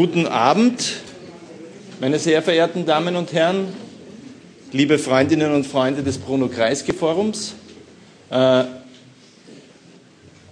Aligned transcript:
Guten 0.00 0.26
Abend, 0.26 1.02
meine 2.00 2.18
sehr 2.18 2.40
verehrten 2.40 2.86
Damen 2.86 3.16
und 3.16 3.34
Herren, 3.34 3.66
liebe 4.72 4.98
Freundinnen 4.98 5.52
und 5.52 5.66
Freunde 5.66 6.02
des 6.02 6.16
Bruno 6.16 6.48
Kreisky 6.48 6.94
Forums. 6.94 7.52
Uh, 8.30 8.64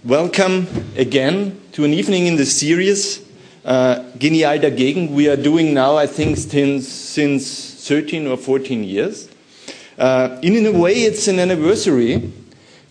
welcome 0.05 0.67
again 0.99 1.53
to 1.73 1.85
an 1.85 1.95
evening 1.95 2.27
in 2.27 2.37
the 2.37 2.45
series 2.45 3.23
uh, 3.65 4.01
Genial 4.19 4.59
dagegen. 4.59 5.17
We 5.17 5.31
are 5.31 5.39
doing 5.39 5.73
now, 5.73 5.97
I 5.97 6.07
think, 6.07 6.37
since, 6.37 6.87
since 6.87 7.89
13 7.89 8.27
or 8.27 8.37
14 8.37 8.85
years. 8.85 9.31
Uh, 9.99 10.37
in, 10.43 10.57
in 10.57 10.67
a 10.67 10.79
way, 10.79 10.93
it's 10.93 11.27
an 11.27 11.39
anniversary 11.39 12.31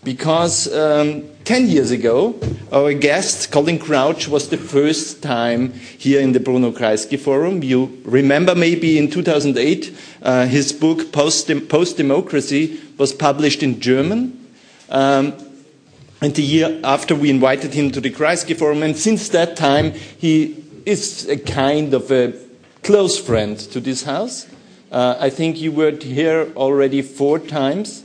because 0.02 0.66
um, 0.74 1.22
10 1.48 1.66
years 1.66 1.90
ago, 1.90 2.38
our 2.70 2.92
guest, 2.92 3.50
Colin 3.50 3.78
Crouch, 3.78 4.28
was 4.28 4.50
the 4.50 4.58
first 4.58 5.22
time 5.22 5.72
here 5.72 6.20
in 6.20 6.32
the 6.32 6.40
Bruno 6.40 6.72
Kreisky 6.72 7.18
Forum. 7.18 7.62
You 7.62 8.02
remember 8.04 8.54
maybe 8.54 8.98
in 8.98 9.10
2008, 9.10 9.98
uh, 10.20 10.44
his 10.44 10.74
book 10.74 11.10
Post, 11.10 11.46
Democracy 11.46 12.78
was 12.98 13.14
published 13.14 13.62
in 13.62 13.80
German. 13.80 14.46
Um, 14.90 15.32
and 16.20 16.34
the 16.34 16.42
year 16.42 16.82
after, 16.84 17.14
we 17.14 17.30
invited 17.30 17.72
him 17.72 17.92
to 17.92 18.00
the 18.02 18.10
Kreisky 18.10 18.54
Forum, 18.54 18.82
and 18.82 18.94
since 18.94 19.30
that 19.30 19.56
time, 19.56 19.92
he 19.92 20.62
is 20.84 21.26
a 21.30 21.38
kind 21.38 21.94
of 21.94 22.12
a 22.12 22.34
close 22.82 23.18
friend 23.18 23.58
to 23.58 23.80
this 23.80 24.02
house. 24.02 24.46
Uh, 24.92 25.16
I 25.18 25.30
think 25.30 25.58
you 25.58 25.72
were 25.72 25.92
here 25.92 26.52
already 26.56 27.00
four 27.00 27.38
times 27.38 28.04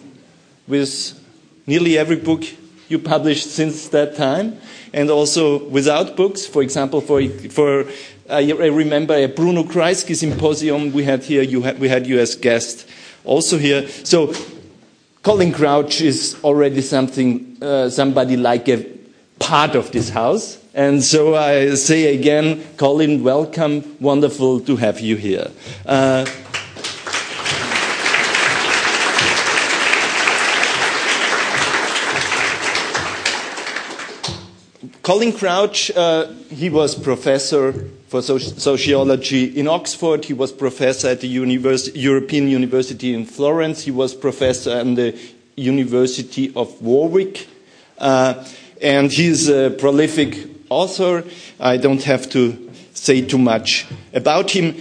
with 0.65 1.19
nearly 1.67 1.97
every 1.97 2.15
book 2.15 2.45
you 2.93 2.99
published 2.99 3.51
since 3.51 3.89
that 3.89 4.15
time, 4.15 4.57
and 4.93 5.09
also 5.09 5.67
without 5.67 6.15
books. 6.15 6.45
For 6.45 6.61
example, 6.61 7.01
for, 7.01 7.27
for 7.49 7.85
I 8.29 8.49
remember 8.51 9.15
a 9.15 9.27
Bruno 9.27 9.63
Kreisky 9.63 10.15
symposium 10.15 10.93
we 10.93 11.03
had 11.03 11.23
here. 11.23 11.41
You 11.41 11.63
had, 11.63 11.79
we 11.79 11.89
had 11.89 12.07
you 12.07 12.19
as 12.19 12.35
guest 12.35 12.87
also 13.25 13.57
here. 13.57 13.87
So 14.05 14.33
Colin 15.23 15.51
Crouch 15.51 16.01
is 16.01 16.37
already 16.43 16.81
something, 16.81 17.57
uh, 17.61 17.89
somebody 17.89 18.37
like 18.37 18.69
a 18.69 18.85
part 19.39 19.75
of 19.75 19.91
this 19.91 20.09
house. 20.09 20.59
And 20.73 21.03
so 21.03 21.35
I 21.35 21.75
say 21.75 22.15
again, 22.15 22.63
Colin, 22.77 23.23
welcome. 23.23 23.97
Wonderful 23.99 24.61
to 24.61 24.75
have 24.77 24.99
you 24.99 25.15
here. 25.15 25.51
Uh, 25.85 26.25
Colin 35.03 35.33
Crouch, 35.33 35.91
uh, 35.91 36.31
he 36.49 36.69
was 36.69 36.95
professor 36.95 37.73
for 38.07 38.21
sociology 38.21 39.43
in 39.59 39.67
Oxford. 39.67 40.23
He 40.23 40.33
was 40.33 40.53
professor 40.53 41.09
at 41.09 41.19
the 41.19 41.27
Univers 41.27 41.93
European 41.93 42.47
University 42.47 43.13
in 43.13 43.25
Florence. 43.25 43.83
He 43.83 43.91
was 43.91 44.13
professor 44.13 44.69
at 44.69 44.95
the 44.95 45.19
University 45.57 46.53
of 46.55 46.81
Warwick. 46.81 47.47
Uh, 47.97 48.45
and 48.81 49.11
he's 49.11 49.49
a 49.49 49.71
prolific 49.71 50.37
author. 50.69 51.25
I 51.59 51.75
don't 51.75 52.03
have 52.03 52.29
to 52.29 52.71
say 52.93 53.19
too 53.23 53.39
much 53.39 53.85
about 54.13 54.51
him. 54.51 54.73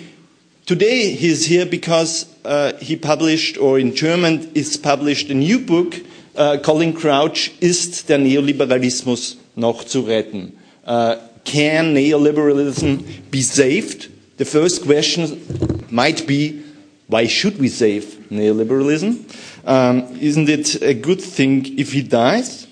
Today 0.66 1.14
he's 1.14 1.46
here 1.46 1.66
because 1.66 2.32
uh, 2.44 2.74
he 2.74 2.94
published, 2.94 3.58
or 3.58 3.76
in 3.76 3.92
German 3.92 4.52
is 4.54 4.76
published, 4.76 5.30
a 5.30 5.34
new 5.34 5.58
book, 5.58 5.96
uh, 6.36 6.58
Colin 6.62 6.92
Crouch, 6.92 7.50
Ist 7.60 8.08
der 8.08 8.18
Neoliberalismus 8.18 9.41
noch 9.56 9.84
zu 9.84 10.00
retten. 10.02 10.52
Uh, 10.84 11.16
can 11.44 11.94
neoliberalism 11.94 13.04
be 13.30 13.42
saved? 13.42 14.10
The 14.38 14.44
first 14.44 14.84
question 14.84 15.86
might 15.90 16.26
be, 16.26 16.62
why 17.08 17.26
should 17.26 17.58
we 17.58 17.68
save 17.68 18.04
neoliberalism? 18.30 19.24
Um, 19.64 20.16
isn't 20.20 20.48
it 20.48 20.82
a 20.82 20.94
good 20.94 21.20
thing 21.20 21.78
if 21.78 21.92
he 21.92 22.02
dies? 22.02 22.66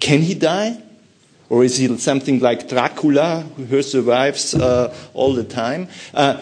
Can 0.00 0.22
he 0.22 0.34
die? 0.34 0.82
Or 1.48 1.64
is 1.64 1.78
he 1.78 1.96
something 1.96 2.40
like 2.40 2.68
Dracula 2.68 3.46
who 3.56 3.82
survives 3.82 4.54
uh, 4.54 4.94
all 5.14 5.32
the 5.32 5.44
time? 5.44 5.88
Uh, 6.12 6.40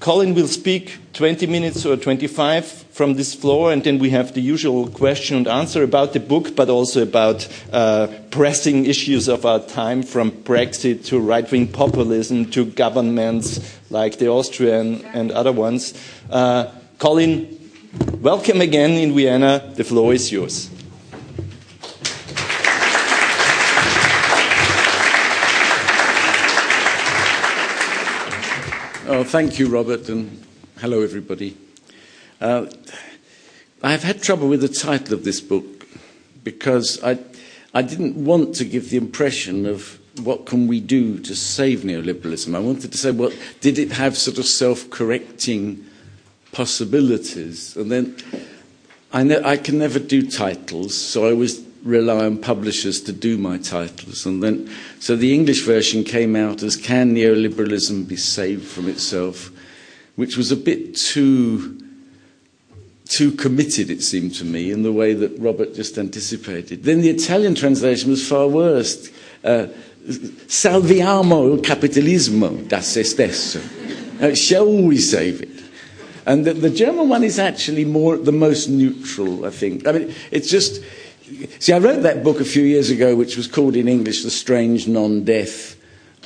Colin 0.00 0.34
will 0.34 0.48
speak 0.48 0.98
20 1.12 1.46
minutes 1.46 1.84
or 1.84 1.94
25 1.94 2.64
from 2.64 3.14
this 3.14 3.34
floor, 3.34 3.70
and 3.70 3.84
then 3.84 3.98
we 3.98 4.08
have 4.10 4.32
the 4.32 4.40
usual 4.40 4.88
question 4.88 5.36
and 5.36 5.46
answer 5.46 5.82
about 5.82 6.14
the 6.14 6.20
book, 6.20 6.56
but 6.56 6.70
also 6.70 7.02
about 7.02 7.46
uh, 7.70 8.06
pressing 8.30 8.86
issues 8.86 9.28
of 9.28 9.44
our 9.44 9.60
time, 9.60 10.02
from 10.02 10.30
Brexit 10.30 11.04
to 11.06 11.20
right 11.20 11.50
wing 11.50 11.68
populism 11.68 12.50
to 12.52 12.64
governments 12.64 13.78
like 13.90 14.16
the 14.16 14.28
Austrian 14.28 15.04
and 15.12 15.30
other 15.32 15.52
ones. 15.52 15.92
Uh, 16.30 16.72
Colin, 16.98 17.58
welcome 18.22 18.62
again 18.62 18.92
in 18.92 19.14
Vienna. 19.14 19.70
The 19.74 19.84
floor 19.84 20.14
is 20.14 20.32
yours. 20.32 20.69
Oh, 29.12 29.24
thank 29.24 29.58
you, 29.58 29.68
Robert, 29.68 30.08
and 30.08 30.40
hello, 30.78 31.00
everybody. 31.00 31.56
Uh, 32.40 32.66
I've 33.82 34.04
had 34.04 34.22
trouble 34.22 34.46
with 34.46 34.60
the 34.60 34.68
title 34.68 35.14
of 35.14 35.24
this 35.24 35.40
book 35.40 35.84
because 36.44 37.02
I, 37.02 37.18
I 37.74 37.82
didn't 37.82 38.14
want 38.24 38.54
to 38.54 38.64
give 38.64 38.90
the 38.90 38.98
impression 38.98 39.66
of 39.66 39.98
what 40.22 40.46
can 40.46 40.68
we 40.68 40.78
do 40.78 41.18
to 41.18 41.34
save 41.34 41.80
neoliberalism. 41.80 42.54
I 42.54 42.60
wanted 42.60 42.92
to 42.92 42.98
say, 42.98 43.10
well, 43.10 43.32
did 43.60 43.80
it 43.80 43.90
have 43.90 44.16
sort 44.16 44.38
of 44.38 44.46
self-correcting 44.46 45.84
possibilities? 46.52 47.76
And 47.76 47.90
then 47.90 48.16
I, 49.12 49.24
ne- 49.24 49.42
I 49.42 49.56
can 49.56 49.76
never 49.76 49.98
do 49.98 50.30
titles, 50.30 50.96
so 50.96 51.26
I 51.26 51.32
always 51.32 51.58
rely 51.82 52.26
on 52.26 52.38
publishers 52.38 53.00
to 53.02 53.12
do 53.12 53.38
my 53.38 53.58
titles. 53.58 54.26
And 54.26 54.42
then, 54.42 54.70
so 54.98 55.16
the 55.16 55.34
English 55.34 55.62
version 55.62 56.04
came 56.04 56.36
out 56.36 56.62
as 56.62 56.76
Can 56.76 57.14
Neoliberalism 57.14 58.06
Be 58.08 58.16
Saved 58.16 58.66
from 58.66 58.88
Itself? 58.88 59.50
which 60.20 60.36
was 60.36 60.52
a 60.52 60.56
bit 60.56 60.94
too, 60.94 61.80
too 63.06 63.32
committed, 63.32 63.88
it 63.88 64.02
seemed 64.02 64.34
to 64.34 64.44
me, 64.44 64.70
in 64.70 64.82
the 64.82 64.92
way 64.92 65.14
that 65.14 65.34
Robert 65.38 65.74
just 65.74 65.96
anticipated. 65.96 66.84
Then 66.84 67.00
the 67.00 67.08
Italian 67.08 67.54
translation 67.54 68.10
was 68.10 68.28
far 68.28 68.46
worse. 68.46 69.10
Uh, 69.42 69.68
Salviamo 70.46 71.50
il 71.50 71.60
capitalismo 71.60 72.68
da 72.68 72.80
se 72.80 73.02
stesso. 73.02 73.60
Uh, 74.20 74.34
shall 74.34 74.70
we 74.70 74.98
save 74.98 75.40
it? 75.40 75.62
And 76.26 76.44
the, 76.44 76.52
the 76.52 76.68
German 76.68 77.08
one 77.08 77.24
is 77.24 77.38
actually 77.38 77.86
more 77.86 78.18
the 78.18 78.30
most 78.32 78.68
neutral, 78.68 79.46
I 79.46 79.50
think. 79.50 79.88
I 79.88 79.92
mean, 79.92 80.14
it's 80.30 80.50
just 80.50 80.82
See, 81.60 81.72
I 81.72 81.78
wrote 81.78 82.02
that 82.02 82.24
book 82.24 82.40
a 82.40 82.44
few 82.44 82.64
years 82.64 82.90
ago, 82.90 83.14
which 83.14 83.36
was 83.36 83.46
called 83.46 83.76
in 83.76 83.86
English 83.86 84.24
The 84.24 84.30
Strange 84.30 84.88
Non 84.88 85.24
Death 85.24 85.76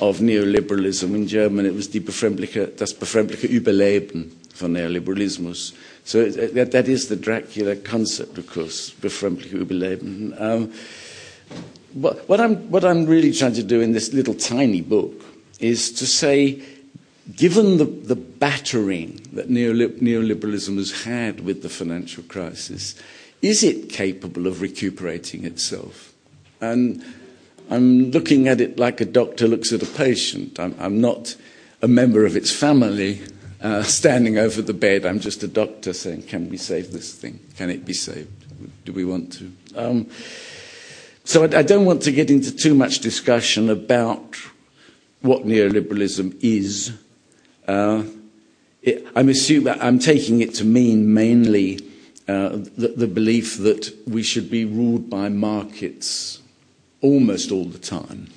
of 0.01 0.19
Neoliberalism. 0.19 1.13
In 1.13 1.27
German, 1.27 1.65
it 1.65 1.75
was 1.75 1.87
Die 1.87 1.99
befremdliche, 1.99 2.75
Das 2.75 2.93
befremdliche 2.93 3.47
Überleben 3.47 4.31
von 4.53 4.73
Neoliberalismus. 4.73 5.73
So 6.05 6.25
that, 6.29 6.71
that 6.71 6.87
is 6.87 7.07
the 7.07 7.15
Dracula 7.15 7.75
concept, 7.75 8.37
of 8.37 8.47
course, 8.47 8.91
befremdliche 9.01 9.53
Überleben. 9.63 10.39
Um, 10.41 10.73
what, 11.93 12.27
what, 12.27 12.41
I'm, 12.41 12.71
what 12.71 12.83
I'm 12.83 13.05
really 13.05 13.31
trying 13.31 13.53
to 13.53 13.63
do 13.63 13.81
in 13.81 13.91
this 13.91 14.11
little 14.11 14.33
tiny 14.33 14.81
book 14.81 15.13
is 15.59 15.91
to 15.93 16.07
say, 16.07 16.63
given 17.35 17.77
the, 17.77 17.85
the 17.85 18.15
battering 18.15 19.21
that 19.33 19.49
neoliberalism 19.49 20.77
has 20.77 21.03
had 21.03 21.41
with 21.41 21.61
the 21.61 21.69
financial 21.69 22.23
crisis, 22.23 22.95
is 23.41 23.63
it 23.63 23.89
capable 23.89 24.47
of 24.47 24.61
recuperating 24.61 25.45
itself? 25.45 26.13
And 26.61 27.03
I'm 27.69 28.11
looking 28.11 28.47
at 28.47 28.61
it 28.61 28.77
like 28.77 29.01
a 29.01 29.05
doctor 29.05 29.47
looks 29.47 29.73
at 29.73 29.83
a 29.83 29.85
patient. 29.85 30.59
I'm, 30.59 30.75
I'm 30.79 31.01
not 31.01 31.35
a 31.81 31.87
member 31.87 32.25
of 32.25 32.35
its 32.35 32.51
family 32.51 33.21
uh, 33.61 33.83
standing 33.83 34.37
over 34.37 34.61
the 34.61 34.73
bed. 34.73 35.05
I'm 35.05 35.19
just 35.19 35.43
a 35.43 35.47
doctor 35.47 35.93
saying, 35.93 36.23
Can 36.23 36.49
we 36.49 36.57
save 36.57 36.91
this 36.91 37.13
thing? 37.13 37.39
Can 37.57 37.69
it 37.69 37.85
be 37.85 37.93
saved? 37.93 38.29
Do 38.85 38.93
we 38.93 39.05
want 39.05 39.33
to? 39.33 39.51
Um, 39.75 40.09
so 41.23 41.43
I, 41.43 41.59
I 41.59 41.63
don't 41.63 41.85
want 41.85 42.03
to 42.03 42.11
get 42.11 42.29
into 42.29 42.55
too 42.55 42.75
much 42.75 42.99
discussion 42.99 43.69
about 43.69 44.35
what 45.21 45.43
neoliberalism 45.43 46.37
is. 46.41 46.93
Uh, 47.67 48.03
it, 48.83 49.07
I'm, 49.15 49.29
assuming, 49.29 49.73
I'm 49.81 49.97
taking 49.97 50.41
it 50.41 50.53
to 50.55 50.65
mean 50.65 51.13
mainly 51.13 51.79
the, 52.25 52.93
the 52.95 53.07
belief 53.07 53.57
that 53.57 53.93
we 54.07 54.23
should 54.23 54.49
be 54.49 54.65
ruled 54.65 55.09
by 55.09 55.29
markets 55.29 56.41
almost 57.01 57.51
all 57.51 57.65
the 57.65 57.79
time. 57.79 58.27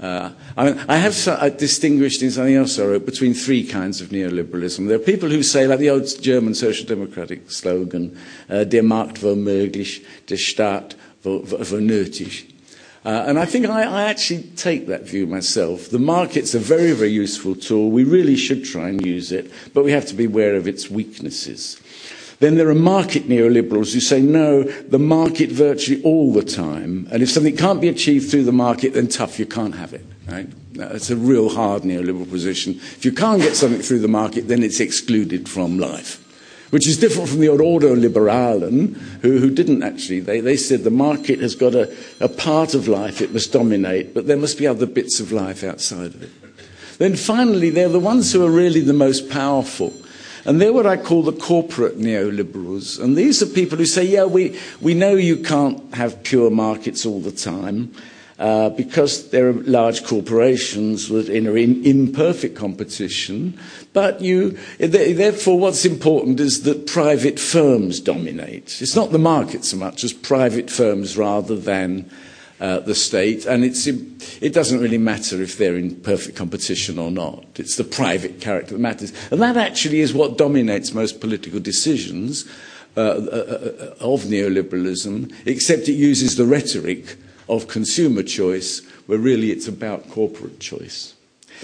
Uh, 0.00 0.30
I, 0.56 0.64
mean, 0.64 0.84
I 0.88 0.96
have 0.98 1.14
so, 1.14 1.36
distinguished 1.50 2.22
in 2.22 2.30
something 2.30 2.54
else 2.54 2.78
I 2.78 2.84
wrote 2.84 3.04
between 3.04 3.34
three 3.34 3.66
kinds 3.66 4.00
of 4.00 4.10
neoliberalism. 4.10 4.86
There 4.86 4.96
are 4.96 5.00
people 5.00 5.28
who 5.28 5.42
say, 5.42 5.66
like 5.66 5.80
the 5.80 5.90
old 5.90 6.06
German 6.22 6.54
social 6.54 6.86
democratic 6.86 7.50
slogan, 7.50 8.16
uh, 8.48 8.62
der 8.64 8.82
Markt 8.82 9.22
war 9.22 9.34
möglich, 9.34 10.04
der 10.28 10.36
Staat 10.36 10.94
war 11.24 11.40
nötig. 11.80 12.44
Uh, 13.04 13.24
and 13.26 13.38
I 13.38 13.44
think 13.44 13.66
I, 13.66 13.82
I, 13.82 14.02
actually 14.04 14.42
take 14.56 14.86
that 14.88 15.02
view 15.02 15.26
myself. 15.26 15.88
The 15.88 15.98
market's 15.98 16.54
a 16.54 16.58
very, 16.58 16.92
very 16.92 17.10
useful 17.10 17.54
tool. 17.54 17.90
We 17.90 18.04
really 18.04 18.36
should 18.36 18.64
try 18.64 18.88
and 18.88 19.04
use 19.04 19.32
it, 19.32 19.50
but 19.72 19.84
we 19.84 19.92
have 19.92 20.04
to 20.06 20.14
be 20.14 20.26
aware 20.26 20.56
of 20.56 20.68
its 20.68 20.90
weaknesses. 20.90 21.80
Then 22.40 22.56
there 22.56 22.68
are 22.68 22.74
market 22.74 23.28
neoliberals 23.28 23.92
who 23.92 24.00
say, 24.00 24.20
no, 24.22 24.62
the 24.62 24.98
market 24.98 25.50
virtually 25.50 26.02
all 26.04 26.32
the 26.32 26.44
time. 26.44 27.08
And 27.10 27.22
if 27.22 27.30
something 27.30 27.56
can't 27.56 27.80
be 27.80 27.88
achieved 27.88 28.30
through 28.30 28.44
the 28.44 28.52
market, 28.52 28.94
then 28.94 29.08
tough, 29.08 29.40
you 29.40 29.46
can't 29.46 29.74
have 29.74 29.92
it. 29.92 30.04
Right? 30.28 30.48
It's 30.74 31.10
a 31.10 31.16
real 31.16 31.48
hard 31.48 31.82
neoliberal 31.82 32.30
position. 32.30 32.74
If 32.74 33.04
you 33.04 33.10
can't 33.10 33.42
get 33.42 33.56
something 33.56 33.82
through 33.82 34.00
the 34.00 34.08
market, 34.08 34.46
then 34.46 34.62
it's 34.62 34.78
excluded 34.78 35.48
from 35.48 35.78
life. 35.78 36.24
Which 36.70 36.86
is 36.86 36.98
different 36.98 37.30
from 37.30 37.40
the 37.40 37.48
Ordo 37.48 37.96
Liberalen, 37.96 38.94
who, 39.22 39.38
who 39.38 39.50
didn't 39.50 39.82
actually. 39.82 40.20
They, 40.20 40.40
they 40.40 40.56
said 40.56 40.84
the 40.84 40.90
market 40.90 41.40
has 41.40 41.54
got 41.54 41.74
a, 41.74 41.92
a 42.20 42.28
part 42.28 42.74
of 42.74 42.86
life 42.86 43.22
it 43.22 43.32
must 43.32 43.52
dominate, 43.52 44.12
but 44.12 44.26
there 44.26 44.36
must 44.36 44.58
be 44.58 44.66
other 44.66 44.84
bits 44.84 45.18
of 45.18 45.32
life 45.32 45.64
outside 45.64 46.14
of 46.14 46.22
it. 46.22 46.30
Then 46.98 47.16
finally, 47.16 47.70
they're 47.70 47.88
the 47.88 47.98
ones 47.98 48.32
who 48.32 48.44
are 48.44 48.50
really 48.50 48.80
the 48.80 48.92
most 48.92 49.30
powerful 49.30 49.94
and 50.44 50.60
they're 50.60 50.72
what 50.72 50.86
I 50.86 50.96
call 50.96 51.22
the 51.22 51.32
corporate 51.32 51.98
neoliberals. 51.98 53.02
And 53.02 53.16
these 53.16 53.42
are 53.42 53.46
people 53.46 53.78
who 53.78 53.86
say, 53.86 54.04
yeah, 54.04 54.24
we, 54.24 54.58
we 54.80 54.94
know 54.94 55.14
you 55.14 55.36
can't 55.36 55.94
have 55.94 56.22
pure 56.22 56.50
markets 56.50 57.04
all 57.04 57.20
the 57.20 57.32
time. 57.32 57.92
Uh, 58.38 58.68
because 58.70 59.30
there 59.30 59.48
are 59.48 59.52
large 59.52 60.04
corporations 60.04 61.08
that 61.08 61.28
are 61.28 61.56
in 61.56 61.84
imperfect 61.84 62.54
competition. 62.54 63.58
But 63.92 64.20
you, 64.20 64.56
therefore, 64.78 65.58
what's 65.58 65.84
important 65.84 66.38
is 66.38 66.62
that 66.62 66.86
private 66.86 67.40
firms 67.40 67.98
dominate. 67.98 68.80
It's 68.80 68.94
not 68.94 69.10
the 69.10 69.18
market 69.18 69.64
so 69.64 69.76
much 69.76 70.04
as 70.04 70.12
private 70.12 70.70
firms 70.70 71.16
rather 71.16 71.56
than 71.56 72.08
uh, 72.60 72.80
the 72.80 72.94
state, 72.94 73.46
and 73.46 73.64
it 73.64 74.52
doesn't 74.52 74.80
really 74.80 74.98
matter 74.98 75.40
if 75.40 75.58
they're 75.58 75.76
in 75.76 75.94
perfect 75.96 76.36
competition 76.36 76.98
or 76.98 77.10
not. 77.10 77.44
It's 77.56 77.76
the 77.76 77.84
private 77.84 78.40
character 78.40 78.74
that 78.74 78.80
matters. 78.80 79.12
And 79.30 79.40
that 79.42 79.56
actually 79.56 80.00
is 80.00 80.12
what 80.12 80.38
dominates 80.38 80.92
most 80.92 81.20
political 81.20 81.60
decisions 81.60 82.46
uh, 82.96 83.00
uh, 83.00 83.04
uh, 83.04 83.94
of 84.00 84.22
neoliberalism, 84.22 85.32
except 85.46 85.88
it 85.88 85.92
uses 85.92 86.36
the 86.36 86.44
rhetoric 86.44 87.16
of 87.48 87.68
consumer 87.68 88.24
choice, 88.24 88.82
where 89.06 89.18
really 89.18 89.52
it's 89.52 89.68
about 89.68 90.10
corporate 90.10 90.58
choice. 90.58 91.14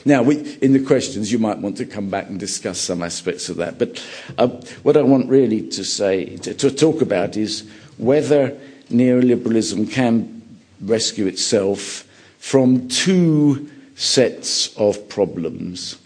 Now, 0.04 0.22
we, 0.22 0.56
in 0.60 0.72
the 0.72 0.84
questions, 0.84 1.32
you 1.32 1.38
might 1.38 1.58
want 1.58 1.76
to 1.78 1.86
come 1.86 2.08
back 2.08 2.28
and 2.28 2.38
discuss 2.38 2.78
some 2.78 3.02
aspects 3.02 3.48
of 3.48 3.56
that. 3.56 3.78
But 3.78 4.04
uh, 4.38 4.48
what 4.82 4.96
I 4.96 5.02
want 5.02 5.28
really 5.28 5.68
to 5.70 5.84
say, 5.84 6.36
to, 6.38 6.54
to 6.54 6.70
talk 6.70 7.02
about, 7.02 7.36
is 7.36 7.68
whether 7.98 8.56
neoliberalism 8.90 9.90
can 9.90 10.33
rescue 10.80 11.26
itself 11.26 12.06
from 12.38 12.88
two 12.88 13.70
sets 13.96 14.76
of 14.76 15.08
problems, 15.08 15.96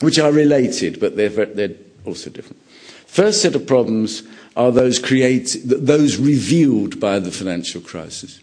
which 0.00 0.18
are 0.18 0.32
related, 0.32 1.00
but 1.00 1.16
they're, 1.16 1.28
they're 1.28 1.74
also 2.04 2.30
different. 2.30 2.60
First 3.06 3.42
set 3.42 3.54
of 3.54 3.66
problems 3.66 4.22
are 4.56 4.70
those 4.70 4.98
created, 4.98 5.68
those 5.68 6.16
revealed 6.16 7.00
by 7.00 7.18
the 7.18 7.30
financial 7.30 7.80
crisis. 7.80 8.40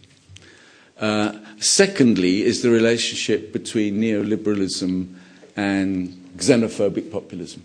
Uh, 1.00 1.34
secondly, 1.60 2.44
is 2.44 2.62
the 2.62 2.70
relationship 2.70 3.52
between 3.52 4.00
neoliberalism 4.00 5.14
and 5.56 6.10
xenophobic 6.38 7.12
populism. 7.12 7.64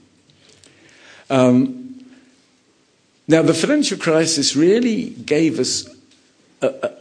Um, 1.30 2.04
now, 3.26 3.42
the 3.42 3.54
financial 3.54 3.98
crisis 3.98 4.56
really 4.56 5.10
gave 5.10 5.58
us 5.58 5.86
a, 6.62 6.92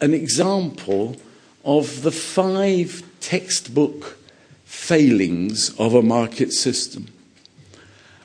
an 0.00 0.14
example 0.14 1.16
of 1.64 2.02
the 2.02 2.12
five 2.12 3.02
textbook 3.20 4.18
failings 4.64 5.70
of 5.78 5.94
a 5.94 6.02
market 6.02 6.52
system. 6.52 7.08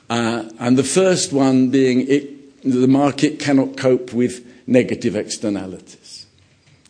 Uh, 0.08 0.48
and 0.58 0.76
the 0.76 0.84
first 0.84 1.32
one 1.32 1.70
being 1.70 2.06
it, 2.08 2.62
the 2.62 2.86
market 2.86 3.38
cannot 3.38 3.76
cope 3.76 4.12
with 4.12 4.46
negative 4.66 5.16
externalities. 5.16 6.26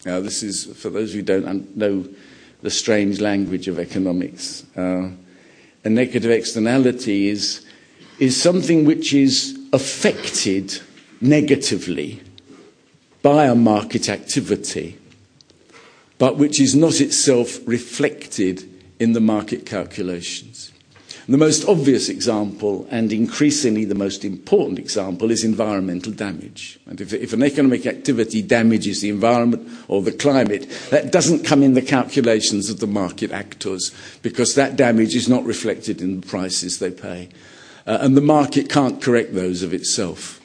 Now, 0.05 0.21
this 0.21 0.43
is 0.43 0.67
for 0.67 0.91
those 0.91 1.15
who 1.15 1.23
don't 1.23 1.77
know 1.77 2.07
the 2.63 2.71
strange 2.71 3.21
language 3.21 3.69
of 3.69 3.79
economics. 3.79 4.65
Uh, 4.77 5.11
a 5.85 5.89
negative 5.89 6.31
externality 6.31 7.29
is, 7.29 7.65
is 8.19 8.41
something 8.41 8.85
which 8.85 9.13
is 9.13 9.59
affected 9.73 10.81
negatively 11.21 12.21
by 13.23 13.47
a 13.47 13.55
market 13.55 14.09
activity, 14.09 14.99
but 16.19 16.37
which 16.37 16.61
is 16.61 16.75
not 16.75 17.01
itself 17.01 17.59
reflected 17.67 18.69
in 18.99 19.13
the 19.13 19.21
market 19.21 19.65
calculations. 19.65 20.73
The 21.29 21.39
most 21.39 21.69
obvious 21.69 22.09
example, 22.09 22.87
and 22.91 23.13
increasingly 23.13 23.85
the 23.85 23.95
most 23.95 24.25
important 24.25 24.81
example, 24.81 25.31
is 25.31 25.45
environmental 25.45 26.13
damage. 26.13 26.81
And 26.87 27.01
if, 27.01 27.13
if, 27.13 27.33
an 27.33 27.45
economic 27.45 27.87
activity 27.87 28.43
damages 28.43 29.01
the 29.01 29.09
environment 29.09 29.69
or 29.87 30.03
the 30.03 30.11
climate, 30.11 30.69
that 30.91 31.13
doesn't 31.13 31.45
come 31.45 31.63
in 31.63 31.75
the 31.75 31.83
calculations 31.83 32.71
of 32.71 32.81
the 32.81 32.89
market 32.89 33.31
actors 33.31 33.93
because 34.23 34.57
that 34.57 34.75
damage 34.75 35.15
is 35.15 35.29
not 35.29 35.45
reflected 35.45 36.01
in 36.01 36.21
the 36.21 36.27
prices 36.27 36.81
they 36.81 36.91
pay. 36.91 37.29
Uh, 37.87 37.99
and 38.01 38.17
the 38.17 38.21
market 38.21 38.69
can't 38.69 39.01
correct 39.01 39.33
those 39.33 39.63
of 39.63 39.73
itself. 39.73 40.42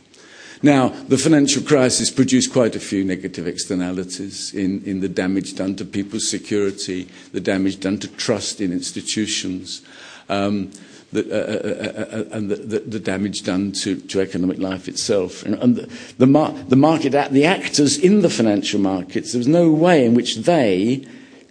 Now, 0.63 0.89
the 0.89 1.17
financial 1.17 1.63
crisis 1.63 2.09
produced 2.09 2.51
quite 2.51 2.75
a 2.75 2.79
few 2.79 3.03
negative 3.03 3.47
externalities 3.47 4.53
in, 4.53 4.83
in 4.83 5.01
the 5.01 5.09
damage 5.09 5.55
done 5.55 5.75
to 5.75 5.85
people's 5.85 6.27
security, 6.27 7.07
the 7.31 7.41
damage 7.41 7.79
done 7.79 7.99
to 7.99 8.07
trust 8.07 8.59
in 8.59 8.71
institutions, 8.71 9.81
um, 10.29 10.71
the, 11.13 11.23
uh, 11.31 11.35
uh, 11.35 12.15
uh, 12.15 12.17
uh 12.17 12.35
and 12.37 12.49
the, 12.49 12.55
the, 12.55 12.79
the, 12.79 12.99
damage 12.99 13.43
done 13.43 13.71
to, 13.71 13.95
to 13.95 14.19
economic 14.19 14.57
life 14.57 14.87
itself. 14.87 15.43
And, 15.43 15.55
and 15.55 15.75
the, 16.17 16.27
mar- 16.27 16.51
the 16.67 16.75
market, 16.75 17.11
the 17.31 17.45
actors 17.45 17.97
in 17.97 18.21
the 18.21 18.29
financial 18.29 18.79
markets, 18.79 19.31
there 19.31 19.39
was 19.39 19.47
no 19.47 19.71
way 19.71 20.05
in 20.05 20.15
which 20.15 20.37
they 20.37 21.05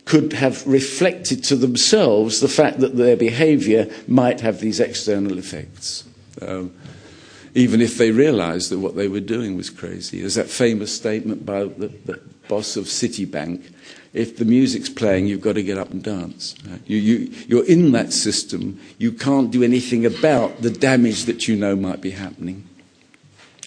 could 0.04 0.34
have 0.34 0.66
reflected 0.66 1.42
to 1.44 1.56
themselves 1.56 2.40
the 2.40 2.48
fact 2.48 2.80
that 2.80 2.96
their 2.96 3.16
behaviour 3.16 3.88
might 4.06 4.40
have 4.40 4.60
these 4.60 4.78
external 4.78 5.38
effects. 5.38 6.04
Um, 6.42 6.72
even 7.56 7.80
if 7.80 7.98
they 7.98 8.10
realized 8.10 8.70
that 8.70 8.78
what 8.78 8.94
they 8.94 9.08
were 9.08 9.20
doing 9.20 9.56
was 9.56 9.70
crazy. 9.70 10.20
There's 10.20 10.34
that 10.36 10.48
famous 10.48 10.94
statement 10.94 11.44
by 11.44 11.64
the, 11.64 11.88
the 11.88 12.20
boss 12.48 12.76
of 12.76 12.84
Citibank 12.84 13.72
if 14.16 14.38
the 14.38 14.46
music's 14.46 14.88
playing, 14.88 15.26
you've 15.26 15.42
got 15.42 15.56
to 15.56 15.62
get 15.62 15.76
up 15.76 15.90
and 15.90 16.02
dance. 16.02 16.54
You, 16.86 16.96
you, 16.96 17.34
you're 17.46 17.66
in 17.66 17.92
that 17.92 18.14
system. 18.14 18.80
You 18.96 19.12
can't 19.12 19.50
do 19.50 19.62
anything 19.62 20.06
about 20.06 20.62
the 20.62 20.70
damage 20.70 21.24
that 21.24 21.46
you 21.46 21.54
know 21.54 21.76
might 21.76 22.00
be 22.00 22.12
happening. 22.12 22.66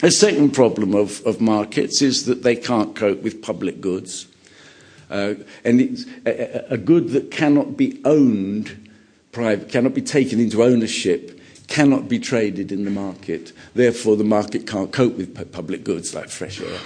A 0.01 0.09
second 0.09 0.51
problem 0.55 0.95
of, 0.95 1.23
of 1.23 1.39
markets 1.39 2.01
is 2.01 2.25
that 2.25 2.41
they 2.41 2.55
can't 2.55 2.95
cope 2.95 3.21
with 3.21 3.43
public 3.43 3.79
goods. 3.79 4.27
Uh, 5.11 5.35
and 5.63 5.81
it's 5.81 6.05
a, 6.25 6.73
a, 6.73 6.77
good 6.77 7.09
that 7.09 7.29
cannot 7.29 7.77
be 7.77 8.01
owned, 8.03 8.89
private, 9.31 9.69
cannot 9.69 9.93
be 9.93 10.01
taken 10.01 10.39
into 10.39 10.63
ownership 10.63 11.38
cannot 11.69 12.09
be 12.09 12.19
traded 12.19 12.71
in 12.71 12.83
the 12.83 12.91
market. 12.91 13.53
Therefore, 13.73 14.17
the 14.17 14.23
market 14.23 14.67
can't 14.67 14.91
cope 14.91 15.15
with 15.15 15.51
public 15.51 15.83
goods 15.83 16.13
like 16.13 16.29
fresh 16.29 16.59
air. 16.59 16.79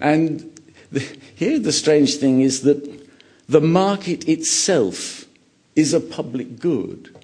And 0.00 0.58
the, 0.92 1.00
here, 1.34 1.58
the 1.58 1.72
strange 1.72 2.16
thing 2.16 2.40
is 2.40 2.62
that 2.62 3.08
the 3.48 3.60
market 3.60 4.28
itself 4.28 5.26
is 5.74 5.92
a 5.92 6.00
public 6.00 6.58
good. 6.58 7.14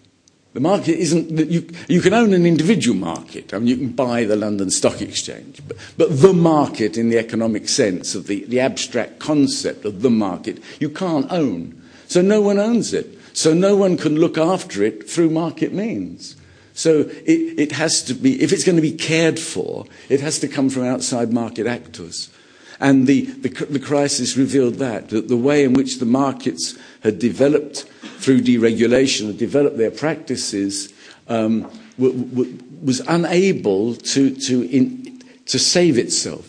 The 0.53 0.61
market 0.61 0.99
isn't 0.99 1.35
that 1.37 1.49
you, 1.49 1.67
you 1.89 2.03
can 2.03 2.13
own 2.13 2.35
an 2.35 2.45
individual 2.45 2.97
market. 2.97 3.55
I 3.55 3.59
mean, 3.59 3.69
you 3.69 3.77
can 3.77 3.89
buy 3.89 4.25
the 4.25 4.37
London 4.37 4.71
Stock 4.71 5.01
Exchange, 5.01 5.63
but, 5.67 5.79
but 5.97 6.21
the 6.21 6.35
market 6.35 6.99
in 6.99 7.09
the 7.09 7.19
economic 7.19 7.71
sense 7.71 8.15
of 8.15 8.27
the, 8.27 8.45
the 8.45 8.61
abstract 8.61 9.19
concept 9.19 9.87
of 9.87 10.03
the 10.03 10.11
market, 10.11 10.63
you 10.79 10.91
can't 10.91 11.31
own. 11.33 11.81
So 12.07 12.21
no 12.21 12.43
one 12.43 12.59
owns 12.59 12.93
it. 12.93 13.19
So 13.33 13.55
no 13.55 13.77
one 13.77 13.97
can 13.97 14.17
look 14.17 14.37
after 14.37 14.83
it 14.83 15.09
through 15.09 15.31
market 15.31 15.73
means. 15.73 16.37
So 16.75 17.01
it, 17.01 17.59
it 17.59 17.73
has 17.73 18.03
to 18.05 18.15
be, 18.15 18.43
if 18.43 18.53
it's 18.53 18.65
going 18.65 18.77
to 18.77 18.83
be 18.83 18.93
cared 18.93 19.39
for, 19.39 19.85
it 20.09 20.21
has 20.21 20.39
to 20.41 20.49
come 20.49 20.71
from 20.71 20.85
outside 20.85 21.33
market 21.33 21.67
actors. 21.67 22.31
And 22.81 23.07
the, 23.07 23.27
the, 23.27 23.49
the 23.67 23.79
crisis 23.79 24.37
revealed 24.37 24.75
that, 24.77 25.11
that 25.11 25.29
the 25.29 25.37
way 25.37 25.65
in 25.65 25.75
which 25.75 25.99
the 25.99 26.07
markets 26.07 26.77
had 27.03 27.19
developed 27.19 27.83
through 28.19 28.41
deregulation, 28.41 29.27
had 29.27 29.39
developed 29.39 29.77
their 29.77 29.91
practices, 29.91 30.93
um, 31.29 31.63
w- 31.99 32.25
w- 32.25 32.59
was 32.83 33.01
unable 33.01 33.95
to, 33.95 34.35
to, 34.35 34.63
in, 34.63 35.23
to 35.47 35.59
save 35.59 35.99
itself. 35.99 36.49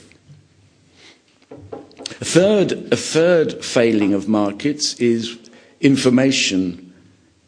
A 1.71 2.25
third, 2.25 2.71
a 2.91 2.97
third 2.97 3.63
failing 3.63 4.13
of 4.13 4.27
markets 4.27 4.93
is 4.95 5.37
information 5.81 6.93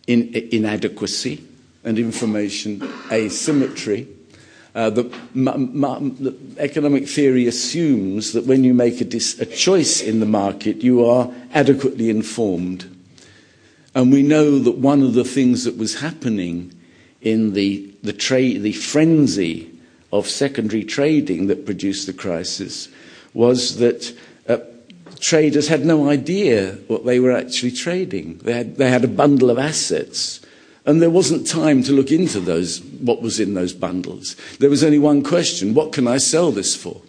in, 0.08 0.30
inadequacy 0.52 1.45
and 1.86 1.98
information 1.98 2.82
asymmetry. 3.12 4.08
uh, 4.76 4.90
the, 4.90 5.04
the, 5.34 6.36
economic 6.58 7.08
theory 7.08 7.48
assumes 7.48 8.34
that 8.34 8.46
when 8.46 8.64
you 8.66 8.74
make 8.74 9.00
a, 9.00 9.06
dis- 9.06 9.40
a 9.40 9.46
choice 9.46 10.02
in 10.02 10.20
the 10.20 10.26
market, 10.26 10.84
you 10.84 11.06
are 11.06 11.32
adequately 11.54 12.10
informed. 12.10 12.92
And 13.96 14.12
we 14.12 14.22
know 14.22 14.60
that 14.60 14.78
one 14.78 15.02
of 15.02 15.14
the 15.14 15.24
things 15.24 15.64
that 15.64 15.78
was 15.78 16.02
happening 16.02 16.74
in 17.22 17.54
the, 17.54 17.90
the, 18.04 18.12
tra- 18.12 18.60
the 18.60 18.74
frenzy 18.74 19.72
of 20.12 20.28
secondary 20.28 20.84
trading 20.84 21.48
that 21.48 21.66
produced 21.66 22.06
the 22.06 22.14
crisis 22.14 22.90
was 23.34 23.78
that 23.78 24.14
uh, 24.50 24.58
traders 25.22 25.70
had 25.70 25.86
no 25.86 26.10
idea 26.10 26.74
what 26.88 27.06
they 27.06 27.22
were 27.22 27.32
actually 27.32 27.72
trading. 27.72 28.40
They 28.40 28.54
had, 28.54 28.76
they 28.76 28.90
had 28.90 29.06
a 29.06 29.10
bundle 29.10 29.50
of 29.50 29.58
assets 29.58 30.42
and 30.86 31.02
there 31.02 31.10
wasn't 31.10 31.48
time 31.48 31.82
to 31.84 31.92
look 31.92 32.12
into 32.12 32.40
those, 32.40 32.82
what 32.82 33.22
was 33.22 33.40
in 33.40 33.54
those 33.56 33.74
bundles. 33.74 34.36
There 34.60 34.70
was 34.70 34.84
only 34.84 35.00
one 35.00 35.24
question 35.24 35.74
what 35.74 35.94
can 35.94 36.08
I 36.08 36.18
sell 36.18 36.52
this 36.52 36.76
for? 36.76 37.02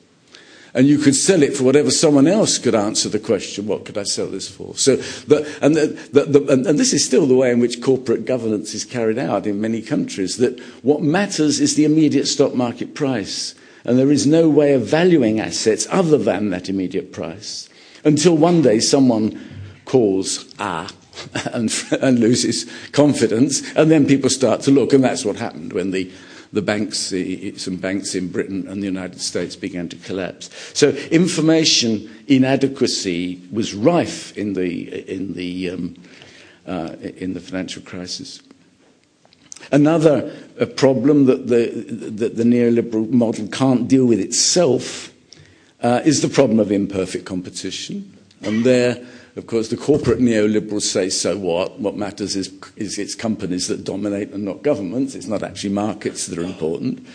And 0.77 0.87
you 0.87 0.99
could 0.99 1.15
sell 1.15 1.43
it 1.43 1.57
for 1.57 1.65
whatever 1.65 1.91
someone 1.91 2.27
else 2.27 2.59
could 2.59 2.75
answer 2.75 3.09
the 3.09 3.19
question, 3.19 3.67
what 3.67 3.87
could 3.87 3.97
I 3.97 4.03
sell 4.03 4.27
this 4.27 4.47
for? 4.47 4.77
So, 4.77 4.97
the, 4.97 5.59
and, 5.63 5.75
the, 5.75 5.87
the, 6.13 6.53
and, 6.53 6.67
and 6.67 6.79
this 6.79 6.93
is 6.93 7.03
still 7.03 7.27
the 7.27 7.35
way 7.35 7.51
in 7.51 7.61
which 7.61 7.81
corporate 7.81 8.27
governance 8.27 8.75
is 8.75 8.85
carried 8.85 9.19
out 9.19 9.47
in 9.47 9.59
many 9.59 9.81
countries, 9.81 10.37
that 10.37 10.61
what 10.83 11.01
matters 11.01 11.61
is 11.61 11.77
the 11.77 11.87
immediate 11.87 12.27
stock 12.27 12.55
market 12.55 12.95
price. 12.95 13.55
And 13.85 13.99
there 13.99 14.13
is 14.13 14.27
no 14.27 14.51
way 14.51 14.75
of 14.75 14.83
valuing 14.83 15.41
assets 15.41 15.87
other 15.91 16.19
than 16.19 16.51
that 16.51 16.69
immediate 16.69 17.11
price. 17.11 17.71
Until 18.05 18.37
one 18.37 18.61
day 18.61 18.79
someone 18.81 19.41
calls, 19.87 20.53
ah, 20.59 20.91
and, 21.53 21.73
and 22.01 22.19
loses 22.19 22.67
confidence, 22.93 23.63
and 23.75 23.91
then 23.91 24.07
people 24.07 24.31
start 24.31 24.61
to 24.63 24.71
look, 24.71 24.93
and 24.93 25.05
that's 25.05 25.25
what 25.25 25.37
happened 25.37 25.73
when 25.73 25.91
the 25.91 26.11
the 26.53 26.63
banks, 26.63 27.13
some 27.61 27.77
banks 27.77 28.15
in 28.15 28.29
Britain 28.29 28.67
and 28.69 28.81
the 28.81 28.87
United 28.87 29.21
States 29.21 29.57
began 29.57 29.89
to 29.89 29.97
collapse. 29.97 30.49
So 30.75 30.91
information 31.11 32.09
inadequacy 32.29 33.43
was 33.53 33.75
rife 33.75 34.37
in 34.39 34.55
the 34.55 35.13
in 35.13 35.35
the 35.35 35.71
um, 35.71 35.97
uh, 36.67 36.95
in 37.01 37.35
the 37.35 37.41
financial 37.41 37.83
crisis. 37.83 38.41
Another 39.73 40.33
problem 40.77 41.27
that 41.27 41.49
the, 41.49 41.67
that 42.11 42.37
the 42.37 42.45
neoliberal 42.45 43.11
model 43.11 43.49
can't 43.49 43.89
deal 43.89 44.07
with 44.07 44.21
itself 44.21 45.13
uh, 45.83 46.03
is 46.05 46.23
the 46.23 46.29
problem 46.29 46.61
of 46.61 46.71
imperfect 46.71 47.25
competition, 47.25 48.17
and 48.43 48.65
there 48.65 49.05
of 49.37 49.47
course, 49.47 49.69
the 49.69 49.77
corporate 49.77 50.19
neoliberals 50.19 50.83
say, 50.83 51.11
so 51.11 51.37
what? 51.37 51.79
What 51.79 51.95
matters 51.95 52.37
is, 52.37 52.51
is 52.77 52.99
it's 52.99 53.15
companies 53.15 53.69
that 53.69 53.85
dominate 53.85 54.31
and 54.31 54.45
not 54.45 54.63
governments. 54.63 55.15
It's 55.15 55.27
not 55.27 55.43
actually 55.43 55.75
markets 55.75 56.27
that 56.27 56.39
are 56.39 56.43
important. 56.43 57.07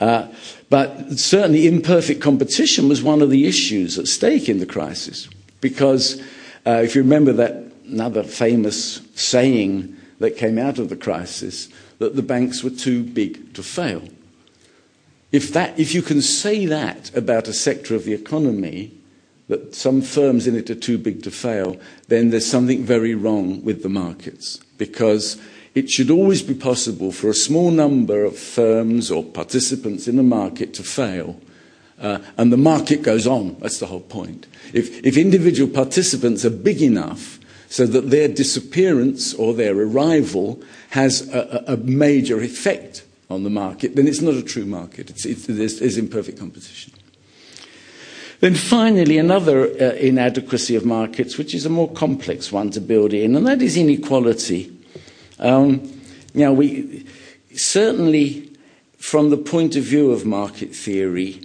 Uh, 0.00 0.26
but 0.70 1.18
certainly 1.18 1.68
imperfect 1.68 2.20
competition 2.20 2.88
was 2.88 3.00
one 3.00 3.22
of 3.22 3.30
the 3.30 3.46
issues 3.46 3.96
at 3.96 4.08
stake 4.08 4.48
in 4.48 4.58
the 4.58 4.66
crisis. 4.66 5.28
Because 5.60 6.20
uh, 6.66 6.82
if 6.82 6.96
you 6.96 7.02
remember 7.02 7.32
that 7.34 7.72
another 7.86 8.24
famous 8.24 9.00
saying 9.14 9.96
that 10.18 10.36
came 10.36 10.58
out 10.58 10.80
of 10.80 10.88
the 10.88 10.96
crisis, 10.96 11.68
that 11.98 12.16
the 12.16 12.22
banks 12.22 12.64
were 12.64 12.70
too 12.70 13.04
big 13.04 13.54
to 13.54 13.62
fail. 13.62 14.02
If, 15.30 15.52
that, 15.52 15.78
if 15.78 15.94
you 15.94 16.02
can 16.02 16.22
say 16.22 16.66
that 16.66 17.14
about 17.16 17.46
a 17.46 17.52
sector 17.52 17.94
of 17.94 18.04
the 18.04 18.14
economy, 18.14 18.97
that 19.48 19.74
some 19.74 20.02
firms 20.02 20.46
in 20.46 20.54
it 20.54 20.70
are 20.70 20.74
too 20.74 20.98
big 20.98 21.22
to 21.22 21.30
fail, 21.30 21.76
then 22.08 22.30
there's 22.30 22.46
something 22.46 22.84
very 22.84 23.14
wrong 23.14 23.64
with 23.64 23.82
the 23.82 23.88
markets. 23.88 24.58
Because 24.76 25.38
it 25.74 25.90
should 25.90 26.10
always 26.10 26.42
be 26.42 26.54
possible 26.54 27.12
for 27.12 27.28
a 27.30 27.34
small 27.34 27.70
number 27.70 28.24
of 28.24 28.38
firms 28.38 29.10
or 29.10 29.24
participants 29.24 30.08
in 30.08 30.16
the 30.16 30.22
market 30.22 30.74
to 30.74 30.82
fail. 30.82 31.40
Uh, 32.00 32.18
and 32.36 32.52
the 32.52 32.56
market 32.56 33.02
goes 33.02 33.26
on. 33.26 33.56
That's 33.60 33.80
the 33.80 33.86
whole 33.86 34.00
point. 34.00 34.46
If, 34.72 35.04
if 35.04 35.16
individual 35.16 35.72
participants 35.72 36.44
are 36.44 36.50
big 36.50 36.80
enough 36.80 37.38
so 37.68 37.86
that 37.86 38.10
their 38.10 38.28
disappearance 38.28 39.34
or 39.34 39.52
their 39.54 39.76
arrival 39.76 40.62
has 40.90 41.32
a, 41.32 41.64
a 41.66 41.76
major 41.76 42.40
effect 42.40 43.04
on 43.28 43.44
the 43.44 43.50
market, 43.50 43.94
then 43.94 44.06
it's 44.06 44.20
not 44.20 44.34
a 44.34 44.42
true 44.42 44.64
market. 44.64 45.10
It's, 45.10 45.26
it's, 45.26 45.46
there's, 45.46 45.98
imperfect 45.98 46.38
competition. 46.38 46.92
Then 48.40 48.54
finally, 48.54 49.18
another 49.18 49.66
uh, 49.66 49.94
inadequacy 49.94 50.76
of 50.76 50.84
markets, 50.84 51.38
which 51.38 51.54
is 51.54 51.66
a 51.66 51.70
more 51.70 51.90
complex 51.90 52.52
one 52.52 52.70
to 52.70 52.80
build 52.80 53.12
in, 53.12 53.34
and 53.34 53.46
that 53.46 53.60
is 53.60 53.76
inequality. 53.76 54.72
Um, 55.40 56.00
now, 56.34 56.52
we 56.52 57.04
certainly, 57.54 58.50
from 58.98 59.30
the 59.30 59.36
point 59.36 59.74
of 59.74 59.82
view 59.82 60.12
of 60.12 60.24
market 60.24 60.74
theory, 60.74 61.40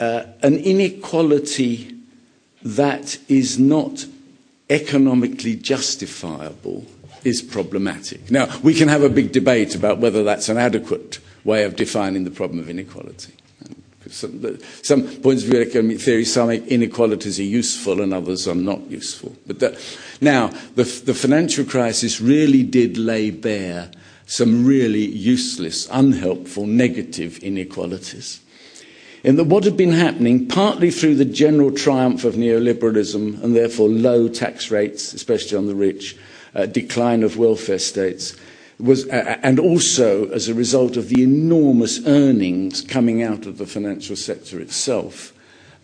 uh, 0.00 0.24
an 0.42 0.56
inequality 0.56 1.94
that 2.62 3.18
is 3.28 3.58
not 3.58 4.04
economically 4.68 5.56
justifiable 5.56 6.86
is 7.24 7.42
problematic. 7.42 8.30
Now, 8.30 8.48
we 8.62 8.74
can 8.74 8.88
have 8.88 9.02
a 9.02 9.08
big 9.08 9.32
debate 9.32 9.74
about 9.74 9.98
whether 9.98 10.24
that's 10.24 10.48
an 10.48 10.56
adequate 10.56 11.18
way 11.44 11.64
of 11.64 11.76
defining 11.76 12.24
the 12.24 12.30
problem 12.30 12.58
of 12.58 12.68
inequality. 12.68 13.34
Some, 14.10 14.58
some 14.82 15.02
points 15.20 15.44
of 15.44 15.50
view 15.50 15.60
economic 15.60 16.00
theory, 16.00 16.24
some 16.24 16.50
inequalities 16.50 17.38
are 17.38 17.44
useful 17.44 18.00
and 18.00 18.12
others 18.12 18.48
are 18.48 18.54
not 18.54 18.90
useful. 18.90 19.34
But 19.46 19.78
now, 20.20 20.48
the, 20.74 20.84
the 20.84 21.14
financial 21.14 21.64
crisis 21.64 22.20
really 22.20 22.62
did 22.62 22.96
lay 22.96 23.30
bare 23.30 23.90
some 24.26 24.64
really 24.64 25.04
useless, 25.04 25.88
unhelpful, 25.90 26.64
negative 26.64 27.38
inequalities. 27.38 28.40
In 29.24 29.36
that 29.36 29.44
what 29.44 29.64
had 29.64 29.76
been 29.76 29.92
happening, 29.92 30.46
partly 30.46 30.90
through 30.92 31.16
the 31.16 31.24
general 31.24 31.72
triumph 31.72 32.24
of 32.24 32.34
neoliberalism 32.34 33.42
and 33.42 33.56
therefore 33.56 33.88
low 33.88 34.28
tax 34.28 34.70
rates, 34.70 35.12
especially 35.12 35.58
on 35.58 35.66
the 35.66 35.74
rich, 35.74 36.16
uh, 36.54 36.66
decline 36.66 37.22
of 37.22 37.36
welfare 37.36 37.78
states, 37.80 38.36
was, 38.82 39.06
and 39.06 39.58
also 39.58 40.28
as 40.30 40.48
a 40.48 40.54
result 40.54 40.96
of 40.96 41.08
the 41.08 41.22
enormous 41.22 42.06
earnings 42.06 42.82
coming 42.82 43.22
out 43.22 43.46
of 43.46 43.58
the 43.58 43.66
financial 43.66 44.16
sector 44.16 44.60
itself, 44.60 45.32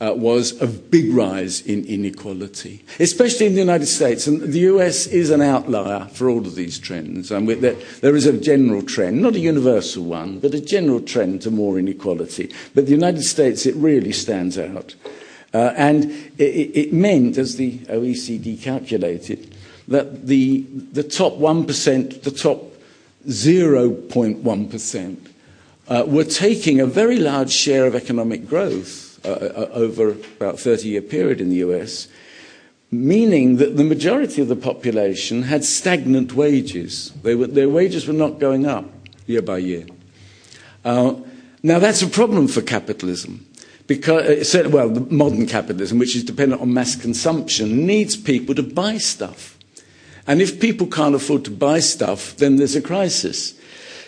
uh, 0.00 0.12
was 0.14 0.60
a 0.60 0.66
big 0.66 1.12
rise 1.14 1.62
in 1.62 1.84
inequality, 1.86 2.84
especially 3.00 3.46
in 3.46 3.54
the 3.54 3.60
United 3.60 3.86
States. 3.86 4.26
And 4.26 4.42
the 4.42 4.60
US 4.60 5.06
is 5.06 5.30
an 5.30 5.40
outlier 5.40 6.06
for 6.12 6.28
all 6.28 6.40
of 6.40 6.54
these 6.54 6.78
trends. 6.78 7.30
And 7.30 7.48
there, 7.48 7.76
there 8.02 8.16
is 8.16 8.26
a 8.26 8.38
general 8.38 8.82
trend, 8.82 9.22
not 9.22 9.36
a 9.36 9.40
universal 9.40 10.04
one, 10.04 10.38
but 10.38 10.52
a 10.52 10.60
general 10.60 11.00
trend 11.00 11.42
to 11.42 11.50
more 11.50 11.78
inequality. 11.78 12.52
But 12.74 12.86
the 12.86 12.92
United 12.92 13.22
States, 13.22 13.64
it 13.64 13.74
really 13.76 14.12
stands 14.12 14.58
out. 14.58 14.94
Uh, 15.54 15.72
and 15.76 16.04
it, 16.36 16.76
it 16.76 16.92
meant, 16.92 17.38
as 17.38 17.56
the 17.56 17.78
OECD 17.78 18.60
calculated, 18.60 19.54
that 19.88 20.26
the, 20.26 20.66
the 20.92 21.04
top 21.04 21.34
1%, 21.34 22.22
the 22.22 22.30
top 22.30 22.75
0.1%, 23.26 25.16
uh, 25.88 26.04
were 26.06 26.24
taking 26.24 26.80
a 26.80 26.86
very 26.86 27.18
large 27.18 27.50
share 27.50 27.86
of 27.86 27.94
economic 27.94 28.48
growth 28.48 29.24
uh, 29.24 29.30
uh 29.30 29.68
over 29.72 30.10
about 30.10 30.54
a 30.54 30.58
30 30.58 30.88
year 30.88 31.00
period 31.02 31.40
in 31.40 31.48
the 31.48 31.56
US, 31.56 32.08
meaning 32.90 33.56
that 33.56 33.76
the 33.76 33.84
majority 33.84 34.40
of 34.42 34.48
the 34.48 34.56
population 34.56 35.42
had 35.42 35.64
stagnant 35.64 36.34
wages. 36.34 37.12
Were, 37.22 37.46
their 37.46 37.68
wages 37.68 38.06
were 38.06 38.12
not 38.12 38.38
going 38.38 38.66
up 38.66 38.84
year 39.26 39.42
by 39.42 39.58
year. 39.58 39.86
Uh, 40.84 41.14
now, 41.62 41.80
that's 41.80 42.02
a 42.02 42.06
problem 42.06 42.46
for 42.46 42.62
capitalism. 42.62 43.44
Because, 43.88 44.54
uh, 44.54 44.68
well, 44.70 44.88
modern 44.88 45.46
capitalism, 45.46 45.98
which 45.98 46.14
is 46.16 46.24
dependent 46.24 46.60
on 46.60 46.72
mass 46.72 46.96
consumption, 46.96 47.86
needs 47.86 48.16
people 48.16 48.54
to 48.54 48.62
buy 48.62 48.98
stuff. 48.98 49.55
And 50.26 50.42
if 50.42 50.60
people 50.60 50.86
can't 50.86 51.14
afford 51.14 51.44
to 51.44 51.50
buy 51.50 51.80
stuff, 51.80 52.36
then 52.36 52.56
there's 52.56 52.76
a 52.76 52.82
crisis. 52.82 53.54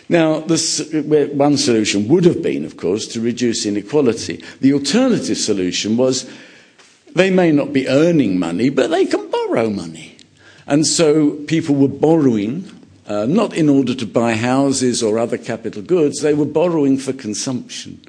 Now, 0.09 0.39
this, 0.39 0.89
one 0.91 1.57
solution 1.57 2.07
would 2.07 2.25
have 2.25 2.41
been, 2.41 2.65
of 2.65 2.77
course, 2.77 3.07
to 3.09 3.21
reduce 3.21 3.65
inequality. 3.65 4.43
The 4.59 4.73
alternative 4.73 5.37
solution 5.37 5.97
was 5.97 6.29
they 7.13 7.29
may 7.29 7.51
not 7.51 7.73
be 7.73 7.87
earning 7.87 8.39
money, 8.39 8.69
but 8.69 8.89
they 8.89 9.05
can 9.05 9.29
borrow 9.29 9.69
money. 9.69 10.17
And 10.65 10.85
so 10.85 11.31
people 11.47 11.75
were 11.75 11.87
borrowing, 11.87 12.69
uh, 13.07 13.25
not 13.27 13.53
in 13.53 13.69
order 13.69 13.95
to 13.95 14.05
buy 14.05 14.33
houses 14.33 15.01
or 15.01 15.19
other 15.19 15.37
capital 15.37 15.83
goods, 15.83 16.21
they 16.21 16.33
were 16.33 16.45
borrowing 16.45 16.97
for 16.97 17.13
consumption. 17.13 18.01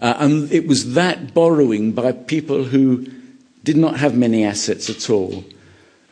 Uh, 0.00 0.14
and 0.18 0.50
it 0.52 0.66
was 0.66 0.94
that 0.94 1.32
borrowing 1.32 1.92
by 1.92 2.12
people 2.12 2.64
who 2.64 3.06
did 3.62 3.76
not 3.76 3.98
have 3.98 4.16
many 4.16 4.44
assets 4.44 4.90
at 4.90 5.10
all 5.10 5.44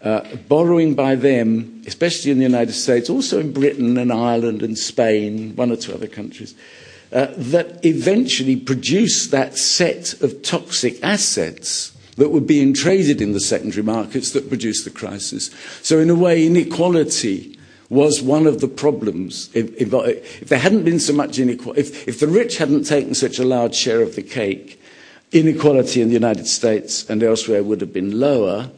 uh, 0.04 0.20
borrowing 0.49 0.94
by 0.94 1.14
them, 1.14 1.82
especially 1.87 2.30
in 2.30 2.37
the 2.37 2.44
United 2.44 2.75
States, 2.75 3.08
also 3.08 3.40
in 3.40 3.52
Britain 3.52 3.96
and 3.96 4.12
Ireland 4.12 4.62
and 4.62 4.76
Spain, 4.76 5.56
one 5.56 5.73
or 5.73 5.76
two 5.76 5.94
other 5.94 6.06
countries, 6.06 6.54
uh, 7.12 7.28
that 7.37 7.84
eventually 7.84 8.56
produced 8.56 9.30
that 9.30 9.56
set 9.56 10.20
of 10.20 10.42
toxic 10.42 11.02
assets 11.02 11.92
that 12.16 12.28
were 12.28 12.40
being 12.40 12.75
traded 12.75 13.20
in 13.20 13.32
the 13.32 13.40
secondary 13.40 13.82
markets 13.82 14.32
that 14.32 14.49
produced 14.49 14.84
the 14.84 14.90
crisis. 14.90 15.50
So, 15.82 15.99
in 15.99 16.11
a 16.11 16.14
way, 16.14 16.46
inequality 16.46 17.58
was 17.88 18.20
one 18.20 18.46
of 18.46 18.61
the 18.61 18.68
problems. 18.68 19.49
If, 19.54 19.75
if, 19.80 19.92
if 19.92 20.49
there 20.49 20.58
hadn't 20.58 20.84
been 20.84 21.00
so 21.00 21.12
much 21.12 21.38
inequality, 21.38 21.80
if, 21.80 22.08
if 22.08 22.20
the 22.20 22.28
rich 22.28 22.58
hadn't 22.58 22.84
taken 22.84 23.14
such 23.14 23.38
a 23.38 23.44
large 23.44 23.75
share 23.75 24.02
of 24.02 24.16
the 24.16 24.23
cake, 24.23 24.80
inequality 25.32 26.02
in 26.02 26.08
the 26.08 26.14
United 26.14 26.46
States 26.46 27.08
and 27.08 27.23
elsewhere 27.23 27.62
would 27.62 27.80
have 27.80 27.92
been 27.92 28.20
lower, 28.20 28.70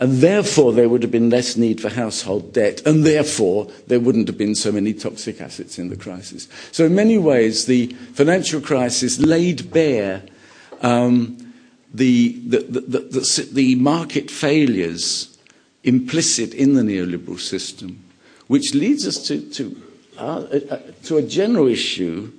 and 0.00 0.14
therefore 0.14 0.72
there 0.72 0.88
would 0.88 1.02
have 1.02 1.12
been 1.12 1.30
less 1.30 1.56
need 1.56 1.80
for 1.80 1.90
household 1.90 2.52
debt, 2.52 2.80
and 2.86 3.04
therefore 3.04 3.68
there 3.86 4.00
wouldn't 4.00 4.26
have 4.26 4.38
been 4.38 4.54
so 4.54 4.72
many 4.72 4.94
toxic 4.94 5.40
assets 5.40 5.78
in 5.78 5.90
the 5.90 5.96
crisis. 5.96 6.48
So, 6.72 6.86
in 6.86 6.94
many 6.94 7.18
ways, 7.18 7.66
the 7.66 7.86
financial 8.14 8.60
crisis 8.60 9.20
laid 9.20 9.70
bare 9.70 10.22
um, 10.80 11.36
the, 11.92 12.38
the, 12.46 12.60
the, 12.60 13.48
the 13.52 13.74
market 13.74 14.30
failures 14.30 15.36
implicit 15.82 16.54
in 16.54 16.74
the 16.74 16.82
neoliberal 16.82 17.38
system, 17.38 18.02
which 18.46 18.74
leads 18.74 19.06
us 19.06 19.26
to, 19.26 19.40
to, 19.50 19.82
uh, 20.18 20.38
uh, 20.70 20.78
to 21.04 21.16
a 21.16 21.22
general 21.22 21.66
issue 21.66 22.32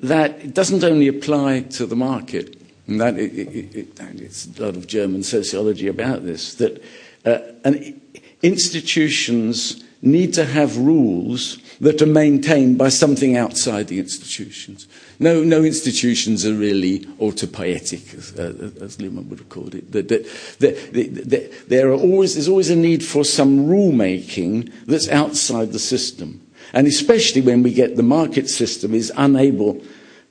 that 0.00 0.54
doesn't 0.54 0.84
only 0.84 1.08
apply 1.08 1.60
to 1.60 1.86
the 1.86 1.96
market, 1.96 2.57
and 2.88 3.00
that 3.00 3.18
it, 3.18 3.32
it, 3.32 3.74
it, 3.76 4.00
it's 4.20 4.58
a 4.58 4.62
lot 4.62 4.76
of 4.76 4.86
German 4.86 5.22
sociology 5.22 5.86
about 5.86 6.24
this, 6.24 6.54
that 6.54 6.82
uh, 7.24 7.38
and 7.64 8.00
institutions 8.42 9.84
need 10.00 10.32
to 10.34 10.44
have 10.44 10.76
rules 10.76 11.58
that 11.80 12.00
are 12.00 12.06
maintained 12.06 12.78
by 12.78 12.88
something 12.88 13.36
outside 13.36 13.88
the 13.88 13.98
institutions. 13.98 14.86
No, 15.18 15.42
no 15.42 15.64
institutions 15.64 16.46
are 16.46 16.54
really 16.54 17.00
autopoietic, 17.20 18.14
as, 18.14 18.38
uh, 18.38 18.70
as 18.82 18.96
Luhmann 18.98 19.28
would 19.28 19.40
have 19.40 19.48
called 19.48 19.74
it. 19.74 19.92
That, 19.92 20.08
that, 20.08 20.24
that, 20.60 21.68
there 21.68 21.90
are 21.90 21.94
always, 21.94 22.34
there's 22.34 22.48
always 22.48 22.70
a 22.70 22.76
need 22.76 23.04
for 23.04 23.24
some 23.24 23.66
rule 23.66 23.92
making 23.92 24.72
that's 24.86 25.08
outside 25.08 25.72
the 25.72 25.78
system. 25.78 26.40
And 26.72 26.86
especially 26.86 27.40
when 27.40 27.62
we 27.62 27.72
get 27.72 27.96
the 27.96 28.02
market 28.02 28.48
system 28.48 28.94
is 28.94 29.12
unable 29.16 29.82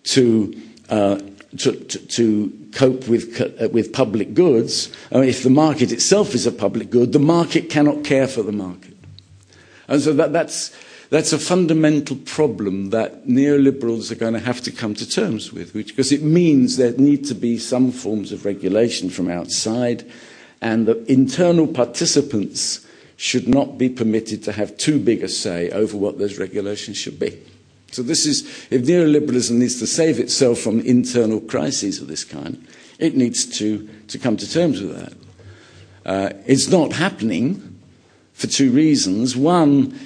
to, 0.03 0.61
uh, 0.89 1.19
to, 1.57 1.71
to, 1.71 1.99
to, 1.99 2.53
cope 2.73 3.07
with, 3.07 3.41
uh, 3.41 3.69
with 3.69 3.91
public 3.93 4.33
goods. 4.33 4.91
I 5.11 5.19
mean, 5.19 5.29
if 5.29 5.41
the 5.41 5.49
market 5.49 5.91
itself 5.91 6.35
is 6.35 6.45
a 6.45 6.51
public 6.51 6.89
good, 6.89 7.11
the 7.11 7.19
market 7.19 7.69
cannot 7.69 8.03
care 8.03 8.27
for 8.27 8.43
the 8.43 8.51
market. 8.51 8.95
And 9.87 10.01
so 10.01 10.13
that, 10.13 10.33
that's, 10.33 10.75
that's 11.09 11.33
a 11.33 11.39
fundamental 11.39 12.17
problem 12.17 12.89
that 12.89 13.25
neoliberals 13.25 14.11
are 14.11 14.15
going 14.15 14.33
to 14.33 14.39
have 14.39 14.61
to 14.61 14.71
come 14.71 14.93
to 14.95 15.09
terms 15.09 15.53
with, 15.53 15.73
which, 15.73 15.87
because 15.87 16.11
it 16.11 16.21
means 16.21 16.77
there 16.77 16.91
need 16.91 17.25
to 17.25 17.33
be 17.33 17.57
some 17.57 17.91
forms 17.91 18.31
of 18.31 18.45
regulation 18.45 19.09
from 19.09 19.29
outside, 19.29 20.05
and 20.61 20.85
that 20.87 21.07
internal 21.07 21.67
participants 21.67 22.85
should 23.15 23.47
not 23.47 23.77
be 23.77 23.89
permitted 23.89 24.43
to 24.43 24.51
have 24.51 24.77
too 24.77 24.99
big 24.99 25.23
a 25.23 25.27
say 25.27 25.69
over 25.71 25.97
what 25.97 26.19
those 26.19 26.37
regulations 26.37 26.97
should 26.97 27.19
be. 27.19 27.41
So 27.91 28.03
this 28.03 28.25
is, 28.25 28.43
if 28.69 28.83
neoliberalism 28.83 29.51
needs 29.51 29.79
to 29.79 29.87
save 29.87 30.19
itself 30.19 30.59
from 30.59 30.81
internal 30.81 31.39
crises 31.39 32.01
of 32.01 32.07
this 32.07 32.23
kind, 32.23 32.67
it 32.99 33.15
needs 33.15 33.45
to, 33.57 33.87
to 34.07 34.17
come 34.17 34.37
to 34.37 34.49
terms 34.49 34.81
with 34.81 34.95
that. 34.97 35.13
Uh, 36.05 36.33
it's 36.45 36.69
not 36.69 36.93
happening 36.93 37.79
for 38.33 38.47
two 38.47 38.71
reasons. 38.71 39.35
One, 39.35 39.99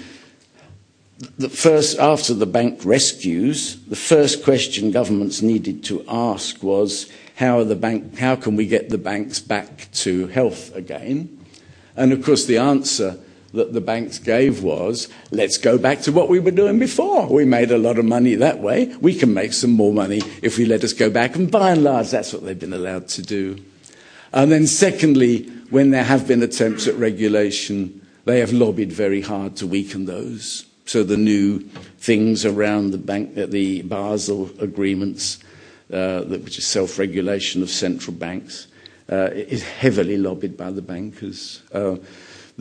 the 1.38 1.50
first, 1.50 2.00
after 2.00 2.34
the 2.34 2.46
bank 2.46 2.84
rescues, 2.84 3.78
the 3.86 3.96
first 3.96 4.44
question 4.44 4.92
governments 4.92 5.42
needed 5.42 5.84
to 5.86 6.04
ask 6.08 6.64
was 6.64 7.12
how, 7.36 7.64
the 7.64 7.76
bank, 7.76 8.18
how 8.18 8.36
can 8.36 8.56
we 8.56 8.66
get 8.68 8.90
the 8.90 8.98
banks 8.98 9.40
back 9.40 9.90
to 9.94 10.28
health 10.28 10.76
again? 10.76 11.46
And 11.96 12.14
of 12.14 12.24
course, 12.24 12.46
the 12.46 12.58
answer 12.58 13.20
that 13.54 13.74
the 13.74 13.82
banks 13.82 14.18
gave 14.18 14.64
was 14.64 15.08
let's 15.32 15.58
go 15.58 15.78
back 15.78 16.02
to 16.02 16.12
what 16.12 16.30
we 16.30 16.40
were 16.40 16.52
doing 16.52 16.80
before. 16.80 17.28
We 17.28 17.46
made 17.46 17.72
a 17.72 17.78
lot 17.78 18.00
of 18.00 18.06
money 18.06 18.36
that 18.36 18.60
way. 18.60 18.96
We 19.02 19.14
can 19.14 19.34
make 19.34 19.54
some 19.54 19.72
more 19.72 19.94
money 19.94 20.22
if 20.42 20.58
we 20.58 20.66
let 20.66 20.84
us 20.84 20.94
go 20.94 21.10
back. 21.10 21.36
And 21.36 21.52
by 21.52 21.72
and 21.72 21.84
large, 21.84 22.12
that's 22.12 22.34
what 22.34 22.46
they've 22.46 22.58
been 22.58 22.74
allowed 22.74 23.08
to 23.10 23.22
do. 23.22 23.58
And 24.34 24.52
then, 24.52 24.68
secondly, 24.68 25.44
when 25.70 25.92
there 25.92 26.04
have 26.04 26.28
been 26.28 26.42
attempts 26.42 26.88
at 26.88 26.96
regulation, 26.96 28.06
they 28.26 28.40
have 28.40 28.54
lobbied 28.54 28.92
very 28.92 29.22
hard 29.22 29.56
to 29.58 29.68
weaken 29.68 30.06
those. 30.06 30.66
So 30.86 31.04
the 31.04 31.18
new 31.18 31.60
things 32.00 32.46
around 32.46 32.92
the, 32.92 32.98
bank, 32.98 33.38
uh, 33.38 33.46
the 33.46 33.82
Basel 33.84 34.50
agreements, 34.60 35.40
uh, 35.92 36.22
which 36.22 36.58
is 36.58 36.68
self-regulation 36.68 37.62
of 37.62 37.70
central 37.70 38.16
banks, 38.16 38.68
uh, 39.10 39.30
is 39.34 39.64
heavily 39.64 40.18
lobbied 40.18 40.56
by 40.56 40.72
the 40.72 40.82
bankers. 40.82 41.62
Uh, 41.74 41.98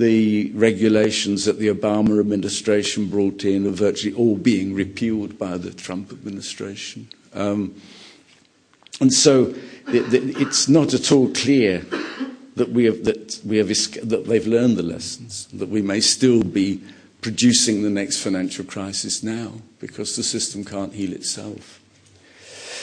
the 0.00 0.50
regulations 0.54 1.44
that 1.44 1.58
the 1.58 1.68
Obama 1.68 2.18
administration 2.18 3.06
brought 3.06 3.44
in 3.44 3.66
are 3.66 3.70
virtually 3.70 4.14
all 4.14 4.36
being 4.36 4.74
repealed 4.74 5.38
by 5.38 5.58
the 5.58 5.70
Trump 5.72 6.10
administration. 6.10 7.06
Um, 7.34 7.74
and 9.00 9.12
so 9.12 9.54
it's 9.88 10.68
not 10.68 10.94
at 10.94 11.12
all 11.12 11.28
clear 11.28 11.80
that, 12.56 12.70
we 12.70 12.84
have, 12.84 13.04
that, 13.04 13.40
we 13.44 13.58
have, 13.58 13.68
that 13.68 14.24
they've 14.26 14.46
learned 14.46 14.76
the 14.76 14.82
lessons, 14.82 15.46
that 15.52 15.68
we 15.68 15.82
may 15.82 16.00
still 16.00 16.42
be 16.42 16.82
producing 17.20 17.82
the 17.82 17.90
next 17.90 18.22
financial 18.22 18.64
crisis 18.64 19.22
now 19.22 19.52
because 19.78 20.16
the 20.16 20.22
system 20.22 20.64
can't 20.64 20.94
heal 20.94 21.12
itself. 21.12 21.79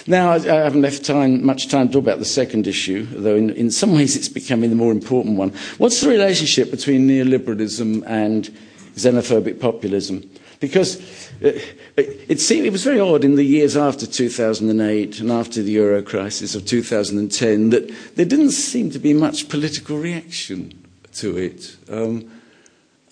Now, 0.09 0.31
I 0.31 0.39
haven't 0.39 0.81
left 0.81 1.03
time, 1.03 1.45
much 1.45 1.67
time 1.67 1.87
to 1.87 1.93
talk 1.93 2.03
about 2.03 2.19
the 2.19 2.25
second 2.25 2.65
issue, 2.65 3.05
though 3.11 3.35
in, 3.35 3.49
in 3.51 3.69
some 3.69 3.93
ways 3.93 4.15
it's 4.15 4.29
becoming 4.29 4.69
the 4.69 4.75
more 4.77 4.93
important 4.93 5.37
one. 5.37 5.51
What's 5.77 5.99
the 5.99 6.07
relationship 6.07 6.71
between 6.71 7.07
neoliberalism 7.09 8.03
and 8.07 8.49
xenophobic 8.95 9.59
populism? 9.59 10.29
Because 10.61 10.95
it, 11.41 11.57
uh, 11.97 12.03
it, 12.29 12.39
seemed, 12.39 12.65
it 12.65 12.71
was 12.71 12.85
very 12.85 13.01
odd 13.01 13.25
in 13.25 13.35
the 13.35 13.43
years 13.43 13.75
after 13.75 14.07
2008 14.07 15.19
and 15.19 15.31
after 15.31 15.61
the 15.61 15.71
euro 15.71 16.01
crisis 16.01 16.55
of 16.55 16.65
2010 16.65 17.69
that 17.71 18.15
there 18.15 18.25
didn't 18.25 18.51
seem 18.51 18.89
to 18.91 18.99
be 18.99 19.13
much 19.13 19.49
political 19.49 19.97
reaction 19.97 20.71
to 21.15 21.37
it. 21.37 21.75
Um, 21.91 22.31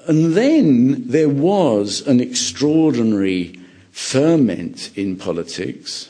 and 0.07 0.33
then 0.33 1.07
there 1.09 1.29
was 1.29 2.07
an 2.07 2.21
extraordinary 2.21 3.59
ferment 3.91 4.91
in 4.95 5.17
politics, 5.17 6.09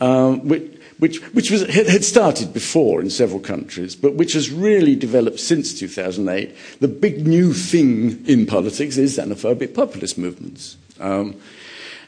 um, 0.00 0.48
which, 0.48 0.72
which, 0.98 1.18
which 1.34 1.50
was, 1.50 1.62
had 1.68 2.04
started 2.04 2.52
before 2.52 3.00
in 3.00 3.10
several 3.10 3.40
countries, 3.40 3.94
but 3.94 4.14
which 4.14 4.32
has 4.32 4.50
really 4.50 4.94
developed 4.94 5.40
since 5.40 5.78
2008. 5.78 6.54
The 6.80 6.88
big 6.88 7.26
new 7.26 7.52
thing 7.52 8.24
in 8.26 8.46
politics 8.46 8.96
is 8.96 9.18
xenophobic 9.18 9.74
populist 9.74 10.18
movements. 10.18 10.76
Um, 10.98 11.36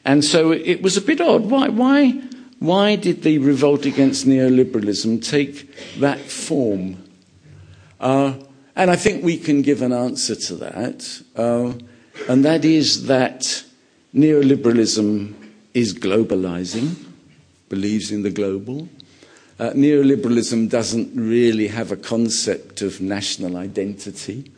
and 0.04 0.24
so 0.24 0.50
it 0.50 0.82
was 0.82 0.96
a 0.96 1.00
bit 1.00 1.20
odd. 1.20 1.46
Why, 1.46 1.68
why, 1.68 2.10
why 2.58 2.96
did 2.96 3.22
the 3.22 3.38
revolt 3.38 3.86
against 3.86 4.26
neoliberalism 4.26 5.24
take 5.24 5.98
that 5.98 6.20
form? 6.20 7.02
Uh, 8.00 8.34
and 8.74 8.90
I 8.90 8.96
think 8.96 9.22
we 9.22 9.36
can 9.36 9.62
give 9.62 9.82
an 9.82 9.92
answer 9.92 10.34
to 10.34 10.54
that, 10.56 11.22
uh, 11.36 11.72
and 12.28 12.44
that 12.44 12.64
is 12.64 13.06
that 13.06 13.64
neoliberalism 14.14 15.34
is 15.74 15.94
globalizing, 15.94 16.96
believes 17.72 18.12
in 18.12 18.22
the 18.22 18.30
global. 18.30 18.86
Uh, 19.58 19.70
neoliberalism 19.70 20.68
doesn't 20.68 21.10
really 21.14 21.68
have 21.68 21.90
a 21.90 21.96
concept 21.96 22.82
of 22.82 23.00
national 23.00 23.56
identity. 23.56 24.52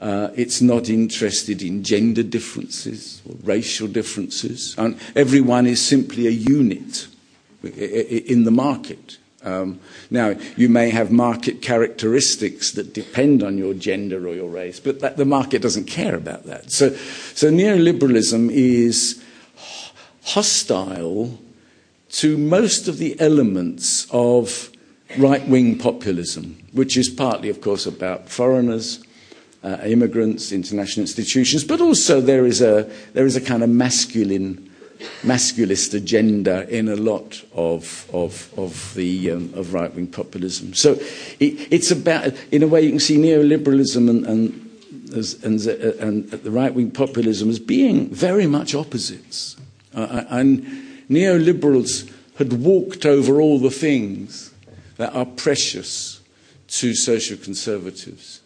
Uh, 0.00 0.30
it's 0.34 0.60
not 0.60 0.88
interested 0.88 1.62
in 1.62 1.84
gender 1.84 2.24
differences 2.24 3.22
or 3.24 3.36
racial 3.44 3.86
differences. 3.86 4.74
And 4.76 4.98
everyone 5.14 5.68
is 5.68 5.80
simply 5.80 6.26
a 6.26 6.30
unit 6.30 7.06
in 7.62 8.42
the 8.42 8.50
market. 8.50 9.18
Um, 9.44 9.78
now, 10.10 10.34
you 10.56 10.68
may 10.68 10.90
have 10.90 11.12
market 11.12 11.62
characteristics 11.62 12.72
that 12.72 12.92
depend 12.92 13.44
on 13.44 13.58
your 13.58 13.74
gender 13.74 14.26
or 14.26 14.34
your 14.34 14.50
race, 14.50 14.80
but 14.80 14.98
that, 15.00 15.16
the 15.16 15.24
market 15.24 15.62
doesn't 15.62 15.84
care 15.84 16.16
about 16.16 16.46
that. 16.46 16.72
So, 16.72 16.90
so 17.34 17.48
neoliberalism 17.48 18.50
is 18.50 19.22
hostile 20.24 21.38
to 22.12 22.36
most 22.36 22.88
of 22.88 22.98
the 22.98 23.18
elements 23.20 24.06
of 24.10 24.70
right 25.18 25.46
wing 25.48 25.78
populism, 25.78 26.56
which 26.72 26.96
is 26.96 27.08
partly, 27.08 27.48
of 27.48 27.60
course, 27.60 27.86
about 27.86 28.28
foreigners. 28.28 29.02
Uh, 29.62 29.76
immigrants, 29.84 30.52
international 30.52 31.02
institutions, 31.02 31.64
but 31.64 31.82
also 31.82 32.18
there 32.18 32.46
is 32.46 32.62
a, 32.62 32.90
there 33.12 33.26
is 33.26 33.36
a 33.36 33.42
kind 33.42 33.62
of 33.62 33.68
masculine 33.68 34.70
masculist 35.22 35.94
agenda 35.94 36.68
in 36.68 36.88
a 36.88 36.96
lot 36.96 37.42
of, 37.54 38.08
of, 38.12 38.52
of, 38.58 38.94
the, 38.94 39.30
um, 39.30 39.52
of 39.54 39.72
right 39.74 39.94
wing 39.94 40.06
populism. 40.06 40.74
So 40.74 40.92
it, 41.38 41.72
it's 41.72 41.90
about, 41.90 42.32
in 42.50 42.62
a 42.62 42.66
way, 42.66 42.82
you 42.82 42.90
can 42.90 43.00
see 43.00 43.16
neoliberalism 43.16 44.08
and, 44.08 44.26
and, 44.26 44.70
and, 45.42 45.68
uh, 45.68 46.04
and 46.06 46.30
the 46.30 46.50
right 46.50 46.74
wing 46.74 46.90
populism 46.90 47.48
as 47.48 47.58
being 47.58 48.08
very 48.08 48.46
much 48.46 48.74
opposites. 48.74 49.56
Uh, 49.94 50.24
and 50.28 50.89
neoliberals 51.10 52.10
had 52.36 52.52
walked 52.54 53.04
over 53.04 53.40
all 53.40 53.58
the 53.58 53.70
things 53.70 54.52
that 54.96 55.14
are 55.14 55.26
precious 55.26 56.20
to 56.68 56.94
social 56.94 57.36
conservatives. 57.36 58.40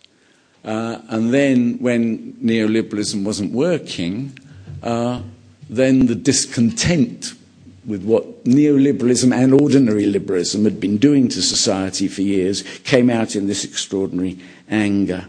Uh, 0.64 0.98
and 1.08 1.32
then, 1.32 1.78
when 1.78 2.32
neoliberalism 2.34 3.22
wasn't 3.22 3.52
working, 3.52 4.36
uh, 4.82 5.20
then 5.68 6.06
the 6.06 6.14
discontent 6.14 7.34
with 7.86 8.02
what 8.04 8.44
neoliberalism 8.44 9.34
and 9.34 9.52
ordinary 9.60 10.06
liberalism 10.06 10.64
had 10.64 10.80
been 10.80 10.96
doing 10.96 11.28
to 11.28 11.42
society 11.42 12.08
for 12.08 12.22
years 12.22 12.62
came 12.84 13.10
out 13.10 13.36
in 13.36 13.46
this 13.46 13.64
extraordinary 13.64 14.38
anger. 14.68 15.26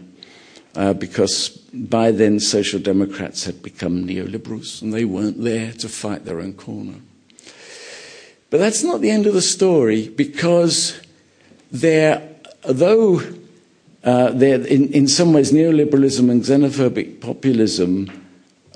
Uh, 0.74 0.92
because 0.92 1.48
by 1.72 2.10
then 2.10 2.38
social 2.38 2.78
democrats 2.78 3.44
had 3.44 3.62
become 3.62 4.06
neoliberals 4.06 4.82
and 4.82 4.92
they 4.92 5.06
weren't 5.06 5.42
there 5.42 5.72
to 5.72 5.88
fight 5.88 6.24
their 6.24 6.40
own 6.40 6.52
corner. 6.52 6.96
But 8.50 8.58
that's 8.58 8.82
not 8.82 9.00
the 9.00 9.10
end 9.10 9.26
of 9.26 9.34
the 9.34 9.42
story 9.42 10.08
because 10.08 11.00
there, 11.70 12.28
though 12.62 13.20
uh, 14.04 14.32
in, 14.38 14.92
in 14.92 15.08
some 15.08 15.32
ways 15.32 15.52
neoliberalism 15.52 16.30
and 16.30 16.42
xenophobic 16.42 17.20
populism, 17.20 18.08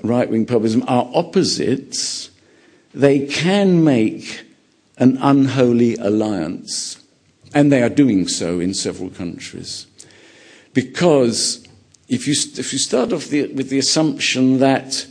right 0.03 0.29
wing 0.29 0.45
populism, 0.45 0.83
are 0.87 1.09
opposites, 1.13 2.31
they 2.93 3.25
can 3.25 3.83
make 3.83 4.45
an 4.97 5.17
unholy 5.21 5.95
alliance. 5.95 6.97
And 7.53 7.71
they 7.71 7.81
are 7.81 7.89
doing 7.89 8.27
so 8.27 8.59
in 8.59 8.73
several 8.73 9.09
countries. 9.09 9.87
Because 10.73 11.65
if 12.07 12.27
you, 12.27 12.33
if 12.33 12.73
you 12.73 12.79
start 12.79 13.13
off 13.13 13.27
the, 13.27 13.47
with 13.47 13.69
the 13.69 13.79
assumption 13.79 14.59
that 14.59 15.05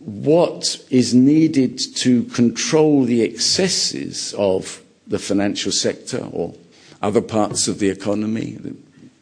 what 0.00 0.82
is 0.90 1.14
needed 1.14 1.78
to 1.96 2.24
control 2.24 3.04
the 3.04 3.22
excesses 3.22 4.34
of 4.34 4.82
the 5.06 5.18
financial 5.18 5.70
sector 5.70 6.26
or 6.32 6.54
other 7.02 7.20
parts 7.20 7.68
of 7.68 7.78
the 7.78 7.88
economy, 7.90 8.52
the 8.52 8.74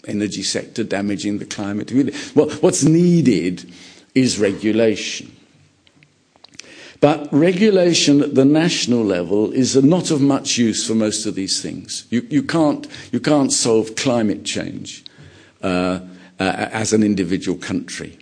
energy 0.07 0.43
sector 0.43 0.85
damaging 0.85 1.39
the 1.39 1.45
climate, 1.45 1.93
Well, 2.35 2.51
what's 2.61 2.85
needed 2.85 3.71
is 4.15 4.39
regulation. 4.39 5.35
But 7.01 7.29
regulation 7.33 8.23
at 8.23 8.35
the 8.35 8.45
national 8.45 9.05
level 9.05 9.53
is 9.53 9.77
not 9.77 10.11
of 10.11 10.21
much 10.21 10.59
use 10.59 10.87
for 10.87 10.95
most 10.95 11.27
of 11.27 11.37
these 11.37 11.63
things. 11.63 12.07
You, 12.11 12.27
you, 12.29 12.43
can't, 12.43 12.89
you 13.13 13.21
can't 13.21 13.53
solve 13.53 13.95
climate 13.95 14.45
change 14.45 15.05
uh, 15.63 16.01
uh, 16.41 16.43
as 16.43 16.93
an 16.93 17.05
individual 17.05 17.57
country. 17.57 18.19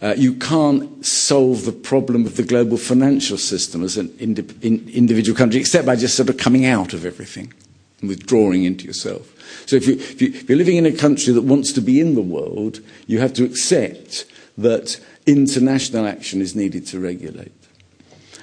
Uh, 0.00 0.14
you 0.16 0.34
can't 0.34 1.04
solve 1.04 1.64
the 1.64 1.72
problem 1.72 2.24
of 2.24 2.36
the 2.36 2.42
global 2.44 2.76
financial 2.76 3.36
system 3.36 3.82
as 3.82 3.96
an 3.96 4.14
indi- 4.18 4.46
in 4.62 4.88
individual 4.90 5.36
country, 5.36 5.58
except 5.58 5.86
by 5.86 5.96
just 5.96 6.16
sort 6.16 6.28
of 6.28 6.36
coming 6.36 6.64
out 6.64 6.92
of 6.92 7.04
everything 7.04 7.52
and 8.00 8.08
withdrawing 8.08 8.62
into 8.62 8.84
yourself. 8.84 9.34
So 9.66 9.74
if, 9.76 9.86
you, 9.88 9.94
if, 9.94 10.22
you, 10.22 10.28
if 10.28 10.48
you're 10.48 10.58
living 10.58 10.76
in 10.76 10.86
a 10.86 10.92
country 10.92 11.32
that 11.32 11.42
wants 11.42 11.72
to 11.72 11.80
be 11.80 12.00
in 12.00 12.14
the 12.14 12.22
world, 12.22 12.80
you 13.08 13.18
have 13.18 13.32
to 13.34 13.44
accept 13.44 14.24
that 14.56 15.00
international 15.26 16.06
action 16.06 16.40
is 16.40 16.54
needed 16.54 16.86
to 16.88 17.00
regulate. 17.00 17.52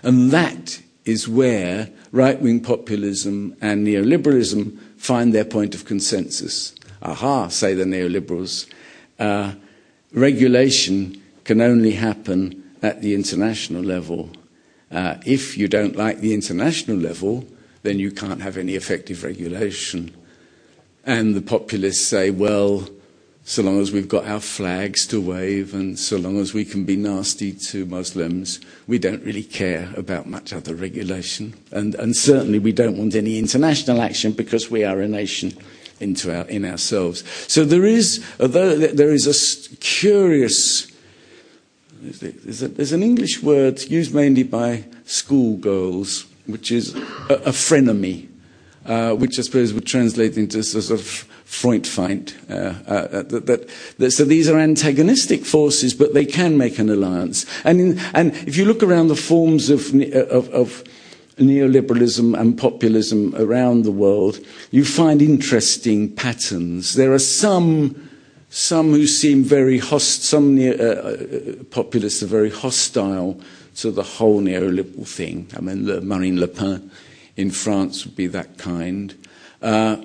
And 0.03 0.31
that 0.31 0.81
is 1.05 1.27
where 1.27 1.89
right 2.11 2.39
wing 2.41 2.59
populism 2.59 3.55
and 3.61 3.87
neoliberalism 3.87 4.77
find 4.97 5.33
their 5.33 5.45
point 5.45 5.73
of 5.73 5.85
consensus. 5.85 6.75
Aha, 7.01 7.47
say 7.47 7.73
the 7.73 7.85
neoliberals. 7.85 8.67
Uh, 9.17 9.53
regulation 10.11 11.21
can 11.45 11.61
only 11.61 11.91
happen 11.91 12.63
at 12.81 13.01
the 13.01 13.15
international 13.15 13.83
level. 13.83 14.29
Uh, 14.91 15.15
if 15.25 15.57
you 15.57 15.67
don't 15.67 15.95
like 15.95 16.19
the 16.19 16.33
international 16.33 16.97
level, 16.97 17.45
then 17.83 17.99
you 17.99 18.11
can't 18.11 18.41
have 18.41 18.57
any 18.57 18.75
effective 18.75 19.23
regulation. 19.23 20.13
And 21.05 21.35
the 21.35 21.41
populists 21.41 22.05
say, 22.05 22.31
well, 22.31 22.89
so 23.47 23.61
long 23.61 23.79
as 23.79 23.91
we've 23.91 24.07
got 24.07 24.25
our 24.25 24.39
flags 24.39 25.05
to 25.05 25.21
wave 25.21 25.75
and 25.75 25.99
so 25.99 26.17
long 26.17 26.39
as 26.39 26.55
we 26.55 26.65
can 26.65 26.83
be 26.83 26.95
nasty 26.95 27.51
to 27.51 27.85
Muslims, 27.85 28.59
we 28.87 28.97
don't 28.97 29.23
really 29.23 29.43
care 29.43 29.93
about 29.95 30.27
much 30.27 30.51
other 30.51 30.73
regulation. 30.73 31.53
And, 31.71 31.93
and 31.95 32.15
certainly 32.15 32.57
we 32.57 32.71
don't 32.71 32.97
want 32.97 33.13
any 33.13 33.37
international 33.37 34.01
action 34.01 34.31
because 34.31 34.71
we 34.71 34.83
are 34.83 34.99
a 34.99 35.07
nation 35.07 35.53
into 35.99 36.35
our, 36.35 36.47
in 36.47 36.65
ourselves. 36.65 37.23
So 37.47 37.63
there 37.65 37.85
is, 37.85 38.25
although 38.39 38.75
there 38.75 39.11
is 39.11 39.27
a 39.27 39.77
curious, 39.77 40.91
there's, 42.11 42.61
a, 42.61 42.67
there's 42.67 42.91
an 42.91 43.03
English 43.03 43.41
word 43.41 43.81
used 43.83 44.13
mainly 44.13 44.43
by 44.43 44.85
schoolgirls, 45.05 46.25
which 46.45 46.71
is 46.71 46.95
a, 47.29 47.35
a 47.45 47.51
frenemy, 47.51 48.27
uh, 48.85 49.13
which 49.13 49.39
I 49.39 49.41
suppose 49.41 49.73
would 49.73 49.85
translate 49.85 50.37
into 50.37 50.63
sort 50.63 50.91
of 50.91 51.27
Freundfeind. 51.45 52.33
Uh, 52.49 52.89
uh, 52.89 53.23
that, 53.23 53.69
that, 53.97 54.11
so 54.11 54.25
these 54.25 54.49
are 54.49 54.59
antagonistic 54.59 55.45
forces, 55.45 55.93
but 55.93 56.13
they 56.13 56.25
can 56.25 56.57
make 56.57 56.79
an 56.79 56.89
alliance. 56.89 57.45
And, 57.63 57.79
in, 57.79 57.99
and 58.13 58.33
if 58.47 58.57
you 58.57 58.65
look 58.65 58.83
around 58.83 59.07
the 59.07 59.15
forms 59.15 59.69
of, 59.69 59.93
of, 60.13 60.49
of 60.49 60.83
neoliberalism 61.37 62.39
and 62.39 62.57
populism 62.57 63.35
around 63.35 63.83
the 63.83 63.91
world, 63.91 64.39
you 64.71 64.85
find 64.85 65.21
interesting 65.21 66.13
patterns. 66.13 66.95
There 66.95 67.13
are 67.13 67.19
some, 67.19 68.04
some 68.55 68.91
who 68.91 69.05
seem 69.05 69.43
very 69.43 69.77
host, 69.77 70.23
some 70.23 70.55
neo, 70.55 70.77
uh, 70.77 71.59
uh, 71.59 71.63
populists 71.71 72.23
are 72.23 72.27
very 72.27 72.49
hostile 72.49 73.37
to 73.75 73.91
the 73.91 74.01
whole 74.01 74.39
neoliberal 74.39 75.05
thing. 75.05 75.45
I 75.57 75.59
mean, 75.59 75.85
Le, 75.85 75.99
Marine 75.99 76.39
Le 76.39 76.47
Pen 76.47 76.89
in 77.35 77.51
France 77.51 78.05
would 78.05 78.15
be 78.15 78.27
that 78.27 78.57
kind. 78.57 79.13
Uh, 79.61 79.97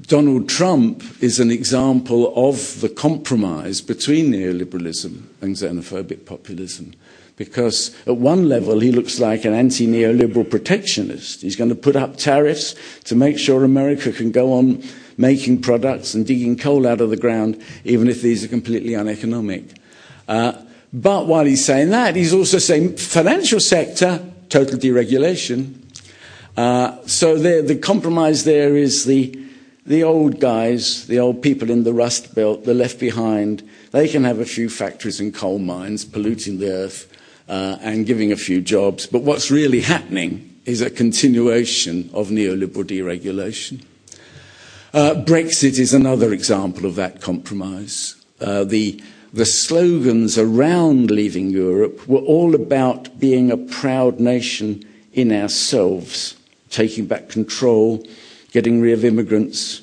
Donald 0.00 0.48
Trump 0.48 1.04
is 1.22 1.38
an 1.38 1.52
example 1.52 2.32
of 2.48 2.80
the 2.80 2.88
compromise 2.88 3.80
between 3.80 4.32
neoliberalism 4.32 5.22
and 5.40 5.54
xenophobic 5.54 6.26
populism. 6.26 6.94
Because 7.36 7.94
at 8.08 8.16
one 8.16 8.48
level, 8.48 8.80
he 8.80 8.90
looks 8.90 9.20
like 9.20 9.44
an 9.44 9.54
anti 9.54 9.86
neoliberal 9.86 10.50
protectionist. 10.50 11.42
He's 11.42 11.54
going 11.54 11.70
to 11.70 11.76
put 11.76 11.94
up 11.94 12.16
tariffs 12.16 12.74
to 13.04 13.14
make 13.14 13.38
sure 13.38 13.62
America 13.62 14.10
can 14.10 14.32
go 14.32 14.54
on 14.54 14.82
making 15.18 15.60
products 15.60 16.14
and 16.14 16.26
digging 16.26 16.56
coal 16.56 16.86
out 16.86 17.02
of 17.02 17.10
the 17.10 17.16
ground, 17.16 17.60
even 17.84 18.08
if 18.08 18.22
these 18.22 18.42
are 18.44 18.48
completely 18.48 18.94
uneconomic. 18.94 19.64
Uh, 20.26 20.52
but 20.92 21.26
while 21.26 21.44
he's 21.44 21.64
saying 21.64 21.90
that, 21.90 22.16
he's 22.16 22.32
also 22.32 22.58
saying 22.58 22.96
financial 22.96 23.60
sector, 23.60 24.24
total 24.48 24.78
deregulation. 24.78 25.74
Uh, 26.56 26.96
so 27.06 27.36
there, 27.36 27.60
the 27.60 27.76
compromise 27.76 28.44
there 28.44 28.76
is 28.76 29.04
the 29.04 29.44
the 29.84 30.04
old 30.04 30.38
guys, 30.38 31.06
the 31.06 31.18
old 31.18 31.40
people 31.40 31.70
in 31.70 31.82
the 31.82 31.94
Rust 31.94 32.34
Belt, 32.34 32.64
the 32.64 32.74
left 32.74 33.00
behind, 33.00 33.66
they 33.90 34.06
can 34.06 34.22
have 34.24 34.38
a 34.38 34.44
few 34.44 34.68
factories 34.68 35.18
and 35.18 35.34
coal 35.34 35.58
mines 35.58 36.04
polluting 36.04 36.58
the 36.58 36.70
earth 36.70 37.10
uh, 37.48 37.78
and 37.80 38.04
giving 38.04 38.30
a 38.30 38.36
few 38.36 38.60
jobs. 38.60 39.06
But 39.06 39.22
what's 39.22 39.50
really 39.50 39.80
happening 39.80 40.60
is 40.66 40.82
a 40.82 40.90
continuation 40.90 42.10
of 42.12 42.28
neoliberal 42.28 42.84
deregulation. 42.84 43.82
Uh, 44.94 45.14
Brexit 45.14 45.78
is 45.78 45.92
another 45.92 46.32
example 46.32 46.86
of 46.86 46.94
that 46.94 47.20
compromise. 47.20 48.16
Uh, 48.40 48.64
the, 48.64 49.02
the 49.34 49.44
slogans 49.44 50.38
around 50.38 51.10
leaving 51.10 51.50
Europe 51.50 52.08
were 52.08 52.20
all 52.20 52.54
about 52.54 53.20
being 53.20 53.50
a 53.50 53.56
proud 53.58 54.18
nation 54.18 54.82
in 55.12 55.30
ourselves, 55.30 56.36
taking 56.70 57.04
back 57.04 57.28
control, 57.28 58.02
getting 58.52 58.80
rid 58.80 58.94
of 58.94 59.04
immigrants, 59.04 59.82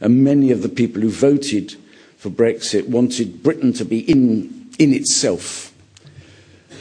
and 0.00 0.24
many 0.24 0.50
of 0.50 0.62
the 0.62 0.70
people 0.70 1.02
who 1.02 1.10
voted 1.10 1.76
for 2.16 2.30
Brexit 2.30 2.88
wanted 2.88 3.42
Britain 3.42 3.74
to 3.74 3.84
be 3.84 4.10
in, 4.10 4.70
in 4.78 4.94
itself. 4.94 5.74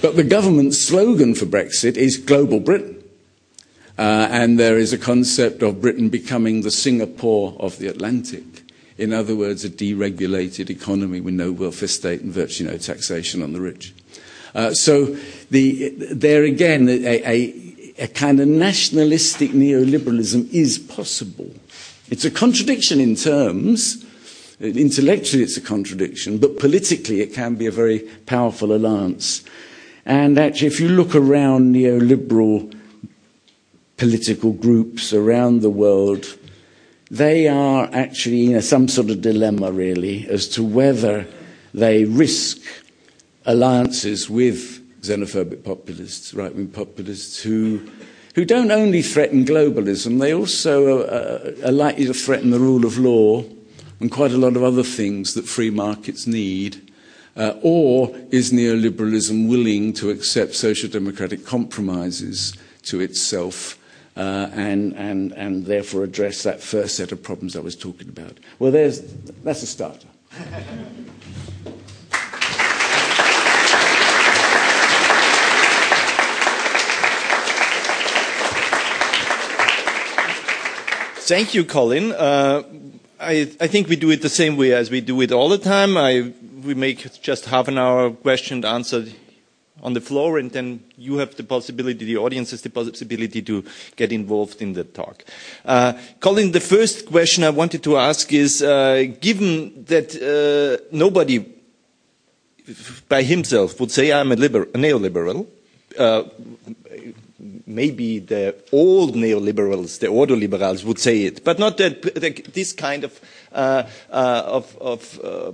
But 0.01 0.15
the 0.15 0.23
government's 0.23 0.79
slogan 0.79 1.35
for 1.35 1.45
Brexit 1.45 1.97
is 1.97 2.17
Global 2.17 2.61
Britain. 2.61 2.94
Uh, 3.97 4.27
and 4.29 4.60
there 4.60 4.77
is 4.77 4.91
a 4.91 4.97
concept 4.97 5.63
of 5.63 5.81
Britain 5.81 6.10
becoming 6.10 6.62
the 6.62 6.71
Singapore 6.71 7.55
of 7.60 7.77
the 7.77 7.88
Atlantic. 7.88 8.43
In 8.97 9.13
other 9.13 9.36
words, 9.36 9.63
a 9.63 9.69
deregulated 9.69 10.69
economy 10.69 11.21
with 11.21 11.34
no 11.34 11.51
welfare 11.51 11.88
state 11.88 12.21
and 12.21 12.31
virtually 12.31 12.69
no 12.69 12.77
taxation 12.77 13.41
on 13.41 13.53
the 13.53 13.62
rich. 13.62 13.93
Uh, 14.53 14.73
so 14.73 15.17
the, 15.51 15.89
there 16.12 16.43
again, 16.43 16.88
a, 16.88 17.21
a, 17.25 17.93
a 17.99 18.08
kind 18.08 18.39
of 18.39 18.47
nationalistic 18.47 19.51
neoliberalism 19.51 20.49
is 20.53 20.79
possible. 20.79 21.51
It's 22.10 22.23
a 22.23 22.31
contradiction 22.31 23.01
in 23.01 23.15
terms. 23.15 24.05
Intellectually, 24.62 25.43
it's 25.43 25.58
a 25.58 25.62
contradiction, 25.62 26.38
but 26.38 26.58
politically, 26.60 27.19
it 27.19 27.34
can 27.34 27.55
be 27.55 27.65
a 27.65 27.71
very 27.71 27.99
powerful 28.25 28.73
alliance. 28.73 29.43
And 30.05 30.38
actually, 30.38 30.67
if 30.67 30.79
you 30.79 30.88
look 30.88 31.15
around 31.15 31.75
neoliberal 31.75 32.73
political 33.97 34.51
groups 34.51 35.13
around 35.13 35.62
the 35.62 35.69
world, 35.69 36.38
they 37.10 37.47
are 37.47 37.89
actually 37.93 38.51
in 38.51 38.62
some 38.62 38.88
sort 38.88 39.10
of 39.10 39.21
dilemma, 39.21 39.71
really, 39.71 40.27
as 40.27 40.47
to 40.49 40.63
whether 40.63 41.27
they 41.73 42.05
risk 42.05 42.58
alliances 43.45 44.29
with 44.29 44.81
xenophobic 45.01 45.63
populists, 45.63 46.34
right 46.34 46.55
wing 46.55 46.67
populists, 46.67 47.41
who, 47.41 47.79
who 48.34 48.43
don't 48.43 48.71
only 48.71 49.01
threaten 49.01 49.45
globalism, 49.45 50.19
they 50.19 50.34
also 50.34 51.03
are, 51.08 51.67
are 51.67 51.71
likely 51.71 52.05
to 52.05 52.13
threaten 52.13 52.49
the 52.49 52.60
rule 52.60 52.86
of 52.86 52.97
law, 52.97 53.43
and 53.99 54.12
quite 54.12 54.31
a 54.31 54.38
lot 54.38 54.55
of 54.58 54.63
other 54.63 54.84
things 54.84 55.36
that 55.36 55.47
free 55.47 55.69
markets 55.69 56.27
need? 56.27 56.81
Uh, 57.38 57.53
or 57.62 58.15
is 58.31 58.53
neoliberalism 58.53 59.49
willing 59.49 59.91
to 59.91 60.10
accept 60.10 60.55
social 60.55 60.89
democratic 60.89 61.45
compromises 61.45 62.53
to 62.81 63.01
itself 63.01 63.77
uh, 63.77 63.84
and, 64.21 64.93
and, 64.93 65.32
and 65.34 65.65
therefore 65.65 66.04
address 66.04 66.43
that 66.43 66.62
first 66.62 66.95
set 66.95 67.12
of 67.12 67.21
problems 67.21 67.56
I 67.56 67.60
was 67.60 67.75
talking 67.75 68.10
about? 68.10 68.39
Well, 68.60 68.71
there's, 68.71 69.01
that's 69.43 69.63
a 69.63 69.67
starter. 69.67 70.08
Thank 81.28 81.56
you, 81.56 81.65
Colin. 81.65 82.12
Uh, 82.12 82.62
I, 83.19 83.51
I, 83.60 83.65
think 83.65 83.89
we 83.89 83.95
do 83.95 84.12
it 84.12 84.21
the 84.21 84.30
same 84.30 84.58
way 84.58 84.73
as 84.73 84.91
we 84.91 85.01
do 85.01 85.19
it 85.21 85.32
all 85.32 85.49
the 85.49 85.58
time. 85.58 85.97
I, 85.97 86.32
we 86.63 86.75
make 86.75 87.19
just 87.21 87.45
half 87.45 87.67
an 87.67 87.80
hour 87.80 88.12
question 88.12 88.58
and 88.58 88.65
answer 88.65 89.06
on 89.81 89.93
the 89.93 90.01
floor, 90.01 90.39
and 90.39 90.51
then 90.51 90.79
you 90.97 91.17
have 91.17 91.35
the 91.35 91.43
possibility, 91.43 92.05
the 92.05 92.17
audience 92.17 92.51
has 92.51 92.61
the 92.61 92.69
possibility 92.69 93.41
to 93.41 93.63
get 93.95 94.11
involved 94.11 94.61
in 94.61 94.73
the 94.73 94.83
talk. 94.83 95.23
Uh, 95.65 95.93
Colin, 96.19 96.51
the 96.51 96.59
first 96.59 97.05
question 97.05 97.43
I 97.43 97.49
wanted 97.49 97.83
to 97.83 97.97
ask 97.97 98.31
is, 98.33 98.61
uh, 98.61 99.05
given 99.19 99.85
that 99.85 100.15
uh, 100.15 100.83
nobody 100.91 101.45
by 103.09 103.21
himself 103.21 103.79
would 103.79 103.91
say 103.91 104.11
I'm 104.11 104.31
a, 104.31 104.35
liber- 104.35 104.63
a 104.63 104.77
neoliberal, 104.77 105.45
uh, 105.99 106.23
maybe 107.67 108.19
the 108.19 108.55
old 108.71 109.15
neoliberals, 109.15 109.99
the 109.99 110.07
ordoliberals 110.07 110.83
would 110.83 110.99
say 110.99 111.23
it, 111.23 111.43
but 111.43 111.59
not 111.59 111.77
that, 111.77 112.01
this 112.53 112.73
kind 112.73 113.03
of, 113.03 113.19
of, 113.55 114.77
of 114.77 115.19
uh, 115.23 115.51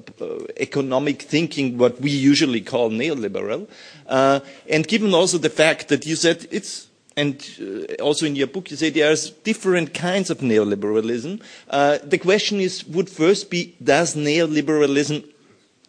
economic 0.58 1.22
thinking, 1.22 1.78
what 1.78 2.02
we 2.02 2.12
usually 2.12 2.62
call 2.62 2.90
neoliberal. 2.90 3.68
Uh, 4.08 4.40
and 4.70 4.88
given 4.88 5.14
also 5.14 5.38
the 5.38 5.50
fact 5.50 5.88
that 5.88 6.06
you 6.06 6.16
said 6.16 6.48
it's 6.52 6.88
and 7.18 7.46
uh, 7.62 8.02
also 8.02 8.26
in 8.26 8.36
your 8.36 8.48
book 8.48 8.72
you 8.72 8.78
say 8.78 8.90
there's 8.90 9.32
different 9.44 9.94
kinds 9.94 10.30
of 10.30 10.40
neoliberalism. 10.40 11.42
Uh, 11.70 11.98
the 12.04 12.18
question 12.18 12.60
is, 12.60 12.86
would 12.88 13.10
first 13.10 13.50
be, 13.50 13.76
does 13.84 14.16
neoliberalism 14.16 15.26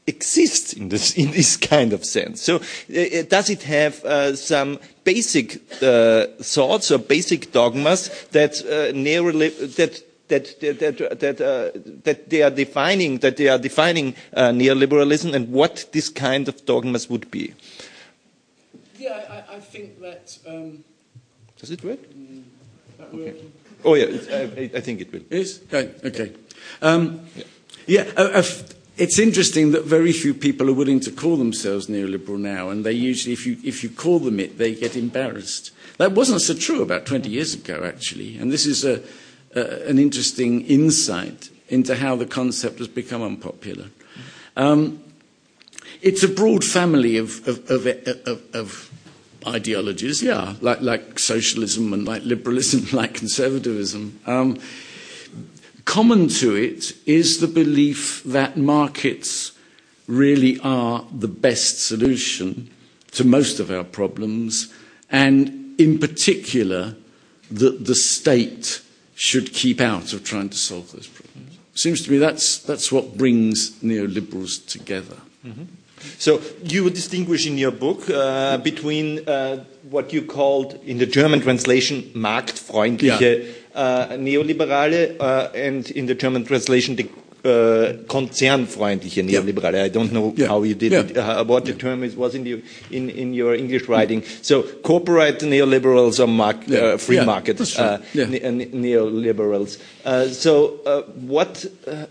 exist 0.06 0.74
in 0.74 0.88
this, 0.88 1.16
in 1.16 1.30
this 1.30 1.56
kind 1.56 1.92
of 1.92 2.04
sense. 2.04 2.42
So, 2.42 2.56
uh, 2.56 3.22
does 3.28 3.50
it 3.50 3.62
have 3.62 4.04
uh, 4.04 4.34
some 4.34 4.80
basic 5.04 5.62
uh, 5.82 6.26
thoughts 6.40 6.90
or 6.90 6.98
basic 6.98 7.52
dogmas 7.52 8.08
that 8.32 8.60
uh, 8.62 8.92
that 9.76 10.02
that 10.32 10.60
that 10.60 11.20
that, 11.20 11.40
uh, 11.40 11.70
that, 12.04 12.30
they 12.30 12.42
are 12.42 12.50
defining 12.50 13.18
that 13.18 13.36
they 13.36 13.48
are 13.48 13.58
defining 13.58 14.14
uh, 14.34 14.50
neoliberalism 14.50 15.34
and 15.34 15.52
what 15.52 15.86
this 15.92 16.08
kind 16.08 16.48
of 16.48 16.64
dogmas 16.64 17.08
would 17.08 17.30
be? 17.30 17.54
Yeah, 18.98 19.44
I, 19.50 19.56
I 19.56 19.60
think 19.60 20.00
that. 20.00 20.38
Um, 20.46 20.84
Does 21.58 21.70
it 21.70 21.84
work? 21.84 22.00
Mm, 22.00 22.42
okay. 23.14 23.34
Oh 23.84 23.94
yeah, 23.94 24.06
I, 24.06 24.70
I, 24.78 24.80
think 24.80 25.00
it 25.00 25.12
will. 25.12 25.22
Yes. 25.30 25.60
Okay. 25.72 25.90
okay. 26.04 26.32
Um, 26.80 27.20
yeah. 27.86 28.04
yeah 28.16 28.42
it's 28.96 29.18
interesting 29.18 29.72
that 29.72 29.84
very 29.84 30.12
few 30.12 30.34
people 30.34 30.68
are 30.68 30.74
willing 30.74 31.00
to 31.00 31.10
call 31.10 31.36
themselves 31.36 31.86
neoliberal 31.86 32.38
now, 32.38 32.68
and 32.68 32.84
they 32.84 32.92
usually, 32.92 33.32
if 33.32 33.46
you, 33.46 33.56
if 33.64 33.82
you 33.82 33.88
call 33.88 34.18
them 34.18 34.38
it, 34.38 34.58
they 34.58 34.74
get 34.74 34.96
embarrassed. 34.96 35.70
That 35.96 36.12
wasn't 36.12 36.42
so 36.42 36.54
true 36.54 36.82
about 36.82 37.06
20 37.06 37.28
years 37.28 37.54
ago, 37.54 37.82
actually, 37.84 38.36
and 38.36 38.52
this 38.52 38.66
is 38.66 38.84
a, 38.84 39.02
an 39.54 39.98
interesting 39.98 40.62
insight 40.66 41.50
into 41.68 41.94
how 41.96 42.16
the 42.16 42.26
concept 42.26 42.78
has 42.78 42.88
become 42.88 43.22
unpopular. 43.22 43.86
Um, 44.56 45.02
it's 46.00 46.22
a 46.22 46.28
broad 46.28 46.64
family 46.64 47.16
of, 47.16 47.46
of, 47.46 47.70
of, 47.70 48.42
of, 48.54 48.88
ideologies, 49.44 50.22
yeah, 50.22 50.54
like, 50.60 50.80
like 50.82 51.18
socialism 51.18 51.92
and 51.92 52.06
like 52.06 52.22
liberalism, 52.22 52.86
like 52.96 53.14
conservatism. 53.14 54.20
Um, 54.24 54.58
Common 55.84 56.28
to 56.28 56.54
it 56.54 56.94
is 57.06 57.40
the 57.40 57.48
belief 57.48 58.22
that 58.24 58.56
markets 58.56 59.52
really 60.06 60.58
are 60.60 61.04
the 61.12 61.28
best 61.28 61.84
solution 61.84 62.70
to 63.12 63.24
most 63.24 63.58
of 63.58 63.70
our 63.70 63.84
problems, 63.84 64.72
and 65.10 65.78
in 65.80 65.98
particular, 65.98 66.94
that 67.50 67.84
the 67.84 67.94
state 67.94 68.80
should 69.28 69.48
keep 69.52 69.80
out 69.80 70.12
of 70.12 70.18
trying 70.24 70.48
to 70.48 70.56
solve 70.56 70.86
those 70.92 71.06
problems. 71.06 71.58
Seems 71.74 72.02
to 72.04 72.10
me 72.10 72.18
that's, 72.18 72.58
that's 72.58 72.90
what 72.90 73.16
brings 73.16 73.70
neoliberals 73.80 74.54
together. 74.66 75.18
Mm-hmm. 75.46 75.64
So 76.18 76.40
you 76.64 76.90
distinguish 76.90 77.46
in 77.46 77.56
your 77.56 77.70
book 77.70 78.10
uh, 78.10 78.58
between 78.58 79.06
uh, 79.28 79.64
what 79.88 80.12
you 80.12 80.22
called 80.22 80.74
in 80.84 80.98
the 80.98 81.06
German 81.06 81.40
translation 81.40 82.02
marktfreundliche 82.14 83.20
yeah 83.20 83.62
uh, 83.74 84.08
neoliberale 84.18 85.16
uh, 85.20 85.50
and 85.54 85.90
in 85.90 86.06
the 86.06 86.14
German 86.14 86.44
translation 86.44 86.96
the 86.96 87.08
uh, 87.44 87.92
konzernfreundliche 88.06 89.22
neoliberale. 89.22 89.78
Yeah. 89.78 89.84
I 89.84 89.88
don't 89.88 90.12
know 90.12 90.32
yeah. 90.36 90.48
how 90.48 90.62
you 90.62 90.74
did 90.74 90.92
yeah. 90.92 91.00
it, 91.00 91.16
uh, 91.16 91.44
what 91.44 91.64
the 91.64 91.74
term 91.74 92.04
is, 92.04 92.14
was 92.16 92.34
in, 92.34 92.44
the, 92.44 92.62
in, 92.90 93.10
in 93.10 93.34
your 93.34 93.54
English 93.54 93.88
writing. 93.88 94.22
So 94.42 94.62
corporate 94.62 95.40
neoliberals 95.40 96.20
or 96.20 96.26
mark, 96.26 96.68
uh, 96.70 96.96
free 96.98 97.24
market 97.24 97.60
uh, 97.78 97.98
ne 98.14 98.40
neoliberals. 98.40 99.80
Uh, 100.04 100.28
so 100.28 100.80
uh, 100.86 101.02
what, 101.02 101.64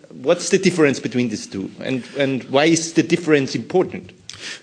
what's 0.09 0.49
the 0.49 0.57
difference 0.57 0.99
between 0.99 1.29
these 1.29 1.47
two, 1.47 1.71
and, 1.79 2.03
and 2.17 2.43
why 2.45 2.65
is 2.65 2.93
the 2.93 3.03
difference 3.03 3.55
important? 3.55 4.11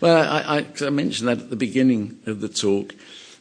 Well, 0.00 0.16
I, 0.16 0.58
I, 0.58 0.86
I 0.86 0.90
mentioned 0.90 1.28
that 1.28 1.38
at 1.38 1.50
the 1.50 1.56
beginning 1.56 2.18
of 2.26 2.40
the 2.40 2.48
talk. 2.48 2.94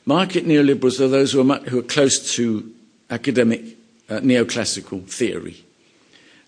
Market 0.05 0.45
neoliberals 0.45 1.01
are 1.01 1.07
those 1.07 1.33
who 1.33 1.41
are, 1.41 1.43
much, 1.43 1.63
who 1.63 1.79
are 1.79 1.83
close 1.83 2.35
to 2.35 2.71
academic 3.09 3.61
uh, 4.09 4.19
neoclassical 4.19 5.05
theory. 5.09 5.65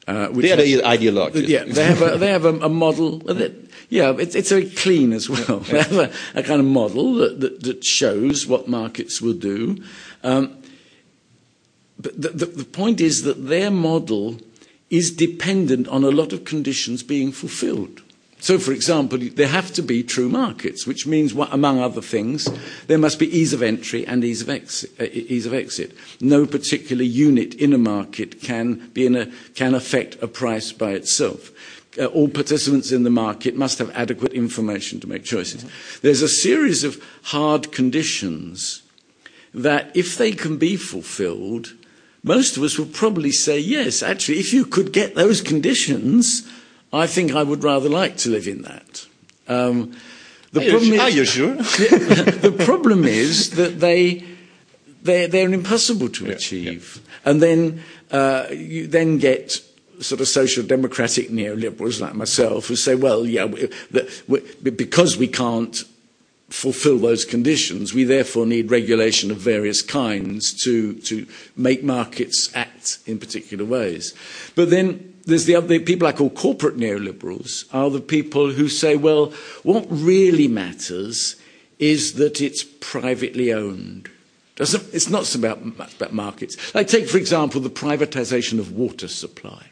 Uh, 0.10 0.30
they 0.32 0.52
are 0.52 0.56
the 0.56 0.82
ideologues. 0.82 1.48
Yeah, 1.48 1.66
they 1.66 1.84
have 1.84 2.02
a, 2.02 2.18
they 2.18 2.32
have 2.32 2.44
a, 2.44 2.56
a 2.62 2.70
model. 2.70 3.20
That, 3.20 3.54
yeah, 3.90 4.12
it's, 4.18 4.34
it's 4.34 4.50
very 4.50 4.68
clean 4.68 5.14
as 5.14 5.30
well. 5.30 5.60
They 5.70 5.84
have 5.84 5.98
a, 5.98 6.12
a 6.34 6.42
kind 6.42 6.60
of 6.60 6.66
model 6.66 7.14
that, 7.16 7.40
that, 7.42 7.62
that, 7.62 7.84
shows 7.84 8.48
what 8.48 8.68
markets 8.68 9.22
will 9.22 9.36
do. 9.36 9.78
Um, 10.24 10.58
but 12.00 12.20
the, 12.20 12.30
the, 12.30 12.46
the 12.46 12.66
point 12.66 13.00
is 13.02 13.22
that 13.22 13.48
their 13.50 13.70
model 13.70 14.38
is 14.90 15.12
dependent 15.12 15.88
on 15.90 16.04
a 16.04 16.10
lot 16.10 16.34
of 16.34 16.44
conditions 16.44 17.04
being 17.04 17.32
fulfilled. 17.32 18.02
So, 18.42 18.58
for 18.58 18.72
example, 18.72 19.18
there 19.18 19.50
have 19.50 19.74
to 19.74 19.82
be 19.82 20.02
true 20.02 20.30
markets, 20.30 20.88
which 20.88 21.06
means, 21.06 21.34
among 21.34 21.80
other 21.80 22.02
things, 22.02 22.48
there 22.88 22.98
must 22.98 23.20
be 23.20 23.28
ease 23.38 23.52
of 23.52 23.62
entry 23.62 24.08
and 24.08 24.24
ease 24.24 24.42
of 24.42 24.50
exit. 24.50 24.92
Ease 25.14 25.46
of 25.46 25.54
exit. 25.54 25.94
No 26.22 26.46
particular 26.46 27.04
unit 27.04 27.54
in 27.56 27.74
a 27.74 27.78
market 27.78 28.42
can, 28.42 28.90
be 28.94 29.06
in 29.06 29.16
a, 29.16 29.30
can 29.56 29.76
affect 29.76 30.24
a 30.24 30.28
price 30.28 30.72
by 30.72 30.92
itself. 30.92 31.52
Uh, 32.00 32.06
all 32.06 32.30
participants 32.30 32.94
in 32.94 33.04
the 33.04 33.10
market 33.10 33.58
must 33.58 33.78
have 33.80 33.90
adequate 33.92 34.32
information 34.32 35.02
to 35.02 35.10
make 35.10 35.26
choices. 35.26 35.66
There's 36.02 36.22
a 36.22 36.30
series 36.30 36.86
of 36.86 37.04
hard 37.24 37.74
conditions 37.74 38.84
that, 39.54 39.92
if 39.96 40.18
they 40.18 40.32
can 40.32 40.58
be 40.58 40.78
fulfilled, 40.78 41.74
most 42.24 42.56
of 42.56 42.64
us 42.64 42.80
would 42.80 42.94
probably 42.94 43.32
say, 43.32 43.60
yes, 43.60 44.02
actually, 44.02 44.40
if 44.40 44.54
you 44.54 44.66
could 44.66 44.94
get 44.94 45.16
those 45.16 45.42
conditions, 45.42 46.50
I 46.92 47.08
think 47.08 47.34
I 47.34 47.44
would 47.44 47.64
rather 47.64 47.90
like 47.90 48.18
to 48.18 48.30
live 48.30 48.48
in 48.48 48.64
that. 48.64 49.06
Um, 49.48 49.96
the 50.52 50.68
are, 50.68 50.70
problem 50.72 50.90
you, 50.90 50.96
is, 50.96 51.02
are 51.02 51.10
you 51.10 51.26
sure? 51.26 51.56
the 51.56 52.64
problem 52.66 53.06
is 53.06 53.52
that 53.52 53.80
they, 53.80 54.24
they're, 55.04 55.28
they're 55.28 55.54
impossible 55.54 56.10
to 56.10 56.26
yeah, 56.26 56.34
achieve. 56.34 57.02
Yeah. 57.04 57.32
And 57.32 57.42
then 57.42 57.84
uh, 58.12 58.48
you 58.50 58.88
then 58.88 59.18
get 59.20 59.62
sort 60.00 60.22
of 60.22 60.28
social 60.28 60.64
democratic 60.64 61.30
neoliberals 61.30 62.00
like 62.00 62.16
myself 62.16 62.68
who 62.68 62.76
say, 62.76 62.96
well, 62.96 63.26
yeah, 63.26 63.46
we, 63.46 63.66
the, 63.92 64.22
we, 64.28 64.40
because 64.72 65.18
we 65.18 65.28
can't 65.28 65.84
fulfill 66.50 66.98
those 66.98 67.26
conditions, 67.26 67.94
we 67.94 68.04
therefore 68.04 68.46
need 68.46 68.72
regulation 68.72 69.30
of 69.30 69.38
various 69.38 69.82
kinds 69.84 70.54
to, 70.64 70.96
to 70.96 71.28
make 71.56 71.84
markets 71.84 72.50
act 72.56 72.98
in 73.06 73.20
particular 73.20 73.64
ways. 73.64 74.16
But 74.56 74.72
then 74.72 75.09
there's 75.30 75.46
the 75.46 75.56
other 75.56 75.80
people 75.80 76.08
I 76.08 76.12
call 76.12 76.30
corporate 76.30 76.78
neoliberals 76.78 77.66
are 77.74 77.90
the 77.90 78.02
people 78.02 78.52
who 78.52 78.68
say, 78.68 78.96
well, 78.96 79.34
what 79.64 79.86
really 79.90 80.48
matters 80.48 81.36
is 81.80 82.14
that 82.14 82.42
it's 82.42 82.64
privately 82.64 83.54
owned. 83.54 84.10
Doesn't, 84.56 84.94
it's 84.94 85.10
not 85.10 85.26
so 85.26 85.40
about, 85.40 85.60
about 85.62 86.12
markets. 86.12 86.76
Like 86.76 86.88
take, 86.88 87.08
for 87.08 87.18
example, 87.18 87.62
the 87.62 87.70
privatization 87.70 88.60
of 88.60 88.74
water 88.74 89.08
supply. 89.08 89.68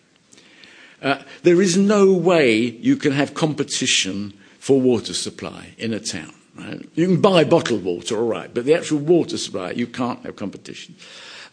Uh, 1.01 1.21
there 1.43 1.61
is 1.61 1.75
no 1.77 2.13
way 2.13 2.55
you 2.55 2.95
can 2.95 3.11
have 3.11 3.33
competition 3.33 4.33
for 4.59 4.79
water 4.79 5.13
supply 5.13 5.73
in 5.77 5.93
a 5.93 5.99
town. 5.99 6.33
Right? 6.57 6.89
You 6.95 7.05
can 7.05 7.21
buy 7.21 7.43
bottled 7.43 7.83
water, 7.83 8.17
all 8.17 8.27
right, 8.27 8.51
but 8.51 8.65
the 8.65 8.73
actual 8.73 8.99
water 8.99 9.37
supply, 9.37 9.71
you 9.71 9.87
can't 9.87 10.23
have 10.25 10.35
competition. 10.37 10.95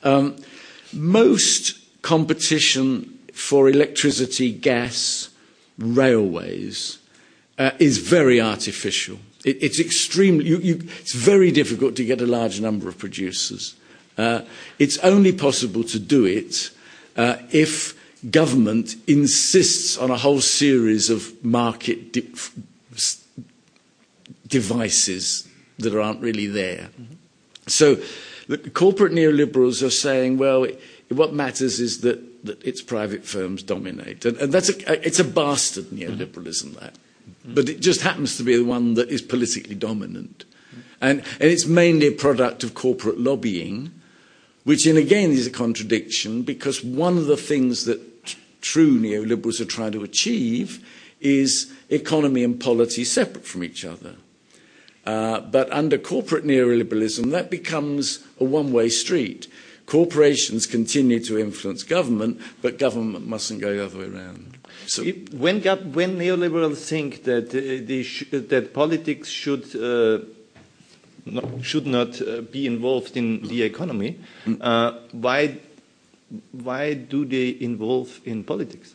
Um, 0.02 0.36
most 0.92 1.78
competition 2.02 3.13
for 3.34 3.68
electricity, 3.68 4.52
gas, 4.52 5.28
railways 5.76 6.98
uh, 7.58 7.72
is 7.78 7.98
very 7.98 8.40
artificial. 8.40 9.18
It, 9.44 9.62
it's 9.62 9.80
extremely, 9.80 10.46
you, 10.46 10.58
you, 10.58 10.74
it's 11.00 11.12
very 11.12 11.50
difficult 11.50 11.96
to 11.96 12.04
get 12.04 12.20
a 12.20 12.26
large 12.26 12.60
number 12.60 12.88
of 12.88 12.96
producers. 12.96 13.74
Uh, 14.16 14.42
it's 14.78 14.98
only 14.98 15.32
possible 15.32 15.82
to 15.84 15.98
do 15.98 16.24
it 16.24 16.70
uh, 17.16 17.36
if 17.50 17.94
government 18.30 18.94
insists 19.06 19.98
on 19.98 20.10
a 20.10 20.16
whole 20.16 20.40
series 20.40 21.10
of 21.10 21.44
market 21.44 22.12
de- 22.12 22.32
devices 24.46 25.48
that 25.78 25.94
aren't 26.00 26.20
really 26.20 26.46
there. 26.46 26.88
Mm-hmm. 27.00 27.14
So 27.66 27.96
the 28.46 28.58
corporate 28.58 29.12
neoliberals 29.12 29.82
are 29.82 29.90
saying, 29.90 30.38
well, 30.38 30.64
it, 30.64 30.80
what 31.08 31.32
matters 31.32 31.80
is 31.80 32.00
that, 32.02 32.22
that 32.44 32.62
its 32.62 32.82
private 32.82 33.24
firms 33.24 33.62
dominate. 33.62 34.24
And, 34.24 34.36
and 34.36 34.52
that's 34.52 34.68
a, 34.68 35.06
it's 35.06 35.18
a 35.18 35.24
bastard 35.24 35.86
neoliberalism, 35.86 36.78
that. 36.78 36.94
But 37.44 37.68
it 37.68 37.80
just 37.80 38.02
happens 38.02 38.36
to 38.36 38.42
be 38.42 38.56
the 38.56 38.64
one 38.64 38.94
that 38.94 39.08
is 39.08 39.22
politically 39.22 39.74
dominant. 39.74 40.44
And, 41.00 41.20
and 41.20 41.50
it's 41.50 41.66
mainly 41.66 42.06
a 42.06 42.12
product 42.12 42.64
of 42.64 42.74
corporate 42.74 43.18
lobbying, 43.18 43.92
which, 44.64 44.86
in 44.86 44.96
again, 44.96 45.30
is 45.30 45.46
a 45.46 45.50
contradiction 45.50 46.42
because 46.42 46.82
one 46.82 47.18
of 47.18 47.26
the 47.26 47.36
things 47.36 47.84
that 47.84 48.00
true 48.60 48.98
neoliberals 48.98 49.60
are 49.60 49.66
trying 49.66 49.92
to 49.92 50.02
achieve 50.02 50.86
is 51.20 51.72
economy 51.90 52.44
and 52.44 52.60
polity 52.60 53.04
separate 53.04 53.44
from 53.44 53.62
each 53.64 53.84
other. 53.84 54.16
Uh, 55.04 55.40
but 55.40 55.70
under 55.70 55.98
corporate 55.98 56.44
neoliberalism, 56.44 57.30
that 57.30 57.50
becomes 57.50 58.24
a 58.40 58.44
one 58.44 58.72
way 58.72 58.88
street. 58.88 59.48
Corporations 59.86 60.66
continue 60.66 61.20
to 61.20 61.38
influence 61.38 61.82
government, 61.82 62.40
but 62.62 62.78
government 62.78 63.26
mustn't 63.26 63.60
go 63.60 63.74
the 63.74 63.84
other 63.84 63.98
way 63.98 64.06
around. 64.06 64.58
So 64.86 65.02
when, 65.04 65.60
when 65.92 66.18
neoliberals 66.18 66.88
think 66.88 67.24
that, 67.24 67.54
uh, 67.54 68.02
sh- 68.02 68.24
that 68.30 68.72
politics 68.72 69.28
should, 69.28 69.64
uh, 69.76 70.24
not, 71.26 71.44
should 71.62 71.86
not 71.86 72.20
uh, 72.20 72.40
be 72.42 72.66
involved 72.66 73.16
in 73.16 73.42
the 73.42 73.62
economy, 73.62 74.18
mm. 74.46 74.58
uh, 74.60 75.00
why, 75.12 75.58
why 76.52 76.94
do 76.94 77.24
they 77.24 77.56
involve 77.60 78.20
in 78.24 78.42
politics? 78.44 78.94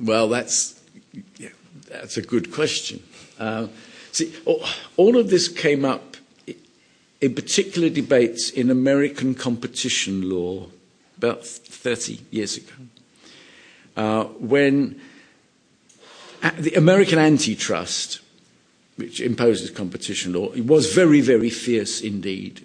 Well, 0.00 0.28
that's, 0.28 0.80
yeah, 1.38 1.50
that's 1.88 2.16
a 2.16 2.22
good 2.22 2.52
question. 2.52 3.02
Uh, 3.38 3.68
see, 4.12 4.34
all 4.96 5.16
of 5.16 5.28
this 5.30 5.48
came 5.48 5.84
up 5.84 6.16
in 7.20 7.34
particular 7.34 7.88
debates 7.88 8.50
in 8.50 8.70
American 8.70 9.34
competition 9.34 10.28
law 10.30 10.66
about 11.16 11.44
30 11.44 12.20
years 12.30 12.56
ago, 12.56 12.72
uh, 13.96 14.24
when 14.38 15.00
the 16.58 16.74
American 16.74 17.18
antitrust, 17.18 18.20
which 18.96 19.20
imposes 19.20 19.70
competition 19.70 20.32
law, 20.32 20.50
was 20.62 20.94
very, 20.94 21.20
very 21.20 21.50
fierce 21.50 22.00
indeed. 22.00 22.62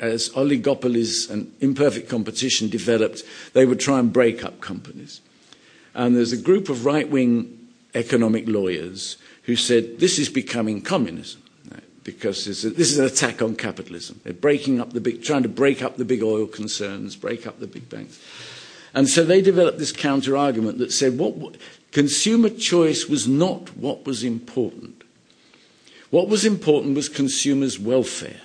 As 0.00 0.28
oligopolies 0.30 1.28
and 1.28 1.52
imperfect 1.60 2.08
competition 2.08 2.68
developed, 2.68 3.24
they 3.52 3.66
would 3.66 3.80
try 3.80 3.98
and 3.98 4.12
break 4.12 4.44
up 4.44 4.60
companies. 4.60 5.20
And 5.94 6.14
there's 6.14 6.32
a 6.32 6.36
group 6.36 6.68
of 6.68 6.84
right 6.84 7.08
wing 7.08 7.68
economic 7.94 8.46
lawyers 8.46 9.16
who 9.42 9.56
said 9.56 9.98
this 9.98 10.20
is 10.20 10.28
becoming 10.28 10.82
communism 10.82 11.42
because 12.12 12.46
this 12.46 12.64
is 12.64 12.98
an 12.98 13.04
attack 13.04 13.42
on 13.42 13.54
capitalism. 13.54 14.18
They're 14.24 14.32
breaking 14.32 14.80
up 14.80 14.94
the 14.94 15.00
big, 15.00 15.22
trying 15.22 15.42
to 15.42 15.48
break 15.48 15.82
up 15.82 15.98
the 15.98 16.06
big 16.06 16.22
oil 16.22 16.46
concerns, 16.46 17.16
break 17.16 17.46
up 17.46 17.60
the 17.60 17.66
big 17.66 17.90
banks. 17.90 18.18
And 18.94 19.06
so 19.06 19.24
they 19.24 19.42
developed 19.42 19.78
this 19.78 19.92
counter 19.92 20.34
argument 20.34 20.78
that 20.78 20.90
said 20.90 21.18
what, 21.18 21.58
consumer 21.92 22.48
choice 22.48 23.10
was 23.10 23.28
not 23.28 23.76
what 23.76 24.06
was 24.06 24.24
important. 24.24 25.02
What 26.08 26.30
was 26.30 26.46
important 26.46 26.96
was 26.96 27.10
consumers' 27.10 27.78
welfare. 27.78 28.40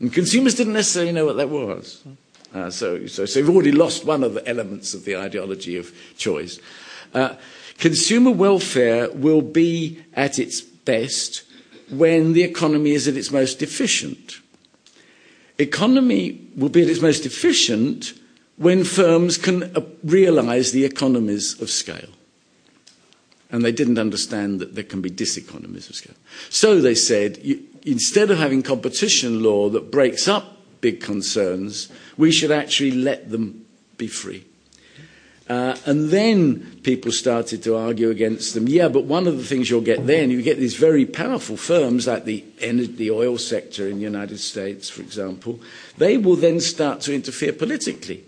And 0.00 0.10
consumers 0.10 0.54
didn't 0.54 0.72
necessarily 0.72 1.12
know 1.12 1.26
what 1.26 1.36
that 1.36 1.50
was. 1.50 2.02
Uh, 2.54 2.70
so, 2.70 3.06
so, 3.06 3.26
so, 3.26 3.38
you've 3.38 3.50
already 3.50 3.72
lost 3.72 4.06
one 4.06 4.24
of 4.24 4.32
the 4.32 4.48
elements 4.48 4.94
of 4.94 5.04
the 5.04 5.16
ideology 5.16 5.76
of 5.76 5.92
choice. 6.16 6.58
Uh, 7.12 7.34
consumer 7.76 8.30
welfare 8.30 9.10
will 9.10 9.42
be 9.42 10.02
at 10.14 10.38
its 10.38 10.62
best 10.62 11.42
when 11.90 12.32
the 12.32 12.42
economy 12.42 12.92
is 12.92 13.06
at 13.08 13.16
its 13.16 13.30
most 13.30 13.62
efficient. 13.62 14.40
Economy 15.58 16.40
will 16.56 16.68
be 16.68 16.82
at 16.82 16.88
its 16.88 17.00
most 17.00 17.24
efficient 17.24 18.12
when 18.56 18.84
firms 18.84 19.38
can 19.38 19.64
uh, 19.76 19.80
realize 20.04 20.72
the 20.72 20.84
economies 20.84 21.60
of 21.60 21.70
scale. 21.70 22.08
And 23.50 23.64
they 23.64 23.72
didn't 23.72 23.98
understand 23.98 24.60
that 24.60 24.74
there 24.74 24.84
can 24.84 25.00
be 25.00 25.10
diseconomies 25.10 25.88
of 25.88 25.94
scale. 25.94 26.16
So 26.50 26.80
they 26.80 26.94
said, 26.94 27.38
instead 27.84 28.30
of 28.30 28.38
having 28.38 28.62
competition 28.62 29.42
law 29.42 29.68
that 29.70 29.92
breaks 29.92 30.26
up 30.26 30.56
big 30.80 31.00
concerns, 31.00 31.90
we 32.16 32.32
should 32.32 32.50
actually 32.50 32.90
let 32.90 33.30
them 33.30 33.64
be 33.96 34.08
free. 34.08 34.44
Uh, 35.48 35.76
and 35.86 36.10
then 36.10 36.80
people 36.82 37.12
started 37.12 37.62
to 37.62 37.76
argue 37.76 38.10
against 38.10 38.54
them. 38.54 38.66
Yeah, 38.66 38.88
but 38.88 39.04
one 39.04 39.28
of 39.28 39.36
the 39.36 39.44
things 39.44 39.70
you'll 39.70 39.80
get 39.80 40.04
then, 40.06 40.30
you 40.30 40.42
get 40.42 40.58
these 40.58 40.74
very 40.74 41.06
powerful 41.06 41.56
firms 41.56 42.08
like 42.08 42.24
the, 42.24 42.44
the 42.60 43.10
oil 43.12 43.38
sector 43.38 43.88
in 43.88 43.96
the 43.96 44.02
United 44.02 44.38
States, 44.38 44.90
for 44.90 45.02
example, 45.02 45.60
they 45.98 46.18
will 46.18 46.34
then 46.34 46.58
start 46.58 47.00
to 47.02 47.14
interfere 47.14 47.52
politically. 47.52 48.24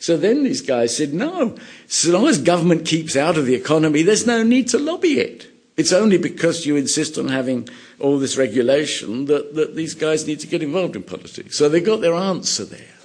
So 0.00 0.16
then 0.16 0.44
these 0.44 0.62
guys 0.62 0.96
said, 0.96 1.12
no, 1.12 1.56
so 1.88 2.12
long 2.12 2.26
as 2.26 2.38
government 2.38 2.86
keeps 2.86 3.16
out 3.16 3.36
of 3.36 3.44
the 3.44 3.54
economy, 3.54 4.02
there's 4.02 4.26
no 4.26 4.42
need 4.42 4.68
to 4.68 4.78
lobby 4.78 5.20
it. 5.20 5.48
It's 5.76 5.92
only 5.92 6.16
because 6.16 6.64
you 6.64 6.76
insist 6.76 7.18
on 7.18 7.28
having 7.28 7.68
all 7.98 8.18
this 8.18 8.38
regulation 8.38 9.26
that, 9.26 9.54
that 9.56 9.74
these 9.74 9.94
guys 9.94 10.26
need 10.26 10.40
to 10.40 10.46
get 10.46 10.62
involved 10.62 10.96
in 10.96 11.02
politics. 11.02 11.58
So 11.58 11.68
they 11.68 11.82
got 11.82 12.00
their 12.00 12.14
answer 12.14 12.64
there. 12.64 12.95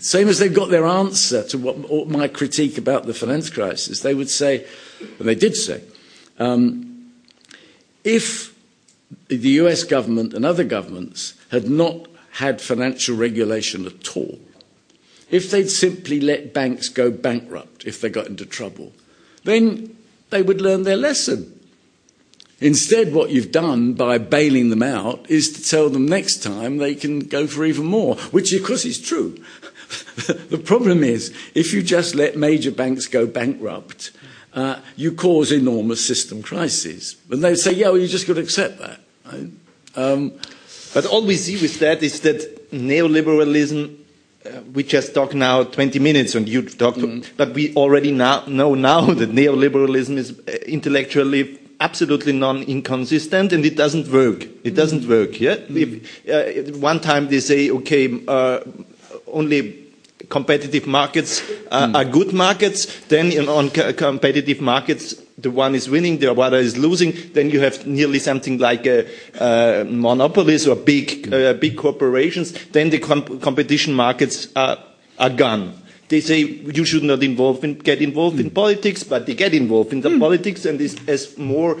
Same 0.00 0.28
as 0.28 0.38
they've 0.38 0.52
got 0.52 0.70
their 0.70 0.86
answer 0.86 1.42
to 1.48 1.58
what 1.58 2.08
my 2.08 2.28
critique 2.28 2.78
about 2.78 3.06
the 3.06 3.14
finance 3.14 3.50
crisis. 3.50 4.00
They 4.00 4.14
would 4.14 4.30
say, 4.30 4.66
and 5.00 5.28
they 5.28 5.34
did 5.34 5.54
say, 5.54 5.82
um, 6.38 7.12
if 8.04 8.54
the 9.28 9.50
US 9.60 9.84
government 9.84 10.34
and 10.34 10.44
other 10.44 10.64
governments 10.64 11.34
had 11.50 11.68
not 11.68 12.06
had 12.32 12.60
financial 12.60 13.16
regulation 13.16 13.86
at 13.86 14.16
all, 14.16 14.38
if 15.30 15.50
they'd 15.50 15.68
simply 15.68 16.20
let 16.20 16.54
banks 16.54 16.88
go 16.88 17.10
bankrupt 17.10 17.84
if 17.84 18.00
they 18.00 18.08
got 18.08 18.26
into 18.26 18.46
trouble, 18.46 18.92
then 19.44 19.96
they 20.30 20.42
would 20.42 20.60
learn 20.60 20.82
their 20.82 20.96
lesson. 20.96 21.54
Instead, 22.60 23.12
what 23.12 23.30
you've 23.30 23.52
done 23.52 23.92
by 23.92 24.18
bailing 24.18 24.70
them 24.70 24.82
out 24.82 25.30
is 25.30 25.52
to 25.52 25.62
tell 25.62 25.88
them 25.88 26.06
next 26.06 26.42
time 26.42 26.78
they 26.78 26.94
can 26.94 27.20
go 27.20 27.46
for 27.46 27.64
even 27.64 27.86
more, 27.86 28.16
which 28.32 28.52
of 28.52 28.64
course 28.64 28.84
is 28.84 29.00
true. 29.00 29.38
the 30.50 30.58
problem 30.58 31.02
is, 31.02 31.34
if 31.54 31.72
you 31.72 31.82
just 31.82 32.14
let 32.14 32.36
major 32.36 32.70
banks 32.70 33.06
go 33.06 33.26
bankrupt, 33.26 34.10
uh, 34.54 34.80
you 34.96 35.12
cause 35.12 35.52
enormous 35.52 36.04
system 36.04 36.42
crises. 36.42 37.16
And 37.30 37.42
they 37.42 37.54
say, 37.54 37.72
yeah, 37.72 37.88
well, 37.88 37.98
you 37.98 38.08
just 38.08 38.26
got 38.26 38.34
to 38.34 38.40
accept 38.40 38.78
that. 38.78 39.00
Right? 39.24 39.50
Um, 39.96 40.32
but 40.94 41.06
all 41.06 41.24
we 41.24 41.36
see 41.36 41.60
with 41.60 41.78
that 41.80 42.02
is 42.02 42.20
that 42.20 42.70
neoliberalism, 42.70 43.96
uh, 44.44 44.60
we 44.72 44.82
just 44.82 45.14
talk 45.14 45.34
now 45.34 45.64
20 45.64 45.98
minutes 45.98 46.34
and 46.34 46.48
you 46.48 46.62
talk, 46.62 46.96
mm. 46.96 47.26
but 47.36 47.54
we 47.54 47.74
already 47.74 48.12
now, 48.12 48.44
know 48.46 48.74
now 48.74 49.00
that 49.14 49.30
neoliberalism 49.30 50.16
is 50.16 50.38
uh, 50.40 50.52
intellectually 50.66 51.58
absolutely 51.80 52.32
non-inconsistent 52.32 53.52
and 53.52 53.64
it 53.64 53.76
doesn't 53.76 54.08
work. 54.08 54.42
It 54.64 54.74
doesn't 54.74 55.02
mm. 55.02 55.08
work. 55.08 55.40
Yeah. 55.40 55.56
Mm. 55.56 56.02
If, 56.26 56.74
uh, 56.74 56.78
one 56.78 57.00
time 57.00 57.28
they 57.28 57.40
say, 57.40 57.70
okay, 57.70 58.20
uh, 58.26 58.60
only 59.38 59.88
competitive 60.28 60.86
markets 60.86 61.42
uh, 61.70 61.86
mm. 61.86 61.94
are 61.94 62.04
good 62.04 62.32
markets. 62.32 62.86
Then 63.06 63.32
in, 63.32 63.48
on 63.48 63.70
co 63.70 63.92
competitive 63.92 64.60
markets, 64.60 65.14
the 65.38 65.50
one 65.50 65.74
is 65.74 65.88
winning, 65.88 66.18
the 66.18 66.32
other 66.32 66.56
is 66.58 66.76
losing. 66.76 67.14
Then 67.32 67.50
you 67.50 67.60
have 67.60 67.86
nearly 67.86 68.18
something 68.18 68.58
like 68.58 68.86
a, 68.86 69.06
uh, 69.40 69.84
monopolies 69.84 70.66
or 70.66 70.76
big, 70.76 71.32
uh, 71.32 71.54
big 71.54 71.76
corporations. 71.76 72.52
Then 72.72 72.90
the 72.90 72.98
comp 72.98 73.40
competition 73.40 73.94
markets 73.94 74.48
are, 74.56 74.78
are 75.18 75.30
gone. 75.30 75.82
They 76.08 76.20
say 76.22 76.40
you 76.40 76.86
should 76.86 77.02
not 77.02 77.22
involve 77.22 77.62
in, 77.64 77.74
get 77.74 78.00
involved 78.00 78.38
mm. 78.38 78.44
in 78.44 78.50
politics, 78.50 79.04
but 79.04 79.26
they 79.26 79.34
get 79.34 79.52
involved 79.52 79.92
in 79.92 80.00
the 80.00 80.08
mm. 80.08 80.18
politics, 80.18 80.64
and 80.64 80.78
this, 80.78 80.96
as 81.06 81.36
more 81.36 81.76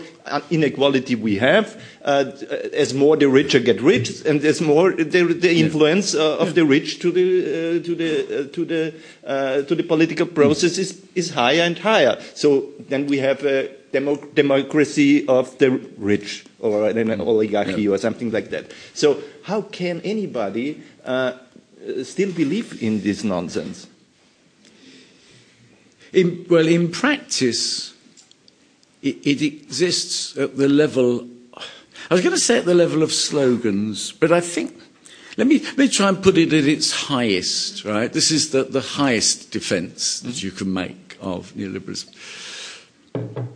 inequality 0.50 1.14
we 1.14 1.36
have, 1.36 1.80
uh, 2.04 2.30
as 2.74 2.92
more 2.92 3.16
the 3.16 3.28
richer 3.28 3.58
get 3.58 3.80
rich, 3.80 4.26
and 4.26 4.44
as 4.44 4.60
more 4.60 4.92
the, 4.92 5.22
the 5.24 5.58
influence 5.58 6.14
uh, 6.14 6.36
of 6.36 6.54
the 6.54 6.66
rich 6.66 6.98
to 7.00 7.10
the 7.10 7.78
uh, 7.78 7.84
to 7.84 7.94
the 7.94 8.10
uh, 8.10 8.52
to 8.52 8.64
the 8.66 8.94
uh, 9.26 9.62
to 9.62 9.74
the 9.74 9.82
political 9.82 10.26
process 10.26 10.76
mm. 10.76 10.80
is, 10.80 11.02
is 11.14 11.30
higher 11.30 11.62
and 11.62 11.78
higher. 11.78 12.20
So 12.34 12.68
then 12.88 13.06
we 13.06 13.18
have 13.18 13.42
a 13.44 13.70
demo 13.92 14.16
democracy 14.34 15.26
of 15.26 15.56
the 15.56 15.70
rich, 15.96 16.44
or 16.60 16.88
an 16.90 16.98
hmm. 16.98 17.20
oligarchy, 17.20 17.82
yeah. 17.82 17.90
or 17.90 17.98
something 17.98 18.30
like 18.30 18.50
that. 18.50 18.72
So 18.92 19.22
how 19.44 19.62
can 19.62 20.02
anybody 20.02 20.82
uh, 21.04 21.32
still 22.02 22.32
believe 22.32 22.82
in 22.82 23.00
this 23.00 23.24
nonsense? 23.24 23.86
In, 26.12 26.46
well, 26.48 26.66
in 26.66 26.90
practice, 26.90 27.94
it, 29.02 29.26
it 29.26 29.42
exists 29.42 30.36
at 30.36 30.56
the 30.56 30.68
level. 30.68 31.26
I 32.10 32.14
was 32.14 32.22
going 32.22 32.34
to 32.34 32.40
say 32.40 32.58
at 32.58 32.64
the 32.64 32.74
level 32.74 33.02
of 33.02 33.12
slogans, 33.12 34.12
but 34.12 34.32
I 34.32 34.40
think 34.40 34.74
let 35.38 35.46
me, 35.46 35.60
let 35.60 35.78
me 35.78 35.88
try 35.88 36.08
and 36.08 36.20
put 36.20 36.36
it 36.36 36.52
at 36.52 36.64
its 36.64 36.90
highest, 36.90 37.84
right? 37.84 38.12
This 38.12 38.32
is 38.32 38.50
the, 38.50 38.64
the 38.64 38.80
highest 38.80 39.52
defense 39.52 40.18
that 40.20 40.42
you 40.42 40.50
can 40.50 40.72
make 40.72 41.16
of 41.20 41.52
neoliberalism. 41.54 42.12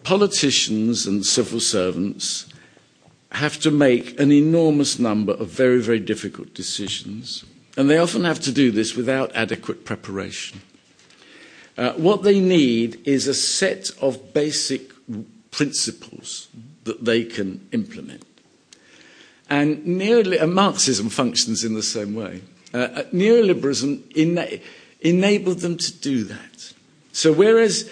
Politicians 0.05 1.09
and 1.09 1.27
civil 1.27 1.59
servants 1.59 2.47
have 3.33 3.59
to 3.61 3.73
make 3.73 4.19
an 4.21 4.31
enormous 4.31 5.01
number 5.01 5.33
of 5.33 5.49
very, 5.49 5.83
very 5.83 5.99
difficult 5.99 6.55
decisions, 6.55 7.45
and 7.77 7.91
they 7.91 7.99
often 7.99 8.23
have 8.23 8.39
to 8.41 8.53
do 8.53 8.71
this 8.71 8.95
without 8.95 9.35
adequate 9.35 9.85
preparation. 9.85 10.61
Uh, 11.77 11.93
what 11.93 12.23
they 12.23 12.41
need 12.41 13.01
is 13.07 13.27
a 13.27 13.35
set 13.35 13.91
of 14.01 14.35
basic 14.35 14.91
principles 15.51 16.49
that 16.85 17.05
they 17.05 17.25
can 17.25 17.67
implement. 17.73 18.25
And, 19.49 19.87
nearly, 19.87 20.39
and 20.39 20.55
Marxism 20.55 21.09
functions 21.09 21.65
in 21.65 21.75
the 21.75 21.83
same 21.83 22.15
way. 22.15 22.43
Uh, 22.75 22.79
uh 22.79 23.03
neoliberalism 23.05 24.17
ena- 24.17 24.59
enabled 25.01 25.59
them 25.59 25.77
to 25.77 25.93
do 25.99 26.25
that. 26.25 26.73
So, 27.13 27.33
whereas 27.33 27.85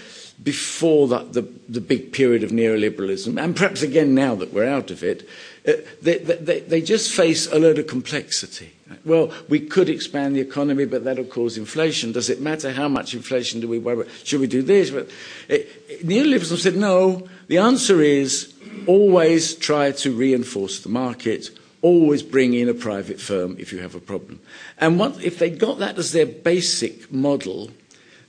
before 0.43 1.09
that, 1.09 1.35
the, 1.35 1.43
the 1.69 1.81
big 1.81 2.13
period 2.13 2.43
of 2.43 2.51
neoliberalism, 2.51 3.43
and 3.43 3.55
perhaps 3.55 3.83
again 3.83 4.15
now 4.15 4.35
that 4.37 4.53
we're 4.53 4.69
out 4.69 4.91
of 4.91 5.03
it, 5.03 5.29
they, 5.65 6.19
they, 6.19 6.61
they 6.61 6.81
just 6.81 7.13
face 7.13 7.47
a 7.51 7.59
load 7.59 7.79
of 7.79 7.87
complexity. 7.87 8.73
Well, 9.05 9.33
we 9.49 9.61
could 9.61 9.89
expand 9.89 10.35
the 10.35 10.41
economy, 10.41 10.85
but 10.85 11.05
that'll 11.05 11.25
cause 11.25 11.57
inflation. 11.57 12.13
Does 12.13 12.29
it 12.29 12.41
matter 12.41 12.73
how 12.73 12.89
much 12.89 13.15
inflation 13.15 13.61
do 13.61 13.69
we 13.69 13.79
worry 13.79 14.03
about? 14.03 14.11
Should 14.25 14.41
we 14.41 14.47
do 14.47 14.63
this? 14.63 14.91
But 14.91 15.09
uh, 15.49 15.63
neoliberalism 16.03 16.59
said 16.59 16.77
no. 16.77 17.29
The 17.49 17.59
answer 17.59 18.01
is 18.01 18.53
always 18.87 19.55
try 19.55 19.93
to 19.93 20.13
reinforce 20.13 20.81
the 20.81 20.89
market. 20.89 21.51
Always 21.83 22.23
bring 22.23 22.55
in 22.55 22.69
a 22.69 22.75
private 22.75 23.21
firm 23.21 23.57
if 23.59 23.73
you 23.73 23.79
have 23.79 23.95
a 23.95 24.01
problem. 24.01 24.41
And 24.79 24.99
what, 24.99 25.23
if 25.23 25.39
they 25.39 25.51
got 25.51 25.79
that 25.79 25.97
as 25.97 26.13
their 26.13 26.27
basic 26.27 27.13
model, 27.13 27.71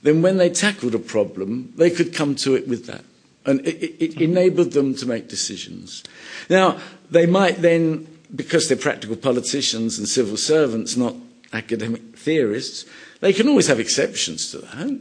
then 0.03 0.21
when 0.21 0.38
they 0.38 0.49
tackled 0.49 0.95
a 0.95 0.99
problem, 0.99 1.73
they 1.75 1.89
could 1.89 2.13
come 2.13 2.36
to 2.36 2.55
it 2.55 2.67
with 2.67 2.86
that. 2.86 3.03
And 3.45 3.61
it, 3.61 4.03
it, 4.03 4.21
enabled 4.21 4.71
them 4.71 4.93
to 4.95 5.05
make 5.07 5.27
decisions. 5.27 6.03
Now, 6.49 6.79
they 7.12 7.26
might 7.26 7.62
then, 7.62 8.07
because 8.34 8.68
they're 8.68 8.78
practical 8.78 9.18
politicians 9.18 9.99
and 9.99 10.07
civil 10.07 10.38
servants, 10.38 10.95
not 10.95 11.16
academic 11.53 12.18
theorists, 12.18 12.86
they 13.20 13.34
can 13.34 13.47
always 13.47 13.68
have 13.68 13.80
exceptions 13.80 14.49
to 14.51 14.59
that. 14.59 14.99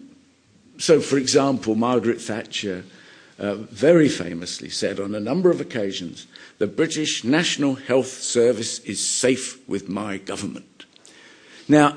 So, 0.79 1.01
for 1.01 1.17
example, 1.17 1.75
Margaret 1.75 2.21
Thatcher 2.21 2.85
uh, 3.39 3.55
very 3.55 4.09
famously 4.09 4.69
said 4.69 5.01
on 5.01 5.15
a 5.15 5.21
number 5.21 5.51
of 5.51 5.61
occasions, 5.61 6.27
the 6.59 6.67
British 6.67 7.25
National 7.25 7.77
Health 7.77 8.09
Service 8.09 8.81
is 8.81 9.07
safe 9.07 9.67
with 9.69 9.89
my 9.89 10.19
government. 10.19 10.85
Now, 11.69 11.97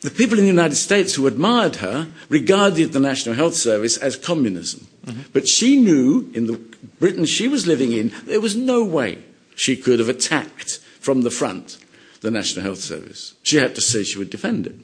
the 0.00 0.10
people 0.10 0.38
in 0.38 0.44
the 0.44 0.50
United 0.50 0.76
States 0.76 1.14
who 1.14 1.26
admired 1.26 1.76
her 1.76 2.08
regarded 2.28 2.92
the 2.92 3.00
National 3.00 3.34
Health 3.34 3.54
Service 3.54 3.96
as 3.96 4.14
communism. 4.16 4.86
Mm-hmm. 5.04 5.22
But 5.32 5.48
she 5.48 5.80
knew 5.80 6.30
in 6.34 6.46
the 6.46 6.60
Britain 7.00 7.24
she 7.24 7.48
was 7.48 7.66
living 7.66 7.92
in, 7.92 8.12
there 8.24 8.40
was 8.40 8.54
no 8.54 8.84
way 8.84 9.18
she 9.58 9.76
could 9.76 9.98
have 9.98 10.08
attacked 10.08 10.78
from 11.00 11.22
the 11.22 11.30
front 11.30 11.78
the 12.20 12.30
National 12.30 12.64
Health 12.64 12.78
Service. 12.78 13.34
She 13.42 13.56
had 13.56 13.74
to 13.74 13.80
say 13.80 14.04
she 14.04 14.18
would 14.18 14.30
defend 14.30 14.66
it. 14.66 14.76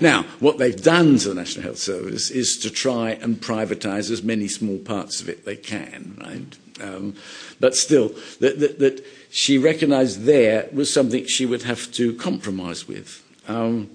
Now, 0.00 0.22
what 0.40 0.58
they've 0.58 0.80
done 0.80 1.18
to 1.18 1.28
the 1.28 1.34
National 1.34 1.64
Health 1.64 1.78
Service 1.78 2.30
is 2.30 2.58
to 2.58 2.70
try 2.70 3.10
and 3.10 3.36
privatise 3.36 4.10
as 4.10 4.22
many 4.22 4.48
small 4.48 4.78
parts 4.78 5.20
of 5.20 5.28
it 5.28 5.44
they 5.44 5.56
can, 5.56 6.18
right? 6.20 6.58
Um, 6.82 7.14
but 7.60 7.74
still, 7.76 8.08
that, 8.40 8.58
that, 8.60 8.78
that 8.78 9.06
she 9.30 9.58
recognised 9.58 10.22
there 10.22 10.68
was 10.72 10.92
something 10.92 11.26
she 11.26 11.44
would 11.44 11.62
have 11.62 11.90
to 11.92 12.14
compromise 12.14 12.88
with. 12.88 13.22
Um, 13.48 13.90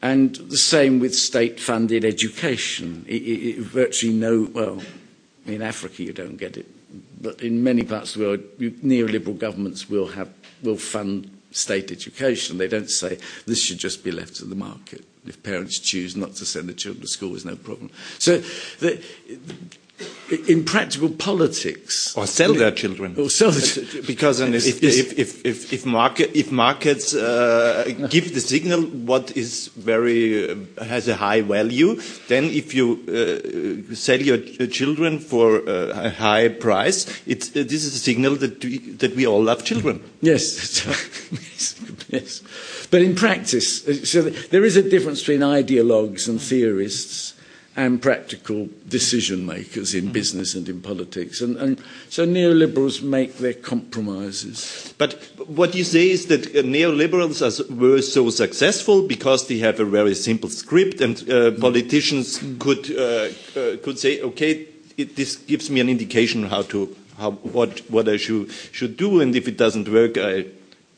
and 0.00 0.34
the 0.34 0.58
same 0.58 1.00
with 1.00 1.14
state 1.14 1.60
funded 1.60 2.04
education. 2.04 3.04
It, 3.06 3.22
it, 3.22 3.58
it 3.58 3.58
virtually 3.58 4.14
no, 4.14 4.48
well, 4.52 4.82
in 5.46 5.62
Africa 5.62 6.02
you 6.02 6.12
don't 6.12 6.36
get 6.36 6.56
it, 6.56 6.66
but 7.20 7.40
in 7.42 7.62
many 7.62 7.82
parts 7.84 8.14
of 8.14 8.20
the 8.20 8.26
world, 8.26 8.58
neoliberal 8.58 9.38
governments 9.38 9.88
will, 9.88 10.08
have, 10.08 10.30
will 10.62 10.76
fund 10.76 11.30
state 11.50 11.90
education. 11.90 12.58
They 12.58 12.68
don't 12.68 12.90
say 12.90 13.18
this 13.46 13.62
should 13.62 13.78
just 13.78 14.04
be 14.04 14.10
left 14.10 14.36
to 14.36 14.44
the 14.44 14.54
market. 14.54 15.04
If 15.26 15.42
parents 15.42 15.78
choose 15.78 16.16
not 16.16 16.34
to 16.36 16.44
send 16.44 16.68
their 16.68 16.74
children 16.74 17.02
to 17.02 17.08
school, 17.08 17.30
there's 17.30 17.44
no 17.44 17.56
problem. 17.56 17.90
So 18.18 18.38
the, 18.80 19.02
in 20.48 20.64
practical 20.64 21.10
politics, 21.10 22.16
or 22.16 22.26
sell 22.26 22.54
their 22.54 22.70
children, 22.70 23.14
or 23.18 23.28
sell 23.28 23.50
their 23.50 24.02
because 24.02 24.40
if, 24.40 24.82
if, 24.82 25.18
if, 25.18 25.44
if, 25.44 25.72
if, 25.72 25.86
market, 25.86 26.30
if 26.34 26.50
markets 26.50 27.14
uh, 27.14 27.84
give 28.08 28.32
the 28.32 28.40
signal 28.40 28.82
what 28.82 29.36
is 29.36 29.68
very 29.76 30.50
uh, 30.50 30.84
has 30.84 31.08
a 31.08 31.16
high 31.16 31.42
value, 31.42 32.00
then 32.28 32.44
if 32.44 32.74
you 32.74 33.02
uh, 33.08 33.94
sell 33.94 34.20
your 34.20 34.38
children 34.68 35.18
for 35.18 35.58
a 35.66 36.10
high 36.10 36.48
price, 36.48 37.06
it's, 37.26 37.50
uh, 37.50 37.64
this 37.66 37.84
is 37.84 37.94
a 37.94 37.98
signal 37.98 38.36
that 38.36 38.64
we, 38.64 38.78
that 38.78 39.14
we 39.14 39.26
all 39.26 39.42
love 39.42 39.64
children. 39.64 40.02
Yes, 40.20 40.84
yes, 41.40 41.80
yes. 42.08 42.42
But 42.90 43.02
in 43.02 43.14
practice, 43.14 43.86
uh, 43.86 44.04
so 44.04 44.22
there 44.22 44.64
is 44.64 44.76
a 44.76 44.88
difference 44.88 45.20
between 45.20 45.40
ideologues 45.40 46.28
and 46.28 46.40
theorists 46.40 47.34
and 47.74 48.02
practical 48.02 48.68
decision 48.86 49.46
makers 49.46 49.94
in 49.94 50.12
business 50.12 50.54
and 50.54 50.68
in 50.68 50.82
politics. 50.82 51.40
And, 51.40 51.56
and, 51.56 51.82
so 52.10 52.26
neoliberals 52.26 53.02
make 53.02 53.38
their 53.38 53.54
compromises. 53.54 54.92
But 54.98 55.14
what 55.46 55.74
you 55.74 55.82
say 55.84 56.10
is 56.10 56.26
that 56.26 56.46
uh, 56.48 56.62
neoliberals 56.62 57.40
are, 57.40 57.74
were 57.74 58.02
so 58.02 58.28
successful 58.28 59.06
because 59.06 59.48
they 59.48 59.58
have 59.58 59.80
a 59.80 59.84
very 59.86 60.14
simple 60.14 60.50
script, 60.50 61.00
and 61.00 61.28
uh, 61.30 61.52
politicians 61.52 62.42
could 62.58 62.90
uh, 62.90 63.28
uh, 63.58 63.76
could 63.82 63.98
say, 63.98 64.20
okay, 64.20 64.66
it, 64.98 65.16
this 65.16 65.36
gives 65.36 65.70
me 65.70 65.80
an 65.80 65.88
indication 65.88 66.44
how 66.44 66.62
to 66.62 66.94
how 67.16 67.30
what 67.30 67.80
what 67.90 68.08
I 68.08 68.18
should 68.18 68.50
should 68.72 68.98
do, 68.98 69.20
and 69.20 69.34
if 69.34 69.48
it 69.48 69.56
doesn't 69.56 69.88
work, 69.88 70.18
I 70.18 70.44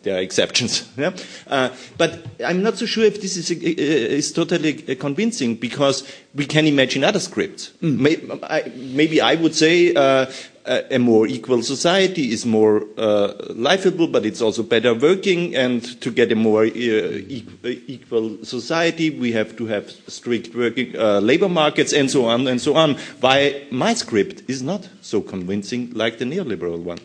there 0.05 0.17
are 0.17 0.21
exceptions. 0.21 0.89
Yeah? 0.97 1.13
Uh, 1.49 1.71
but 1.99 2.25
I'm 2.45 2.63
not 2.63 2.79
so 2.79 2.87
sure 2.87 3.05
if 3.05 3.21
this 3.21 3.37
is, 3.37 3.51
uh, 3.51 3.55
is 3.61 4.33
totally 4.33 4.85
uh, 4.89 4.95
convincing 4.95 5.57
because 5.57 6.05
we 6.35 6.47
can 6.47 6.67
imagine 6.67 7.03
other 7.03 7.19
scripts. 7.19 7.73
Mm. 7.83 7.99
May, 7.99 8.39
I, 8.45 8.73
maybe 8.77 9.21
I 9.21 9.35
would 9.35 9.55
say 9.55 9.93
uh, 9.95 10.27
a 10.67 10.99
more 10.99 11.27
equal 11.27 11.63
society 11.63 12.33
is 12.33 12.47
more 12.47 12.87
uh, 12.97 13.35
livable, 13.51 14.07
but 14.07 14.25
it's 14.25 14.41
also 14.41 14.63
better 14.63 14.95
working. 14.95 15.55
And 15.55 15.83
to 16.01 16.11
get 16.11 16.33
a 16.33 16.37
more 16.37 16.63
uh, 16.63 16.69
equal 16.69 18.45
society, 18.45 19.11
we 19.11 19.33
have 19.33 19.57
to 19.57 19.67
have 19.67 19.91
strict 20.09 20.55
working 20.55 20.97
uh, 20.97 21.21
labor 21.21 21.49
markets 21.49 21.93
and 21.93 22.11
so 22.11 22.27
on 22.27 22.47
and 22.47 22.61
so 22.61 22.77
on. 22.77 22.95
Why 23.21 23.67
my 23.71 23.95
script 23.95 24.43
is 24.49 24.63
not 24.63 24.89
so 25.03 25.21
convincing 25.21 25.93
like 25.93 26.19
the 26.19 26.25
neoliberal 26.25 26.79
one? 26.79 26.99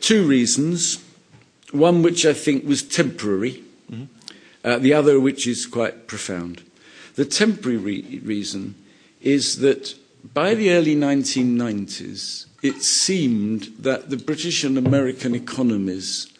Two 0.00 0.26
reasons 0.26 0.98
one 1.72 2.02
which 2.02 2.24
I 2.24 2.32
think 2.32 2.64
was 2.64 2.82
temporary, 2.82 3.62
mm-hmm. 3.90 4.04
uh, 4.64 4.78
the 4.78 4.94
other 4.94 5.18
which 5.18 5.46
is 5.46 5.66
quite 5.66 6.06
profound. 6.06 6.62
The 7.14 7.24
temporary 7.24 7.78
re- 7.78 8.20
reason 8.24 8.74
is 9.20 9.58
that 9.58 9.94
by 10.34 10.54
the 10.54 10.70
early 10.72 10.94
1990s, 10.94 12.46
it 12.62 12.82
seemed 12.82 13.72
that 13.80 14.10
the 14.10 14.16
British 14.16 14.62
and 14.64 14.78
American 14.78 15.34
economies 15.34 16.32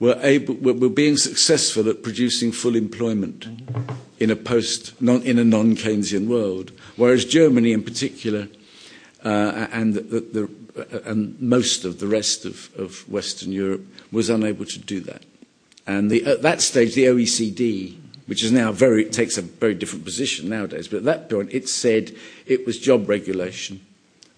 were, 0.00 0.18
able, 0.22 0.54
were, 0.54 0.72
were 0.72 0.88
being 0.88 1.16
successful 1.16 1.88
at 1.88 2.02
producing 2.02 2.52
full 2.52 2.76
employment 2.76 3.40
mm-hmm. 3.40 3.94
in 4.18 4.30
a 4.30 4.36
post 4.36 5.00
non, 5.00 5.22
in 5.22 5.38
a 5.38 5.44
non-Keynesian 5.44 6.26
world, 6.26 6.72
whereas 6.96 7.24
Germany, 7.24 7.72
in 7.72 7.82
particular, 7.82 8.48
uh, 9.24 9.66
and 9.72 9.94
the, 9.94 10.00
the, 10.20 10.50
uh, 10.78 11.10
and 11.10 11.40
most 11.40 11.84
of 11.84 11.98
the 11.98 12.06
rest 12.06 12.44
of, 12.44 12.70
of, 12.76 13.08
Western 13.10 13.52
Europe 13.52 13.84
was 14.12 14.30
unable 14.30 14.64
to 14.64 14.78
do 14.78 15.00
that. 15.00 15.24
And 15.86 16.10
the, 16.10 16.24
at 16.26 16.42
that 16.42 16.60
stage, 16.60 16.94
the 16.94 17.06
OECD, 17.06 17.96
which 18.26 18.44
is 18.44 18.52
now 18.52 18.72
very 18.72 19.04
takes 19.06 19.38
a 19.38 19.42
very 19.42 19.74
different 19.74 20.04
position 20.04 20.48
nowadays, 20.48 20.88
but 20.88 20.98
at 20.98 21.04
that 21.04 21.30
point, 21.30 21.50
it 21.52 21.68
said 21.68 22.14
it 22.46 22.66
was 22.66 22.78
job 22.78 23.08
regulation 23.08 23.80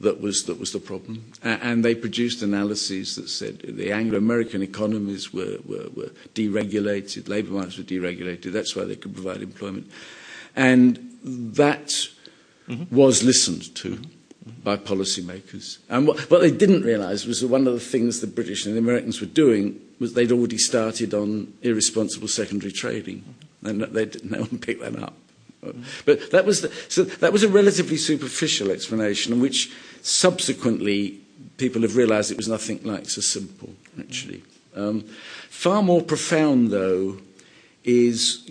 that 0.01 0.21
was 0.21 0.45
that 0.45 0.59
was 0.59 0.73
the 0.73 0.79
problem, 0.79 1.25
and 1.43 1.85
they 1.85 1.95
produced 1.95 2.43
analyses 2.43 3.17
that 3.17 3.29
said 3.29 3.59
the 3.59 3.93
Anglo-American 3.93 4.63
economies 4.63 5.33
were, 5.33 5.59
were, 5.67 5.89
were 5.95 6.11
deregulated, 6.35 7.29
labour 7.29 7.53
markets 7.53 7.77
were 7.77 7.85
deregulated. 7.85 8.53
That's 8.53 8.75
why 8.75 8.85
they 8.85 8.97
could 8.97 9.13
provide 9.13 9.43
employment, 9.43 9.91
and 10.57 11.19
that 11.23 11.89
mm-hmm. 12.69 12.95
was 12.95 13.23
listened 13.23 13.75
to 13.77 14.01
by 14.63 14.77
policymakers. 14.77 15.79
And 15.89 16.07
what, 16.07 16.31
what 16.31 16.41
they 16.41 16.51
didn't 16.51 16.83
realise 16.83 17.25
was 17.25 17.41
that 17.41 17.49
one 17.49 17.67
of 17.67 17.73
the 17.73 17.81
things 17.81 18.21
the 18.21 18.27
British 18.27 18.67
and 18.67 18.75
the 18.75 18.79
Americans 18.79 19.21
were 19.21 19.27
doing 19.27 19.81
was 19.99 20.15
they'd 20.15 20.33
already 20.33 20.59
started 20.59 21.15
on 21.15 21.53
irresponsible 21.63 22.29
secondary 22.29 22.73
trading. 22.73 23.25
And 23.63 23.83
they, 23.83 24.11
no 24.25 24.41
one 24.41 24.59
picked 24.59 24.83
that 24.83 25.03
up. 25.03 25.15
But 26.05 26.31
that 26.31 26.47
was, 26.47 26.63
the, 26.63 26.73
so 26.89 27.05
that 27.05 27.33
was 27.33 27.43
a 27.43 27.49
relatively 27.49 27.99
superficial 27.99 28.71
explanation, 28.71 29.41
which 29.41 29.71
subsequently 30.03 31.21
people 31.59 31.83
have 31.83 31.97
realized 31.97 32.31
it 32.31 32.39
was 32.39 32.49
nothing 32.49 32.83
like 32.83 33.09
so 33.09 33.21
simple, 33.21 33.71
actually. 33.99 34.43
Um, 34.75 35.03
far 35.49 35.83
more 35.83 36.01
profound, 36.01 36.71
though, 36.71 37.19
is, 37.85 38.43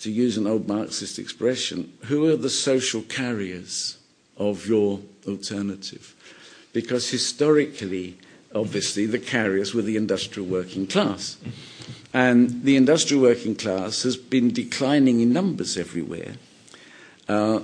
to 0.00 0.10
use 0.10 0.36
an 0.36 0.46
old 0.46 0.68
Marxist 0.68 1.18
expression, 1.18 1.92
who 2.04 2.26
are 2.26 2.36
the 2.36 2.50
social 2.50 3.02
carriers 3.02 3.98
of 4.40 4.66
your 4.66 4.98
alternative? 5.28 6.16
Because 6.72 7.10
historically, 7.10 8.18
obviously, 8.52 9.06
the 9.06 9.18
carriers 9.18 9.74
were 9.74 9.82
the 9.82 9.96
industrial 9.96 10.48
working 10.48 10.86
class. 10.86 11.36
And 12.12 12.64
the 12.64 12.76
industrial 12.76 13.22
working 13.22 13.54
class 13.54 14.02
has 14.02 14.16
been 14.16 14.52
declining 14.52 15.20
in 15.20 15.32
numbers 15.32 15.76
everywhere. 15.76 16.34
Uh, 17.28 17.60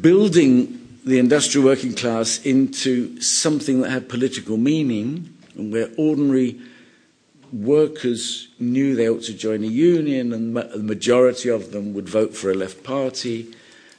building 0.00 0.98
the 1.04 1.20
industrial 1.20 1.64
working 1.64 1.94
class 1.94 2.44
into 2.44 3.20
something 3.20 3.82
that 3.82 3.90
had 3.90 4.08
political 4.08 4.56
meaning, 4.56 5.32
and 5.54 5.72
where 5.72 5.88
ordinary 5.96 6.58
workers 7.52 8.48
knew 8.58 8.96
they 8.96 9.08
ought 9.08 9.22
to 9.22 9.32
join 9.32 9.62
a 9.62 9.68
union, 9.68 10.32
and 10.32 10.56
the 10.56 10.82
majority 10.82 11.48
of 11.48 11.70
them 11.70 11.94
would 11.94 12.08
vote 12.08 12.34
for 12.34 12.50
a 12.50 12.54
left 12.54 12.82
party. 12.82 13.54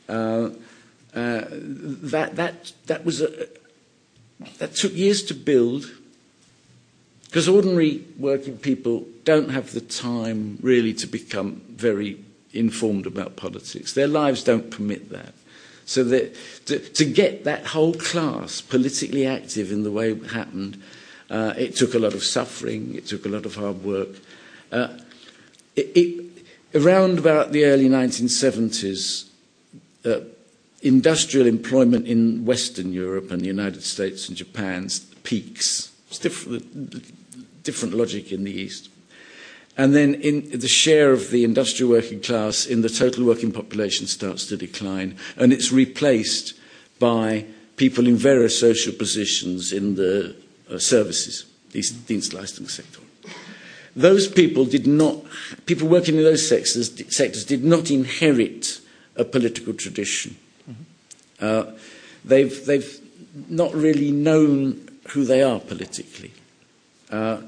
Uh, 0.09 0.49
uh, 1.17 1.47
that, 1.49 2.35
that, 2.35 2.71
that, 2.85 3.03
was 3.03 3.21
a, 3.21 3.47
that 4.59 4.75
took 4.75 4.93
years 4.93 5.23
to 5.23 5.33
build 5.33 5.91
because 7.25 7.49
ordinary 7.49 8.03
working 8.19 8.55
people 8.59 9.03
don't 9.23 9.49
have 9.49 9.71
the 9.71 9.81
time 9.81 10.59
really 10.61 10.93
to 10.93 11.07
become 11.07 11.63
very 11.69 12.23
informed 12.53 13.07
about 13.07 13.35
politics. 13.35 13.93
Their 13.93 14.07
lives 14.07 14.43
don't 14.43 14.69
permit 14.69 15.09
that. 15.09 15.33
So 15.87 16.03
that, 16.03 16.35
to, 16.67 16.77
to 16.77 17.05
get 17.05 17.45
that 17.45 17.65
whole 17.65 17.95
class 17.95 18.61
politically 18.61 19.25
active 19.25 19.71
in 19.71 19.81
the 19.81 19.91
way 19.91 20.11
it 20.11 20.23
happened, 20.27 20.79
uh, 21.31 21.55
it 21.57 21.75
took 21.75 21.95
a 21.95 21.99
lot 21.99 22.13
of 22.13 22.23
suffering, 22.23 22.93
it 22.93 23.07
took 23.07 23.25
a 23.25 23.29
lot 23.29 23.47
of 23.47 23.55
hard 23.55 23.83
work. 23.83 24.09
Uh, 24.71 24.89
it, 25.75 25.91
it, 25.95 26.45
around 26.75 27.17
about 27.17 27.53
the 27.53 27.65
early 27.65 27.89
1970s, 27.89 29.29
uh, 30.05 30.19
industrial 30.81 31.47
employment 31.47 32.07
in 32.07 32.45
Western 32.45 32.93
Europe 32.93 33.31
and 33.31 33.41
the 33.41 33.47
United 33.47 33.83
States 33.83 34.27
and 34.27 34.37
Japan 34.37 34.89
peaks. 35.23 35.91
It's 36.09 36.19
different, 36.19 37.63
different 37.63 37.95
logic 37.95 38.31
in 38.31 38.43
the 38.43 38.51
East. 38.51 38.89
And 39.77 39.93
then 39.93 40.15
in 40.15 40.59
the 40.59 40.67
share 40.67 41.11
of 41.11 41.29
the 41.29 41.43
industrial 41.43 41.91
working 41.91 42.19
class 42.19 42.65
in 42.65 42.81
the 42.81 42.89
total 42.89 43.25
working 43.25 43.51
population 43.51 44.07
starts 44.07 44.47
to 44.47 44.57
decline, 44.57 45.17
and 45.35 45.53
it's 45.53 45.71
replaced 45.71 46.55
by 46.99 47.45
people 47.75 48.07
in 48.07 48.15
various 48.15 48.59
social 48.59 48.91
positions 48.93 49.71
in 49.71 49.95
the 49.95 50.35
uh, 50.71 50.79
services, 50.79 51.45
the 51.71 51.81
Dienstleistungssektor. 51.81 53.01
Those 53.95 54.27
people 54.27 54.65
did 54.65 54.87
not, 54.87 55.23
people 55.65 55.87
working 55.87 56.17
in 56.17 56.23
those 56.23 56.47
sectors, 56.47 56.91
sectors 57.15 57.45
did 57.45 57.63
not 57.63 57.91
inherit 57.91 58.79
a 59.15 59.25
political 59.25 59.73
tradition. 59.73 60.37
Uh, 61.39 61.71
they've, 62.25 62.65
they've 62.65 62.99
not 63.49 63.73
really 63.73 64.11
known 64.11 64.89
who 65.09 65.23
they 65.23 65.41
are 65.41 65.59
politically. 65.59 66.33
Uh, 67.09 67.41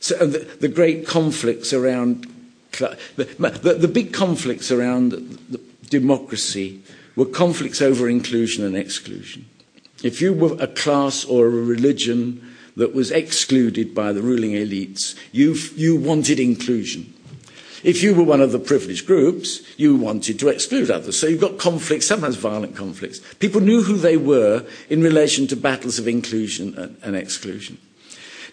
so 0.00 0.26
the, 0.26 0.38
the 0.60 0.68
great 0.68 1.06
conflicts 1.06 1.72
around 1.72 2.30
the, 2.72 2.98
the, 3.16 3.74
the 3.74 3.88
big 3.88 4.12
conflicts 4.12 4.70
around 4.70 5.58
democracy 5.88 6.82
were 7.16 7.24
conflicts 7.24 7.80
over 7.80 8.08
inclusion 8.08 8.64
and 8.64 8.76
exclusion. 8.76 9.46
If 10.02 10.20
you 10.20 10.32
were 10.32 10.56
a 10.60 10.66
class 10.66 11.24
or 11.24 11.46
a 11.46 11.50
religion 11.50 12.54
that 12.76 12.94
was 12.94 13.10
excluded 13.10 13.94
by 13.94 14.12
the 14.12 14.22
ruling 14.22 14.50
elites, 14.50 15.16
you, 15.32 15.54
you 15.76 15.96
wanted 15.96 16.40
inclusion. 16.40 17.13
If 17.84 18.02
you 18.02 18.14
were 18.14 18.24
one 18.24 18.40
of 18.40 18.50
the 18.50 18.58
privileged 18.58 19.06
groups, 19.06 19.60
you 19.76 19.94
wanted 19.94 20.38
to 20.38 20.48
exclude 20.48 20.90
others. 20.90 21.18
So 21.18 21.26
you've 21.26 21.40
got 21.40 21.58
conflicts, 21.58 22.06
sometimes 22.06 22.36
violent 22.36 22.74
conflicts. 22.74 23.20
People 23.34 23.60
knew 23.60 23.82
who 23.82 23.98
they 23.98 24.16
were 24.16 24.64
in 24.88 25.02
relation 25.02 25.46
to 25.48 25.56
battles 25.56 25.98
of 25.98 26.08
inclusion 26.08 26.74
and, 26.78 26.96
and 27.02 27.14
exclusion. 27.14 27.78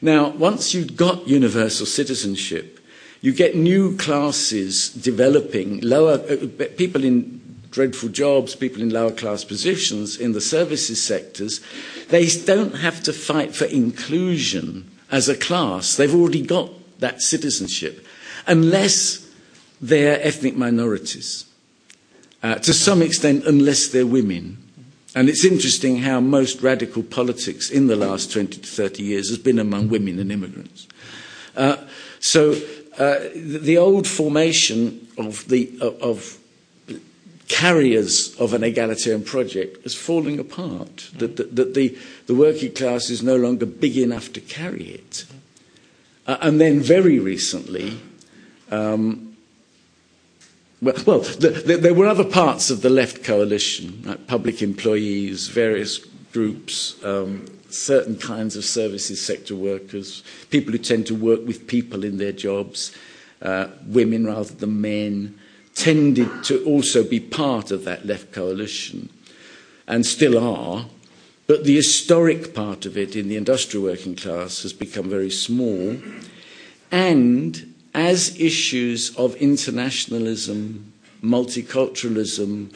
Now, 0.01 0.29
once 0.29 0.73
you've 0.73 0.97
got 0.97 1.27
universal 1.27 1.85
citizenship, 1.85 2.79
you 3.21 3.31
get 3.31 3.55
new 3.55 3.95
classes 3.97 4.89
developing, 4.89 5.79
lower 5.79 6.15
uh, 6.15 6.65
people 6.75 7.03
in 7.03 7.39
dreadful 7.69 8.09
jobs, 8.09 8.55
people 8.55 8.81
in 8.81 8.89
lower 8.89 9.11
class 9.11 9.43
positions 9.45 10.17
in 10.17 10.33
the 10.33 10.41
services 10.41 11.01
sectors. 11.01 11.61
They 12.09 12.27
don't 12.27 12.75
have 12.75 13.01
to 13.03 13.13
fight 13.13 13.55
for 13.55 13.65
inclusion 13.65 14.91
as 15.09 15.29
a 15.29 15.37
class. 15.37 15.95
They've 15.95 16.13
already 16.13 16.45
got 16.45 16.69
that 16.99 17.21
citizenship, 17.21 18.05
unless 18.45 19.20
they're 19.81 20.21
ethnic 20.21 20.55
minorities. 20.55 21.45
Uh, 22.43 22.55
to 22.55 22.73
some 22.73 23.01
extent, 23.01 23.45
unless 23.45 23.87
they're 23.87 24.05
women 24.05 24.61
and 25.13 25.27
it's 25.27 25.43
interesting 25.43 25.97
how 25.97 26.21
most 26.21 26.61
radical 26.61 27.03
politics 27.03 27.69
in 27.69 27.87
the 27.87 27.95
last 27.95 28.31
20 28.31 28.61
to 28.61 28.67
30 28.67 29.03
years 29.03 29.29
has 29.29 29.37
been 29.37 29.59
among 29.59 29.89
women 29.89 30.19
and 30.19 30.31
immigrants. 30.31 30.87
Uh, 31.55 31.77
so 32.19 32.51
uh, 32.97 33.19
the 33.35 33.77
old 33.77 34.07
formation 34.07 35.07
of, 35.17 35.47
the, 35.49 35.69
of 35.81 36.37
carriers 37.49 38.33
of 38.39 38.53
an 38.53 38.63
egalitarian 38.63 39.23
project 39.23 39.85
is 39.85 39.93
falling 39.93 40.39
apart. 40.39 41.09
That, 41.17 41.35
that, 41.35 41.55
that 41.57 41.73
the, 41.73 41.97
the 42.27 42.35
working 42.35 42.73
class 42.73 43.09
is 43.09 43.21
no 43.21 43.35
longer 43.35 43.65
big 43.65 43.97
enough 43.97 44.31
to 44.33 44.39
carry 44.39 44.85
it. 44.85 45.25
Uh, 46.25 46.37
and 46.39 46.61
then 46.61 46.79
very 46.79 47.19
recently, 47.19 47.99
um, 48.69 49.30
well, 50.81 51.19
the, 51.19 51.63
the, 51.65 51.77
there 51.77 51.93
were 51.93 52.07
other 52.07 52.23
parts 52.23 52.71
of 52.71 52.81
the 52.81 52.89
left 52.89 53.23
coalition, 53.23 54.01
like 54.05 54.25
public 54.27 54.61
employees, 54.61 55.47
various 55.47 55.99
groups, 56.33 57.03
um, 57.03 57.45
certain 57.69 58.17
kinds 58.17 58.55
of 58.55 58.65
services 58.65 59.23
sector 59.23 59.55
workers, 59.55 60.23
people 60.49 60.71
who 60.71 60.77
tend 60.77 61.05
to 61.07 61.15
work 61.15 61.45
with 61.45 61.67
people 61.67 62.03
in 62.03 62.17
their 62.17 62.31
jobs, 62.31 62.95
uh, 63.41 63.67
women 63.85 64.25
rather 64.25 64.53
than 64.55 64.81
men, 64.81 65.37
tended 65.75 66.43
to 66.43 66.63
also 66.65 67.03
be 67.03 67.19
part 67.19 67.71
of 67.71 67.85
that 67.85 68.05
left 68.05 68.31
coalition 68.31 69.09
and 69.87 70.05
still 70.05 70.37
are. 70.37 70.85
But 71.47 71.63
the 71.63 71.75
historic 71.75 72.53
part 72.53 72.85
of 72.85 72.97
it 72.97 73.15
in 73.15 73.27
the 73.27 73.37
industrial 73.37 73.85
working 73.85 74.15
class 74.15 74.63
has 74.63 74.73
become 74.73 75.09
very 75.09 75.29
small. 75.29 75.97
And 76.91 77.70
as 77.93 78.39
issues 78.39 79.15
of 79.17 79.35
internationalism, 79.35 80.91
multiculturalism 81.23 82.75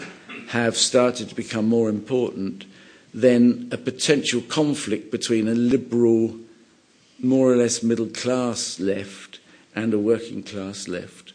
have 0.50 0.78
started 0.78 1.30
to 1.30 1.36
become 1.36 1.68
more 1.68 1.90
important, 1.90 2.66
then 3.14 3.68
a 3.72 3.78
potential 3.78 4.42
conflict 4.42 5.12
between 5.12 5.48
a 5.48 5.56
liberal, 5.56 6.36
more 7.20 7.52
or 7.52 7.56
less 7.56 7.82
middle 7.82 8.08
class 8.08 8.80
left 8.80 9.40
and 9.74 9.94
a 9.94 10.00
working 10.00 10.44
class 10.44 10.88
left 10.88 11.34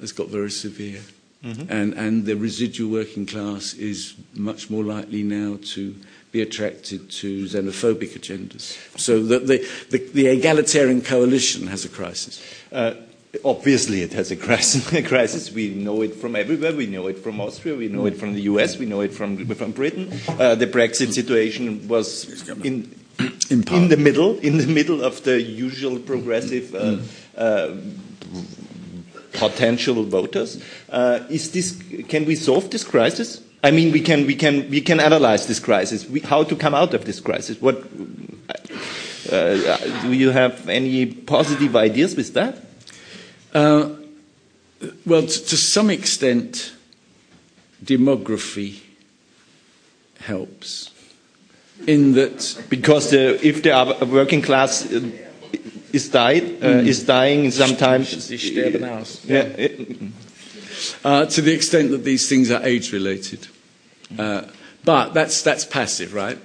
has 0.00 0.12
got 0.12 0.28
very 0.28 0.50
severe. 0.50 1.00
Mm-hmm. 1.44 1.70
And, 1.70 1.94
and 1.94 2.24
the 2.24 2.34
residual 2.36 2.90
working 2.90 3.26
class 3.26 3.74
is 3.74 4.14
much 4.34 4.70
more 4.70 4.82
likely 4.82 5.22
now 5.22 5.58
to 5.74 5.94
be 6.34 6.42
attracted 6.42 7.08
to 7.08 7.44
xenophobic 7.44 8.18
agendas. 8.18 8.76
So 8.98 9.22
the, 9.22 9.38
the, 9.38 9.68
the, 9.90 9.98
the 9.98 10.26
egalitarian 10.26 11.00
coalition 11.00 11.68
has 11.68 11.84
a 11.84 11.88
crisis. 11.88 12.42
Uh, 12.72 12.94
obviously, 13.44 14.02
it 14.02 14.12
has 14.14 14.32
a 14.32 14.36
crisis, 14.36 14.92
a 14.92 15.02
crisis. 15.02 15.52
We 15.52 15.70
know 15.70 16.02
it 16.02 16.16
from 16.16 16.34
everywhere. 16.34 16.74
We 16.74 16.86
know 16.86 17.06
it 17.06 17.18
from 17.18 17.40
Austria. 17.40 17.76
We 17.76 17.86
know 17.86 18.06
it 18.06 18.16
from 18.16 18.34
the 18.34 18.42
US. 18.52 18.76
We 18.76 18.86
know 18.86 19.00
it 19.00 19.14
from, 19.14 19.46
from 19.54 19.70
Britain. 19.70 20.10
Uh, 20.26 20.56
the 20.56 20.66
Brexit 20.66 21.12
situation 21.12 21.86
was 21.86 22.48
in, 22.64 22.92
in, 23.48 23.62
in, 23.70 23.88
the 23.88 23.96
middle, 23.96 24.36
in 24.40 24.58
the 24.58 24.66
middle 24.66 25.04
of 25.04 25.22
the 25.22 25.40
usual 25.40 26.00
progressive 26.00 26.74
uh, 26.74 26.98
uh, 27.40 27.76
potential 29.34 30.02
voters. 30.02 30.60
Uh, 30.90 31.20
is 31.30 31.52
this, 31.52 31.80
can 32.08 32.24
we 32.24 32.34
solve 32.34 32.70
this 32.70 32.82
crisis? 32.82 33.43
I 33.64 33.70
mean, 33.70 33.92
we 33.92 34.00
can, 34.00 34.26
we 34.26 34.36
can, 34.36 34.68
we 34.68 34.82
can 34.82 35.00
analyze 35.00 35.46
this 35.46 35.58
crisis. 35.58 36.06
We, 36.06 36.20
how 36.20 36.44
to 36.44 36.54
come 36.54 36.74
out 36.74 36.92
of 36.92 37.06
this 37.06 37.18
crisis? 37.18 37.58
What, 37.62 37.76
uh, 39.32 39.78
do 40.02 40.12
you 40.12 40.32
have 40.32 40.68
any 40.68 41.06
positive 41.06 41.74
ideas 41.74 42.14
with 42.14 42.34
that? 42.34 42.58
Uh, 43.54 43.88
well, 45.06 45.22
t- 45.22 45.28
to 45.28 45.56
some 45.56 45.88
extent, 45.88 46.74
demography 47.82 48.80
helps. 50.20 50.90
In 51.86 52.12
that, 52.12 52.62
because 52.68 53.10
the, 53.12 53.40
if 53.42 53.62
the 53.62 54.06
working 54.12 54.42
class 54.42 54.92
uh, 54.92 55.00
is 55.90 56.10
died, 56.10 56.42
uh, 56.42 56.66
mm. 56.66 56.86
is 56.86 57.06
dying 57.06 57.50
sometimes. 57.50 58.10
Sie 58.26 58.36
sterben 58.36 58.84
aus. 58.84 59.24
Yeah. 59.24 59.48
uh, 61.02 61.24
to 61.24 61.40
the 61.40 61.52
extent 61.54 61.92
that 61.92 62.04
these 62.04 62.28
things 62.28 62.50
are 62.50 62.62
age 62.62 62.92
related. 62.92 63.48
Uh, 64.18 64.42
but 64.84 65.14
that's, 65.14 65.42
that's 65.42 65.64
passive, 65.64 66.14
right? 66.14 66.38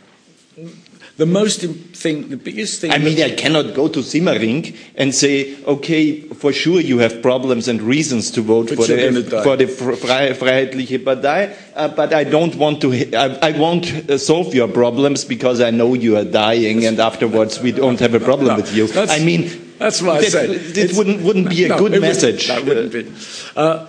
The 1.17 1.25
most 1.25 1.59
thing, 1.59 2.29
the 2.29 2.37
biggest 2.37 2.79
thing. 2.79 2.91
I 2.91 2.97
mean, 2.97 3.21
I 3.21 3.35
cannot 3.35 3.75
go 3.75 3.89
to 3.89 4.01
Simmering 4.01 4.73
and 4.95 5.13
say, 5.13 5.61
okay, 5.65 6.21
for 6.21 6.53
sure 6.53 6.79
you 6.79 6.99
have 6.99 7.21
problems 7.21 7.67
and 7.67 7.81
reasons 7.81 8.31
to 8.31 8.41
vote 8.41 8.69
for 8.69 8.87
the, 8.87 9.41
for 9.43 9.57
the 9.57 9.65
Freiheitliche 9.65 11.03
Partei, 11.03 11.53
uh, 11.75 11.89
but 11.89 12.13
I 12.13 12.23
don't 12.23 12.55
want 12.55 12.79
to, 12.81 12.93
I, 13.13 13.49
I 13.49 13.51
won't 13.51 14.09
uh, 14.09 14.17
solve 14.17 14.55
your 14.55 14.69
problems 14.69 15.25
because 15.25 15.59
I 15.59 15.71
know 15.71 15.93
you 15.93 16.15
are 16.15 16.23
dying 16.23 16.85
and 16.85 16.97
afterwards 17.01 17.59
we 17.59 17.73
don't 17.73 17.99
have 17.99 18.13
a 18.13 18.21
problem 18.21 18.55
with 18.55 18.73
you. 18.73 18.87
I 18.95 19.19
mean, 19.19 19.73
that's 19.77 20.01
what 20.01 20.23
I 20.23 20.29
said. 20.29 20.49
It 20.51 20.95
wouldn't, 20.95 21.21
wouldn't 21.21 21.49
be 21.49 21.65
a 21.65 21.67
no, 21.67 21.79
good 21.79 21.99
message. 21.99 22.47
That 22.47 22.63
wouldn't 22.63 22.93
be. 22.93 23.11
Uh, 23.57 23.87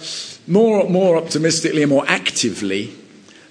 more, 0.48 0.88
more 0.88 1.16
optimistically 1.16 1.82
and 1.82 1.90
more 1.90 2.04
actively, 2.08 2.96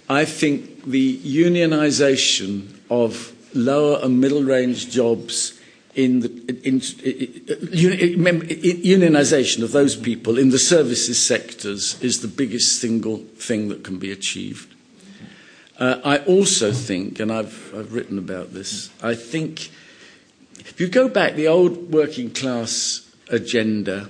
I 0.10 0.26
think 0.26 0.86
the 0.86 1.18
unionisation 1.20 2.76
of 2.89 3.34
lower 3.53 3.99
and 4.03 4.20
middle 4.20 4.43
range 4.43 4.89
jobs 4.89 5.60
in 5.95 6.22
the 6.22 6.30
in, 6.64 6.82
in, 7.03 8.41
in, 8.41 9.01
unionisation 9.01 9.64
of 9.64 9.72
those 9.72 9.95
people 9.95 10.38
in 10.38 10.49
the 10.49 10.60
services 10.60 11.24
sectors 11.24 12.01
is 12.01 12.22
the 12.22 12.28
biggest 12.28 12.80
single 12.80 13.18
thing 13.18 13.70
that 13.70 13.84
can 13.84 13.99
be 13.99 14.12
achieved. 14.12 14.76
Uh, 15.78 15.99
I 16.03 16.18
also 16.20 16.72
think, 16.74 17.20
and 17.20 17.32
I've, 17.32 17.74
I've 17.74 17.93
written 17.93 18.18
about 18.18 18.53
this, 18.53 18.89
I 19.01 19.16
think 19.16 19.72
if 20.60 20.80
you 20.80 20.89
go 20.89 21.07
back, 21.07 21.36
the 21.36 21.47
old 21.47 21.91
working 21.91 22.32
class 22.32 23.10
agenda 23.30 24.10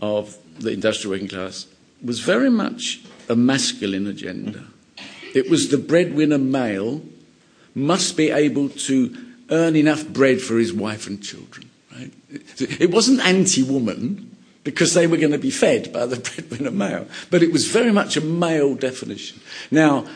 of 0.00 0.36
the 0.58 0.70
industrial 0.70 1.12
working 1.12 1.28
class 1.28 1.66
was 2.02 2.20
very 2.20 2.50
much 2.50 3.02
a 3.28 3.36
masculine 3.36 4.06
agenda. 4.06 4.64
It 5.36 5.50
was 5.50 5.68
the 5.68 5.76
breadwinner 5.76 6.38
male 6.38 7.02
must 7.74 8.16
be 8.16 8.30
able 8.30 8.70
to 8.70 9.14
earn 9.50 9.76
enough 9.76 10.08
bread 10.08 10.40
for 10.40 10.56
his 10.56 10.72
wife 10.72 11.06
and 11.06 11.22
children. 11.22 11.68
Right? 11.94 12.10
It 12.58 12.90
wasn't 12.90 13.20
anti 13.20 13.62
woman 13.62 14.34
because 14.64 14.94
they 14.94 15.06
were 15.06 15.18
going 15.18 15.32
to 15.32 15.38
be 15.38 15.50
fed 15.50 15.92
by 15.92 16.06
the 16.06 16.16
breadwinner 16.48 16.70
male, 16.70 17.06
but 17.30 17.42
it 17.42 17.52
was 17.52 17.68
very 17.68 17.92
much 17.92 18.16
a 18.16 18.22
male 18.22 18.74
definition. 18.74 19.38
Now, 19.70 20.06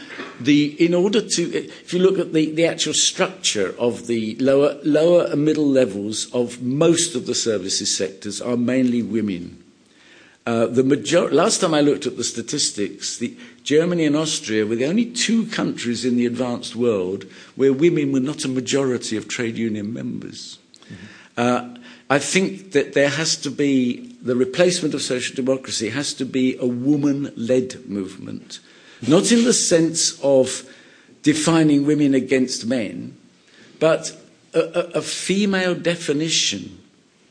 the, 0.40 0.74
in 0.82 0.94
order 0.94 1.20
to, 1.20 1.42
if 1.54 1.92
you 1.92 1.98
look 1.98 2.18
at 2.18 2.32
the, 2.32 2.50
the 2.52 2.64
actual 2.64 2.94
structure 2.94 3.74
of 3.78 4.06
the 4.06 4.36
lower, 4.36 4.78
lower 4.84 5.26
and 5.26 5.44
middle 5.44 5.68
levels 5.68 6.32
of 6.32 6.62
most 6.62 7.14
of 7.14 7.26
the 7.26 7.34
services 7.34 7.94
sectors 7.94 8.40
are 8.40 8.56
mainly 8.56 9.02
women. 9.02 9.62
Uh, 10.46 10.66
the 10.66 10.82
major- 10.82 11.30
last 11.30 11.60
time 11.60 11.74
I 11.74 11.82
looked 11.82 12.06
at 12.06 12.16
the 12.16 12.24
statistics, 12.24 13.18
the, 13.18 13.36
Germany 13.62 14.06
and 14.06 14.16
Austria 14.16 14.66
were 14.66 14.76
the 14.76 14.86
only 14.86 15.06
two 15.06 15.46
countries 15.46 16.04
in 16.04 16.16
the 16.16 16.26
advanced 16.26 16.74
world 16.74 17.24
where 17.56 17.72
women 17.72 18.12
were 18.12 18.20
not 18.20 18.44
a 18.44 18.48
majority 18.48 19.16
of 19.16 19.28
trade 19.28 19.56
union 19.56 19.92
members. 19.92 20.58
Mm-hmm. 20.84 20.96
Uh, 21.36 21.78
I 22.08 22.18
think 22.18 22.72
that 22.72 22.94
there 22.94 23.08
has 23.08 23.36
to 23.36 23.50
be 23.50 24.16
the 24.22 24.34
replacement 24.34 24.94
of 24.94 25.02
social 25.02 25.36
democracy 25.36 25.90
has 25.90 26.12
to 26.14 26.24
be 26.24 26.56
a 26.56 26.66
woman 26.66 27.32
led 27.36 27.88
movement, 27.88 28.58
not 29.06 29.30
in 29.30 29.44
the 29.44 29.52
sense 29.52 30.18
of 30.22 30.64
defining 31.22 31.86
women 31.86 32.14
against 32.14 32.66
men, 32.66 33.16
but 33.78 34.16
a, 34.54 34.60
a, 34.60 34.98
a 34.98 35.02
female 35.02 35.74
definition 35.74 36.79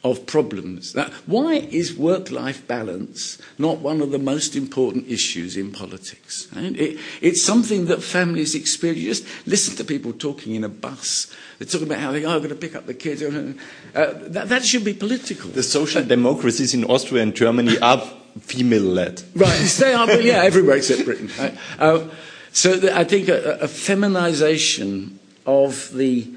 of 0.03 0.25
problems. 0.25 0.95
Now, 0.95 1.09
why 1.25 1.55
is 1.55 1.95
work 1.97 2.31
life 2.31 2.65
balance 2.67 3.37
not 3.57 3.79
one 3.79 4.01
of 4.01 4.11
the 4.11 4.19
most 4.19 4.55
important 4.55 5.07
issues 5.07 5.57
in 5.57 5.71
politics? 5.71 6.47
It, 6.55 6.99
it's 7.21 7.43
something 7.43 7.85
that 7.87 8.01
families 8.01 8.55
experience. 8.55 9.01
You 9.01 9.09
just 9.09 9.47
listen 9.47 9.75
to 9.75 9.83
people 9.83 10.13
talking 10.13 10.55
in 10.55 10.63
a 10.63 10.69
bus. 10.69 11.33
They're 11.57 11.67
talking 11.67 11.87
about 11.87 11.99
how 11.99 12.11
they 12.13 12.23
are 12.23 12.37
going 12.37 12.49
to 12.49 12.55
pick 12.55 12.75
up 12.75 12.85
the 12.85 12.93
kids. 12.93 13.21
Uh, 13.21 13.53
that, 13.93 14.47
that, 14.47 14.65
should 14.65 14.85
be 14.85 14.93
political. 14.93 15.49
The 15.49 15.63
social 15.63 16.03
democracies 16.03 16.73
in 16.73 16.85
Austria 16.85 17.23
and 17.23 17.35
Germany 17.35 17.77
are 17.79 18.01
female 18.39 18.83
led. 18.83 19.21
Right, 19.35 19.59
they 19.79 19.93
are, 19.93 20.09
yeah, 20.21 20.43
everywhere 20.43 20.77
except 20.77 21.03
Britain. 21.03 21.29
Right? 21.37 21.57
Uh, 21.77 22.07
so 22.53 22.77
the, 22.77 22.97
I 22.97 23.03
think 23.03 23.27
a, 23.27 23.59
a 23.61 23.67
feminization 23.67 25.19
of 25.45 25.91
the 25.93 26.31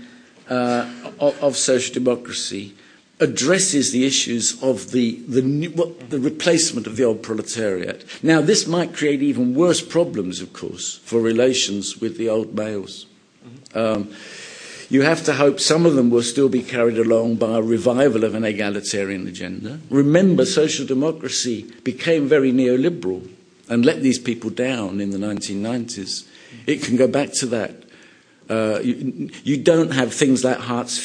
uh, 0.51 0.89
of, 1.21 1.41
of 1.43 1.57
social 1.57 1.95
democracy 1.95 2.75
addresses 3.23 3.93
the 3.93 4.05
issues 4.05 4.61
of 4.63 4.91
the, 4.91 5.17
the, 5.29 5.43
new, 5.43 5.71
what, 5.71 6.11
the 6.11 6.19
replacement 6.19 6.87
of 6.89 6.97
the 6.97 7.05
old 7.05 7.23
proletariat. 7.23 8.05
Now, 8.23 8.41
this 8.41 8.67
might 8.67 8.95
create 8.95 9.23
even 9.23 9.55
worse 9.55 9.81
problems, 9.81 10.41
of 10.41 10.53
course, 10.53 10.99
for 11.05 11.21
relations 11.21 12.01
with 12.01 12.19
the 12.19 12.29
old 12.29 12.55
males. 12.55 13.07
Um, 13.75 14.13
you 14.91 15.03
have 15.03 15.25
to 15.25 15.33
hope 15.35 15.59
some 15.59 15.87
of 15.87 15.95
them 15.95 16.11
will 16.11 16.23
still 16.23 16.51
be 16.51 16.63
carried 16.63 16.99
along 16.99 17.37
by 17.37 17.57
a 17.57 17.63
revival 17.63 18.25
of 18.25 18.35
an 18.35 18.45
egalitarian 18.45 19.27
agenda. 19.27 19.79
Remember, 19.89 20.45
social 20.45 20.85
democracy 20.85 21.73
became 21.83 22.29
very 22.29 22.53
neoliberal 22.53 23.31
and 23.69 23.87
let 23.87 24.03
these 24.03 24.19
people 24.19 24.51
down 24.51 25.01
in 25.01 25.11
the 25.11 25.19
1990s. 25.19 26.27
It 26.67 26.83
can 26.83 26.97
go 26.97 27.07
back 27.07 27.33
to 27.35 27.47
that. 27.47 27.85
Uh, 28.51 28.81
you, 28.83 29.31
you 29.45 29.57
don't 29.57 29.93
have 29.93 30.13
things 30.13 30.45
like 30.45 30.59
Hartz 30.59 30.99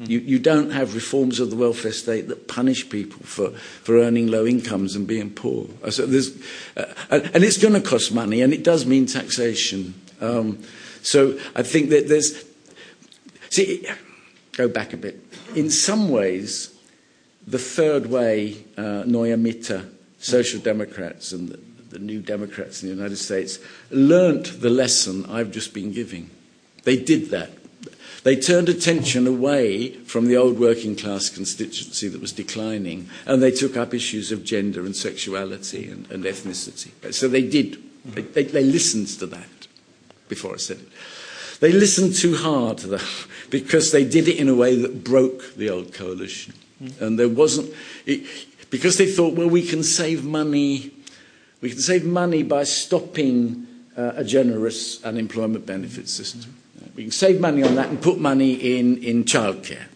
IV 0.00 0.10
you, 0.10 0.18
you 0.18 0.38
don't 0.38 0.70
have 0.70 0.94
reforms 0.94 1.40
of 1.40 1.50
the 1.50 1.56
welfare 1.56 1.92
state 1.92 2.28
that 2.28 2.48
punish 2.48 2.88
people 2.88 3.24
for, 3.24 3.50
for 3.50 3.98
earning 3.98 4.28
low 4.28 4.46
incomes 4.46 4.96
and 4.96 5.06
being 5.06 5.30
poor. 5.30 5.66
Uh, 5.82 5.90
so 5.90 6.06
there's, 6.06 6.36
uh, 6.76 6.84
and 7.10 7.44
it's 7.44 7.58
going 7.58 7.74
to 7.74 7.80
cost 7.80 8.12
money, 8.12 8.40
and 8.40 8.52
it 8.52 8.64
does 8.64 8.86
mean 8.86 9.06
taxation. 9.06 9.94
Um, 10.20 10.62
so 11.02 11.38
I 11.54 11.62
think 11.62 11.90
that 11.90 12.08
there's. 12.08 12.44
See, 13.50 13.86
go 14.52 14.68
back 14.68 14.92
a 14.92 14.96
bit. 14.96 15.20
In 15.54 15.70
some 15.70 16.08
ways, 16.08 16.74
the 17.46 17.58
third 17.58 18.06
way, 18.06 18.64
uh, 18.76 19.04
Neue 19.04 19.36
Mitte, 19.36 19.88
social 20.18 20.60
democrats 20.60 21.32
and 21.32 21.50
the, 21.50 21.58
the 21.90 21.98
new 21.98 22.20
Democrats 22.20 22.82
in 22.82 22.88
the 22.88 22.94
United 22.94 23.16
States, 23.16 23.58
learnt 23.90 24.62
the 24.62 24.70
lesson 24.70 25.26
I've 25.26 25.50
just 25.50 25.74
been 25.74 25.92
giving. 25.92 26.30
They 26.84 26.96
did 26.96 27.30
that 27.30 27.50
they 28.24 28.36
turned 28.36 28.68
attention 28.68 29.26
away 29.26 29.90
from 30.04 30.26
the 30.26 30.36
old 30.36 30.58
working 30.58 30.94
class 30.94 31.28
constituency 31.28 32.08
that 32.08 32.20
was 32.20 32.32
declining 32.32 33.08
and 33.26 33.42
they 33.42 33.50
took 33.50 33.76
up 33.76 33.92
issues 33.92 34.30
of 34.30 34.44
gender 34.44 34.84
and 34.84 34.94
sexuality 34.94 35.90
and, 35.90 36.10
and 36.10 36.24
ethnicity. 36.24 36.90
So 37.12 37.28
they 37.28 37.42
did. 37.42 37.82
They, 38.04 38.22
they, 38.22 38.44
they, 38.44 38.64
listened 38.64 39.08
to 39.20 39.26
that 39.26 39.66
before 40.28 40.54
I 40.54 40.58
said 40.58 40.78
it. 40.78 40.88
They 41.60 41.72
listened 41.72 42.16
too 42.16 42.36
hard, 42.36 42.80
though, 42.80 42.98
because 43.50 43.92
they 43.92 44.04
did 44.04 44.26
it 44.26 44.38
in 44.38 44.48
a 44.48 44.54
way 44.54 44.74
that 44.76 45.04
broke 45.04 45.54
the 45.54 45.70
old 45.70 45.92
coalition. 45.92 46.54
And 47.00 47.16
there 47.18 47.28
wasn't, 47.28 47.72
it, 48.06 48.26
because 48.70 48.98
they 48.98 49.06
thought, 49.06 49.34
well, 49.34 49.48
we 49.48 49.64
can 49.64 49.84
save 49.84 50.24
money, 50.24 50.90
we 51.60 51.70
can 51.70 51.78
save 51.78 52.04
money 52.04 52.42
by 52.42 52.64
stopping 52.64 53.68
uh, 53.96 54.12
a 54.16 54.24
generous 54.24 55.04
unemployment 55.04 55.64
benefit 55.64 56.08
system. 56.08 56.56
We 56.94 57.04
can 57.04 57.12
save 57.12 57.40
money 57.40 57.62
on 57.62 57.74
that 57.76 57.88
and 57.88 58.00
put 58.00 58.18
money 58.18 58.52
in, 58.78 59.02
in 59.02 59.24
childcare. 59.24 59.86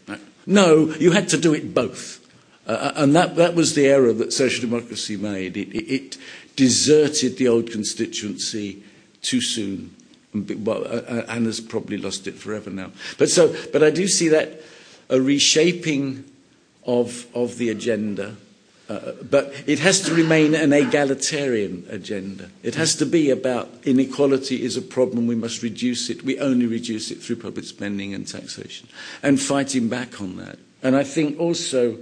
No, 0.46 0.94
you 0.94 1.10
had 1.12 1.28
to 1.30 1.36
do 1.36 1.52
it 1.54 1.74
both. 1.74 2.20
Uh, 2.66 2.70
uh, 2.70 2.92
and 2.96 3.14
that, 3.14 3.36
that 3.36 3.54
was 3.54 3.74
the 3.74 3.86
error 3.86 4.12
that 4.12 4.32
social 4.32 4.60
democracy 4.62 5.16
made. 5.16 5.56
It, 5.56 5.68
it, 5.74 5.92
it 5.92 6.18
deserted 6.56 7.36
the 7.36 7.48
old 7.48 7.70
constituency 7.70 8.82
too 9.22 9.40
soon 9.40 9.94
and, 10.32 10.66
well, 10.66 10.84
uh, 10.84 11.02
uh, 11.08 11.26
and 11.28 11.46
has 11.46 11.60
probably 11.60 11.96
lost 11.96 12.26
it 12.26 12.34
forever 12.34 12.70
now. 12.70 12.90
But, 13.18 13.30
so, 13.30 13.54
but 13.72 13.82
I 13.82 13.90
do 13.90 14.06
see 14.08 14.28
that 14.28 14.60
a 15.08 15.20
reshaping 15.20 16.24
of, 16.84 17.26
of 17.34 17.58
the 17.58 17.70
agenda 17.70 18.36
uh, 18.88 19.12
but 19.28 19.52
it 19.66 19.80
has 19.80 20.00
to 20.02 20.14
remain 20.14 20.54
an 20.54 20.72
egalitarian 20.72 21.84
agenda. 21.90 22.48
It 22.62 22.76
has 22.76 22.94
to 22.96 23.06
be 23.06 23.30
about 23.30 23.68
inequality 23.84 24.62
is 24.62 24.76
a 24.76 24.82
problem, 24.82 25.26
we 25.26 25.34
must 25.34 25.62
reduce 25.62 26.08
it. 26.08 26.22
We 26.22 26.38
only 26.38 26.66
reduce 26.66 27.10
it 27.10 27.20
through 27.20 27.36
public 27.36 27.64
spending 27.64 28.14
and 28.14 28.26
taxation. 28.26 28.88
And 29.24 29.40
fighting 29.40 29.88
back 29.88 30.20
on 30.20 30.36
that. 30.36 30.58
And 30.82 30.94
I 30.94 31.02
think 31.02 31.40
also. 31.40 31.98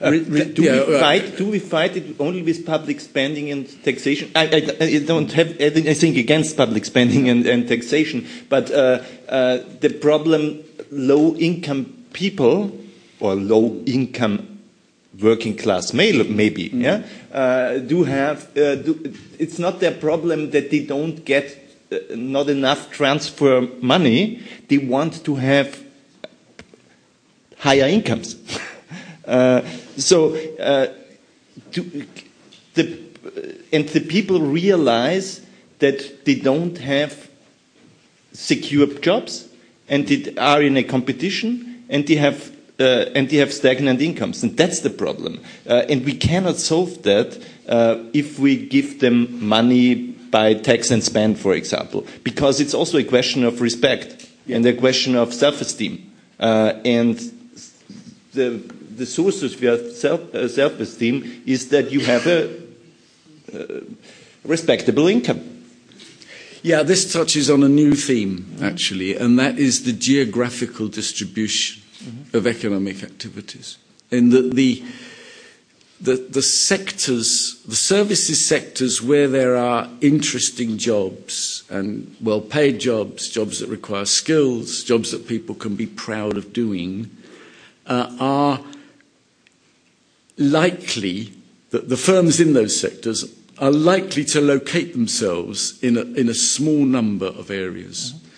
Uh, 0.00 0.10
re, 0.10 0.52
do, 0.52 0.62
yeah, 0.62 0.86
we 0.86 0.96
uh, 0.96 1.00
fight, 1.00 1.36
do 1.36 1.50
we 1.50 1.58
fight 1.58 1.96
it 1.96 2.16
only 2.18 2.42
with 2.42 2.66
public 2.66 2.98
spending 3.00 3.50
and 3.52 3.68
taxation? 3.84 4.30
I, 4.34 4.46
I, 4.46 4.84
I 4.84 4.98
don't 5.00 5.30
have 5.32 5.54
anything 5.60 6.16
against 6.16 6.56
public 6.56 6.84
spending 6.84 7.28
and, 7.28 7.46
and 7.46 7.68
taxation, 7.68 8.26
but 8.48 8.70
uh, 8.72 9.02
uh, 9.28 9.58
the 9.80 9.90
problem 9.90 10.64
low 10.90 11.36
income 11.36 12.06
people 12.12 12.76
or 13.20 13.34
low 13.34 13.82
income 13.86 14.53
working 15.20 15.56
class 15.56 15.92
male 15.92 16.24
maybe 16.24 16.70
mm. 16.70 16.82
yeah 16.82 17.02
uh, 17.32 17.78
do 17.78 18.04
have 18.04 18.56
uh, 18.56 18.74
do, 18.76 19.14
it's 19.38 19.58
not 19.58 19.80
their 19.80 19.92
problem 19.92 20.50
that 20.50 20.70
they 20.70 20.84
don't 20.84 21.24
get 21.24 21.58
uh, 21.92 21.96
not 22.14 22.48
enough 22.48 22.90
transfer 22.90 23.68
money 23.80 24.42
they 24.68 24.78
want 24.78 25.24
to 25.24 25.36
have 25.36 25.82
higher 27.58 27.86
incomes 27.86 28.36
uh, 29.26 29.62
so 29.96 30.34
uh, 30.58 30.86
to, 31.70 32.06
the 32.74 33.04
and 33.72 33.88
the 33.88 34.00
people 34.00 34.40
realize 34.40 35.40
that 35.78 36.24
they 36.24 36.34
don't 36.34 36.78
have 36.78 37.28
secure 38.32 38.86
jobs 38.86 39.48
and 39.88 40.06
they 40.06 40.34
are 40.36 40.62
in 40.62 40.76
a 40.76 40.82
competition 40.82 41.84
and 41.88 42.06
they 42.06 42.16
have 42.16 42.53
uh, 42.80 43.06
and 43.14 43.28
they 43.30 43.36
have 43.36 43.52
stagnant 43.52 44.00
incomes 44.00 44.42
and 44.42 44.56
that's 44.56 44.80
the 44.80 44.90
problem. 44.90 45.40
Uh, 45.66 45.84
and 45.88 46.04
we 46.04 46.14
cannot 46.14 46.56
solve 46.56 47.02
that 47.02 47.40
uh, 47.68 47.96
if 48.12 48.38
we 48.38 48.56
give 48.56 49.00
them 49.00 49.44
money 49.44 49.94
by 49.94 50.54
tax 50.54 50.90
and 50.90 51.02
spend 51.02 51.38
for 51.38 51.54
example 51.54 52.06
because 52.24 52.60
it's 52.60 52.74
also 52.74 52.98
a 52.98 53.04
question 53.04 53.44
of 53.44 53.60
respect 53.60 54.28
and 54.48 54.66
a 54.66 54.74
question 54.74 55.14
of 55.14 55.32
self-esteem. 55.32 56.10
Uh, 56.40 56.72
and 56.84 57.32
the 58.32 58.60
the 58.96 59.06
sources 59.06 59.54
of 59.62 59.92
self, 59.92 60.34
uh, 60.34 60.48
self-esteem 60.48 61.42
is 61.46 61.68
that 61.68 61.90
you 61.90 62.00
have 62.00 62.26
a 62.26 62.48
uh, 63.52 63.80
respectable 64.44 65.08
income. 65.08 65.40
Yeah, 66.62 66.82
this 66.82 67.12
touches 67.12 67.50
on 67.50 67.62
a 67.62 67.68
new 67.68 67.94
theme, 67.94 68.56
actually, 68.62 69.16
and 69.16 69.38
that 69.38 69.58
is 69.58 69.84
the 69.84 69.92
geographical 69.92 70.88
distribution 70.88 71.83
mm-hmm. 72.04 72.36
of 72.36 72.46
economic 72.46 73.02
activities. 73.02 73.78
In 74.10 74.30
the, 74.30 74.42
the, 74.42 74.84
the, 76.00 76.16
the 76.16 76.42
sectors, 76.42 77.62
the 77.66 77.74
services 77.76 78.44
sectors 78.44 79.02
where 79.02 79.28
there 79.28 79.56
are 79.56 79.88
interesting 80.00 80.78
jobs 80.78 81.64
and 81.70 82.14
well 82.20 82.40
paid 82.40 82.78
jobs, 82.78 83.28
jobs 83.28 83.60
that 83.60 83.68
require 83.68 84.04
skills, 84.04 84.84
jobs 84.84 85.10
that 85.10 85.26
people 85.26 85.54
can 85.54 85.76
be 85.76 85.86
proud 85.86 86.36
of 86.36 86.52
doing, 86.52 87.10
uh, 87.86 88.14
are 88.20 88.60
likely 90.36 91.32
that 91.70 91.88
the 91.88 91.96
firms 91.96 92.40
in 92.40 92.52
those 92.52 92.78
sectors 92.78 93.24
are 93.58 93.70
likely 93.70 94.24
to 94.24 94.40
locate 94.40 94.92
themselves 94.92 95.82
in 95.82 95.96
a, 95.96 96.02
in 96.02 96.28
a 96.28 96.34
small 96.34 96.84
number 96.84 97.26
of 97.26 97.50
areas. 97.50 98.12
Mm-hmm. 98.12 98.28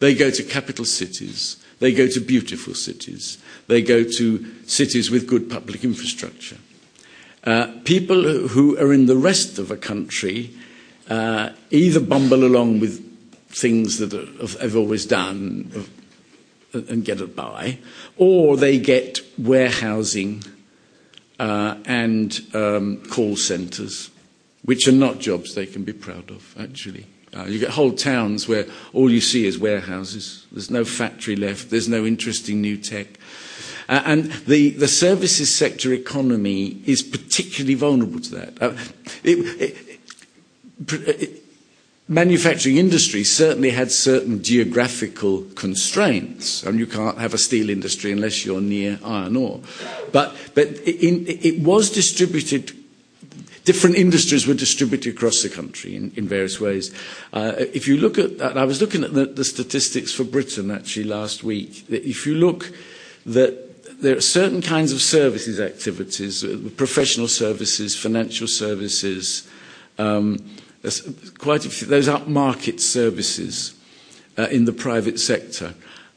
They 0.00 0.14
go 0.14 0.30
to 0.30 0.42
capital 0.42 0.84
cities, 0.84 1.56
they 1.78 1.92
go 1.92 2.08
to 2.08 2.20
beautiful 2.20 2.74
cities, 2.74 3.38
they 3.66 3.82
go 3.82 4.04
to 4.04 4.66
cities 4.66 5.10
with 5.10 5.28
good 5.28 5.48
public 5.48 5.84
infrastructure. 5.84 6.58
Uh, 7.44 7.72
people 7.84 8.48
who 8.48 8.76
are 8.78 8.92
in 8.92 9.06
the 9.06 9.16
rest 9.16 9.58
of 9.58 9.70
a 9.70 9.76
country 9.76 10.54
uh, 11.08 11.50
either 11.70 12.00
bumble 12.00 12.44
along 12.44 12.80
with 12.80 13.04
things 13.48 13.98
that 13.98 14.08
they've 14.08 14.76
always 14.76 15.06
done 15.06 15.86
and 16.72 17.04
get 17.04 17.34
by, 17.34 17.78
or 18.16 18.56
they 18.56 18.78
get 18.78 19.20
warehousing 19.38 20.42
uh, 21.38 21.76
and 21.86 22.40
um, 22.52 23.02
call 23.10 23.36
centres 23.36 24.10
which 24.68 24.86
are 24.86 24.92
not 24.92 25.18
jobs 25.18 25.54
they 25.54 25.64
can 25.64 25.82
be 25.82 25.94
proud 25.94 26.30
of, 26.30 26.54
actually. 26.58 27.06
Uh, 27.36 27.44
you 27.44 27.58
get 27.58 27.70
whole 27.70 27.92
towns 27.92 28.48
where 28.48 28.66
all 28.92 29.10
you 29.10 29.20
see 29.20 29.46
is 29.46 29.58
warehouses. 29.58 30.46
There's 30.50 30.70
no 30.70 30.84
factory 30.84 31.36
left. 31.36 31.70
There's 31.70 31.88
no 31.88 32.06
interesting 32.06 32.60
new 32.60 32.76
tech. 32.76 33.18
Uh, 33.88 34.02
and 34.04 34.24
the, 34.46 34.70
the 34.70 34.88
services 34.88 35.54
sector 35.54 35.92
economy 35.92 36.82
is 36.84 37.02
particularly 37.02 37.74
vulnerable 37.74 38.20
to 38.20 38.34
that. 38.34 38.62
Uh, 38.62 38.76
it, 39.24 39.38
it, 39.60 39.98
it, 40.90 41.42
manufacturing 42.06 42.76
industry 42.76 43.24
certainly 43.24 43.70
had 43.70 43.90
certain 43.90 44.42
geographical 44.42 45.42
constraints. 45.54 46.66
I 46.66 46.70
and 46.70 46.78
you 46.78 46.86
can't 46.86 47.18
have 47.18 47.34
a 47.34 47.38
steel 47.38 47.68
industry 47.68 48.12
unless 48.12 48.44
you're 48.44 48.60
near 48.60 48.98
iron 49.04 49.36
ore. 49.36 49.60
But, 50.12 50.34
but 50.54 50.68
it 50.84 51.60
was 51.62 51.90
distributed 51.90 52.72
different 53.68 53.96
industries 53.96 54.46
were 54.46 54.54
distributed 54.54 55.14
across 55.14 55.42
the 55.42 55.48
country 55.50 55.94
in, 55.94 56.10
in 56.16 56.26
various 56.26 56.58
ways. 56.58 56.90
Uh, 57.34 57.52
if 57.74 57.86
you 57.86 57.98
look 57.98 58.16
at, 58.16 58.40
I 58.40 58.64
was 58.64 58.80
looking 58.80 59.04
at 59.04 59.12
the, 59.12 59.26
the 59.26 59.44
statistics 59.44 60.10
for 60.10 60.24
Britain 60.24 60.70
actually 60.70 61.04
last 61.04 61.44
week. 61.44 61.84
If 61.90 62.26
you 62.26 62.34
look 62.36 62.72
that 63.26 63.52
there 64.00 64.16
are 64.16 64.22
certain 64.22 64.62
kinds 64.62 64.90
of 64.90 65.02
services 65.02 65.60
activities, 65.60 66.42
uh, 66.42 66.56
professional 66.78 67.28
services, 67.28 67.94
financial 67.94 68.46
services, 68.48 69.46
um, 69.98 70.38
quite 71.36 71.66
a 71.66 71.68
few, 71.68 71.88
those 71.88 72.08
upmarket 72.08 72.80
services 72.80 73.74
uh, 74.38 74.48
in 74.50 74.64
the 74.64 74.72
private 74.72 75.20
sector 75.20 75.74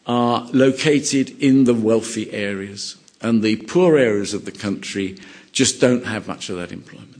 are 0.07 0.47
located 0.53 1.31
in 1.43 1.65
the 1.65 1.73
wealthy 1.73 2.31
areas, 2.31 2.95
and 3.19 3.43
the 3.43 3.57
poor 3.67 3.97
areas 3.97 4.33
of 4.33 4.45
the 4.45 4.53
country 4.53 5.17
just 5.51 5.81
don't 5.81 6.05
have 6.05 6.29
much 6.29 6.49
of 6.49 6.55
that 6.55 6.71
employment. 6.71 7.10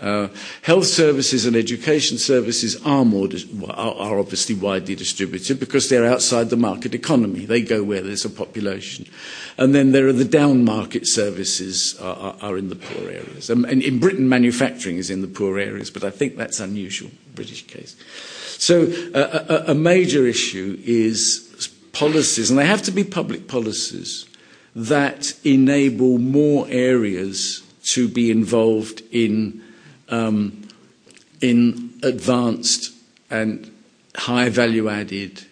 Uh, 0.00 0.28
health 0.62 0.86
services 0.86 1.44
and 1.44 1.54
education 1.54 2.16
services 2.16 2.80
are, 2.86 3.04
more, 3.04 3.28
are 3.70 4.18
obviously 4.18 4.54
widely 4.54 4.94
distributed 4.94 5.60
because 5.60 5.88
they're 5.88 6.06
outside 6.06 6.48
the 6.48 6.56
market 6.56 6.94
economy. 6.94 7.44
They 7.44 7.60
go 7.60 7.82
where 7.82 8.00
there's 8.00 8.24
a 8.24 8.30
population. 8.30 9.06
And 9.58 9.74
then 9.74 9.92
there 9.92 10.08
are 10.08 10.14
the 10.14 10.24
down 10.24 10.64
market 10.64 11.06
services 11.06 11.98
are, 12.00 12.16
are, 12.16 12.36
are 12.40 12.58
in 12.58 12.70
the 12.70 12.76
poor 12.76 13.10
areas. 13.10 13.50
And, 13.50 13.66
in 13.66 13.98
Britain, 13.98 14.26
manufacturing 14.28 14.96
is 14.96 15.10
in 15.10 15.20
the 15.20 15.28
poor 15.28 15.58
areas, 15.58 15.90
but 15.90 16.02
I 16.02 16.10
think 16.10 16.36
that's 16.36 16.60
unusual, 16.60 17.10
British 17.34 17.66
case. 17.66 17.94
So 18.58 18.92
uh, 19.14 19.64
a, 19.66 19.72
a 19.72 19.74
major 19.74 20.26
issue 20.26 20.78
is 20.84 21.68
policies, 21.92 22.48
and 22.50 22.58
they 22.58 22.66
have 22.66 22.82
to 22.82 22.90
be 22.90 23.04
public 23.04 23.48
policies 23.48 24.26
that 24.74 25.34
enable 25.44 26.18
more 26.18 26.66
areas 26.70 27.62
to 27.82 28.08
be 28.08 28.30
involved 28.30 29.02
in 29.10 29.62
um, 30.10 30.68
in 31.40 31.98
advanced 32.02 32.92
and 33.30 33.70
high 34.16 34.48
value 34.48 34.88
added 34.88 35.44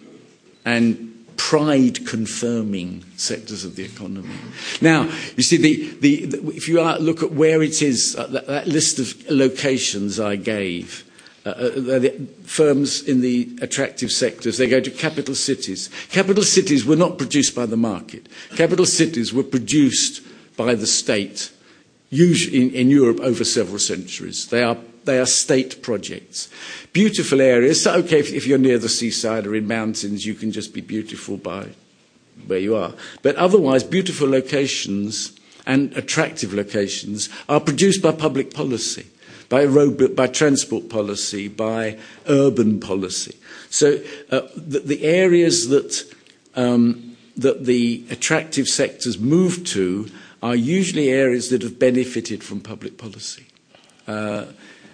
and 0.64 1.08
pride 1.36 2.04
confirming 2.06 3.04
sectors 3.16 3.64
of 3.64 3.76
the 3.76 3.84
economy. 3.84 4.34
Now, 4.80 5.04
you 5.36 5.42
see, 5.42 5.56
the, 5.56 5.96
the, 6.00 6.24
the, 6.26 6.50
if 6.50 6.68
you 6.68 6.82
look 6.82 7.22
at 7.22 7.32
where 7.32 7.62
it 7.62 7.80
is, 7.80 8.16
uh, 8.16 8.26
that, 8.26 8.46
that, 8.48 8.66
list 8.66 8.98
of 8.98 9.30
locations 9.30 10.18
I 10.18 10.36
gave, 10.36 11.04
uh, 11.46 11.50
uh, 11.50 11.70
the 11.70 12.28
firms 12.44 13.02
in 13.02 13.20
the 13.20 13.48
attractive 13.62 14.10
sectors, 14.10 14.58
they 14.58 14.66
go 14.66 14.80
to 14.80 14.90
capital 14.90 15.34
cities. 15.34 15.88
Capital 16.10 16.42
cities 16.42 16.84
were 16.84 16.96
not 16.96 17.16
produced 17.16 17.54
by 17.54 17.64
the 17.64 17.76
market. 17.76 18.28
Capital 18.56 18.84
cities 18.84 19.32
were 19.32 19.44
produced 19.44 20.20
by 20.56 20.74
the 20.74 20.86
state 20.86 21.52
usually 22.10 22.74
in, 22.74 22.90
Europe 22.90 23.20
over 23.20 23.44
several 23.44 23.78
centuries. 23.78 24.46
They 24.48 24.62
are, 24.62 24.76
they 25.04 25.18
are 25.18 25.26
state 25.26 25.82
projects. 25.82 26.48
Beautiful 26.92 27.40
areas. 27.40 27.82
So, 27.82 27.94
okay, 27.96 28.18
if, 28.18 28.32
if 28.32 28.46
you're 28.46 28.58
near 28.58 28.78
the 28.78 28.88
seaside 28.88 29.46
or 29.46 29.54
in 29.54 29.66
mountains, 29.66 30.24
you 30.24 30.34
can 30.34 30.52
just 30.52 30.72
be 30.72 30.80
beautiful 30.80 31.36
by 31.36 31.68
where 32.46 32.58
you 32.58 32.76
are. 32.76 32.92
But 33.22 33.36
otherwise, 33.36 33.84
beautiful 33.84 34.28
locations 34.28 35.38
and 35.66 35.94
attractive 35.96 36.54
locations 36.54 37.28
are 37.48 37.60
produced 37.60 38.02
by 38.02 38.12
public 38.12 38.54
policy, 38.54 39.06
by 39.50 39.64
road, 39.64 40.16
by 40.16 40.26
transport 40.26 40.88
policy, 40.88 41.48
by 41.48 41.98
urban 42.26 42.80
policy. 42.80 43.36
So 43.68 44.00
uh, 44.30 44.42
the, 44.56 44.80
the, 44.80 45.04
areas 45.04 45.68
that 45.68 46.14
um, 46.56 47.16
that 47.36 47.66
the 47.66 48.04
attractive 48.10 48.66
sectors 48.66 49.18
move 49.18 49.64
to 49.64 50.10
are 50.42 50.54
usually 50.54 51.08
areas 51.08 51.50
that 51.50 51.62
have 51.62 51.78
benefited 51.78 52.44
from 52.44 52.60
public 52.60 52.96
policy. 52.98 53.46
Uh, 54.06 54.46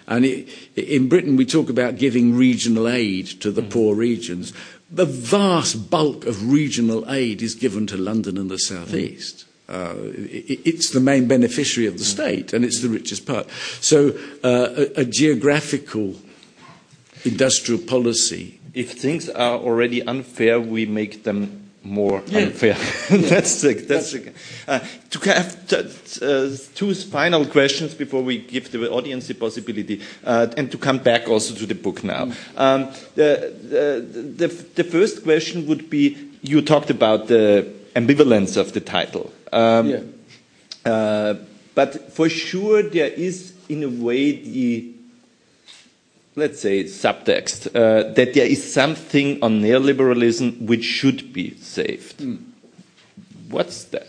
and 0.07 0.25
it, 0.25 0.49
in 0.75 1.09
Britain, 1.09 1.35
we 1.35 1.45
talk 1.45 1.69
about 1.69 1.97
giving 1.97 2.35
regional 2.35 2.87
aid 2.87 3.27
to 3.41 3.51
the 3.51 3.61
mm. 3.61 3.69
poor 3.69 3.95
regions. 3.95 4.53
The 4.91 5.05
vast 5.05 5.89
bulk 5.89 6.25
of 6.25 6.51
regional 6.51 7.09
aid 7.11 7.41
is 7.41 7.55
given 7.55 7.87
to 7.87 7.97
London 7.97 8.37
and 8.37 8.49
the 8.49 8.59
southeast. 8.59 9.45
Uh, 9.67 9.95
it, 9.97 10.61
it's 10.65 10.91
the 10.91 10.99
main 10.99 11.27
beneficiary 11.27 11.87
of 11.87 11.97
the 11.97 12.03
state, 12.03 12.53
and 12.53 12.63
it's 12.63 12.81
the 12.81 12.89
richest 12.89 13.25
part. 13.25 13.49
So, 13.81 14.09
uh, 14.43 14.87
a, 14.95 15.01
a 15.01 15.05
geographical 15.05 16.15
industrial 17.23 17.81
policy. 17.81 18.59
If 18.75 18.93
things 18.93 19.27
are 19.29 19.57
already 19.57 20.03
unfair, 20.03 20.59
we 20.59 20.85
make 20.85 21.23
them 21.23 21.64
more 21.85 22.23
yeah. 22.27 22.39
unfair. 22.39 22.73
That's 23.09 23.61
the, 23.61 23.73
that's 23.73 24.11
the, 24.11 24.33
uh, 24.67 24.79
to 25.11 25.19
have 25.29 25.71
uh, 26.21 26.57
two 26.73 26.93
final 26.95 27.45
questions 27.45 27.93
before 27.93 28.23
we 28.23 28.39
give 28.39 28.71
the 28.71 28.89
audience 28.91 29.27
the 29.27 29.35
possibility, 29.35 30.01
uh, 30.23 30.47
and 30.57 30.71
to 30.71 30.77
come 30.77 30.97
back 30.97 31.29
also 31.29 31.53
to 31.53 31.65
the 31.65 31.75
book 31.75 32.03
now. 32.03 32.25
Mm. 32.25 32.35
Um, 32.57 32.93
the, 33.13 33.53
the, 33.61 34.47
the, 34.47 34.47
the, 34.47 34.83
first 34.83 35.23
question 35.23 35.67
would 35.67 35.89
be: 35.89 36.17
you 36.41 36.61
talked 36.61 36.89
about 36.89 37.27
the 37.27 37.71
ambivalence 37.95 38.57
of 38.57 38.73
the 38.73 38.81
title, 38.81 39.31
um, 39.53 39.89
yeah. 39.89 39.99
Uh, 40.85 41.35
but 41.75 42.13
for 42.13 42.29
sure 42.29 42.83
there 42.83 43.09
is, 43.09 43.53
in 43.69 43.83
a 43.83 43.89
way, 43.89 44.31
the 44.31 44.94
let's 46.35 46.59
say, 46.59 46.83
subtext, 46.83 47.67
uh, 47.67 48.13
that 48.13 48.33
there 48.33 48.45
is 48.45 48.73
something 48.73 49.41
on 49.41 49.61
neoliberalism 49.61 50.61
which 50.61 50.83
should 50.83 51.31
be 51.33 51.55
saved. 51.57 52.19
Mm. 52.19 52.43
What's 53.49 53.85
that? 53.85 54.07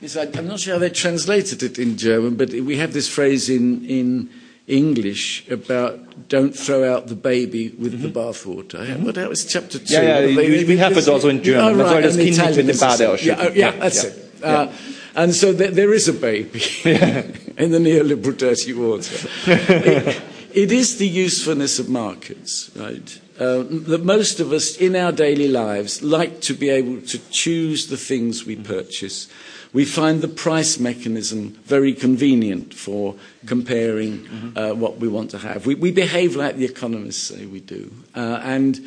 Yes, 0.00 0.16
I, 0.16 0.22
am 0.22 0.46
not 0.46 0.60
sure 0.60 0.74
how 0.74 0.78
they 0.80 0.88
translated 0.88 1.62
it 1.62 1.78
in 1.78 1.98
German, 1.98 2.36
but 2.36 2.50
we 2.50 2.76
have 2.78 2.94
this 2.94 3.08
phrase 3.08 3.50
in, 3.50 3.84
in, 3.84 4.30
English 4.66 5.48
about 5.50 6.28
don't 6.28 6.54
throw 6.56 6.94
out 6.94 7.08
the 7.08 7.16
baby 7.16 7.70
with 7.70 7.92
mm-hmm. 7.92 8.02
the 8.02 8.08
bathwater. 8.08 8.86
Mm-hmm. 8.86 9.02
Well, 9.02 9.12
that 9.14 9.28
was 9.28 9.44
chapter 9.44 9.80
two. 9.80 9.92
Yeah, 9.92 10.20
yeah 10.20 10.36
we, 10.36 10.64
we, 10.64 10.76
have 10.76 10.96
it 10.96 11.08
also 11.08 11.28
in 11.28 11.42
German. 11.42 11.80
Oh, 11.80 11.84
right, 11.84 12.04
and 12.04 12.20
Italian 12.20 12.68
with 12.68 12.78
the 12.78 13.18
yeah, 13.20 13.36
oh, 13.40 13.48
yeah, 13.52 13.72
that's 13.72 14.04
yeah. 14.04 14.10
it. 14.10 14.44
Uh, 14.44 14.72
and 15.16 15.34
so 15.34 15.52
there, 15.52 15.72
there 15.72 15.92
is 15.92 16.06
a 16.06 16.12
baby 16.12 16.62
in 16.84 17.72
the 17.72 17.78
neoliberal 17.78 18.36
dirty 18.36 18.72
water. 18.74 20.22
it, 20.54 20.72
is 20.72 20.98
the 20.98 21.08
usefulness 21.08 21.78
of 21.78 21.88
markets, 21.88 22.70
right? 22.76 23.20
Uh, 23.38 23.64
that 23.68 24.04
most 24.04 24.40
of 24.40 24.52
us 24.52 24.76
in 24.76 24.94
our 24.94 25.12
daily 25.12 25.48
lives 25.48 26.02
like 26.02 26.40
to 26.42 26.54
be 26.54 26.68
able 26.68 27.00
to 27.02 27.18
choose 27.30 27.86
the 27.86 27.96
things 27.96 28.44
we 28.44 28.56
purchase. 28.56 29.28
We 29.72 29.84
find 29.84 30.20
the 30.20 30.28
price 30.28 30.78
mechanism 30.78 31.50
very 31.64 31.94
convenient 31.94 32.74
for 32.74 33.14
comparing 33.46 34.26
uh, 34.56 34.72
what 34.74 34.98
we 34.98 35.08
want 35.08 35.30
to 35.30 35.38
have. 35.38 35.64
We, 35.64 35.76
we, 35.76 35.92
behave 35.92 36.34
like 36.34 36.56
the 36.56 36.64
economists 36.64 37.22
say 37.22 37.46
we 37.46 37.60
do. 37.60 37.92
Uh, 38.14 38.40
and, 38.42 38.80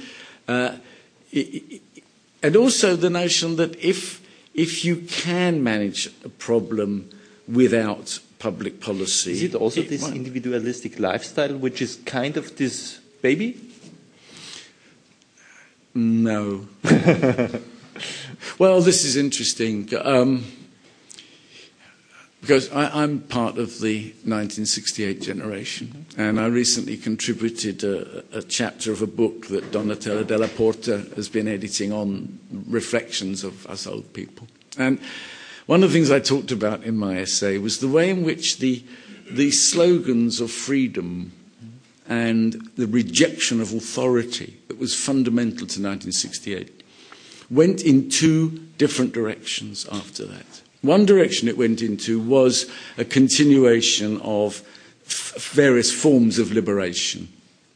uh, 0.47 0.75
it, 1.31 1.81
and 2.43 2.55
also 2.55 2.95
the 2.97 3.09
notion 3.09 3.55
that 3.55 3.81
if, 3.83 4.21
if 4.53 4.83
you 4.83 4.97
can 4.97 5.63
manage 5.63 6.07
a 6.25 6.29
problem 6.29 7.09
without 7.47 8.19
public 8.43 8.81
policy. 8.81 9.31
Is 9.31 9.43
it 9.43 9.55
also 9.55 9.79
it 9.79 9.89
this 9.89 10.01
might... 10.01 10.17
individualistic 10.17 10.99
lifestyle 10.99 11.55
which 11.57 11.81
is 11.81 11.95
kind 12.05 12.35
of 12.35 12.57
this 12.57 12.99
baby? 13.21 13.57
No. 15.95 16.67
well, 18.59 18.81
this 18.81 19.05
is 19.05 19.15
interesting. 19.15 19.89
Um, 20.01 20.43
because 22.41 22.69
I, 22.73 23.03
am 23.03 23.21
part 23.21 23.57
of 23.57 23.79
the 23.79 24.11
1968 24.25 25.21
generation, 25.21 26.05
and 26.17 26.37
I 26.37 26.47
recently 26.47 26.97
contributed 26.97 27.85
a, 27.85 28.25
a, 28.33 28.41
chapter 28.41 28.91
of 28.91 29.01
a 29.01 29.07
book 29.07 29.47
that 29.47 29.71
Donatella 29.71 30.27
Della 30.27 30.49
Porta 30.49 31.05
has 31.15 31.29
been 31.29 31.47
editing 31.47 31.93
on 31.93 32.39
reflections 32.67 33.45
of 33.45 33.65
us 33.67 33.87
old 33.87 34.11
people. 34.11 34.49
And 34.77 34.99
one 35.65 35.83
of 35.83 35.91
the 35.91 35.97
things 35.97 36.11
I 36.11 36.19
talked 36.19 36.51
about 36.51 36.83
in 36.83 36.97
my 36.97 37.19
essay 37.19 37.57
was 37.57 37.79
the 37.79 37.87
way 37.87 38.09
in 38.09 38.23
which 38.23 38.57
the, 38.59 38.83
the 39.31 39.51
slogans 39.51 40.41
of 40.41 40.51
freedom 40.51 41.31
and 42.07 42.53
the 42.75 42.87
rejection 42.87 43.61
of 43.61 43.73
authority 43.73 44.57
that 44.67 44.77
was 44.77 44.93
fundamental 44.93 45.65
to 45.67 45.81
1968 45.81 46.83
went 47.49 47.81
in 47.81 48.09
two 48.09 48.49
different 48.77 49.13
directions 49.13 49.87
after 49.91 50.25
that. 50.25 50.61
One 50.81 51.05
direction 51.05 51.47
it 51.47 51.57
went 51.57 51.81
into 51.81 52.19
was 52.19 52.69
a 52.97 53.05
continuation 53.05 54.19
of 54.21 54.61
f- 55.05 55.35
various 55.53 55.93
forms 55.93 56.39
of 56.39 56.51
liberation, 56.51 57.29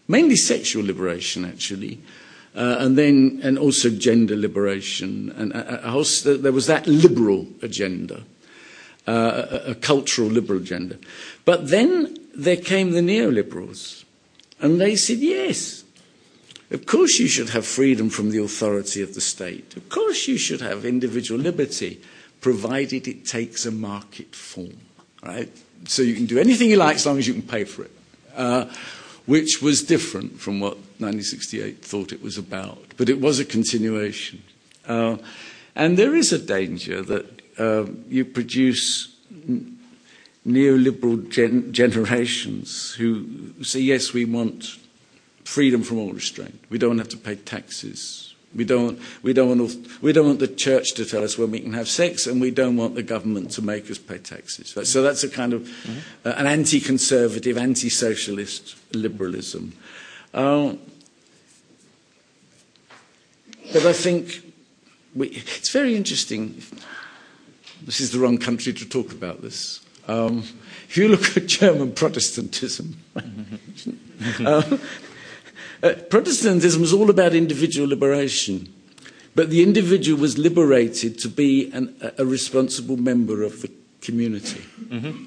mainly 0.07 0.35
sexual 0.35 0.83
liberation, 0.83 1.45
actually, 1.45 2.01
uh, 2.57 2.77
and 2.79 2.97
then 2.97 3.39
and 3.43 3.59
also 3.59 3.89
gender 3.89 4.35
liberation, 4.35 5.31
and 5.37 5.53
a, 5.53 5.87
a, 5.87 5.99
a, 5.99 6.37
there 6.37 6.51
was 6.51 6.65
that 6.65 6.87
liberal 6.87 7.45
agenda, 7.61 8.23
uh, 9.05 9.59
a, 9.67 9.75
cultural 9.75 10.27
liberal 10.27 10.59
agenda. 10.59 10.97
But 11.45 11.69
then 11.69 12.17
there 12.35 12.57
came 12.57 12.91
the 12.91 13.01
neoliberals, 13.01 14.05
and 14.59 14.81
they 14.81 14.95
said, 14.95 15.19
yes, 15.19 15.83
of 16.71 16.87
course 16.87 17.19
you 17.19 17.27
should 17.27 17.49
have 17.49 17.65
freedom 17.65 18.09
from 18.09 18.31
the 18.31 18.41
authority 18.41 19.03
of 19.03 19.13
the 19.13 19.21
state. 19.21 19.77
Of 19.77 19.87
course 19.89 20.27
you 20.27 20.39
should 20.39 20.61
have 20.61 20.83
individual 20.83 21.39
liberty, 21.39 22.01
provided 22.41 23.07
it 23.07 23.23
takes 23.23 23.67
a 23.67 23.71
market 23.71 24.33
form, 24.33 24.77
right? 25.23 25.51
So 25.85 26.01
you 26.01 26.15
can 26.15 26.25
do 26.25 26.39
anything 26.39 26.71
you 26.71 26.77
like 26.77 26.95
as 26.95 27.05
long 27.05 27.19
as 27.19 27.27
you 27.27 27.33
can 27.33 27.43
pay 27.43 27.65
for 27.65 27.83
it, 27.83 27.91
uh, 28.35 28.65
which 29.27 29.61
was 29.61 29.83
different 29.83 30.39
from 30.39 30.59
what 30.59 30.77
1968 30.99 31.85
thought 31.85 32.11
it 32.11 32.23
was 32.23 32.37
about. 32.37 32.79
But 32.97 33.09
it 33.09 33.21
was 33.21 33.39
a 33.39 33.45
continuation. 33.45 34.41
Uh, 34.87 35.17
and 35.75 35.97
there 35.97 36.15
is 36.15 36.33
a 36.33 36.39
danger 36.39 37.03
that 37.03 37.41
uh, 37.59 37.85
you 38.07 38.25
produce 38.25 39.13
neoliberal 40.47 41.29
gen- 41.29 41.71
generations 41.73 42.93
who 42.93 43.53
say, 43.63 43.81
yes, 43.81 44.13
we 44.13 44.25
want 44.25 44.77
freedom 45.43 45.83
from 45.83 45.99
all 45.99 46.13
restraint. 46.13 46.63
We 46.69 46.77
don't 46.77 46.97
have 46.97 47.09
to 47.09 47.17
pay 47.17 47.35
taxes. 47.35 48.26
We 48.57 48.65
don't, 48.65 48.99
we, 49.21 49.33
don't 49.33 49.59
want, 49.59 50.01
we 50.01 50.11
don't 50.11 50.25
want 50.25 50.39
the 50.39 50.47
church 50.47 50.93
to 50.95 51.05
tell 51.05 51.23
us 51.23 51.37
when 51.37 51.51
we 51.51 51.59
can 51.59 51.73
have 51.73 51.87
sex, 51.87 52.25
and 52.25 52.41
we 52.41 52.49
don't 52.49 52.75
want 52.75 52.95
the 52.95 53.03
government 53.03 53.51
to 53.51 53.61
make 53.61 53.89
us 53.89 53.99
pay 53.99 54.17
taxes. 54.17 54.75
So 54.89 55.01
that's 55.03 55.23
a 55.23 55.29
kind 55.29 55.53
of 55.53 55.61
mm-hmm. 55.61 56.27
uh, 56.27 56.33
an 56.37 56.47
anti 56.47 56.79
conservative, 56.79 57.57
anti 57.57 57.89
socialist 57.89 58.75
liberalism. 58.93 59.73
Uh, 60.33 60.73
but 63.71 63.85
I 63.85 63.93
think 63.93 64.41
we, 65.15 65.27
it's 65.27 65.69
very 65.69 65.95
interesting. 65.95 66.61
This 67.83 68.01
is 68.01 68.11
the 68.11 68.19
wrong 68.19 68.39
country 68.39 68.73
to 68.73 68.89
talk 68.89 69.11
about 69.11 69.41
this. 69.41 69.81
Um, 70.07 70.39
if 70.89 70.97
you 70.97 71.09
look 71.09 71.37
at 71.37 71.47
German 71.47 71.91
Protestantism, 71.91 72.97
uh, 73.15 74.77
uh, 75.83 75.93
Protestantism 76.09 76.81
was 76.81 76.93
all 76.93 77.09
about 77.09 77.33
individual 77.33 77.87
liberation, 77.87 78.73
but 79.35 79.49
the 79.49 79.61
individual 79.61 80.19
was 80.19 80.37
liberated 80.37 81.19
to 81.19 81.29
be 81.29 81.71
an, 81.71 81.95
a 82.17 82.25
responsible 82.25 82.97
member 82.97 83.43
of 83.43 83.61
the 83.61 83.71
community. 84.01 84.61
Mm-hmm. 84.85 85.25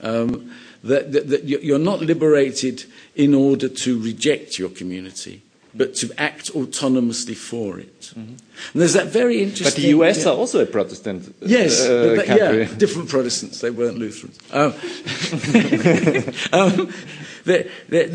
Um, 0.00 0.52
that, 0.82 1.12
that, 1.12 1.28
that 1.28 1.44
you're 1.44 1.78
not 1.78 2.00
liberated 2.00 2.84
in 3.14 3.34
order 3.34 3.70
to 3.70 3.98
reject 3.98 4.58
your 4.58 4.68
community 4.68 5.42
but 5.74 5.94
to 5.96 6.12
act 6.18 6.52
autonomously 6.52 7.36
for 7.36 7.78
it. 7.78 8.00
Mm-hmm. 8.00 8.20
And 8.20 8.38
there's 8.74 8.92
that 8.92 9.08
very 9.08 9.42
interesting. 9.42 9.82
But 9.82 9.82
the 9.82 9.88
US 9.98 10.24
yeah. 10.24 10.30
are 10.30 10.36
also 10.36 10.62
a 10.62 10.66
Protestant. 10.66 11.34
Yes, 11.40 11.84
uh, 11.84 12.14
but, 12.16 12.28
yeah, 12.28 12.64
different 12.76 13.08
Protestants. 13.08 13.60
They 13.60 13.70
weren't 13.70 13.98
Lutherans. 13.98 14.38
Um, 14.52 14.72
um, 16.52 16.92
there, 17.44 17.68
there, 17.88 18.06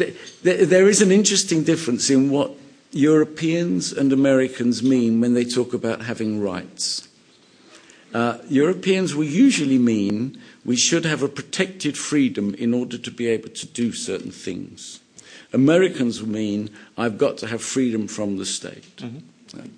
there, 0.43 0.65
there 0.65 0.87
is 0.87 1.01
an 1.01 1.11
interesting 1.11 1.63
difference 1.63 2.09
in 2.09 2.29
what 2.29 2.51
Europeans 2.91 3.91
and 3.91 4.11
Americans 4.13 4.81
mean 4.81 5.21
when 5.21 5.33
they 5.33 5.45
talk 5.45 5.73
about 5.73 6.01
having 6.03 6.41
rights. 6.41 7.07
Uh, 8.13 8.39
Europeans 8.47 9.13
will 9.13 9.25
usually 9.25 9.77
mean 9.77 10.41
we 10.65 10.75
should 10.75 11.05
have 11.05 11.21
a 11.21 11.27
protected 11.27 11.97
freedom 11.97 12.55
in 12.55 12.73
order 12.73 12.97
to 12.97 13.11
be 13.11 13.27
able 13.27 13.49
to 13.49 13.67
do 13.67 13.91
certain 13.91 14.31
things. 14.31 14.99
Americans 15.53 16.23
mean 16.23 16.69
I've 16.97 17.17
got 17.17 17.37
to 17.39 17.47
have 17.47 17.61
freedom 17.61 18.07
from 18.07 18.37
the 18.37 18.45
state. 18.45 18.97
Mm-hmm. 18.97 19.19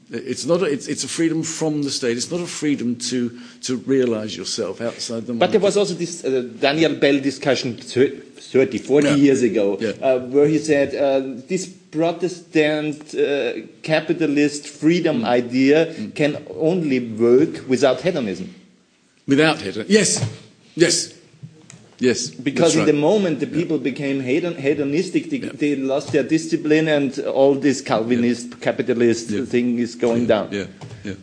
It's 0.10 0.46
not. 0.46 0.62
A, 0.62 0.66
it's, 0.66 0.88
it's, 0.88 1.04
a 1.04 1.08
freedom 1.08 1.44
from 1.44 1.84
the 1.84 1.92
state. 1.92 2.18
It's 2.18 2.30
not 2.30 2.42
a 2.42 2.48
freedom 2.48 2.98
to 2.98 3.40
to 3.62 3.78
realise 3.78 4.36
yourself 4.36 4.82
outside 4.82 5.26
the. 5.26 5.34
Market. 5.34 5.40
But 5.40 5.52
there 5.52 5.62
was 5.62 5.78
also 5.78 5.94
this 5.94 6.26
uh, 6.26 6.42
Daniel 6.60 6.96
Bell 6.96 7.22
discussion 7.22 7.78
30, 7.78 8.78
40 8.80 9.08
yeah. 9.08 9.16
years 9.16 9.44
ago, 9.44 9.78
yeah. 9.80 9.92
uh, 10.02 10.20
where 10.20 10.48
he 10.48 10.58
said 10.58 10.94
uh, 10.94 11.42
this 11.48 11.68
Protestant 11.68 13.16
uh, 13.16 13.54
capitalist 13.82 14.68
freedom 14.68 15.22
mm. 15.22 15.26
idea 15.26 15.86
mm. 15.86 16.14
can 16.16 16.46
only 16.60 17.00
work 17.00 17.66
without 17.70 18.02
hedonism. 18.02 18.54
Without 19.26 19.58
hedonism, 19.60 19.86
yes, 19.88 20.20
yes. 20.76 21.14
Yes, 22.02 22.32
because 22.32 22.76
right. 22.76 22.90
in 22.90 22.96
the 22.96 23.00
moment 23.00 23.40
the 23.40 23.46
people 23.46 23.78
yeah. 23.78 23.84
became 23.84 24.24
hedon, 24.24 24.56
hedonistic, 24.56 25.30
they, 25.30 25.38
yeah. 25.38 25.52
they, 25.54 25.76
lost 25.76 26.12
their 26.12 26.24
discipline, 26.24 26.88
and 26.88 27.18
all 27.20 27.54
this 27.54 27.80
Calvinist 27.80 28.50
yeah. 28.50 28.56
capitalist 28.60 29.30
thing 29.30 29.78
is 29.78 29.94
going 29.94 30.26
down. 30.26 30.52
Yeah, 30.52 30.66
yeah. 31.04 31.14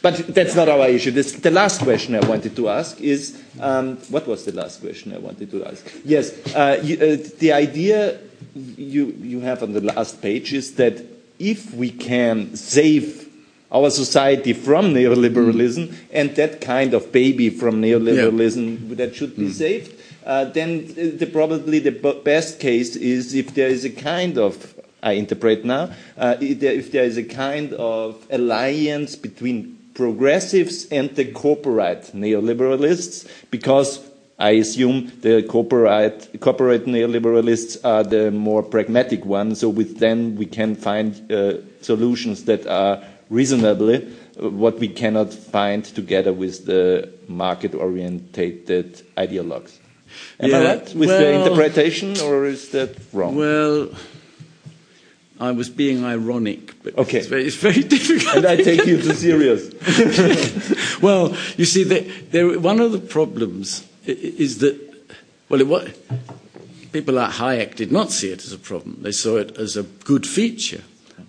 But 0.00 0.32
that's 0.32 0.54
not 0.54 0.68
our 0.68 0.88
issue. 0.88 1.10
This, 1.10 1.32
the 1.32 1.50
last 1.50 1.82
question 1.82 2.14
I 2.14 2.24
wanted 2.26 2.54
to 2.54 2.68
ask 2.68 3.00
is, 3.00 3.42
um, 3.58 3.96
what 4.08 4.28
was 4.28 4.44
the 4.44 4.52
last 4.52 4.80
question 4.80 5.12
I 5.12 5.18
wanted 5.18 5.50
to 5.50 5.64
ask? 5.64 5.84
Yes, 6.04 6.30
uh, 6.54 6.80
you, 6.80 6.94
uh, 6.96 7.28
the 7.40 7.52
idea 7.52 8.20
you 8.54 9.06
you 9.20 9.40
have 9.40 9.64
on 9.64 9.72
the 9.72 9.80
last 9.80 10.22
page 10.22 10.54
is 10.54 10.76
that 10.76 11.04
if 11.40 11.74
we 11.74 11.90
can 11.90 12.54
save 12.54 13.28
our 13.72 13.90
society 13.90 14.52
from 14.52 14.94
neoliberalism 14.94 15.88
mm. 15.88 15.94
and 16.12 16.36
that 16.36 16.60
kind 16.60 16.94
of 16.94 17.10
baby 17.10 17.50
from 17.50 17.82
neoliberalism 17.82 18.96
that 18.96 19.14
should 19.14 19.36
be 19.36 19.46
mm. 19.46 19.52
saved 19.52 19.99
uh, 20.24 20.44
then 20.44 20.86
the, 20.94 21.26
probably 21.26 21.78
the 21.78 21.92
best 22.24 22.60
case 22.60 22.96
is 22.96 23.34
if 23.34 23.54
there 23.54 23.68
is 23.68 23.84
a 23.84 23.90
kind 23.90 24.38
of, 24.38 24.74
I 25.02 25.12
interpret 25.12 25.64
now, 25.64 25.92
uh, 26.16 26.36
if 26.40 26.92
there 26.92 27.04
is 27.04 27.16
a 27.16 27.24
kind 27.24 27.72
of 27.74 28.26
alliance 28.30 29.16
between 29.16 29.78
progressives 29.94 30.86
and 30.86 31.14
the 31.16 31.24
corporate 31.32 32.12
neoliberalists, 32.14 33.28
because 33.50 34.06
I 34.38 34.52
assume 34.52 35.12
the 35.20 35.42
corporate, 35.42 36.40
corporate 36.40 36.86
neoliberalists 36.86 37.84
are 37.84 38.02
the 38.02 38.30
more 38.30 38.62
pragmatic 38.62 39.26
ones, 39.26 39.60
so 39.60 39.68
with 39.68 39.98
them 39.98 40.36
we 40.36 40.46
can 40.46 40.74
find 40.74 41.30
uh, 41.30 41.58
solutions 41.82 42.44
that 42.44 42.66
are 42.66 43.02
reasonably 43.28 44.06
uh, 44.42 44.48
what 44.48 44.78
we 44.78 44.88
cannot 44.88 45.32
find 45.32 45.84
together 45.84 46.32
with 46.32 46.64
the 46.64 47.12
market 47.28 47.74
orientated 47.74 49.02
ideologues. 49.16 49.78
Am 50.38 50.50
yeah, 50.50 50.58
I 50.58 50.64
right 50.64 50.94
with 50.94 51.08
well, 51.08 51.20
the 51.20 51.32
interpretation, 51.32 52.20
or 52.20 52.46
is 52.46 52.70
that 52.70 52.96
wrong? 53.12 53.36
Well, 53.36 53.90
I 55.40 55.52
was 55.52 55.70
being 55.70 56.04
ironic, 56.04 56.82
but 56.82 56.98
okay. 56.98 57.18
it's, 57.18 57.26
very, 57.26 57.46
it's 57.46 57.56
very 57.56 57.82
difficult. 57.96 58.36
And 58.36 58.46
I 58.46 58.56
take 58.56 58.84
you 58.84 59.00
too 59.00 59.14
serious. 59.14 59.72
well, 61.02 61.34
you 61.56 61.64
see, 61.64 61.84
there, 61.84 62.60
one 62.60 62.78
of 62.80 62.92
the 62.92 62.98
problems 62.98 63.86
is 64.04 64.58
that, 64.58 64.78
well, 65.48 65.62
it, 65.62 66.92
people 66.92 67.14
like 67.14 67.32
Hayek 67.32 67.74
did 67.76 67.90
not 67.90 68.10
see 68.10 68.30
it 68.30 68.44
as 68.44 68.52
a 68.52 68.58
problem. 68.58 68.98
They 69.00 69.12
saw 69.12 69.36
it 69.36 69.56
as 69.56 69.76
a 69.78 69.82
good 69.82 70.26
feature 70.26 70.82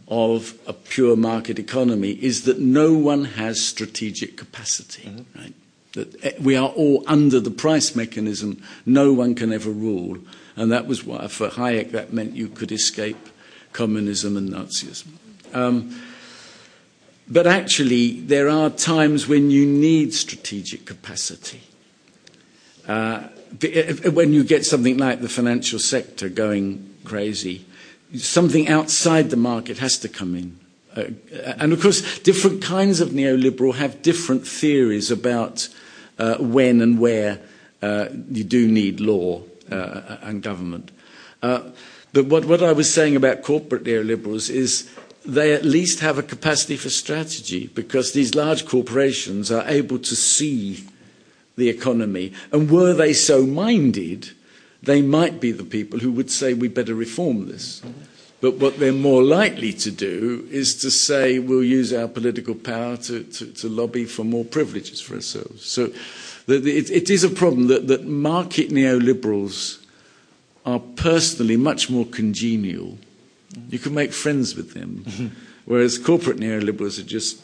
of 0.10 0.60
a 0.68 0.74
pure 0.74 1.16
market 1.16 1.58
economy 1.58 2.12
is 2.12 2.44
that 2.44 2.60
no 2.60 2.94
one 2.94 3.24
has 3.24 3.66
strategic 3.66 4.36
capacity, 4.36 5.04
mm-hmm. 5.04 5.40
right? 5.40 5.54
That 5.94 6.24
eh, 6.24 6.32
we 6.40 6.56
are 6.56 6.70
all 6.70 7.04
under 7.08 7.40
the 7.40 7.52
price 7.52 7.96
mechanism. 7.96 8.62
No 8.86 9.14
one 9.14 9.36
can 9.36 9.52
ever 9.52 9.70
rule. 9.70 10.18
And 10.56 10.72
that 10.72 10.88
was 10.88 11.04
why, 11.04 11.28
for 11.28 11.50
Hayek, 11.50 11.92
that 11.92 12.14
meant 12.14 12.36
you 12.36 12.48
could 12.48 12.72
escape 12.72 13.30
communism 13.74 14.38
and 14.38 14.50
Nazism. 14.50 15.08
Um, 15.54 16.02
but 17.28 17.48
actually, 17.48 18.20
there 18.20 18.50
are 18.50 18.70
times 18.70 19.28
when 19.28 19.52
you 19.52 19.66
need 19.66 20.14
strategic 20.14 20.86
capacity. 20.86 21.62
Uh, 22.88 23.28
when 24.12 24.34
you 24.34 24.44
get 24.44 24.66
something 24.66 24.98
like 24.98 25.22
the 25.22 25.30
financial 25.30 25.80
sector 25.80 26.30
going 26.30 26.94
crazy, 27.04 27.66
something 28.16 28.68
outside 28.68 29.30
the 29.30 29.38
market 29.38 29.78
has 29.78 29.98
to 30.00 30.10
come 30.10 30.36
in. 30.36 30.60
Uh, 30.96 31.12
and 31.58 31.72
of 31.72 31.82
course, 31.82 32.20
different 32.20 32.62
kinds 32.62 33.00
of 33.00 33.10
neoliberal 33.10 33.76
have 33.76 34.02
different 34.02 34.46
theories 34.46 35.10
about 35.10 35.70
uh, 36.22 36.38
when 36.38 36.82
and 36.82 37.00
where 37.00 37.40
uh, 37.82 38.06
you 38.30 38.44
do 38.44 38.68
need 38.68 39.00
law 39.00 39.42
uh, 39.72 40.18
and 40.22 40.44
government. 40.44 40.92
Uh, 41.42 41.62
but 42.14 42.26
what, 42.28 42.46
what 42.46 42.62
I 42.62 42.74
was 42.74 42.94
saying 42.94 43.16
about 43.16 43.42
corporate 43.42 43.86
neoliberals 43.86 44.50
is 44.50 44.90
they 45.26 45.54
at 45.54 45.66
least 45.66 46.00
have 46.02 46.20
a 46.20 46.24
capacity 46.24 46.78
for 46.78 46.92
strategy 46.92 47.72
because 47.74 48.14
these 48.14 48.36
large 48.36 48.68
corporations 48.68 49.52
are 49.52 49.68
able 49.68 49.98
to 49.98 50.16
see 50.16 50.86
the 51.58 51.70
economy. 51.70 52.34
And 52.52 52.70
were 52.70 52.94
they 52.94 53.14
so 53.14 53.46
minded, 53.46 54.30
they 54.84 55.02
might 55.02 55.40
be 55.40 55.52
the 55.52 55.64
people 55.64 56.00
who 56.00 56.12
would 56.12 56.30
say 56.30 56.54
we 56.54 56.68
better 56.68 56.94
reform 56.94 57.48
this. 57.48 57.82
But 58.42 58.56
what 58.56 58.80
they're 58.80 58.92
more 58.92 59.24
likely 59.24 59.72
to 59.74 59.92
do 59.92 60.48
is 60.50 60.76
to 60.82 60.90
say 60.90 61.38
we'll 61.38 61.64
use 61.64 61.94
our 61.94 62.08
political 62.08 62.56
power 62.56 62.98
to, 62.98 63.24
to, 63.24 63.46
to 63.46 63.70
lobby 63.70 64.06
for 64.06 64.24
more 64.24 64.44
privileges 64.44 65.00
for 65.00 65.14
ourselves. 65.14 65.64
So 65.64 65.92
the, 66.48 66.58
the, 66.58 66.76
it, 66.76 66.90
it 66.90 67.10
is 67.12 67.24
a 67.24 67.30
problem 67.30 67.68
that, 67.68 67.88
that 67.88 68.08
market 68.08 68.70
neoliberals 68.70 69.86
are 70.66 70.80
personally 70.80 71.56
much 71.56 71.90
more 71.90 72.06
congenial. 72.06 72.98
You 73.70 73.80
can 73.80 73.94
make 73.94 74.12
friends 74.12 74.56
with 74.56 74.74
them, 74.74 75.36
whereas 75.66 75.98
corporate 75.98 76.38
neoliberals 76.38 77.00
are 77.00 77.04
just 77.04 77.42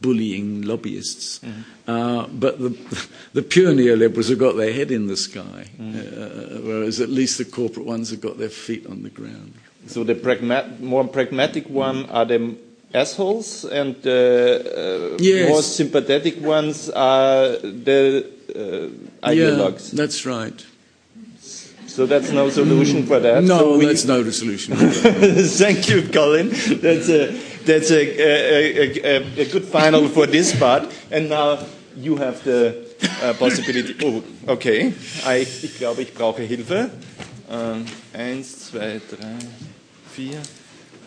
bullying 0.00 0.62
lobbyists. 0.62 1.40
Mm. 1.40 1.64
Uh, 1.88 2.26
but 2.28 2.58
the, 2.58 3.08
the 3.32 3.42
pure 3.42 3.72
neoliberals 3.72 4.28
have 4.28 4.38
got 4.38 4.56
their 4.56 4.72
head 4.72 4.90
in 4.90 5.06
the 5.06 5.16
sky, 5.16 5.66
mm. 5.80 5.96
uh, 5.96 6.60
whereas 6.62 7.00
at 7.00 7.08
least 7.08 7.38
the 7.38 7.44
corporate 7.44 7.86
ones 7.86 8.10
have 8.10 8.20
got 8.20 8.38
their 8.38 8.50
feet 8.50 8.86
on 8.86 9.02
the 9.02 9.10
ground. 9.10 9.54
So 9.86 10.04
the 10.04 10.14
pragma- 10.14 10.78
more 10.80 11.06
pragmatic 11.06 11.68
one 11.68 12.06
are 12.06 12.24
the 12.24 12.56
assholes, 12.92 13.64
and 13.64 13.94
the 14.02 15.14
uh, 15.14 15.16
yes. 15.20 15.48
more 15.48 15.62
sympathetic 15.62 16.40
ones 16.40 16.90
are 16.90 17.56
the 17.58 18.26
uh, 18.54 19.28
ideologues. 19.28 19.92
Yeah, 19.92 19.96
that's 20.02 20.26
right. 20.26 20.66
So 21.86 22.04
that's 22.04 22.30
no 22.30 22.50
solution 22.50 23.06
for 23.06 23.20
that. 23.20 23.42
No, 23.42 23.58
so 23.58 23.78
we... 23.78 23.86
that's 23.86 24.04
not 24.04 24.20
a 24.20 24.32
solution. 24.32 24.76
Thank 24.76 25.88
you, 25.88 26.02
Colin. 26.02 26.50
That's 26.50 27.08
a 27.08 27.32
that's 27.64 27.90
a, 27.90 28.02
a, 28.20 29.00
a, 29.02 29.40
a, 29.40 29.44
good 29.50 29.64
final 29.64 30.06
for 30.08 30.26
this 30.26 30.54
part. 30.58 30.92
And 31.10 31.30
now 31.30 31.58
you 31.96 32.16
have 32.16 32.44
the 32.44 32.86
uh, 33.22 33.32
possibility. 33.34 33.96
Oh, 34.04 34.22
okay. 34.52 34.92
Ich, 35.40 35.64
ich 35.64 35.78
glaube, 35.78 36.02
ich 36.02 36.12
brauche 36.12 36.42
Hilfe. 36.42 36.90
Ähm, 37.50 37.84
eins, 38.12 38.66
zwei, 38.66 39.00
drei, 39.08 39.36
vier. 40.12 40.42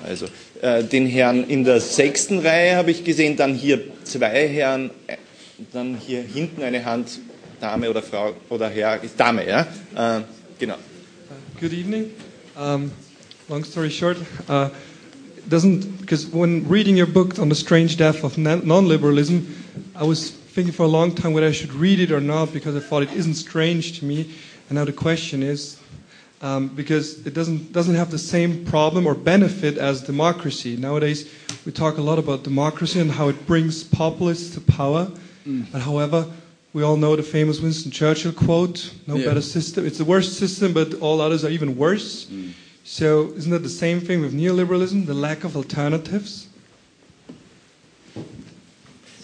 Also 0.03 0.27
äh, 0.61 0.83
den 0.83 1.05
Herrn 1.05 1.43
in 1.43 1.63
der 1.65 1.81
sechsten 1.81 2.39
Reihe 2.39 2.75
habe 2.75 2.91
ich 2.91 3.03
gesehen, 3.03 3.35
dann 3.35 3.53
hier 3.53 3.81
zwei 4.05 4.47
Herren, 4.47 4.91
äh, 5.07 5.17
dann 5.73 5.97
hier 5.97 6.21
hinten 6.21 6.63
eine 6.63 6.85
Hand, 6.85 7.19
Dame 7.59 7.89
oder 7.89 8.01
Frau 8.01 8.33
oder 8.49 8.69
Herr, 8.69 8.99
Dame, 9.17 9.47
ja. 9.47 9.67
Äh, 9.95 10.21
Genau. 10.59 10.75
Good 11.61 11.71
evening. 11.71 12.11
Um, 12.57 12.91
long 13.47 13.63
story 13.63 13.89
short, 13.89 14.17
uh, 14.49 14.67
doesn't 15.47 16.01
because 16.01 16.27
when 16.33 16.67
reading 16.67 16.97
your 16.97 17.07
book 17.07 17.39
on 17.39 17.47
the 17.47 17.55
strange 17.55 17.95
death 17.95 18.25
of 18.25 18.37
non-liberalism, 18.37 19.47
I 19.95 20.03
was 20.03 20.31
thinking 20.31 20.73
for 20.73 20.83
a 20.83 20.89
long 20.89 21.15
time 21.15 21.31
whether 21.31 21.47
I 21.47 21.53
should 21.53 21.71
read 21.71 22.01
it 22.01 22.11
or 22.11 22.19
not 22.19 22.51
because 22.51 22.75
I 22.75 22.81
thought 22.81 23.03
it 23.03 23.13
isn't 23.13 23.35
strange 23.35 23.99
to 23.99 24.05
me. 24.05 24.35
And 24.67 24.77
now 24.77 24.83
the 24.83 24.91
question 24.91 25.41
is, 25.41 25.79
um, 26.41 26.69
because 26.69 27.25
it 27.25 27.33
doesn't 27.33 27.73
doesn't 27.73 27.95
have 27.95 28.11
the 28.11 28.17
same 28.17 28.65
problem 28.65 29.05
or 29.05 29.15
benefit 29.15 29.77
as 29.77 30.01
democracy. 30.01 30.77
Nowadays, 30.77 31.29
we 31.65 31.71
talk 31.71 31.97
a 31.97 32.01
lot 32.01 32.19
about 32.19 32.43
democracy 32.43 32.99
and 32.99 33.11
how 33.11 33.29
it 33.29 33.45
brings 33.45 33.83
populists 33.83 34.53
to 34.55 34.61
power. 34.61 35.11
Mm. 35.45 35.71
But 35.71 35.81
however, 35.81 36.25
we 36.73 36.83
all 36.83 36.97
know 36.97 37.15
the 37.15 37.23
famous 37.23 37.59
Winston 37.59 37.91
Churchill 37.91 38.31
quote 38.31 38.93
no 39.07 39.15
yeah. 39.15 39.25
better 39.25 39.41
system. 39.41 39.85
It's 39.85 39.97
the 39.97 40.05
worst 40.05 40.37
system, 40.37 40.73
but 40.73 40.93
all 41.01 41.21
others 41.21 41.43
are 41.43 41.49
even 41.49 41.75
worse. 41.75 42.25
Mm. 42.25 42.53
So, 42.83 43.33
isn't 43.35 43.51
that 43.51 43.63
the 43.63 43.69
same 43.69 44.01
thing 44.01 44.21
with 44.21 44.33
neoliberalism, 44.33 45.05
the 45.05 45.13
lack 45.13 45.43
of 45.43 45.55
alternatives? 45.55 46.47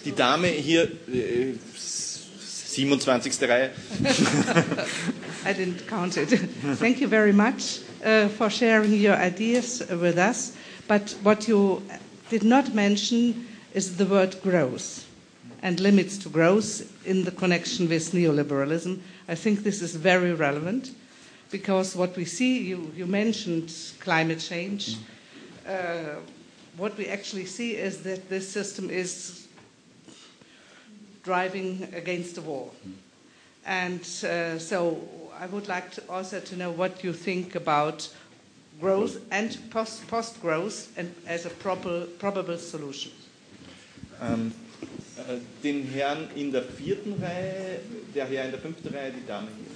Die 0.06 0.12
Dame 0.12 0.50
hier, 0.50 0.92
äh, 1.12 1.54
27. 2.76 3.48
Reihe. 3.50 3.72
I 5.46 5.54
didn't 5.54 5.88
count 5.88 6.18
it. 6.18 6.28
Thank 6.78 7.00
you 7.00 7.08
very 7.08 7.32
much 7.32 7.80
uh, 8.04 8.28
for 8.30 8.50
sharing 8.50 8.94
your 8.94 9.16
ideas 9.16 9.82
with 9.90 10.18
us. 10.18 10.56
But 10.88 11.16
what 11.24 11.48
you 11.48 11.82
did 12.30 12.44
not 12.44 12.74
mention 12.74 13.48
is 13.74 13.98
the 13.98 14.06
word 14.06 14.42
growth 14.42 15.06
and 15.62 15.80
limits 15.80 16.18
to 16.20 16.30
growth 16.30 16.82
in 17.06 17.24
the 17.24 17.32
connection 17.32 17.88
with 17.90 18.12
neoliberalism. 18.12 19.00
I 19.28 19.36
think 19.36 19.64
this 19.64 19.82
is 19.82 19.96
very 19.96 20.34
relevant 20.34 20.92
because 21.52 21.96
what 21.96 22.16
we 22.18 22.26
see, 22.26 22.60
you, 22.60 22.92
you 22.96 23.06
mentioned 23.06 23.74
climate 24.00 24.40
change. 24.40 24.98
Uh, 25.68 26.16
what 26.78 26.98
we 26.98 27.08
actually 27.08 27.46
see 27.46 27.76
is 27.76 28.04
that 28.04 28.30
this 28.30 28.48
system 28.50 28.90
is 28.90 29.45
driving 31.26 31.90
against 31.94 32.36
the 32.36 32.42
wall. 32.42 32.74
And 33.66 34.00
uh, 34.24 34.58
so 34.60 34.98
I 35.40 35.48
would 35.48 35.68
like 35.68 35.92
to 35.92 36.02
also 36.10 36.40
to 36.40 36.56
know 36.56 36.72
what 36.72 37.04
you 37.04 37.12
think 37.14 37.56
about 37.56 38.08
growth 38.80 39.18
and 39.32 39.58
post, 39.72 40.08
post 40.08 40.42
growth 40.42 40.98
and 40.98 41.14
as 41.28 41.46
a 41.46 41.50
proper, 41.50 42.06
probable 42.20 42.58
solution. 42.58 43.12
Um, 44.22 44.54
Äh, 45.18 45.38
den 45.64 45.88
Herrn 45.94 46.28
in 46.36 46.52
der 46.52 46.64
vierten 46.64 47.14
Reihe, 47.14 47.80
der 48.14 48.28
Herr 48.28 48.46
in 48.46 48.52
der 48.52 48.60
fünften 48.60 48.94
Reihe, 48.94 49.12
die 49.12 49.26
Dame 49.26 49.48
hier. 49.58 49.75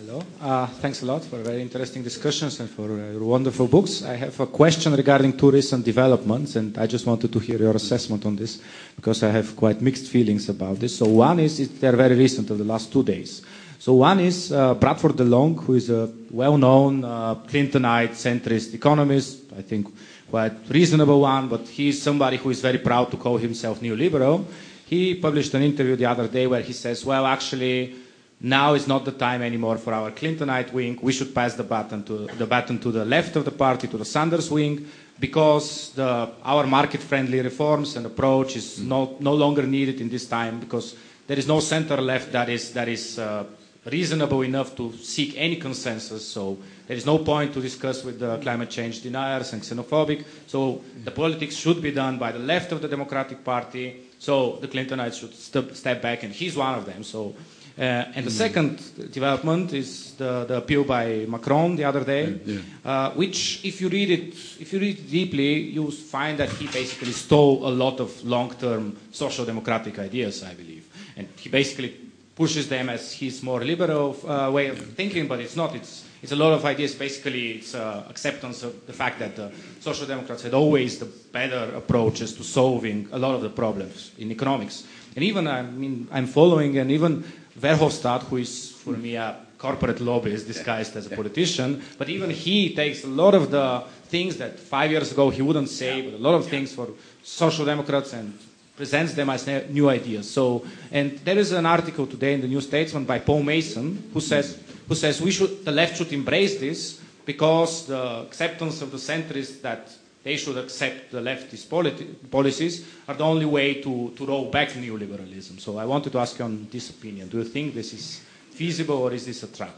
Hello. 0.00 0.22
Uh, 0.40 0.66
thanks 0.80 1.02
a 1.02 1.04
lot 1.04 1.22
for 1.22 1.36
very 1.42 1.60
interesting 1.60 2.02
discussions 2.02 2.58
and 2.58 2.70
for 2.70 2.90
uh, 2.90 3.12
your 3.12 3.22
wonderful 3.22 3.66
books. 3.68 4.02
I 4.02 4.16
have 4.16 4.40
a 4.40 4.46
question 4.46 4.94
regarding 4.94 5.36
two 5.36 5.50
recent 5.50 5.84
developments, 5.84 6.56
and 6.56 6.78
I 6.78 6.86
just 6.86 7.04
wanted 7.04 7.30
to 7.30 7.38
hear 7.38 7.58
your 7.58 7.76
assessment 7.76 8.24
on 8.24 8.34
this 8.34 8.62
because 8.96 9.22
I 9.22 9.28
have 9.28 9.54
quite 9.54 9.82
mixed 9.82 10.06
feelings 10.06 10.48
about 10.48 10.78
this. 10.78 10.96
So 10.96 11.06
one 11.06 11.38
is, 11.40 11.68
they're 11.78 11.96
very 11.96 12.14
recent, 12.16 12.48
of 12.48 12.56
the 12.56 12.64
last 12.64 12.90
two 12.90 13.02
days. 13.02 13.42
So 13.78 13.92
one 13.92 14.20
is 14.20 14.50
uh, 14.50 14.72
Bradford 14.72 15.16
DeLong, 15.16 15.62
who 15.64 15.74
is 15.74 15.90
a 15.90 16.10
well-known 16.30 17.04
uh, 17.04 17.34
Clintonite 17.34 18.12
centrist 18.12 18.72
economist. 18.72 19.52
I 19.54 19.60
think 19.60 19.94
quite 20.30 20.54
reasonable 20.70 21.20
one, 21.20 21.48
but 21.48 21.68
he's 21.68 22.00
somebody 22.00 22.38
who 22.38 22.48
is 22.48 22.62
very 22.62 22.78
proud 22.78 23.10
to 23.10 23.18
call 23.18 23.36
himself 23.36 23.80
neoliberal. 23.80 24.46
He 24.86 25.16
published 25.16 25.52
an 25.52 25.62
interview 25.62 25.94
the 25.94 26.06
other 26.06 26.26
day 26.26 26.46
where 26.46 26.62
he 26.62 26.72
says, 26.72 27.04
well, 27.04 27.26
actually, 27.26 27.96
now 28.40 28.74
is 28.74 28.88
not 28.88 29.04
the 29.04 29.12
time 29.12 29.42
anymore 29.42 29.76
for 29.76 29.92
our 29.92 30.10
Clintonite 30.10 30.72
wing. 30.72 30.98
We 31.02 31.12
should 31.12 31.34
pass 31.34 31.54
the 31.54 31.62
baton 31.62 32.04
to 32.04 32.26
the 32.26 32.46
baton 32.46 32.78
to 32.80 32.90
the 32.90 33.04
left 33.04 33.36
of 33.36 33.44
the 33.44 33.50
party, 33.50 33.86
to 33.88 33.98
the 33.98 34.04
Sanders 34.04 34.50
wing, 34.50 34.86
because 35.18 35.92
the, 35.92 36.30
our 36.42 36.66
market-friendly 36.66 37.40
reforms 37.42 37.96
and 37.96 38.06
approach 38.06 38.56
is 38.56 38.78
no, 38.78 39.16
no 39.20 39.34
longer 39.34 39.66
needed 39.66 40.00
in 40.00 40.08
this 40.08 40.26
time 40.26 40.58
because 40.58 40.96
there 41.26 41.38
is 41.38 41.46
no 41.46 41.60
center 41.60 41.98
left 42.00 42.32
that 42.32 42.48
is 42.48 42.72
that 42.72 42.88
is 42.88 43.18
uh, 43.18 43.44
reasonable 43.86 44.42
enough 44.42 44.74
to 44.76 44.92
seek 44.94 45.34
any 45.36 45.56
consensus. 45.56 46.26
So 46.26 46.58
there 46.86 46.96
is 46.96 47.06
no 47.06 47.18
point 47.18 47.54
to 47.54 47.60
discuss 47.60 48.04
with 48.04 48.18
the 48.18 48.38
climate 48.38 48.70
change 48.70 49.02
deniers 49.02 49.52
and 49.52 49.62
xenophobic. 49.62 50.24
So 50.46 50.82
the 51.04 51.10
politics 51.10 51.56
should 51.56 51.80
be 51.80 51.92
done 51.92 52.18
by 52.18 52.32
the 52.32 52.38
left 52.38 52.72
of 52.72 52.82
the 52.82 52.88
Democratic 52.88 53.44
Party. 53.44 54.08
So 54.18 54.58
the 54.60 54.68
Clintonites 54.68 55.20
should 55.20 55.34
st- 55.34 55.76
step 55.76 56.02
back, 56.02 56.22
and 56.24 56.32
he's 56.32 56.56
one 56.56 56.74
of 56.74 56.84
them. 56.84 57.04
So 57.04 57.34
and 57.80 58.26
the 58.26 58.30
second 58.30 58.78
development 59.10 59.72
is 59.72 60.12
the, 60.18 60.44
the 60.44 60.56
appeal 60.58 60.84
by 60.84 61.24
Macron 61.26 61.76
the 61.76 61.84
other 61.84 62.04
day, 62.04 62.38
Yeah. 62.44 62.58
uh, 62.84 63.10
which, 63.12 63.64
if 63.64 63.80
you 63.80 63.88
read 63.88 64.10
it, 64.10 64.34
if 64.60 64.72
you 64.72 64.78
read 64.80 64.98
it 64.98 65.10
deeply, 65.10 65.60
you 65.72 65.90
find 65.90 66.38
that 66.38 66.50
he 66.50 66.66
basically 66.66 67.12
stole 67.12 67.66
a 67.66 67.70
lot 67.70 68.00
of 68.00 68.22
long-term 68.24 68.96
social 69.12 69.46
democratic 69.46 69.98
ideas, 69.98 70.42
I 70.42 70.54
believe, 70.54 70.84
and 71.16 71.26
he 71.38 71.48
basically 71.48 71.94
pushes 72.36 72.68
them 72.68 72.88
as 72.90 73.12
his 73.14 73.42
more 73.42 73.64
liberal 73.64 74.16
uh, 74.26 74.50
way 74.52 74.68
of 74.68 74.78
thinking, 74.94 75.26
but 75.26 75.40
it's 75.40 75.56
not. 75.56 75.74
It's 75.74 76.04
it's 76.22 76.32
a 76.32 76.36
lot 76.36 76.52
of 76.52 76.64
ideas. 76.66 76.94
Basically, 76.94 77.52
it's 77.52 77.74
uh, 77.74 78.04
acceptance 78.10 78.62
of 78.62 78.72
the 78.86 78.92
fact 78.92 79.18
that 79.20 79.36
the 79.36 79.50
social 79.80 80.06
democrats 80.06 80.42
had 80.42 80.52
always 80.52 80.98
the 80.98 81.06
better 81.32 81.72
approaches 81.74 82.34
to 82.36 82.44
solving 82.44 83.08
a 83.12 83.18
lot 83.18 83.34
of 83.34 83.40
the 83.40 83.48
problems 83.48 84.12
in 84.18 84.30
economics. 84.30 84.84
And 85.16 85.24
even, 85.24 85.46
I 85.48 85.62
mean, 85.62 86.06
I'm 86.12 86.26
following, 86.26 86.78
and 86.78 86.90
even 86.90 87.24
Verhofstadt, 87.58 88.22
who 88.22 88.36
is 88.38 88.70
for 88.70 88.92
me 88.92 89.16
a 89.16 89.36
corporate 89.58 90.00
lobbyist 90.00 90.46
disguised 90.46 90.96
as 90.96 91.06
a 91.06 91.10
politician, 91.10 91.82
but 91.98 92.08
even 92.08 92.30
he 92.30 92.74
takes 92.74 93.04
a 93.04 93.08
lot 93.08 93.34
of 93.34 93.50
the 93.50 93.82
things 94.08 94.36
that 94.38 94.58
five 94.58 94.90
years 94.90 95.12
ago 95.12 95.30
he 95.30 95.42
wouldn't 95.42 95.68
say, 95.68 96.02
but 96.02 96.14
a 96.14 96.22
lot 96.22 96.34
of 96.34 96.46
things 96.48 96.72
for 96.72 96.88
social 97.22 97.64
democrats 97.64 98.12
and 98.14 98.38
presents 98.76 99.12
them 99.12 99.28
as 99.28 99.46
new 99.68 99.90
ideas. 99.90 100.30
So, 100.30 100.64
and 100.90 101.18
there 101.18 101.36
is 101.36 101.52
an 101.52 101.66
article 101.66 102.06
today 102.06 102.32
in 102.32 102.40
the 102.40 102.48
New 102.48 102.62
Statesman 102.62 103.04
by 103.04 103.18
Paul 103.18 103.42
Mason 103.42 104.10
who 104.14 104.20
says, 104.20 104.58
who 104.88 104.94
says 104.94 105.20
we 105.20 105.30
should, 105.30 105.64
the 105.64 105.70
left 105.72 105.98
should 105.98 106.12
embrace 106.12 106.58
this 106.58 106.98
because 107.26 107.86
the 107.86 108.22
acceptance 108.22 108.80
of 108.80 108.90
the 108.90 108.96
centrists 108.96 109.60
that 109.60 109.92
they 110.22 110.36
should 110.36 110.58
accept 110.58 111.10
the 111.10 111.20
leftist 111.20 111.66
politi- 111.68 112.06
policies 112.30 112.84
are 113.08 113.14
the 113.16 113.24
only 113.24 113.46
way 113.46 113.74
to, 113.80 114.12
to 114.16 114.26
roll 114.26 114.50
back 114.50 114.68
neoliberalism. 114.70 115.58
So 115.60 115.78
I 115.78 115.84
wanted 115.86 116.12
to 116.12 116.18
ask 116.18 116.38
you 116.38 116.44
on 116.44 116.68
this 116.70 116.90
opinion. 116.90 117.28
Do 117.28 117.38
you 117.38 117.44
think 117.44 117.74
this 117.74 117.92
is 117.94 118.20
feasible 118.50 118.96
or 118.96 119.12
is 119.12 119.24
this 119.24 119.42
a 119.42 119.46
trap? 119.46 119.74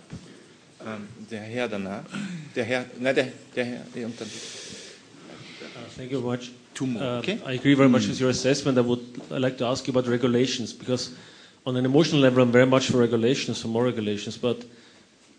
Ähm, 0.85 1.07
der 1.31 1.41
Herr 1.43 1.69
danach. 1.69 2.05
Der 2.57 2.65
Herr, 2.65 2.87
nein, 2.99 3.15
der, 3.15 3.29
der 3.55 3.65
Herr. 3.65 3.85
Und 4.05 4.19
dann. 4.21 4.29
Uh, 4.29 5.89
Thank 5.97 6.11
you 6.11 6.21
very 6.21 6.37
much. 6.37 6.51
Two 6.75 6.87
more, 6.87 7.03
Uh, 7.05 7.19
okay? 7.21 7.39
I 7.47 7.53
agree 7.55 7.75
very 7.75 7.89
much 7.89 8.09
with 8.09 8.19
your 8.21 8.31
assessment. 8.31 8.79
I 8.79 8.81
would 8.81 9.01
I'd 9.31 9.41
like 9.43 9.59
to 9.59 9.67
ask 9.67 9.87
you 9.87 9.93
about 9.93 10.09
regulations 10.11 10.73
because, 10.73 11.11
on 11.67 11.77
an 11.77 11.85
emotional 11.85 12.21
level, 12.21 12.43
I'm 12.43 12.51
very 12.51 12.67
much 12.67 12.87
for 12.91 12.97
regulations, 12.99 13.61
for 13.61 13.69
more 13.69 13.85
regulations. 13.85 14.37
But 14.39 14.65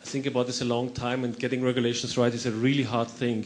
I 0.01 0.05
think 0.05 0.27
about 0.27 0.45
this 0.45 0.61
a 0.61 0.65
long 0.65 0.91
time, 0.93 1.25
and 1.25 1.37
getting 1.37 1.61
regulations 1.63 2.17
right 2.17 2.33
is 2.33 2.45
a 2.45 2.51
really 2.51 2.83
hard 2.83 3.09
thing. 3.09 3.45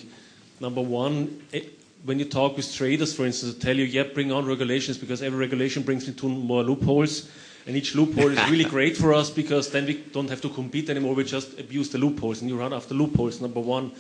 Number 0.60 0.82
one, 0.82 1.42
eh, 1.54 1.62
when 2.06 2.20
you 2.20 2.26
talk 2.26 2.58
with 2.58 2.74
traders, 2.74 3.14
for 3.14 3.26
instance, 3.26 3.54
they 3.54 3.60
tell 3.60 3.76
you, 3.78 3.86
"Yeah, 3.86 4.04
bring 4.04 4.32
on 4.32 4.46
regulations 4.46 4.98
because 4.98 5.22
every 5.22 5.40
regulation 5.40 5.84
brings 5.84 6.08
me 6.08 6.14
to 6.14 6.28
more 6.30 6.64
loopholes." 6.64 7.28
And 7.68 7.76
each 7.76 7.96
loophole 7.96 8.30
is 8.32 8.50
really 8.50 8.64
great 8.76 8.96
for 8.96 9.14
us 9.14 9.30
because 9.30 9.70
then 9.72 9.86
we 9.86 9.96
don't 10.14 10.30
have 10.30 10.42
to 10.42 10.50
compete 10.50 10.90
anymore. 10.90 11.14
We 11.16 11.24
just 11.26 11.60
abuse 11.60 11.90
the 11.90 11.98
loopholes, 11.98 12.42
and 12.42 12.50
you 12.50 12.58
run 12.58 12.74
after 12.74 12.94
loopholes. 12.94 13.42
Number 13.42 13.60
one. 13.60 13.92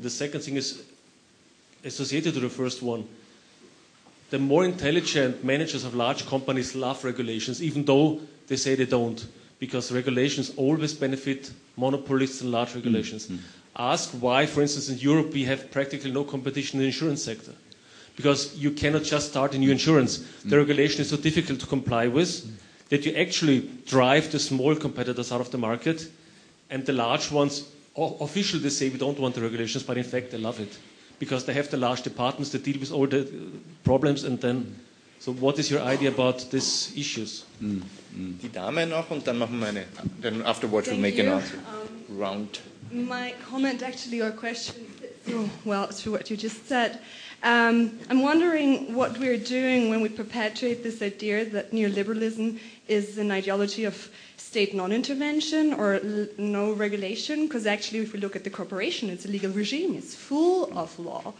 The 0.00 0.10
second 0.10 0.40
thing 0.40 0.56
is 0.56 0.82
associated 1.84 2.34
to 2.34 2.40
the 2.40 2.48
first 2.50 2.82
one 2.82 3.04
the 4.30 4.38
more 4.38 4.64
intelligent 4.64 5.44
managers 5.44 5.84
of 5.84 5.94
large 5.94 6.24
companies 6.26 6.74
love 6.76 7.04
regulations, 7.04 7.60
even 7.62 7.84
though 7.84 8.20
they 8.46 8.56
say 8.56 8.76
they 8.76 8.86
don't, 8.86 9.26
because 9.58 9.90
regulations 9.92 10.52
always 10.56 10.94
benefit 10.94 11.50
monopolists 11.76 12.40
and 12.40 12.52
large 12.52 12.74
regulations. 12.76 13.28
Ask 13.76 14.10
why, 14.10 14.46
for 14.46 14.62
instance, 14.62 14.88
in 14.88 14.98
Europe 14.98 15.32
we 15.32 15.44
have 15.44 15.70
practically 15.70 16.10
no 16.10 16.24
competition 16.24 16.78
in 16.78 16.82
the 16.82 16.86
insurance 16.86 17.22
sector. 17.22 17.52
Because 18.16 18.56
you 18.56 18.72
cannot 18.72 19.04
just 19.04 19.28
start 19.30 19.54
a 19.54 19.58
new 19.58 19.70
insurance. 19.70 20.18
The 20.44 20.56
mm. 20.56 20.58
regulation 20.58 21.00
is 21.00 21.08
so 21.10 21.16
difficult 21.16 21.60
to 21.60 21.66
comply 21.66 22.08
with 22.08 22.28
mm. 22.28 22.50
that 22.90 23.06
you 23.06 23.14
actually 23.14 23.70
drive 23.86 24.30
the 24.32 24.38
small 24.38 24.74
competitors 24.76 25.32
out 25.32 25.40
of 25.40 25.50
the 25.50 25.58
market, 25.58 26.10
and 26.68 26.84
the 26.84 26.92
large 26.92 27.30
ones, 27.30 27.64
officially 27.96 28.62
they 28.62 28.68
say 28.70 28.88
we 28.88 28.98
don't 28.98 29.18
want 29.18 29.34
the 29.34 29.40
regulations, 29.40 29.82
but 29.82 29.96
in 29.96 30.04
fact 30.04 30.30
they 30.32 30.38
love 30.38 30.60
it 30.60 30.78
because 31.20 31.44
they 31.44 31.52
have 31.52 31.70
the 31.70 31.76
large 31.76 32.02
departments 32.02 32.50
that 32.50 32.64
deal 32.64 32.78
with 32.80 32.90
all 32.90 33.06
the 33.06 33.20
uh, 33.20 33.26
problems 33.84 34.24
and 34.24 34.40
then 34.40 34.64
mm. 34.64 34.72
so 35.20 35.32
what 35.34 35.58
is 35.58 35.70
your 35.70 35.80
idea 35.82 36.08
about 36.10 36.50
these 36.50 36.92
issues 36.96 37.44
Die 38.42 38.48
Dame 38.52 38.86
noch 38.86 39.10
und 39.10 39.26
dann 39.26 39.38
machen 39.38 39.60
wir 39.60 39.68
eine. 39.68 39.84
Then 40.22 40.42
afterwards 40.42 40.88
we'll 40.88 41.00
Thank 41.00 41.16
make 41.16 41.20
an 41.20 41.28
answer. 41.28 41.58
Um, 42.08 42.18
round. 42.18 42.60
My 42.92 43.34
comment, 43.48 43.82
actually, 43.82 44.20
or 44.20 44.32
question, 44.32 44.74
fits 44.98 45.30
so 45.30 45.48
well 45.64 45.86
to 45.88 46.10
what 46.10 46.28
you 46.28 46.36
just 46.36 46.66
said. 46.66 46.98
Um, 47.44 47.98
I'm 48.10 48.20
wondering 48.22 48.94
what 48.94 49.16
we're 49.16 49.36
doing 49.38 49.90
when 49.90 50.00
we 50.00 50.08
perpetuate 50.08 50.82
this 50.82 51.00
idea 51.00 51.44
that 51.50 51.70
neoliberalism 51.70 52.58
is 52.88 53.16
an 53.16 53.30
ideology 53.30 53.84
of 53.84 54.10
state 54.36 54.74
non-intervention 54.74 55.72
or 55.74 56.00
no 56.36 56.72
regulation, 56.72 57.46
because 57.46 57.64
actually, 57.64 58.00
if 58.00 58.12
we 58.12 58.18
look 58.18 58.34
at 58.34 58.42
the 58.42 58.50
corporation, 58.50 59.08
it's 59.08 59.24
a 59.24 59.28
legal 59.28 59.52
regime. 59.52 59.94
It's 59.94 60.14
full 60.16 60.76
of 60.76 60.98
law, 60.98 61.32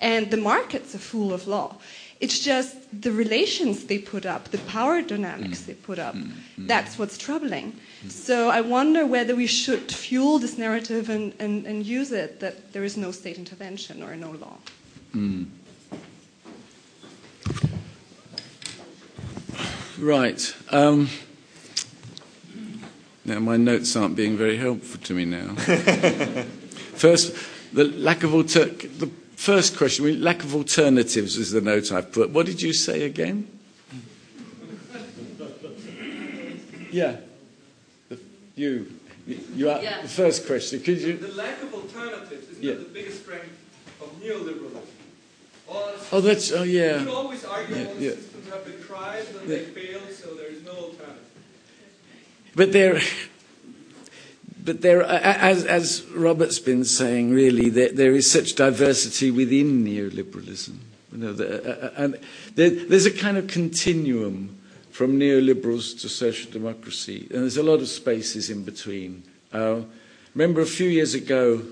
and 0.00 0.28
the 0.30 0.36
markets 0.36 0.92
are 0.96 0.98
full 0.98 1.32
of 1.32 1.46
law. 1.46 1.76
It's 2.18 2.40
just 2.40 2.76
the 3.02 3.12
relations 3.12 3.84
they 3.86 3.98
put 3.98 4.24
up, 4.24 4.48
the 4.50 4.58
power 4.58 5.02
dynamics 5.02 5.62
they 5.62 5.74
put 5.74 5.98
up. 5.98 6.14
Mm. 6.14 6.22
Mm. 6.24 6.32
Mm. 6.58 6.68
That's 6.68 6.98
what's 6.98 7.18
troubling. 7.18 7.74
So 8.08 8.48
I 8.48 8.62
wonder 8.62 9.04
whether 9.04 9.36
we 9.36 9.46
should 9.46 9.92
fuel 9.92 10.38
this 10.38 10.56
narrative 10.56 11.10
and, 11.10 11.34
and, 11.38 11.66
and 11.66 11.84
use 11.84 12.12
it 12.12 12.40
that 12.40 12.72
there 12.72 12.84
is 12.84 12.96
no 12.96 13.12
state 13.12 13.36
intervention 13.36 14.02
or 14.02 14.16
no 14.16 14.30
law. 14.30 14.56
Right. 19.98 20.54
Um, 20.70 21.08
now, 23.24 23.40
my 23.40 23.56
notes 23.56 23.96
aren't 23.96 24.14
being 24.14 24.36
very 24.36 24.56
helpful 24.56 25.00
to 25.02 25.14
me 25.14 25.24
now. 25.24 25.54
first, 26.94 27.34
the 27.72 27.84
lack 27.84 28.22
of 28.22 28.34
alter- 28.34 28.66
the 28.66 29.10
first 29.46 29.76
question, 29.76 30.04
I 30.04 30.10
lack 30.18 30.42
of 30.42 30.56
alternatives 30.56 31.36
is 31.36 31.52
the 31.52 31.60
note 31.60 31.92
I've 31.92 32.10
put. 32.10 32.30
What 32.30 32.46
did 32.46 32.60
you 32.60 32.72
say 32.72 33.04
again? 33.04 33.46
yeah. 36.90 37.18
The, 38.08 38.18
you. 38.56 38.92
You 39.54 39.70
are, 39.70 39.80
Yeah. 39.80 40.02
The 40.02 40.08
first 40.08 40.46
question. 40.48 40.80
Could 40.80 40.98
you? 40.98 41.16
The 41.16 41.32
lack 41.34 41.62
of 41.62 41.72
alternatives 41.72 42.48
is 42.48 42.58
Yeah. 42.58 42.72
not 42.74 42.88
the 42.88 42.94
biggest 42.98 43.22
strength 43.22 43.54
of 44.00 44.08
neoliberalism. 44.20 44.82
Oh, 46.12 46.20
that's. 46.20 46.50
Oh, 46.50 46.64
You 46.64 46.80
yeah. 46.80 46.98
can 46.98 47.08
always 47.08 47.44
argue 47.44 47.76
Yeah, 47.76 47.86
all 47.86 47.94
yeah. 48.00 48.10
systems 48.10 48.48
have 48.50 48.64
been 48.64 48.82
tried 48.82 49.26
and 49.40 49.48
they 49.48 49.62
failed, 49.64 50.10
so 50.12 50.34
there 50.34 50.48
is 50.48 50.64
no 50.64 50.72
alternative. 50.72 51.22
But 52.56 52.72
there, 52.72 53.00
but 54.66 54.82
there, 54.82 55.02
as, 55.04 55.64
as 55.64 56.04
Robert's 56.10 56.58
been 56.58 56.84
saying, 56.84 57.32
really, 57.32 57.70
there, 57.70 57.92
there 57.92 58.12
is 58.12 58.30
such 58.30 58.56
diversity 58.56 59.30
within 59.30 59.84
neoliberalism. 59.84 60.74
You 61.12 61.18
know, 61.18 61.32
the, 61.32 61.84
uh, 61.86 61.90
and 61.96 62.18
there, 62.56 62.70
there's 62.70 63.06
a 63.06 63.12
kind 63.12 63.38
of 63.38 63.46
continuum 63.46 64.58
from 64.90 65.20
neoliberals 65.20 66.00
to 66.00 66.08
social 66.08 66.50
democracy, 66.50 67.28
and 67.30 67.42
there's 67.42 67.56
a 67.56 67.62
lot 67.62 67.80
of 67.80 67.88
spaces 67.88 68.50
in 68.50 68.64
between. 68.64 69.22
Uh, 69.52 69.82
remember 70.34 70.60
a 70.60 70.66
few 70.66 70.88
years 70.88 71.14
ago, 71.14 71.62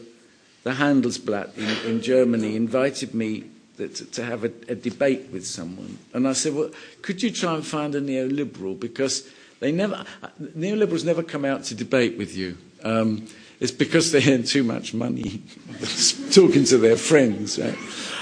the 0.62 0.70
Handelsblatt 0.70 1.58
in, 1.58 1.90
in 1.90 2.00
Germany 2.00 2.54
invited 2.54 3.12
me 3.12 3.44
that, 3.76 4.12
to 4.12 4.24
have 4.24 4.44
a, 4.44 4.52
a 4.68 4.76
debate 4.76 5.30
with 5.32 5.44
someone. 5.44 5.98
And 6.12 6.28
I 6.28 6.32
said, 6.32 6.54
well, 6.54 6.70
could 7.02 7.22
you 7.22 7.32
try 7.32 7.54
and 7.54 7.66
find 7.66 7.94
a 7.96 8.00
neoliberal? 8.00 8.78
Because 8.78 9.28
they 9.58 9.72
never, 9.72 10.04
neoliberals 10.40 11.04
never 11.04 11.22
come 11.22 11.44
out 11.44 11.64
to 11.64 11.74
debate 11.74 12.16
with 12.16 12.36
you. 12.36 12.56
Um, 12.84 13.26
it's 13.60 13.72
because 13.72 14.12
they 14.12 14.32
earn 14.32 14.42
too 14.44 14.62
much 14.62 14.94
money 14.94 15.42
talking 16.32 16.64
to 16.64 16.78
their 16.78 16.96
friends, 16.96 17.58
right? 17.58 17.78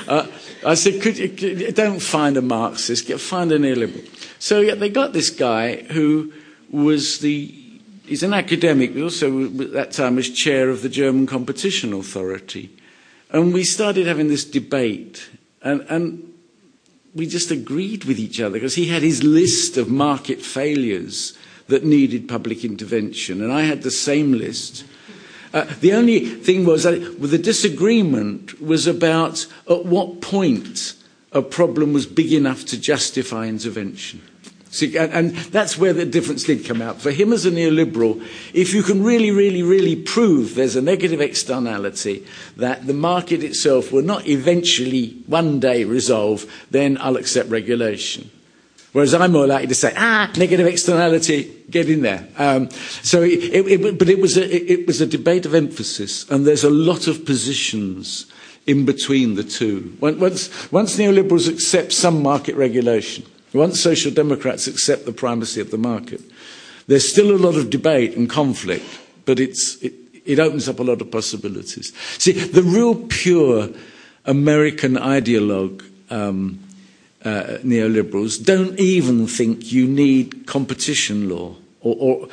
Uh, 0.06 0.26
I 0.64 0.74
said, 0.74 1.02
could 1.02 1.18
you, 1.18 1.72
don't 1.72 2.00
find 2.00 2.36
a 2.36 2.42
Marxist, 2.42 3.06
get, 3.06 3.20
find 3.20 3.50
a 3.50 3.58
neoliberal. 3.58 4.06
So 4.38 4.60
yeah, 4.60 4.74
they 4.74 4.88
got 4.88 5.12
this 5.12 5.30
guy 5.30 5.82
who 5.82 6.32
was 6.70 7.18
the 7.20 7.58
He's 8.04 8.22
an 8.22 8.34
academic, 8.34 8.94
but 8.94 9.04
also 9.04 9.44
at 9.44 9.72
that 9.72 9.92
time 9.92 10.16
was 10.16 10.28
chair 10.28 10.68
of 10.68 10.82
the 10.82 10.88
German 10.88 11.26
Competition 11.26 11.92
Authority. 11.92 12.68
And 13.30 13.54
we 13.54 13.64
started 13.64 14.06
having 14.06 14.28
this 14.28 14.44
debate, 14.44 15.30
and, 15.62 15.80
and 15.88 16.34
we 17.14 17.26
just 17.26 17.50
agreed 17.50 18.04
with 18.04 18.18
each 18.18 18.40
other 18.40 18.54
because 18.54 18.74
he 18.74 18.88
had 18.88 19.02
his 19.02 19.22
list 19.22 19.76
of 19.76 19.88
market 19.88 20.42
failures 20.42 21.38
that 21.72 21.84
needed 21.84 22.28
public 22.28 22.64
intervention, 22.64 23.42
and 23.42 23.50
I 23.50 23.62
had 23.62 23.82
the 23.82 23.90
same 23.90 24.32
list. 24.32 24.84
Uh, 25.54 25.64
the 25.80 25.94
only 25.94 26.20
thing 26.20 26.64
was 26.64 26.82
that 26.82 27.20
the 27.20 27.38
disagreement 27.38 28.60
was 28.60 28.86
about 28.86 29.46
at 29.68 29.86
what 29.86 30.20
point 30.20 30.94
a 31.32 31.40
problem 31.40 31.94
was 31.94 32.04
big 32.06 32.32
enough 32.32 32.66
to 32.66 32.78
justify 32.78 33.46
intervention. 33.46 34.20
See, 34.70 34.96
and, 34.98 35.12
and 35.12 35.36
that's 35.52 35.78
where 35.78 35.94
the 35.94 36.04
difference 36.04 36.44
did 36.44 36.64
come 36.64 36.82
out. 36.82 37.00
For 37.00 37.10
him 37.10 37.32
as 37.32 37.46
a 37.46 37.50
neoliberal, 37.50 38.26
if 38.52 38.72
you 38.72 38.82
can 38.82 39.02
really, 39.02 39.30
really, 39.30 39.62
really 39.62 39.96
prove 39.96 40.54
there's 40.54 40.76
a 40.76 40.82
negative 40.82 41.20
externality 41.20 42.26
that 42.56 42.86
the 42.86 42.94
market 42.94 43.42
itself 43.42 43.92
will 43.92 44.02
not 44.02 44.26
eventually 44.26 45.22
one 45.26 45.60
day 45.60 45.84
resolve, 45.84 46.50
then 46.70 46.98
I'll 47.00 47.16
accept 47.16 47.48
regulation. 47.48 48.30
Whereas 48.92 49.14
I'm 49.14 49.32
more 49.32 49.46
likely 49.46 49.68
to 49.68 49.74
say, 49.74 49.94
ah, 49.96 50.30
negative 50.36 50.66
externality, 50.66 51.64
get 51.70 51.88
in 51.88 52.02
there. 52.02 52.28
Um, 52.36 52.68
so, 53.02 53.22
it, 53.22 53.42
it, 53.42 53.82
it, 53.82 53.98
but 53.98 54.08
it 54.10 54.20
was, 54.20 54.36
a, 54.36 54.72
it 54.72 54.86
was 54.86 55.00
a 55.00 55.06
debate 55.06 55.46
of 55.46 55.54
emphasis, 55.54 56.30
and 56.30 56.46
there's 56.46 56.64
a 56.64 56.70
lot 56.70 57.06
of 57.06 57.24
positions 57.24 58.26
in 58.66 58.84
between 58.84 59.34
the 59.34 59.44
two. 59.44 59.96
Once, 59.98 60.70
once 60.70 60.96
neoliberals 60.96 61.48
accept 61.48 61.92
some 61.92 62.22
market 62.22 62.54
regulation, 62.54 63.24
once 63.54 63.80
social 63.80 64.10
democrats 64.10 64.66
accept 64.66 65.06
the 65.06 65.12
primacy 65.12 65.60
of 65.60 65.70
the 65.70 65.78
market, 65.78 66.20
there's 66.86 67.08
still 67.08 67.34
a 67.34 67.38
lot 67.38 67.56
of 67.56 67.70
debate 67.70 68.14
and 68.16 68.28
conflict, 68.28 68.84
but 69.24 69.40
it's, 69.40 69.76
it, 69.76 69.94
it 70.26 70.38
opens 70.38 70.68
up 70.68 70.78
a 70.78 70.82
lot 70.82 71.00
of 71.00 71.10
possibilities. 71.10 71.92
See, 72.18 72.32
the 72.32 72.62
real 72.62 72.94
pure 72.94 73.70
American 74.26 74.94
ideologue 74.94 75.82
um, 76.10 76.60
uh, 77.24 77.58
neoliberals 77.62 78.44
don't 78.44 78.78
even 78.78 79.26
think 79.26 79.72
you 79.72 79.86
need 79.86 80.46
competition 80.46 81.28
law. 81.28 81.56
Or, 81.80 81.96
or, 81.98 82.28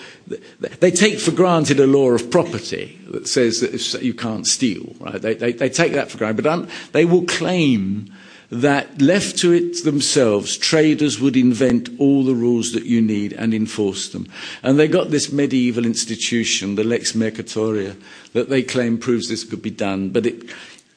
they 0.79 0.91
take 0.91 1.19
for 1.19 1.31
granted 1.31 1.79
a 1.79 1.87
law 1.87 2.11
of 2.11 2.29
property 2.29 2.99
that 3.09 3.27
says 3.27 3.61
that 3.61 4.03
you 4.03 4.13
can't 4.13 4.45
steal. 4.45 4.95
Right? 4.99 5.19
They, 5.19 5.33
they, 5.33 5.53
they 5.53 5.69
take 5.69 5.93
that 5.93 6.11
for 6.11 6.19
granted, 6.19 6.43
but 6.43 6.69
they 6.91 7.05
will 7.05 7.25
claim 7.25 8.13
that 8.51 9.01
left 9.01 9.37
to 9.39 9.51
it 9.51 9.83
themselves, 9.83 10.57
traders 10.57 11.19
would 11.19 11.37
invent 11.37 11.89
all 11.99 12.23
the 12.23 12.33
rules 12.33 12.73
that 12.73 12.85
you 12.85 12.99
need 13.01 13.33
and 13.33 13.53
enforce 13.53 14.09
them. 14.09 14.27
And 14.63 14.79
they 14.79 14.87
got 14.87 15.11
this 15.11 15.31
medieval 15.31 15.85
institution, 15.85 16.75
the 16.75 16.83
Lex 16.83 17.13
Mercatoria, 17.13 17.95
that 18.33 18.49
they 18.49 18.63
claim 18.63 18.97
proves 18.97 19.29
this 19.29 19.43
could 19.43 19.61
be 19.61 19.69
done. 19.69 20.09
But 20.09 20.25
it, 20.25 20.49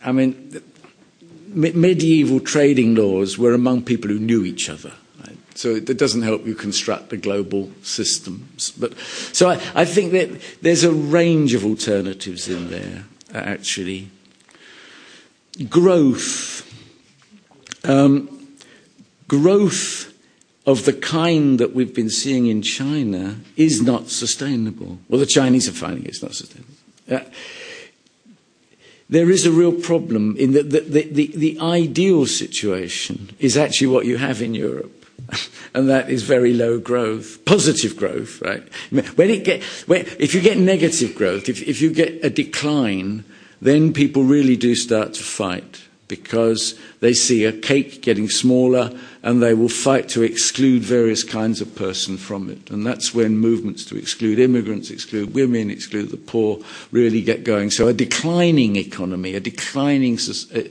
I 0.03 0.13
mean, 0.13 0.63
medieval 1.55 2.41
trading 2.41 2.95
laws 2.95 3.39
were 3.39 3.55
among 3.55 3.83
people 3.83 4.11
who 4.11 4.19
knew 4.19 4.45
each 4.45 4.69
other. 4.69 4.93
Right? 5.21 5.37
So 5.55 5.71
it 5.71 5.99
doesn't 5.99 6.23
help 6.23 6.47
you 6.47 6.55
construct 6.55 7.11
the 7.11 7.17
global 7.17 7.71
systems. 7.83 8.71
But, 8.73 8.99
so 9.33 9.51
I, 9.51 9.61
I 9.75 9.85
think 9.85 10.13
that 10.13 10.41
there's 10.63 10.85
a 10.85 10.93
range 10.93 11.55
of 11.55 11.65
alternatives 11.65 12.49
in 12.49 12.71
there, 12.71 13.05
actually. 13.35 14.11
Growth. 15.69 16.69
Um, 17.85 18.57
growth 19.29 20.13
of 20.67 20.85
the 20.85 20.93
kind 20.93 21.59
that 21.59 21.75
we've 21.75 21.95
been 21.95 22.11
seeing 22.11 22.47
in 22.47 22.63
China 22.63 23.37
is 23.57 23.83
not 23.83 24.09
sustainable. 24.09 24.99
Well, 25.09 25.19
the 25.19 25.27
Chinese 25.27 25.69
are 25.69 25.73
finding 25.73 26.07
it's 26.07 26.23
not 26.23 26.35
sustainable. 26.35 26.75
Uh, 27.11 27.21
there 29.13 29.31
is 29.31 29.45
a 29.45 29.53
real 29.53 29.73
problem 29.73 30.35
in 30.39 30.53
that 30.53 30.71
the, 30.71 30.81
the, 30.81 31.03
the, 31.03 31.33
the 31.37 31.61
ideal 31.61 32.25
situation 32.25 33.29
is 33.39 33.59
actually 33.59 33.89
what 33.89 34.07
you 34.07 34.17
have 34.17 34.41
in 34.41 34.55
Europe. 34.55 35.05
and 35.75 35.89
that 35.91 36.09
is 36.09 36.23
very 36.23 36.55
low 36.55 36.79
growth, 36.79 37.45
positive 37.45 37.95
growth, 37.95 38.41
right? 38.41 38.67
When 38.91 39.29
it 39.29 39.45
get, 39.45 39.63
when, 39.87 40.07
if 40.19 40.35
you 40.35 40.41
get 40.41 40.57
negative 40.57 41.15
growth, 41.15 41.51
if, 41.51 41.61
if 41.63 41.83
you 41.83 41.93
get 41.93 42.25
a 42.25 42.31
decline, 42.31 43.25
then 43.61 43.93
people 43.93 44.25
really 44.25 44.57
do 44.57 44.75
start 44.75 45.13
to 45.15 45.23
fight 45.23 45.83
because 46.09 46.79
they 47.01 47.13
see 47.13 47.45
a 47.45 47.53
cake 47.53 48.01
getting 48.01 48.31
smaller 48.31 48.99
and 49.23 49.41
they 49.41 49.55
will 49.55 49.69
fight 49.69 50.09
to 50.11 50.23
exclude 50.23 50.83
various 50.83 51.23
kinds 51.23 51.61
of 51.61 51.77
person 51.77 52.17
from 52.17 52.51
it. 52.51 52.71
And 52.71 52.85
that's 52.85 53.15
when 53.15 53.39
movements 53.39 53.85
to 53.87 53.97
exclude 53.97 54.41
immigrants, 54.41 54.91
exclude 54.91 55.33
women, 55.33 55.71
exclude 55.71 56.11
the 56.11 56.17
poor 56.17 56.59
really 56.91 57.23
get 57.23 57.45
going. 57.45 57.71
So 57.71 57.87
a 57.87 57.93
declining 57.93 58.75
economy, 58.77 59.35
a 59.35 59.41
declining 59.41 60.15
uh, 60.15 60.63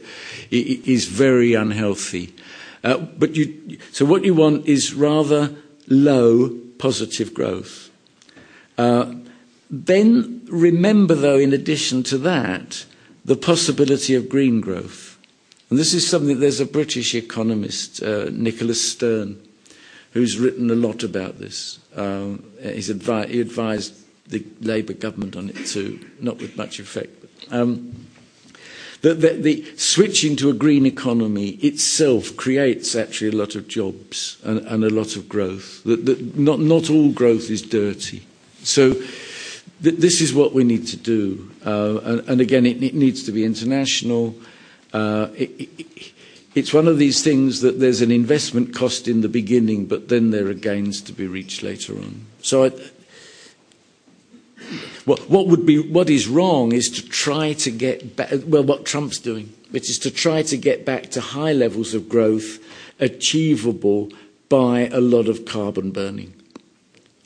is 0.52 1.06
very 1.06 1.54
unhealthy. 1.54 2.36
Uh, 2.84 2.98
but 2.98 3.36
you, 3.36 3.80
so 3.92 4.04
what 4.04 4.26
you 4.26 4.34
want 4.34 4.66
is 4.66 4.94
rather 4.94 5.56
low 5.88 6.50
positive 6.78 7.34
growth. 7.34 7.90
Uh, 8.78 9.14
then 9.70 10.46
remember, 10.50 11.16
though, 11.16 11.38
in 11.38 11.54
addition 11.54 12.04
to 12.04 12.18
that, 12.18 12.86
the 13.24 13.38
possibility 13.38 14.16
of 14.16 14.28
green 14.28 14.60
growth. 14.60 15.11
And 15.72 15.80
this 15.80 15.94
is 15.94 16.06
something, 16.06 16.42
there's 16.42 16.60
a 16.60 16.66
British 16.66 17.16
economist, 17.16 18.04
uh, 18.04 18.26
Nicholas 18.30 18.92
Stern, 18.92 19.42
who's 20.12 20.38
written 20.38 20.70
a 20.70 20.76
lot 20.76 21.02
about 21.02 21.40
this. 21.40 21.80
Um, 21.96 22.44
he's 22.62 22.90
advi- 22.90 23.30
he 23.30 23.40
advised 23.40 23.96
the 24.28 24.46
Labour 24.60 24.92
government 24.92 25.38
on 25.38 25.48
it 25.48 25.66
too, 25.66 26.06
not 26.20 26.40
with 26.40 26.58
much 26.58 26.80
effect. 26.80 27.22
But, 27.22 27.58
um, 27.58 28.06
the, 29.02 29.14
the, 29.14 29.30
the 29.30 29.78
switching 29.78 30.36
to 30.36 30.50
a 30.50 30.54
green 30.54 30.86
economy 30.86 31.52
itself 31.52 32.36
creates 32.36 32.94
actually 32.94 33.30
a 33.30 33.40
lot 33.40 33.56
of 33.56 33.70
jobs 33.70 34.40
and, 34.44 34.60
and 34.68 34.84
a 34.84 34.90
lot 34.90 35.16
of 35.16 35.30
growth. 35.30 35.86
That, 35.86 36.06
that 36.06 36.38
not, 36.38 36.60
not 36.60 36.90
all 36.90 37.14
growth 37.14 37.50
is 37.50 37.62
dirty. 37.62 38.28
So 38.64 38.94
th- 38.94 39.06
this 39.82 40.20
is 40.20 40.34
what 40.34 40.52
we 40.52 40.66
need 40.66 40.86
to 40.88 40.98
do. 40.98 41.50
Uh, 41.66 42.00
and, 42.04 42.30
and 42.30 42.42
again, 42.42 42.66
it, 42.66 42.84
it 42.84 42.94
needs 42.94 43.24
to 43.24 43.32
be 43.32 43.46
international. 43.46 44.36
It's 44.94 46.74
one 46.74 46.88
of 46.88 46.98
these 46.98 47.24
things 47.24 47.62
that 47.62 47.80
there's 47.80 48.02
an 48.02 48.12
investment 48.12 48.76
cost 48.76 49.08
in 49.08 49.22
the 49.22 49.30
beginning, 49.30 49.86
but 49.86 50.10
then 50.10 50.32
there 50.32 50.48
are 50.48 50.54
gains 50.54 51.02
to 51.02 51.14
be 51.14 51.28
reached 51.28 51.64
later 51.64 51.94
on. 51.98 52.26
So, 52.42 52.66
I, 52.66 52.72
what, 55.06 55.30
what 55.30 55.48
would 55.48 55.66
be 55.66 55.80
what 55.80 56.10
is 56.10 56.28
wrong 56.28 56.72
is 56.72 56.90
to 56.92 57.08
try 57.08 57.54
to 57.54 57.72
get 57.72 58.16
back. 58.16 58.32
Well, 58.46 58.64
what 58.64 58.86
Trump's 58.86 59.18
doing, 59.18 59.54
which 59.72 59.90
is 59.90 59.98
to 60.00 60.12
try 60.12 60.42
to 60.44 60.58
get 60.58 60.86
back 60.86 61.10
to 61.12 61.22
high 61.22 61.54
levels 61.54 61.94
of 61.94 62.08
growth 62.08 62.60
achievable 63.00 64.12
by 64.50 64.88
a 64.88 65.00
lot 65.00 65.28
of 65.28 65.46
carbon 65.46 65.92
burning. 65.92 66.34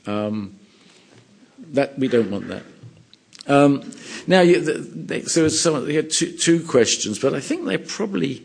Um, 0.06 0.58
that 1.72 1.98
we 1.98 2.08
don't 2.08 2.30
want 2.30 2.48
that. 2.48 2.62
Um, 3.46 3.92
now, 4.26 4.40
you, 4.40 4.60
the, 4.60 4.72
the, 4.72 5.28
so 5.28 5.48
some, 5.48 5.88
had 5.88 6.10
two, 6.10 6.32
two 6.32 6.64
questions, 6.64 7.18
but 7.18 7.34
I 7.34 7.40
think 7.40 7.64
they're 7.64 7.78
probably 7.78 8.44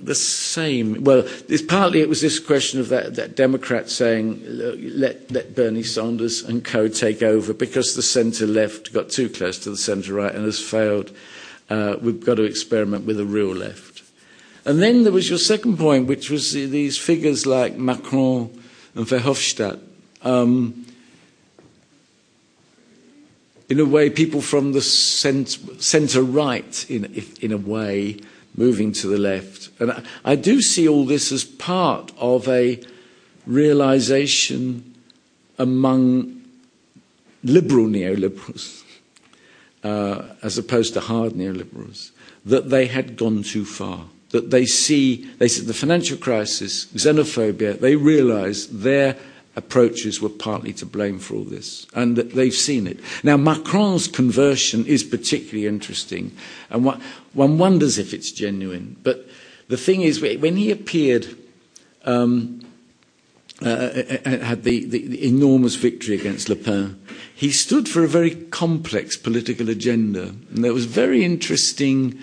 the 0.00 0.14
same. 0.14 1.04
Well, 1.04 1.26
partly 1.68 2.00
it 2.00 2.08
was 2.08 2.20
this 2.20 2.38
question 2.38 2.80
of 2.80 2.88
that, 2.88 3.16
that 3.16 3.36
Democrat 3.36 3.90
saying, 3.90 4.42
let, 4.46 5.30
let 5.30 5.54
Bernie 5.54 5.82
Sanders 5.82 6.42
and 6.42 6.64
co 6.64 6.88
take 6.88 7.22
over 7.22 7.52
because 7.52 7.94
the 7.94 8.02
centre 8.02 8.46
left 8.46 8.92
got 8.92 9.10
too 9.10 9.28
close 9.28 9.58
to 9.60 9.70
the 9.70 9.76
centre 9.76 10.14
right 10.14 10.34
and 10.34 10.44
has 10.44 10.60
failed. 10.60 11.14
Uh, 11.68 11.96
we've 12.00 12.24
got 12.24 12.36
to 12.36 12.44
experiment 12.44 13.04
with 13.04 13.18
a 13.18 13.24
real 13.24 13.54
left. 13.54 14.02
And 14.64 14.82
then 14.82 15.04
there 15.04 15.12
was 15.12 15.28
your 15.28 15.38
second 15.38 15.78
point, 15.78 16.08
which 16.08 16.30
was 16.30 16.52
these 16.52 16.98
figures 16.98 17.46
like 17.46 17.76
Macron 17.76 18.50
and 18.94 19.06
Verhofstadt. 19.06 19.80
Um, 20.22 20.85
in 23.68 23.80
a 23.80 23.84
way, 23.84 24.10
people 24.10 24.40
from 24.40 24.72
the 24.72 24.82
centre 24.82 26.22
right, 26.22 26.90
in, 26.90 27.24
in 27.40 27.52
a 27.52 27.56
way, 27.56 28.20
moving 28.56 28.92
to 28.92 29.08
the 29.08 29.18
left. 29.18 29.70
And 29.80 30.04
I, 30.24 30.36
do 30.36 30.62
see 30.62 30.88
all 30.88 31.04
this 31.04 31.32
as 31.32 31.44
part 31.44 32.12
of 32.16 32.48
a 32.48 32.80
realization 33.46 34.94
among 35.58 36.42
liberal 37.42 37.86
neoliberals, 37.86 38.82
uh, 39.82 40.22
as 40.42 40.58
opposed 40.58 40.94
to 40.94 41.00
hard 41.00 41.32
neoliberals, 41.32 42.10
that 42.44 42.70
they 42.70 42.86
had 42.86 43.16
gone 43.16 43.42
too 43.42 43.64
far. 43.64 44.06
That 44.30 44.50
they 44.50 44.66
see, 44.66 45.24
they 45.38 45.48
see 45.48 45.64
the 45.64 45.74
financial 45.74 46.18
crisis, 46.18 46.86
xenophobia, 46.86 47.78
they 47.78 47.96
realize 47.96 48.68
their 48.68 49.16
approaches 49.56 50.20
were 50.20 50.28
partly 50.28 50.72
to 50.74 50.86
blame 50.86 51.18
for 51.18 51.34
all 51.34 51.44
this, 51.44 51.86
and 51.94 52.14
that 52.16 52.34
they've 52.34 52.54
seen 52.54 52.86
it. 52.86 53.00
Now, 53.24 53.36
Macron's 53.36 54.06
conversion 54.06 54.84
is 54.86 55.02
particularly 55.02 55.66
interesting, 55.66 56.36
and 56.70 56.84
one, 56.84 57.58
wonders 57.58 57.98
if 57.98 58.12
it's 58.12 58.30
genuine. 58.30 58.96
But 59.02 59.26
the 59.68 59.78
thing 59.78 60.02
is, 60.02 60.20
when 60.20 60.56
he 60.56 60.70
appeared, 60.70 61.36
um, 62.04 62.60
uh, 63.62 63.68
uh, 63.68 64.18
uh, 64.26 64.38
had 64.44 64.64
the, 64.64 64.84
the, 64.84 65.08
the 65.08 65.26
enormous 65.26 65.76
victory 65.76 66.14
against 66.14 66.50
Le 66.50 66.56
Pen, 66.56 67.00
he 67.34 67.50
stood 67.50 67.88
for 67.88 68.04
a 68.04 68.08
very 68.08 68.34
complex 68.34 69.16
political 69.16 69.70
agenda. 69.70 70.34
And 70.50 70.62
there 70.62 70.74
was 70.74 70.84
a 70.84 70.88
very 70.88 71.24
interesting 71.24 72.18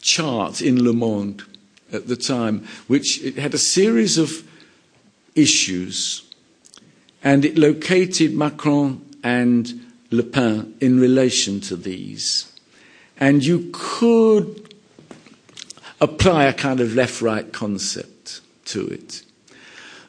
chart 0.00 0.62
in 0.62 0.82
Le 0.82 0.94
Monde 0.94 1.44
at 1.92 2.08
the 2.08 2.16
time, 2.16 2.66
which 2.86 3.20
had 3.36 3.52
a 3.52 3.58
series 3.58 4.16
of 4.16 4.42
issues 5.34 6.29
and 7.22 7.44
it 7.44 7.58
located 7.58 8.34
Macron 8.34 9.04
and 9.22 9.86
Le 10.10 10.22
Pen 10.22 10.74
in 10.80 10.98
relation 10.98 11.60
to 11.60 11.76
these. 11.76 12.52
And 13.18 13.44
you 13.44 13.70
could 13.72 14.74
apply 16.00 16.44
a 16.44 16.54
kind 16.54 16.80
of 16.80 16.94
left 16.94 17.20
right 17.20 17.52
concept 17.52 18.40
to 18.66 18.86
it. 18.86 19.22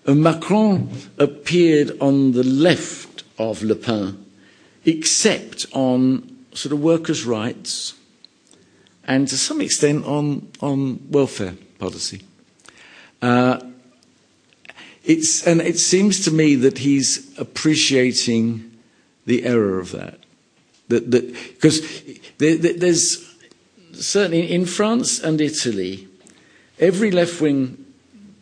And 0.06 0.24
Macron 0.24 0.90
appeared 1.18 1.98
on 2.00 2.32
the 2.32 2.44
left 2.44 3.24
of 3.38 3.62
Le 3.62 3.76
Pen, 3.76 4.26
except 4.86 5.66
on 5.74 6.46
sort 6.54 6.74
of 6.74 6.82
workers' 6.82 7.26
rights 7.26 7.94
and 9.04 9.28
to 9.28 9.38
some 9.38 9.62
extent 9.62 10.06
on, 10.06 10.48
on 10.62 11.00
welfare 11.10 11.56
policy. 11.80 12.22
Uh, 13.22 13.60
it's, 15.04 15.46
and 15.46 15.62
it 15.62 15.80
seems 15.80 16.24
to 16.26 16.32
me 16.32 16.56
that 16.56 16.80
he's 16.80 17.38
appreciating 17.40 18.72
the 19.26 19.46
error 19.46 19.80
of 19.80 19.92
that. 19.92 20.20
That, 20.90 21.10
that 21.12 21.34
because 21.34 21.82
there, 22.38 22.58
there's 22.58 23.34
certainly 23.94 24.52
in 24.52 24.66
France 24.66 25.20
and 25.20 25.40
Italy, 25.40 26.08
every 26.80 27.12
left-wing 27.12 27.81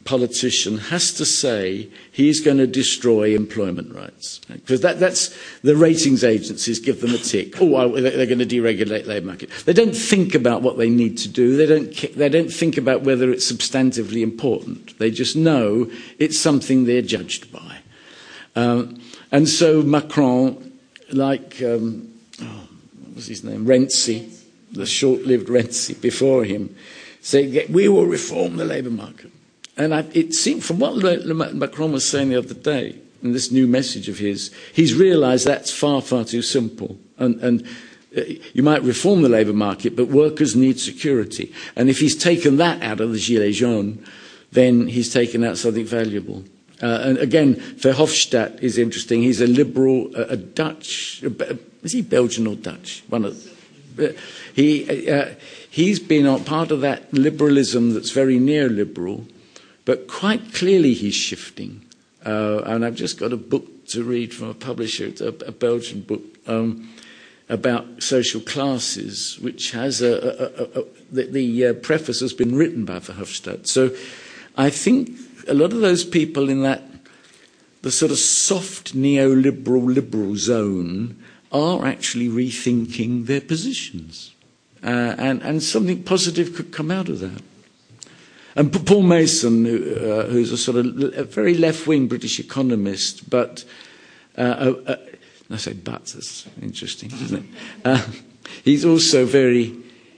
politician 0.10 0.80
has 0.80 1.14
to 1.14 1.24
say 1.24 1.88
he's 2.12 2.40
going 2.40 2.58
to 2.58 2.66
destroy 2.66 3.36
employment 3.36 3.94
rights. 3.94 4.42
Because 4.52 4.82
that, 4.82 5.00
that's 5.00 5.38
the 5.62 5.76
ratings 5.76 6.24
agencies 6.24 6.80
give 6.80 7.00
them 7.00 7.14
a 7.14 7.20
tick. 7.20 7.62
Oh, 7.62 7.90
they're 8.02 8.26
going 8.26 8.40
to 8.40 8.46
deregulate 8.46 9.04
the 9.04 9.10
labour 9.10 9.28
market. 9.28 9.52
They 9.66 9.74
don't 9.74 9.96
think 9.96 10.34
about 10.34 10.64
what 10.64 10.80
they 10.80 10.90
need 10.90 11.20
to 11.20 11.30
do. 11.30 11.56
They 11.56 11.68
don't, 11.68 12.16
they 12.16 12.28
don't 12.28 12.52
think 12.52 12.76
about 12.76 13.04
whether 13.04 13.30
it's 13.30 13.52
substantively 13.52 14.24
important. 14.24 14.98
They 14.98 15.12
just 15.12 15.36
know 15.36 15.92
it's 16.18 16.40
something 16.40 16.86
they're 16.86 17.04
judged 17.04 17.52
by. 17.52 17.78
Um, 18.56 19.00
and 19.32 19.48
so 19.48 19.84
Macron, 19.84 20.74
like, 21.12 21.62
um, 21.62 22.12
oh, 22.42 22.68
what 23.04 23.16
was 23.16 23.28
his 23.28 23.44
name? 23.44 23.68
Renzi, 23.68 24.36
the 24.72 24.88
short-lived 24.88 25.50
Renzi 25.50 26.02
before 26.02 26.46
him, 26.46 26.76
said, 27.22 27.70
we 27.70 27.88
will 27.88 28.08
reform 28.08 28.58
the 28.58 28.66
labour 28.66 28.90
market. 28.90 29.32
And 29.80 29.96
I, 29.96 30.06
it 30.14 30.34
seemed, 30.34 30.64
from 30.64 30.78
what 30.80 30.98
Macron 31.56 31.94
was 31.94 32.08
saying 32.08 32.30
the 32.30 32.38
other 32.38 32.54
day, 32.54 33.00
in 33.24 33.32
this 33.32 33.50
new 33.50 33.66
message 33.66 34.10
of 34.10 34.20
his, 34.20 34.52
he's 34.74 34.94
realised 34.94 35.48
that's 35.48 35.72
far, 35.72 36.02
far 36.02 36.26
too 36.26 36.42
simple. 36.42 36.98
And, 37.18 37.40
and 37.40 37.68
uh, 38.16 38.22
you 38.54 38.62
might 38.62 38.84
reform 38.84 39.22
the 39.22 39.30
labour 39.30 39.54
market, 39.54 39.96
but 39.96 40.10
workers 40.10 40.54
need 40.54 40.82
security. 40.82 41.54
And 41.78 41.90
if 41.90 42.00
he's 42.00 42.16
taken 42.16 42.58
that 42.58 42.84
out 42.84 43.00
of 43.00 43.14
the 43.14 43.18
Gilets 43.18 43.56
jaunes, 43.56 44.06
then 44.52 44.88
he's 44.88 45.14
taken 45.14 45.46
out 45.46 45.58
something 45.58 45.86
valuable. 45.86 46.44
Uh, 46.82 47.00
and 47.04 47.18
again, 47.18 47.56
Verhofstadt 47.56 48.60
is 48.60 48.78
interesting. 48.78 49.22
He's 49.22 49.40
a 49.40 49.48
liberal, 49.48 50.14
a, 50.14 50.34
a 50.34 50.38
Dutch, 50.38 51.24
a, 51.24 51.58
is 51.84 51.94
he 51.94 52.02
Belgian 52.02 52.48
or 52.48 52.56
Dutch? 52.56 53.04
One 53.08 53.24
of, 53.24 54.00
uh, 54.00 54.10
he, 54.54 55.10
uh, 55.10 55.36
he's 55.70 56.00
been 56.00 56.44
part 56.44 56.72
of 56.72 56.82
that 56.82 57.14
liberalism 57.14 57.94
that's 57.94 58.12
very 58.12 58.40
neoliberal 58.40 59.26
but 59.90 60.08
quite 60.08 60.54
clearly, 60.54 60.94
he's 60.94 61.16
shifting. 61.16 61.84
Uh, 62.24 62.60
and 62.68 62.86
I've 62.86 62.94
just 62.94 63.18
got 63.20 63.34
a 63.34 63.38
book 63.38 63.88
to 63.88 64.04
read 64.04 64.36
from 64.36 64.50
a 64.50 64.54
publisher, 64.54 65.12
a, 65.20 65.30
a 65.48 65.52
Belgian 65.52 66.02
book, 66.02 66.22
um, 66.46 66.94
about 67.50 68.04
social 68.04 68.40
classes, 68.40 69.40
which 69.42 69.72
has 69.72 70.04
a, 70.04 70.14
a, 70.14 70.80
a 70.80 70.86
the, 71.12 71.24
the 71.32 71.66
uh, 71.66 71.74
preface 71.74 72.20
has 72.20 72.34
been 72.34 72.54
written 72.54 72.86
by 72.86 73.00
Verhofstadt. 73.00 73.66
So 73.66 73.90
I 74.56 74.70
think 74.70 75.10
a 75.48 75.56
lot 75.56 75.74
of 75.74 75.80
those 75.80 76.06
people 76.06 76.50
in 76.50 76.62
that 76.62 76.84
the 77.82 77.90
sort 77.90 78.12
of 78.12 78.20
soft 78.20 78.96
neoliberal 78.96 79.92
liberal 79.92 80.36
zone 80.36 81.18
are 81.52 81.88
actually 81.88 82.30
rethinking 82.30 83.26
their 83.26 83.42
positions. 83.42 84.36
Uh, 84.84 85.16
and, 85.18 85.42
and 85.42 85.64
something 85.64 86.04
positive 86.04 86.54
could 86.56 86.72
come 86.72 86.92
out 86.92 87.10
of 87.10 87.22
that. 87.22 87.42
And 88.56 88.74
Paul 88.86 89.04
Mason, 89.04 89.66
who, 89.66 89.96
uh, 89.96 90.26
who's 90.26 90.52
a 90.52 90.58
sort 90.58 90.78
of 90.78 91.14
a 91.16 91.24
very 91.24 91.54
left-wing 91.54 92.08
British 92.08 92.40
economist, 92.40 93.30
but 93.30 93.64
uh, 94.38 94.42
uh, 94.42 94.74
uh, 94.88 94.96
I 95.52 95.58
say 95.58 95.74
but, 95.74 96.06
that's 96.06 96.48
interesting, 96.62 97.12
isn't 97.12 97.44
it? 97.44 97.46
Uh, 97.86 98.06
he's 98.64 98.86
also 98.86 99.26
very, 99.26 99.76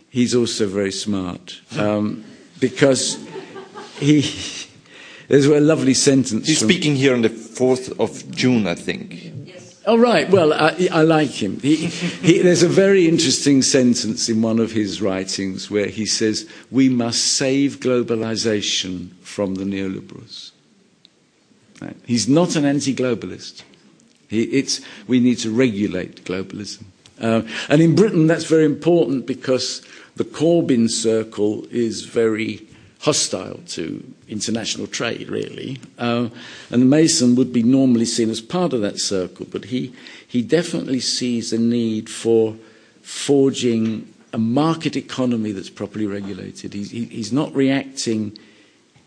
he's 0.09 0.35
also 0.35 0.67
very 0.67 0.91
smart 0.91 1.61
um, 1.77 2.23
because 2.59 3.17
he. 3.99 4.21
There's 5.27 5.45
a 5.45 5.61
lovely 5.61 5.93
sentence. 5.93 6.45
He's 6.45 6.59
from, 6.59 6.67
speaking 6.67 6.97
here 6.97 7.13
on 7.13 7.21
the 7.21 7.29
4th 7.29 7.97
of 8.01 8.29
June, 8.35 8.67
I 8.67 8.75
think. 8.75 9.30
Oh, 9.85 9.97
right. 9.97 10.29
Well, 10.29 10.53
I, 10.53 10.89
I 10.91 11.01
like 11.01 11.31
him. 11.31 11.59
He, 11.59 11.75
he, 11.75 12.39
there's 12.39 12.61
a 12.61 12.69
very 12.69 13.07
interesting 13.07 13.63
sentence 13.63 14.29
in 14.29 14.41
one 14.41 14.59
of 14.59 14.71
his 14.71 15.01
writings 15.01 15.71
where 15.71 15.87
he 15.87 16.05
says, 16.05 16.47
We 16.69 16.87
must 16.87 17.23
save 17.23 17.79
globalization 17.79 19.15
from 19.21 19.55
the 19.55 19.63
neoliberals. 19.63 20.51
Right? 21.81 21.97
He's 22.05 22.29
not 22.29 22.55
an 22.55 22.65
anti 22.65 22.93
globalist. 22.93 23.63
we 24.29 25.19
need 25.19 25.39
to 25.39 25.49
regulate 25.49 26.25
globalism. 26.25 26.83
Uh, 27.19 27.41
and 27.67 27.81
in 27.81 27.95
Britain, 27.95 28.27
that's 28.27 28.45
very 28.45 28.65
important 28.65 29.25
because 29.25 29.85
the 30.15 30.23
Corbyn 30.23 30.89
circle 30.89 31.65
is 31.71 32.05
very 32.05 32.67
hostile 33.01 33.59
to 33.65 34.03
international 34.27 34.87
trade, 34.87 35.29
really. 35.29 35.79
Uh, 35.97 36.29
and 36.69 36.89
Mason 36.89 37.35
would 37.35 37.51
be 37.51 37.63
normally 37.63 38.05
seen 38.05 38.29
as 38.29 38.41
part 38.41 38.73
of 38.73 38.81
that 38.81 38.99
circle, 38.99 39.47
but 39.49 39.65
he, 39.65 39.93
he 40.27 40.41
definitely 40.41 40.99
sees 40.99 41.51
a 41.51 41.57
need 41.57 42.09
for 42.09 42.55
forging 43.01 44.07
a 44.33 44.37
market 44.37 44.95
economy 44.95 45.51
that's 45.51 45.69
properly 45.69 46.05
regulated. 46.05 46.73
He, 46.73 46.83
he, 46.83 47.05
he's 47.05 47.33
not 47.33 47.53
reacting 47.55 48.37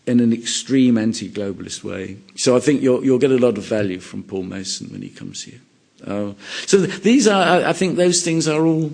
in 0.06 0.20
an 0.20 0.32
extreme 0.32 0.98
anti 0.98 1.30
globalist 1.30 1.84
way. 1.84 2.18
So 2.34 2.56
I 2.56 2.60
think 2.60 2.82
you'll, 2.82 3.04
you'll 3.04 3.20
get 3.20 3.30
a 3.30 3.38
lot 3.38 3.56
of 3.56 3.64
value 3.64 4.00
from 4.00 4.24
Paul 4.24 4.42
Mason 4.42 4.90
when 4.90 5.02
he 5.02 5.08
comes 5.08 5.44
here. 5.44 5.60
Uh, 6.04 6.32
so 6.66 6.78
these 6.78 7.28
are, 7.28 7.64
I 7.64 7.72
think 7.72 7.96
those 7.96 8.22
things 8.22 8.48
are 8.48 8.66
all, 8.66 8.92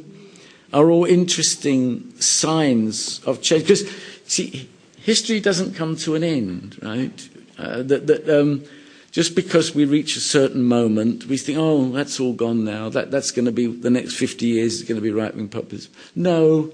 are 0.74 0.90
all 0.90 1.06
interesting 1.06 2.12
signs 2.20 3.20
of 3.24 3.40
change. 3.40 3.62
Because, 3.62 3.90
see, 4.26 4.68
history 5.02 5.40
doesn't 5.40 5.74
come 5.74 5.96
to 5.96 6.14
an 6.14 6.22
end, 6.22 6.78
right? 6.82 7.28
Uh, 7.58 7.82
that, 7.82 8.06
that 8.06 8.28
um, 8.28 8.64
just 9.10 9.34
because 9.34 9.74
we 9.74 9.84
reach 9.84 10.16
a 10.16 10.20
certain 10.20 10.62
moment, 10.62 11.26
we 11.26 11.36
think, 11.36 11.58
oh, 11.58 11.90
that's 11.90 12.20
all 12.20 12.32
gone 12.32 12.64
now. 12.64 12.88
That, 12.88 13.10
that's 13.10 13.30
going 13.30 13.46
to 13.46 13.52
be 13.52 13.66
the 13.66 13.90
next 13.90 14.14
50 14.14 14.46
years 14.46 14.74
is 14.74 14.82
going 14.82 14.96
to 14.96 15.02
be 15.02 15.10
right 15.10 15.34
wing 15.34 15.48
populism. 15.48 15.92
No, 16.14 16.72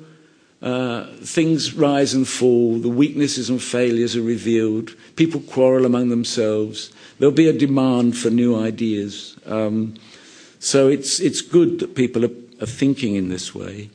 uh, 0.61 1.07
things 1.23 1.75
rise 1.75 2.15
and 2.15 2.29
fall. 2.29 2.79
The 2.79 2.89
weaknesses 2.89 3.49
and 3.49 3.63
failures 3.63 4.17
are 4.17 4.23
revealed. 4.23 4.95
People 5.17 5.41
quarrel 5.41 5.87
among 5.87 6.09
themselves. 6.11 6.93
There'll 7.19 7.35
be 7.35 7.49
a 7.49 7.53
demand 7.53 8.17
for 8.17 8.31
new 8.31 8.59
ideas. 8.59 9.37
Um, 9.47 9.95
so 10.59 10.89
it's 10.89 11.21
it's 11.21 11.43
good 11.43 11.79
that 11.81 11.95
people 11.95 12.25
are, 12.25 12.35
are 12.61 12.67
thinking 12.67 13.15
in 13.15 13.29
this 13.29 13.55
way. 13.55 13.91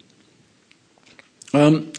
Um, 1.54 1.92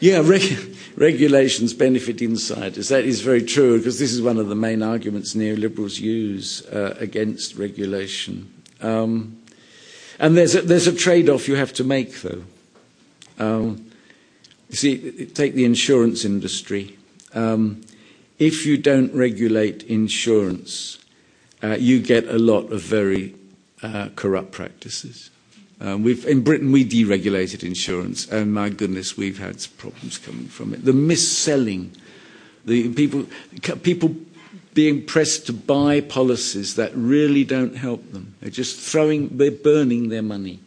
yeah, 0.00 0.18
regulations 0.96 1.74
benefit 1.74 2.20
insiders. 2.20 2.88
That 2.88 3.04
is 3.04 3.20
very 3.20 3.42
true 3.42 3.78
because 3.78 3.98
this 3.98 4.12
is 4.12 4.22
one 4.22 4.38
of 4.38 4.48
the 4.48 4.54
main 4.54 4.82
arguments 4.82 5.34
neoliberals 5.34 6.00
use 6.00 6.66
uh, 6.66 6.96
against 6.98 7.56
regulation. 7.56 8.52
Um, 8.80 9.38
and 10.18 10.36
there's 10.36 10.54
a, 10.54 10.62
there's 10.62 10.86
a 10.86 10.94
trade-off 10.94 11.48
you 11.48 11.56
have 11.56 11.72
to 11.74 11.84
make, 11.84 12.20
though. 12.22 12.44
Um, 13.38 13.90
you 14.68 14.76
see, 14.76 15.26
take 15.26 15.54
the 15.54 15.64
insurance 15.64 16.24
industry. 16.24 16.96
Um, 17.34 17.82
if 18.38 18.66
you 18.66 18.76
don't 18.76 19.12
regulate 19.14 19.82
insurance, 19.84 20.98
uh, 21.62 21.76
you 21.78 22.00
get 22.00 22.26
a 22.28 22.38
lot 22.38 22.72
of 22.72 22.80
very 22.82 23.34
uh, 23.82 24.08
corrupt 24.16 24.52
practices. 24.52 25.30
Um, 25.82 26.04
we've, 26.04 26.24
in 26.26 26.42
Britain, 26.42 26.70
we 26.70 26.84
deregulated 26.84 27.64
insurance, 27.64 28.28
and 28.28 28.54
my 28.54 28.68
goodness, 28.68 29.16
we've 29.16 29.40
had 29.40 29.66
problems 29.78 30.16
coming 30.16 30.46
from 30.46 30.72
it. 30.72 30.84
The 30.84 30.92
mis-selling, 30.92 31.90
the 32.64 32.94
people, 32.94 33.26
people 33.82 34.14
being 34.74 35.04
pressed 35.04 35.46
to 35.46 35.52
buy 35.52 36.00
policies 36.00 36.76
that 36.76 36.92
really 36.94 37.42
don't 37.42 37.76
help 37.76 38.12
them. 38.12 38.36
They're 38.40 38.50
just 38.50 38.78
throwing, 38.78 39.36
they're 39.36 39.50
burning 39.50 40.08
their 40.08 40.22
money. 40.22 40.60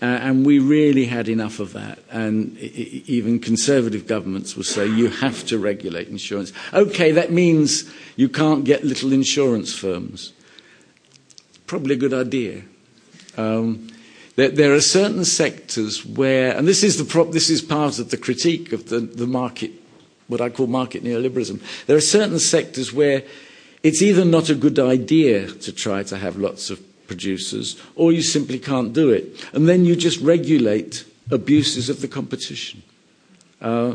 Uh, 0.00 0.06
and 0.06 0.44
we 0.44 0.58
really 0.58 1.04
had 1.04 1.28
enough 1.28 1.58
of 1.58 1.74
that. 1.74 1.98
And 2.10 2.56
even 2.58 3.38
conservative 3.38 4.06
governments 4.06 4.56
will 4.56 4.64
say 4.64 4.86
you 4.86 5.08
have 5.08 5.46
to 5.46 5.58
regulate 5.58 6.08
insurance. 6.08 6.52
Okay, 6.72 7.12
that 7.12 7.30
means 7.30 7.90
you 8.14 8.28
can't 8.28 8.64
get 8.64 8.84
little 8.84 9.12
insurance 9.12 9.74
firms. 9.74 10.32
Probably 11.66 11.94
a 11.94 11.98
good 11.98 12.14
idea. 12.14 12.62
Um, 13.36 13.88
there, 14.36 14.50
there 14.50 14.74
are 14.74 14.80
certain 14.80 15.24
sectors 15.24 16.04
where, 16.04 16.56
and 16.56 16.68
this 16.68 16.82
is, 16.82 16.98
the 16.98 17.04
pro- 17.04 17.24
this 17.24 17.50
is 17.50 17.62
part 17.62 17.98
of 17.98 18.10
the 18.10 18.16
critique 18.16 18.72
of 18.72 18.88
the, 18.88 19.00
the 19.00 19.26
market, 19.26 19.72
what 20.28 20.40
I 20.40 20.50
call 20.50 20.66
market 20.66 21.02
neoliberalism. 21.02 21.60
There 21.86 21.96
are 21.96 22.02
certain 22.02 22.38
sectors 22.38 22.92
where 22.92 23.24
it's 23.82 24.02
either 24.02 24.24
not 24.24 24.50
a 24.50 24.54
good 24.54 24.78
idea 24.78 25.46
to 25.46 25.72
try 25.72 26.02
to 26.04 26.18
have 26.18 26.36
lots 26.36 26.70
of 26.70 26.80
producers, 27.06 27.80
or 27.94 28.12
you 28.12 28.22
simply 28.22 28.58
can't 28.58 28.92
do 28.92 29.10
it. 29.10 29.44
And 29.52 29.68
then 29.68 29.84
you 29.84 29.96
just 29.96 30.20
regulate 30.20 31.04
abuses 31.30 31.88
of 31.88 32.00
the 32.00 32.08
competition. 32.08 32.82
Uh, 33.60 33.94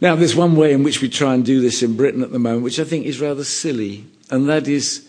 now, 0.00 0.16
there's 0.16 0.34
one 0.34 0.56
way 0.56 0.72
in 0.72 0.82
which 0.82 1.00
we 1.00 1.08
try 1.08 1.34
and 1.34 1.44
do 1.44 1.60
this 1.60 1.82
in 1.82 1.96
Britain 1.96 2.22
at 2.22 2.32
the 2.32 2.38
moment, 2.38 2.64
which 2.64 2.80
I 2.80 2.84
think 2.84 3.06
is 3.06 3.20
rather 3.20 3.44
silly, 3.44 4.04
and 4.30 4.48
that 4.48 4.66
is 4.66 5.03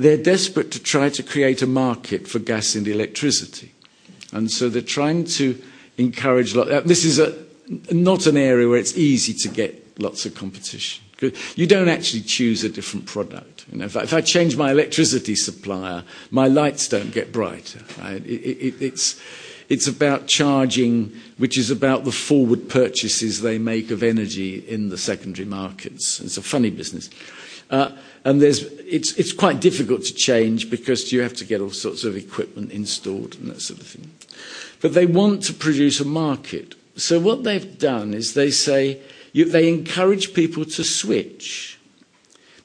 they're 0.00 0.16
desperate 0.16 0.70
to 0.72 0.82
try 0.82 1.10
to 1.10 1.22
create 1.22 1.60
a 1.60 1.66
market 1.66 2.26
for 2.26 2.38
gas 2.38 2.74
and 2.74 2.88
electricity. 2.88 3.72
And 4.32 4.50
so 4.50 4.70
they're 4.70 4.80
trying 4.80 5.24
to 5.24 5.60
encourage, 5.98 6.54
lot, 6.54 6.70
uh, 6.70 6.80
this 6.80 7.04
is 7.04 7.18
a, 7.18 7.36
not 7.92 8.26
an 8.26 8.38
area 8.38 8.66
where 8.66 8.78
it's 8.78 8.96
easy 8.96 9.34
to 9.34 9.48
get 9.48 10.00
lots 10.00 10.24
of 10.24 10.34
competition. 10.34 11.04
You 11.54 11.66
don't 11.66 11.90
actually 11.90 12.22
choose 12.22 12.64
a 12.64 12.70
different 12.70 13.04
product. 13.04 13.66
You 13.70 13.78
know, 13.78 13.84
if, 13.84 13.94
I, 13.94 14.02
if 14.04 14.14
I 14.14 14.22
change 14.22 14.56
my 14.56 14.70
electricity 14.70 15.36
supplier, 15.36 16.02
my 16.30 16.46
lights 16.46 16.88
don't 16.88 17.12
get 17.12 17.30
brighter. 17.30 17.80
Right? 18.00 18.24
It, 18.24 18.40
it, 18.40 18.74
it's, 18.80 19.20
it's 19.68 19.86
about 19.86 20.28
charging, 20.28 21.12
which 21.36 21.58
is 21.58 21.70
about 21.70 22.04
the 22.04 22.12
forward 22.12 22.70
purchases 22.70 23.42
they 23.42 23.58
make 23.58 23.90
of 23.90 24.02
energy 24.02 24.66
in 24.66 24.88
the 24.88 24.96
secondary 24.96 25.46
markets. 25.46 26.20
It's 26.20 26.38
a 26.38 26.42
funny 26.42 26.70
business. 26.70 27.10
Uh, 27.68 27.90
and 28.24 28.40
there's, 28.40 28.62
it's, 28.62 29.12
it's 29.14 29.32
quite 29.32 29.60
difficult 29.60 30.04
to 30.04 30.14
change 30.14 30.70
because 30.70 31.12
you 31.12 31.22
have 31.22 31.34
to 31.34 31.44
get 31.44 31.60
all 31.60 31.70
sorts 31.70 32.04
of 32.04 32.16
equipment 32.16 32.70
installed 32.70 33.36
and 33.36 33.50
that 33.50 33.62
sort 33.62 33.80
of 33.80 33.86
thing. 33.86 34.10
But 34.80 34.94
they 34.94 35.06
want 35.06 35.42
to 35.44 35.54
produce 35.54 36.00
a 36.00 36.04
market. 36.04 36.74
So 36.96 37.18
what 37.18 37.44
they've 37.44 37.78
done 37.78 38.14
is 38.14 38.34
they 38.34 38.50
say, 38.50 39.00
you, 39.32 39.44
they 39.44 39.68
encourage 39.68 40.34
people 40.34 40.64
to 40.64 40.84
switch. 40.84 41.78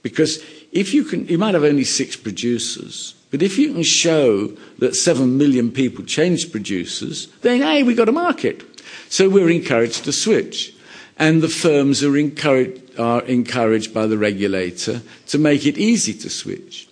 Because 0.02 0.44
if 0.72 0.94
you 0.94 1.04
can, 1.04 1.28
you 1.28 1.38
might 1.38 1.54
have 1.54 1.64
only 1.64 1.84
six 1.84 2.16
producers, 2.16 3.16
but 3.32 3.42
if 3.42 3.58
you 3.58 3.74
can 3.74 3.84
show 3.84 4.56
that 4.80 4.96
seven 4.96 5.38
million 5.38 5.72
people 5.72 6.06
change 6.06 6.52
producers, 6.52 7.28
then 7.42 7.62
hey, 7.62 7.84
we've 7.84 7.98
got 7.98 8.10
a 8.10 8.14
market. 8.14 8.64
So 9.10 9.30
we're 9.30 9.50
encouraged 9.50 10.04
to 10.06 10.12
switch. 10.12 10.74
And 11.18 11.42
the 11.42 11.48
firms 11.48 12.04
are 12.04 12.18
encouraged, 12.18 12.82
are 13.00 13.22
encouraged 13.24 13.94
by 13.94 14.08
the 14.08 14.18
regulator 14.18 15.02
to 15.28 15.38
make 15.38 15.66
it 15.66 15.78
easy 15.78 16.14
to 16.14 16.30
switch. 16.30 16.88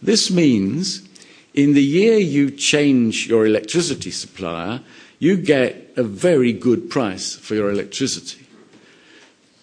This 0.00 0.30
means 0.30 1.08
in 1.54 1.74
the 1.74 1.82
year 1.82 2.18
you 2.18 2.50
change 2.50 3.26
your 3.26 3.46
electricity 3.46 4.10
supplier, 4.10 4.80
you 5.18 5.36
get 5.36 5.92
a 5.96 6.02
very 6.02 6.52
good 6.52 6.88
price 6.88 7.34
for 7.34 7.54
your 7.54 7.70
electricity. 7.70 8.46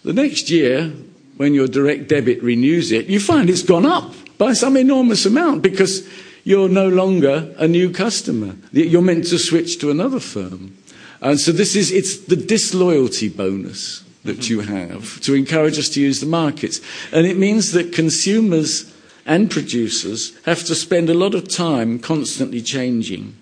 The 0.04 0.12
next 0.12 0.50
year, 0.50 0.92
when 1.36 1.54
your 1.54 1.68
direct 1.68 2.08
debit 2.08 2.42
renews 2.42 2.92
it, 2.92 3.06
you 3.06 3.18
find 3.18 3.48
it's 3.48 3.62
gone 3.62 3.86
up 3.86 4.14
by 4.38 4.52
some 4.52 4.76
enormous 4.76 5.26
amount 5.26 5.62
because 5.62 6.06
you're 6.44 6.68
no 6.68 6.88
longer 6.88 7.54
a 7.58 7.66
new 7.66 7.90
customer. 7.90 8.54
You're 8.72 9.02
meant 9.02 9.26
to 9.28 9.38
switch 9.38 9.78
to 9.80 9.90
another 9.90 10.20
firm. 10.20 10.76
And 11.20 11.40
so 11.40 11.50
this 11.50 11.74
is, 11.74 11.90
it's 11.90 12.18
the 12.26 12.36
disloyalty 12.36 13.28
bonus 13.28 14.05
that 14.26 14.48
you 14.48 14.60
have 14.60 15.20
to 15.22 15.34
encourage 15.34 15.78
us 15.78 15.88
to 15.90 16.00
use 16.00 16.20
the 16.20 16.26
markets. 16.26 16.80
And 17.12 17.26
it 17.26 17.36
means 17.36 17.72
that 17.72 17.92
consumers 17.92 18.92
and 19.24 19.50
producers 19.50 20.36
have 20.44 20.64
to 20.64 20.74
spend 20.74 21.10
a 21.10 21.14
lot 21.14 21.34
of 21.34 21.48
time 21.48 21.98
constantly 21.98 22.62
changing. 22.62 23.36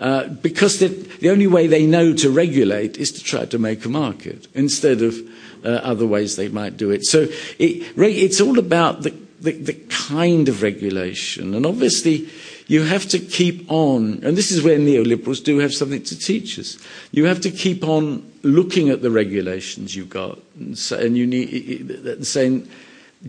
Uh, 0.00 0.28
because 0.28 0.78
the 0.78 1.28
only 1.28 1.46
way 1.46 1.66
they 1.66 1.86
know 1.86 2.14
to 2.14 2.30
regulate 2.30 2.96
is 2.96 3.12
to 3.12 3.22
try 3.22 3.44
to 3.44 3.58
make 3.58 3.84
a 3.84 3.88
market 3.88 4.48
instead 4.54 5.02
of 5.02 5.14
uh, 5.62 5.68
other 5.68 6.06
ways 6.06 6.36
they 6.36 6.48
might 6.48 6.78
do 6.78 6.90
it. 6.90 7.04
So 7.04 7.28
it, 7.58 7.92
it's 7.96 8.40
all 8.40 8.58
about 8.58 9.02
the, 9.02 9.10
the, 9.40 9.52
the 9.52 9.74
kind 10.08 10.48
of 10.48 10.62
regulation. 10.62 11.54
And 11.54 11.66
obviously, 11.66 12.30
you 12.70 12.84
have 12.84 13.08
to 13.08 13.18
keep 13.18 13.68
on, 13.68 14.20
and 14.22 14.36
this 14.36 14.52
is 14.52 14.62
where 14.62 14.78
neoliberals 14.78 15.42
do 15.42 15.58
have 15.58 15.74
something 15.74 16.04
to 16.04 16.16
teach 16.16 16.56
us. 16.56 16.78
You 17.10 17.24
have 17.24 17.40
to 17.40 17.50
keep 17.50 17.82
on 17.82 18.30
looking 18.44 18.90
at 18.90 19.02
the 19.02 19.10
regulations 19.10 19.96
you've 19.96 20.08
got 20.08 20.38
and, 20.56 20.78
say, 20.78 21.04
and 21.04 21.18
you 21.18 21.26
need, 21.26 22.24
saying, 22.24 22.68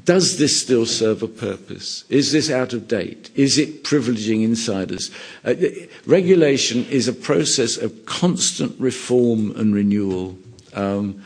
does 0.06 0.38
this 0.38 0.62
still 0.62 0.86
serve 0.86 1.24
a 1.24 1.28
purpose? 1.28 2.06
Is 2.08 2.32
this 2.32 2.52
out 2.52 2.74
of 2.74 2.88
date? 2.88 3.32
Is 3.34 3.58
it 3.58 3.84
privileging 3.84 4.44
insiders? 4.44 5.10
Uh, 5.44 5.56
regulation 6.06 6.86
is 6.86 7.08
a 7.08 7.14
process 7.14 7.78
of 7.78 8.06
constant 8.06 8.80
reform 8.80 9.58
and 9.58 9.74
renewal. 9.74 10.38
Um, 10.76 11.24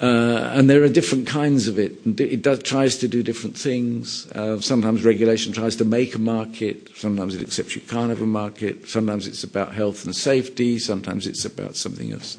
uh, 0.00 0.52
and 0.54 0.70
there 0.70 0.82
are 0.82 0.88
different 0.88 1.26
kinds 1.26 1.68
of 1.68 1.78
it. 1.78 1.92
It 2.18 2.40
does, 2.40 2.62
tries 2.62 2.96
to 2.98 3.08
do 3.08 3.22
different 3.22 3.56
things. 3.56 4.26
Uh, 4.32 4.58
sometimes 4.58 5.04
regulation 5.04 5.52
tries 5.52 5.76
to 5.76 5.84
make 5.84 6.14
a 6.14 6.18
market. 6.18 6.88
Sometimes 6.96 7.34
it 7.34 7.42
accepts 7.42 7.74
you 7.74 7.82
can't 7.82 8.08
have 8.08 8.22
a 8.22 8.26
market. 8.26 8.88
Sometimes 8.88 9.26
it's 9.26 9.44
about 9.44 9.74
health 9.74 10.06
and 10.06 10.16
safety. 10.16 10.78
Sometimes 10.78 11.26
it's 11.26 11.44
about 11.44 11.76
something 11.76 12.12
else. 12.12 12.38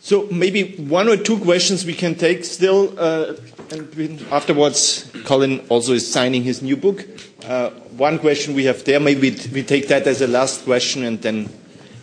So 0.00 0.28
maybe 0.30 0.74
one 0.76 1.08
or 1.08 1.16
two 1.16 1.38
questions 1.38 1.86
we 1.86 1.94
can 1.94 2.16
take 2.16 2.44
still, 2.44 2.92
uh, 2.98 3.36
and 3.70 4.20
afterwards, 4.30 5.10
Colin 5.24 5.60
also 5.70 5.94
is 5.94 6.10
signing 6.10 6.42
his 6.42 6.60
new 6.60 6.76
book. 6.76 7.06
Uh, 7.46 7.70
one 7.96 8.18
question 8.18 8.54
we 8.54 8.64
have 8.64 8.84
there, 8.84 9.00
maybe 9.00 9.30
we 9.54 9.62
take 9.62 9.88
that 9.88 10.06
as 10.06 10.20
a 10.20 10.26
last 10.26 10.64
question, 10.64 11.04
and 11.04 11.22
then 11.22 11.48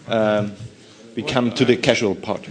um, 0.07 0.53
we 1.15 1.21
come 1.21 1.51
to 1.51 1.65
the 1.65 1.75
casual 1.75 2.15
part 2.15 2.47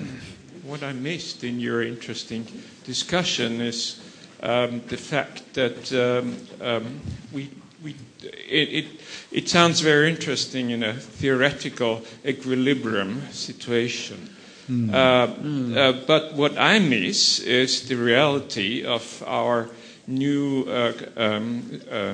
what 0.68 0.82
I 0.82 0.92
missed 0.92 1.44
in 1.44 1.58
your 1.58 1.82
interesting 1.82 2.46
discussion 2.84 3.62
is 3.62 3.98
um, 4.42 4.82
the 4.88 4.98
fact 4.98 5.54
that 5.54 5.90
um, 5.94 6.36
um, 6.60 7.00
we, 7.32 7.50
we, 7.82 7.96
it, 8.22 8.84
it, 8.84 8.86
it, 9.32 9.48
sounds 9.48 9.80
very 9.80 10.10
interesting 10.10 10.70
in 10.70 10.82
a 10.82 10.92
theoretical 10.92 12.02
equilibrium 12.24 13.22
situation. 13.32 14.28
Mm. 14.70 14.92
Uh, 14.92 15.26
mm. 15.40 15.76
Uh, 15.76 16.04
but 16.06 16.34
what 16.34 16.58
I 16.58 16.78
miss 16.80 17.38
is 17.40 17.88
the 17.88 17.96
reality 17.96 18.84
of 18.84 19.24
our 19.26 19.70
new 20.06 20.64
uh, 20.68 20.92
um, 21.16 21.80
uh, 21.90 22.12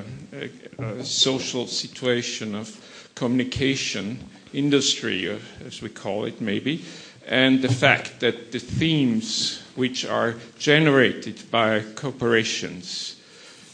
uh, 0.79 1.03
social 1.03 1.67
situation 1.67 2.55
of 2.55 3.11
communication 3.15 4.19
industry, 4.53 5.29
uh, 5.29 5.39
as 5.65 5.81
we 5.81 5.89
call 5.89 6.23
it, 6.23 6.39
maybe 6.39 6.85
and 7.27 7.61
the 7.61 7.71
fact 7.73 8.19
that 8.19 8.51
the 8.51 8.59
themes 8.59 9.61
which 9.75 10.05
are 10.05 10.35
generated 10.57 11.41
by 11.51 11.81
corporations 11.95 13.15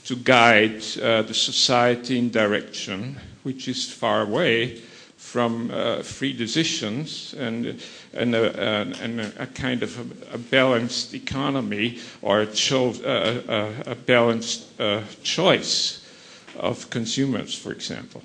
to 0.05 0.15
guide 0.15 0.81
uh, 1.01 1.21
the 1.21 1.33
society 1.33 2.17
in 2.17 2.29
direction 2.29 3.19
which 3.43 3.67
is 3.67 3.91
far 3.91 4.21
away 4.21 4.81
from 5.17 5.71
uh, 5.71 6.01
free 6.01 6.33
decisions 6.33 7.33
and, 7.37 7.81
and, 8.13 8.35
a, 8.35 8.59
and 9.01 9.21
a, 9.21 9.47
kind 9.47 9.83
of 9.83 10.33
a, 10.33 10.37
balanced 10.37 11.13
economy 11.13 11.99
or 12.21 12.41
a, 12.41 12.47
cho- 12.47 12.89
uh, 13.05 13.71
a 13.85 13.95
balanced 13.95 14.79
uh, 14.79 15.01
choice 15.23 16.05
of 16.57 16.89
consumers, 16.89 17.55
for 17.57 17.71
example. 17.71 18.21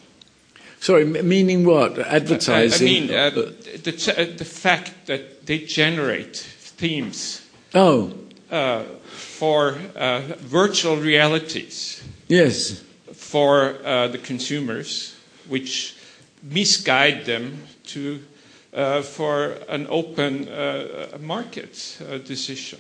Sorry, 0.86 1.04
meaning 1.04 1.64
what? 1.64 1.98
Advertising? 1.98 2.86
I, 2.86 2.90
mean, 2.90 3.10
uh, 3.10 3.30
the, 3.30 4.14
uh, 4.16 4.36
the 4.36 4.44
fact 4.44 5.06
that 5.06 5.44
they 5.44 5.58
generate 5.58 6.36
themes. 6.36 7.44
Oh. 7.74 8.14
Uh, 8.48 8.84
for 9.08 9.78
uh, 9.96 10.20
virtual 10.38 10.96
realities. 10.96 12.04
Yes. 12.28 12.84
For 13.12 13.84
uh, 13.84 14.06
the 14.06 14.18
consumers, 14.18 15.16
which 15.48 15.96
misguide 16.40 17.24
them 17.24 17.64
to 17.86 18.20
uh, 18.72 19.02
for 19.02 19.58
an 19.68 19.88
open 19.90 20.46
market 21.20 21.98
decision. 22.24 22.78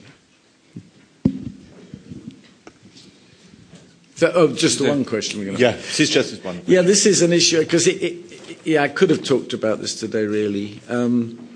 So, 4.16 4.32
oh, 4.34 4.48
just 4.48 4.78
the 4.78 4.88
one 4.88 5.04
question. 5.04 5.40
We're 5.40 5.44
going 5.44 5.56
to 5.58 5.62
yeah, 5.62 5.72
this 5.72 6.08
just 6.08 6.42
one. 6.42 6.62
Yeah, 6.66 6.80
this 6.80 7.04
is 7.04 7.20
an 7.20 7.34
issue 7.34 7.60
because 7.60 7.86
it, 7.86 8.02
it, 8.02 8.58
yeah, 8.64 8.82
I 8.82 8.88
could 8.88 9.10
have 9.10 9.22
talked 9.22 9.52
about 9.52 9.80
this 9.82 10.00
today, 10.00 10.24
really. 10.24 10.80
Um, 10.88 11.46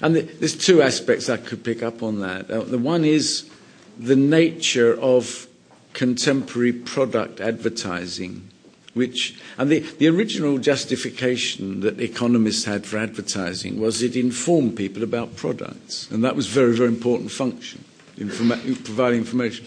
and 0.00 0.16
the, 0.16 0.22
there's 0.22 0.56
two 0.56 0.82
aspects 0.82 1.28
I 1.28 1.36
could 1.36 1.62
pick 1.62 1.84
up 1.84 2.02
on 2.02 2.18
that. 2.18 2.50
Uh, 2.50 2.62
the 2.62 2.78
one 2.78 3.04
is 3.04 3.48
the 3.96 4.16
nature 4.16 5.00
of 5.00 5.46
contemporary 5.92 6.72
product 6.72 7.40
advertising, 7.40 8.50
which 8.94 9.38
and 9.56 9.70
the, 9.70 9.78
the 9.98 10.08
original 10.08 10.58
justification 10.58 11.78
that 11.82 12.00
economists 12.00 12.64
had 12.64 12.84
for 12.84 12.98
advertising 12.98 13.78
was 13.78 14.02
it 14.02 14.16
informed 14.16 14.76
people 14.76 15.04
about 15.04 15.36
products, 15.36 16.10
and 16.10 16.24
that 16.24 16.34
was 16.34 16.48
a 16.48 16.50
very, 16.50 16.74
very 16.74 16.88
important 16.88 17.30
function 17.30 17.84
informa- 18.20 18.84
providing 18.84 19.18
information. 19.18 19.66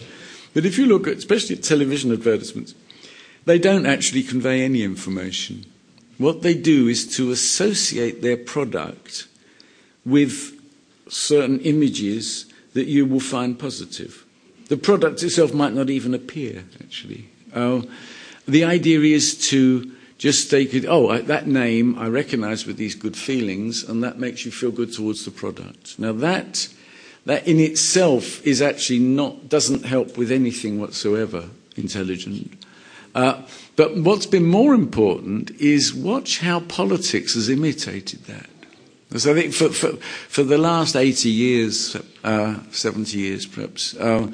But 0.54 0.64
if 0.64 0.78
you 0.78 0.86
look 0.86 1.06
at, 1.06 1.16
especially 1.16 1.56
at 1.56 1.62
television 1.62 2.12
advertisements, 2.12 2.74
they 3.44 3.58
don't 3.58 3.86
actually 3.86 4.22
convey 4.22 4.62
any 4.62 4.82
information. 4.82 5.66
What 6.18 6.42
they 6.42 6.54
do 6.54 6.88
is 6.88 7.16
to 7.16 7.30
associate 7.32 8.22
their 8.22 8.36
product 8.36 9.26
with 10.06 10.52
certain 11.08 11.60
images 11.60 12.46
that 12.72 12.86
you 12.86 13.04
will 13.04 13.20
find 13.20 13.58
positive. 13.58 14.24
The 14.68 14.76
product 14.76 15.22
itself 15.22 15.52
might 15.52 15.74
not 15.74 15.90
even 15.90 16.14
appear, 16.14 16.64
actually. 16.80 17.28
Uh, 17.52 17.82
the 18.46 18.64
idea 18.64 19.00
is 19.00 19.48
to 19.50 19.92
just 20.18 20.50
take 20.50 20.72
it, 20.74 20.84
oh, 20.86 21.18
that 21.18 21.46
name 21.46 21.98
I 21.98 22.08
recognize 22.08 22.66
with 22.66 22.76
these 22.76 22.94
good 22.94 23.16
feelings, 23.16 23.82
and 23.82 24.02
that 24.02 24.18
makes 24.18 24.44
you 24.44 24.50
feel 24.50 24.70
good 24.70 24.92
towards 24.92 25.24
the 25.24 25.30
product. 25.30 25.98
Now, 25.98 26.12
that 26.12 26.68
that 27.26 27.46
in 27.46 27.58
itself 27.58 28.44
is 28.46 28.60
actually 28.60 28.98
not, 28.98 29.48
doesn't 29.48 29.84
help 29.84 30.16
with 30.18 30.30
anything 30.30 30.80
whatsoever 30.80 31.48
intelligent. 31.76 32.62
Uh, 33.14 33.42
but 33.76 33.96
what's 33.96 34.26
been 34.26 34.46
more 34.46 34.74
important 34.74 35.50
is 35.52 35.94
watch 35.94 36.40
how 36.40 36.60
politics 36.60 37.34
has 37.34 37.48
imitated 37.48 38.24
that. 38.24 38.50
So 39.16 39.30
I 39.30 39.34
think 39.34 39.54
for, 39.54 39.68
for, 39.68 39.96
for 40.28 40.42
the 40.42 40.58
last 40.58 40.96
80 40.96 41.28
years, 41.28 41.96
uh, 42.24 42.58
70 42.72 43.16
years 43.16 43.46
perhaps, 43.46 43.96
uh, 43.96 44.30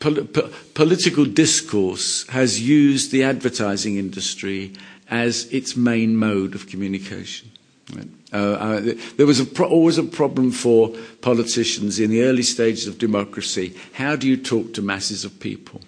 pol- 0.00 0.24
po- 0.24 0.50
political 0.72 1.26
discourse 1.26 2.26
has 2.28 2.60
used 2.60 3.12
the 3.12 3.22
advertising 3.22 3.96
industry 3.98 4.72
as 5.10 5.44
its 5.52 5.76
main 5.76 6.16
mode 6.16 6.54
of 6.54 6.68
communication. 6.68 7.50
Right? 7.94 8.08
Uh, 8.32 8.36
uh, 8.36 8.94
there 9.16 9.26
was 9.26 9.40
a 9.40 9.44
pro- 9.44 9.68
always 9.68 9.98
a 9.98 10.02
problem 10.02 10.50
for 10.50 10.88
politicians 11.20 12.00
in 12.00 12.10
the 12.10 12.22
early 12.22 12.42
stages 12.42 12.86
of 12.86 12.98
democracy. 12.98 13.74
How 13.92 14.16
do 14.16 14.26
you 14.26 14.36
talk 14.36 14.72
to 14.74 14.82
masses 14.82 15.24
of 15.24 15.38
people? 15.38 15.80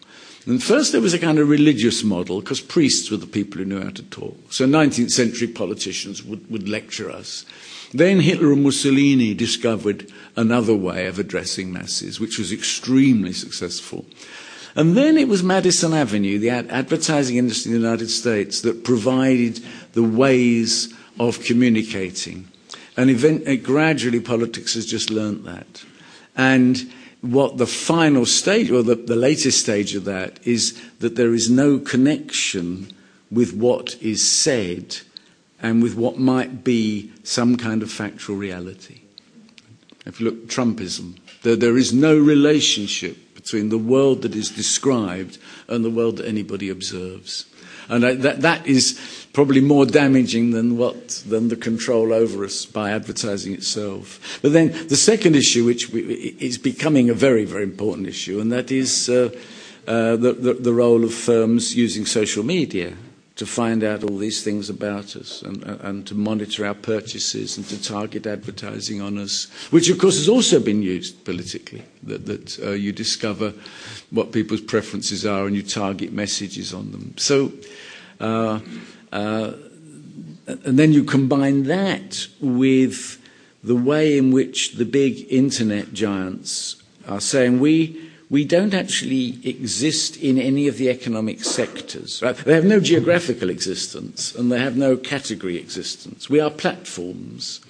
And 0.47 0.63
first 0.63 0.93
there 0.93 1.01
was 1.01 1.15
a 1.15 1.19
kind 1.19 1.39
of 1.39 1.49
religious 1.49 2.05
model 2.05 2.41
because 2.41 2.61
priests 2.61 3.11
were 3.11 3.17
the 3.17 3.27
people 3.27 3.59
who 3.59 3.65
knew 3.65 3.83
how 3.83 3.91
to 3.91 4.03
talk. 4.03 4.37
So 4.51 4.67
19th 4.67 5.11
century 5.11 5.49
politicians 5.49 6.23
would, 6.23 6.51
would 6.51 6.69
lecture 6.69 7.11
us. 7.11 7.47
Then 7.95 8.21
Hitler 8.21 8.53
and 8.53 8.63
Mussolini 8.63 9.33
discovered 9.33 10.13
another 10.37 10.75
way 10.75 11.07
of 11.07 11.19
addressing 11.19 11.73
masses, 11.73 12.21
which 12.21 12.39
was 12.39 12.53
extremely 12.53 13.33
successful. 13.33 14.05
And 14.77 14.97
then 14.97 15.17
it 15.17 15.29
was 15.29 15.43
Madison 15.43 15.95
Avenue, 15.95 16.39
the 16.39 16.51
ad- 16.51 16.69
advertising 16.71 17.37
industry 17.37 17.73
in 17.73 17.81
the 17.81 17.87
United 17.87 18.11
States, 18.11 18.63
that 18.63 18.85
provided 18.85 19.61
the 19.93 20.03
ways 20.03 20.93
of 21.19 21.43
communicating. 21.45 22.49
And 22.97 23.11
event, 23.11 23.49
uh, 23.49 23.57
gradually 23.57 24.21
politics 24.21 24.75
has 24.75 24.87
just 24.87 25.11
learnt 25.11 25.45
that. 25.45 25.85
And 26.37 26.93
what 27.21 27.57
the 27.57 27.67
final 27.67 28.27
stage, 28.27 28.71
or 28.71 28.83
the, 28.83 28.95
the 28.95 29.17
latest 29.17 29.61
stage 29.61 29.95
of 29.95 30.05
that, 30.05 30.45
is 30.47 30.81
that 30.99 31.17
there 31.17 31.35
is 31.35 31.51
no 31.51 31.79
connection 31.79 32.93
with 33.31 33.55
what 33.55 33.97
is 34.03 34.27
said 34.27 34.99
and 35.61 35.83
with 35.83 35.97
what 35.97 36.19
might 36.19 36.63
be 36.63 37.11
some 37.23 37.57
kind 37.57 37.83
of 37.83 37.91
factual 37.91 38.37
reality. 38.37 39.01
If 40.05 40.21
you 40.21 40.27
look 40.27 40.49
Trumpism, 40.49 41.19
there, 41.43 41.57
there 41.57 41.79
is 41.79 41.93
no 41.95 42.19
relationship 42.19 43.35
between 43.35 43.71
the 43.71 43.79
world 43.79 44.23
that 44.23 44.35
is 44.35 44.51
described 44.51 45.39
and 45.69 45.85
the 45.85 45.91
world 45.91 46.19
that 46.19 46.27
anybody 46.27 46.69
observes. 46.69 47.47
And 47.89 48.05
I, 48.05 48.15
that, 48.15 48.43
that 48.43 48.67
is 48.67 49.24
probably 49.35 49.61
more 49.61 49.85
damaging 49.85 50.53
than 50.53 50.79
what 50.79 51.23
than 51.29 51.49
the 51.49 51.57
control 51.57 52.15
over 52.15 52.45
us 52.45 52.65
by 52.65 52.91
advertising 52.91 53.53
itself. 53.53 54.39
But 54.41 54.53
then 54.55 54.73
the 54.89 54.97
second 54.97 55.37
issue, 55.37 55.67
which 55.67 55.91
we, 55.91 56.01
is 56.41 56.57
becoming 56.57 57.11
a 57.11 57.15
very 57.15 57.45
very 57.45 57.65
important 57.65 58.07
issue, 58.07 58.41
and 58.41 58.51
that 58.51 58.71
is 58.71 59.11
uh, 59.11 59.31
uh, 59.87 60.17
the, 60.17 60.33
the, 60.33 60.55
the 60.55 60.73
role 60.73 61.05
of 61.05 61.13
firms 61.13 61.75
using 61.77 62.07
social 62.07 62.43
media 62.43 62.95
to 63.37 63.45
find 63.45 63.83
out 63.83 64.05
all 64.05 64.17
these 64.17 64.45
things 64.45 64.71
about 64.71 65.17
us 65.17 65.43
and, 65.43 65.65
and 65.65 66.07
to 66.07 66.15
monitor 66.15 66.65
our 66.65 66.75
purchases 66.75 67.57
and 67.57 67.69
to 67.69 67.83
target 67.83 68.27
advertising 68.27 69.01
on 69.03 69.19
us, 69.19 69.51
which 69.71 69.91
of 69.91 69.99
course 69.99 70.17
has 70.17 70.29
also 70.29 70.61
been 70.61 70.83
used 70.83 71.25
politically, 71.25 71.83
that, 72.05 72.27
that 72.27 72.59
uh, 72.63 72.71
you 72.71 72.93
discover 72.93 73.53
what 74.11 74.31
people's 74.31 74.61
preferences 74.61 75.27
are 75.27 75.47
and 75.47 75.57
you 75.57 75.65
target 75.65 76.13
messages 76.13 76.73
on 76.73 76.93
them. 76.93 77.13
So, 77.19 77.53
uh, 78.21 78.25
uh, 78.25 78.61
and 79.15 80.79
then 80.79 80.93
you 80.93 81.05
combine 81.05 81.65
that 81.65 82.27
with 82.41 83.21
the 83.63 83.77
way 83.77 84.19
in 84.19 84.31
which 84.33 84.75
the 84.75 84.85
big 84.85 85.27
internet 85.31 85.93
giants 85.93 86.83
are 87.09 87.21
saying 87.21 87.61
we 87.61 88.01
we 88.31 88.45
don't 88.45 88.75
actually 88.75 89.39
exist 89.49 90.17
in 90.17 90.39
any 90.39 90.67
of 90.67 90.79
the 90.79 90.89
economic 90.89 91.45
sectors. 91.45 92.21
Right? 92.23 92.35
They 92.35 92.55
have 92.55 92.65
no 92.65 92.81
geographical 92.81 93.49
existence 93.51 94.35
and 94.35 94.51
they 94.51 94.59
have 94.59 94.77
no 94.77 94.97
category 94.97 95.57
existence. 95.57 96.29
We 96.29 96.41
are 96.41 96.51
platforms. 96.51 97.61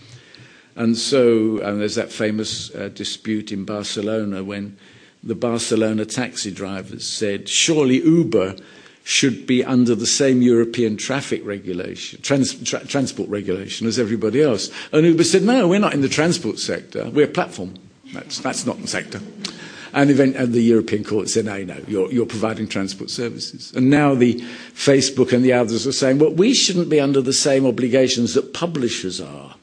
And 0.77 0.97
so 0.97 1.59
and 1.59 1.81
there's 1.81 1.97
that 1.97 2.11
famous 2.11 2.75
uh, 2.75 2.89
dispute 2.89 3.53
in 3.53 3.65
Barcelona 3.65 4.43
when 4.43 4.79
the 5.23 5.35
Barcelona 5.35 6.05
taxi 6.05 6.51
drivers 6.51 7.07
said, 7.07 7.49
surely 7.49 8.03
Uber 8.03 8.57
should 9.05 9.47
be 9.47 9.63
under 9.63 9.95
the 9.95 10.07
same 10.07 10.41
European 10.41 10.97
traffic 10.97 11.45
regulation, 11.45 12.21
trans, 12.23 12.55
tra- 12.65 12.87
transport 12.87 13.29
regulation 13.29 13.87
as 13.87 13.99
everybody 13.99 14.43
else. 14.43 14.71
And 14.93 15.07
Uber 15.07 15.25
said, 15.25 15.43
no, 15.43 15.69
we're 15.69 15.79
not 15.79 15.93
in 15.93 16.01
the 16.01 16.09
transport 16.09 16.59
sector. 16.59 17.11
We're 17.11 17.27
a 17.27 17.31
platform. 17.31 17.75
That's, 18.15 18.39
that's 18.39 18.65
not 18.65 18.81
the 18.81 18.89
sector. 18.89 19.21
And, 19.93 20.11
event, 20.11 20.37
and 20.37 20.55
the 20.55 20.63
European 20.63 21.05
Court 21.05 21.29
said, 21.29 21.45
no, 21.45 21.63
no, 21.63 21.77
you're, 21.87 22.11
you're 22.11 22.27
providing 22.27 22.67
transport 22.67 23.11
services. 23.11 23.73
And 23.77 23.91
now 23.91 24.15
the 24.15 24.37
Facebook 24.73 25.33
and 25.33 25.45
the 25.45 25.53
others 25.53 25.87
are 25.87 25.93
saying, 25.93 26.19
well, 26.19 26.33
we 26.33 26.55
shouldn't 26.55 26.89
be 26.89 26.99
under 26.99 27.21
the 27.21 27.35
same 27.35 27.67
obligations 27.67 28.33
that 28.35 28.55
publishers 28.55 29.21
are 29.21 29.55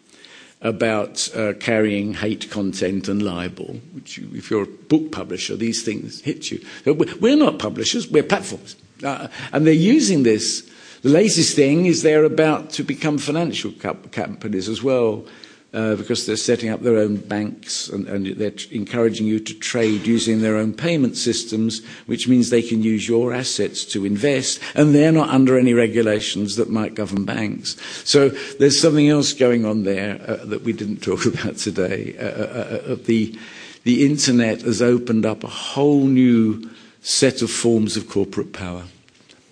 about 0.62 1.36
uh, 1.36 1.54
carrying 1.54 2.14
hate 2.14 2.52
content 2.52 3.08
and 3.08 3.24
libel. 3.24 3.82
Which 3.94 4.20
you, 4.20 4.30
if 4.34 4.52
you're 4.52 4.64
a 4.64 4.68
book 4.68 5.12
publisher, 5.12 5.56
these 5.56 5.84
things 5.84 6.22
hit 6.22 6.52
you. 6.52 6.64
We're 6.86 7.36
not 7.36 7.58
publishers, 7.58 8.08
we're 8.08 8.22
platforms. 8.22 8.76
Uh, 9.04 9.28
and 9.52 9.66
they're 9.66 9.74
using 9.74 10.24
this. 10.24 10.70
The 11.02 11.10
latest 11.10 11.56
thing 11.56 11.86
is 11.86 12.04
they're 12.04 12.24
about 12.24 12.70
to 12.72 12.84
become 12.84 13.18
financial 13.18 13.72
companies 13.72 14.70
as 14.70 14.84
well 14.84 15.26
uh, 15.74 15.96
because 15.96 16.26
they're 16.26 16.36
setting 16.36 16.70
up 16.70 16.82
their 16.82 16.98
own 16.98 17.16
banks 17.16 17.88
and, 17.90 18.08
and 18.08 18.26
they're 18.38 18.52
t- 18.52 18.76
encouraging 18.76 19.26
you 19.26 19.40
to 19.40 19.54
trade 19.54 20.06
using 20.06 20.42
their 20.42 20.58
own 20.58 20.74
payment 20.74 21.16
systems, 21.16 21.86
which 22.08 22.28
means 22.28 22.50
they 22.50 22.62
can 22.62 22.84
use 22.84 23.08
your 23.08 23.34
assets 23.34 23.86
to 23.86 24.06
invest, 24.06 24.60
and 24.76 24.94
they're 24.94 25.12
not 25.12 25.30
under 25.30 25.58
any 25.58 25.74
regulations 25.74 26.58
that 26.58 26.70
might 26.70 26.94
govern 26.94 27.24
banks. 27.24 27.78
So 28.04 28.30
there's 28.60 28.80
something 28.80 29.08
else 29.08 29.34
going 29.34 29.66
on 29.66 29.84
there 29.84 30.22
uh, 30.28 30.46
that 30.46 30.64
we 30.64 30.74
didn't 30.74 30.98
talk 31.02 31.26
about 31.26 31.58
today. 31.58 32.16
Uh, 32.20 32.24
uh, 32.24 32.94
uh, 32.94 32.96
the, 33.06 33.38
the 33.84 34.06
internet 34.06 34.62
has 34.62 34.82
opened 34.82 35.26
up 35.26 35.44
a 35.44 35.48
whole 35.48 36.04
new 36.04 36.70
set 37.02 37.42
of 37.42 37.52
forms 37.52 37.98
of 37.98 38.08
corporate 38.08 38.54
power 38.54 38.84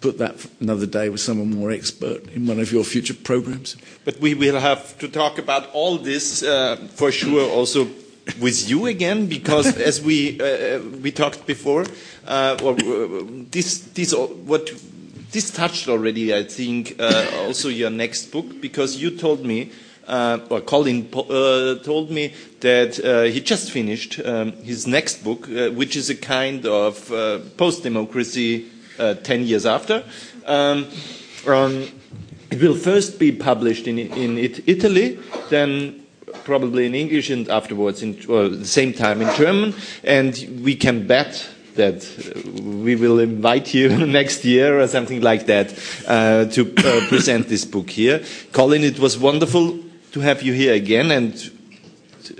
put 0.01 0.17
that 0.17 0.47
another 0.59 0.85
day 0.85 1.09
with 1.09 1.19
someone 1.19 1.49
more 1.49 1.71
expert 1.71 2.27
in 2.29 2.47
one 2.47 2.59
of 2.59 2.71
your 2.71 2.83
future 2.83 3.13
programs. 3.13 3.75
But 4.05 4.19
we 4.19 4.33
will 4.33 4.59
have 4.59 4.97
to 4.99 5.07
talk 5.07 5.37
about 5.37 5.69
all 5.73 5.97
this 5.97 6.43
uh, 6.43 6.77
for 6.95 7.11
sure 7.11 7.49
also 7.49 7.87
with 8.39 8.69
you 8.69 8.85
again 8.85 9.27
because 9.27 9.77
as 9.89 10.01
we 10.01 10.39
uh, 10.39 10.79
we 11.01 11.11
talked 11.11 11.45
before, 11.45 11.85
uh, 12.27 12.57
or, 12.63 12.73
uh, 12.73 13.23
this 13.51 13.79
this 13.93 14.13
what 14.13 14.71
this 15.31 15.51
touched 15.51 15.87
already. 15.87 16.33
I 16.33 16.43
think 16.43 16.95
uh, 16.99 17.25
also 17.45 17.69
your 17.69 17.89
next 17.89 18.31
book 18.31 18.61
because 18.61 18.97
you 18.97 19.11
told 19.11 19.45
me. 19.45 19.71
Uh, 20.09 20.39
or 20.49 20.59
Colin 20.59 21.07
uh, 21.13 21.75
told 21.83 22.09
me 22.09 22.33
that 22.61 22.99
uh, 23.05 23.31
he 23.31 23.39
just 23.39 23.69
finished 23.69 24.19
um, 24.25 24.53
his 24.63 24.87
next 24.87 25.23
book, 25.23 25.47
uh, 25.47 25.69
which 25.69 25.95
is 25.95 26.09
a 26.09 26.15
kind 26.15 26.65
of 26.65 27.11
uh, 27.11 27.37
post-democracy 27.57 28.65
uh, 28.97 29.13
10 29.13 29.43
years 29.43 29.67
after. 29.67 30.03
Um, 30.47 30.87
um, 31.45 31.87
it 32.49 32.59
will 32.59 32.75
first 32.75 33.19
be 33.19 33.31
published 33.31 33.85
in, 33.85 33.99
in 33.99 34.39
it, 34.39 34.67
Italy, 34.67 35.19
then 35.51 36.03
probably 36.43 36.87
in 36.87 36.95
English, 36.95 37.29
and 37.29 37.47
afterwards 37.47 38.01
in 38.01 38.17
the 38.17 38.65
same 38.65 38.93
time 38.93 39.21
in 39.21 39.31
German. 39.35 39.75
And 40.03 40.63
we 40.63 40.75
can 40.75 41.05
bet 41.05 41.47
that 41.75 42.03
we 42.63 42.95
will 42.95 43.19
invite 43.19 43.75
you 43.75 43.89
next 44.07 44.43
year 44.43 44.79
or 44.79 44.87
something 44.87 45.21
like 45.21 45.45
that 45.45 45.69
to 46.51 46.65
present 47.09 47.47
this 47.47 47.63
book 47.63 47.91
here. 47.91 48.23
Colin, 48.51 48.83
it 48.83 48.97
was 48.97 49.15
wonderful 49.15 49.77
to 50.11 50.21
have 50.21 50.41
you 50.41 50.53
here 50.53 50.73
again, 50.73 51.11
and 51.11 51.51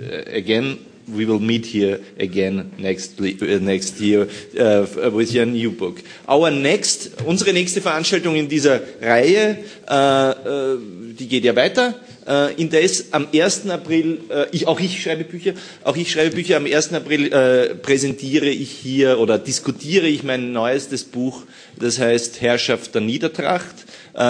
uh, 0.00 0.22
again 0.26 0.78
we 1.14 1.24
will 1.24 1.40
meet 1.40 1.66
here 1.66 2.00
again 2.18 2.72
next, 2.78 3.20
uh, 3.20 3.58
next 3.60 4.00
year 4.00 4.28
uh, 4.58 5.10
with 5.12 5.32
your 5.32 5.46
new 5.46 5.70
book. 5.70 6.02
Our 6.28 6.50
next, 6.50 7.22
unsere 7.26 7.52
nächste 7.52 7.80
Veranstaltung 7.80 8.36
in 8.36 8.48
dieser 8.48 8.80
Reihe, 9.00 9.58
äh, 9.86 10.34
die 11.18 11.26
geht 11.28 11.44
ja 11.44 11.56
weiter. 11.56 11.94
Äh, 12.26 12.54
indes 12.54 13.12
am 13.12 13.26
1. 13.32 13.68
April, 13.70 14.20
ich, 14.52 14.66
auch 14.68 14.78
ich 14.78 15.02
schreibe 15.02 15.24
Bücher, 15.24 15.54
auch 15.84 15.96
ich 15.96 16.10
schreibe 16.12 16.36
Bücher, 16.36 16.56
am 16.56 16.66
1. 16.66 16.92
April 16.92 17.30
präsentiere 17.82 18.48
ich 18.48 18.70
hier 18.70 19.18
oder 19.18 19.38
diskutiere 19.38 20.06
ich 20.06 20.22
mein 20.22 20.52
neuestes 20.52 21.04
Buch, 21.04 21.42
das 21.78 21.98
heißt 21.98 22.40
Herrschaft 22.40 22.94
der 22.94 23.00
Niedertracht, 23.00 23.74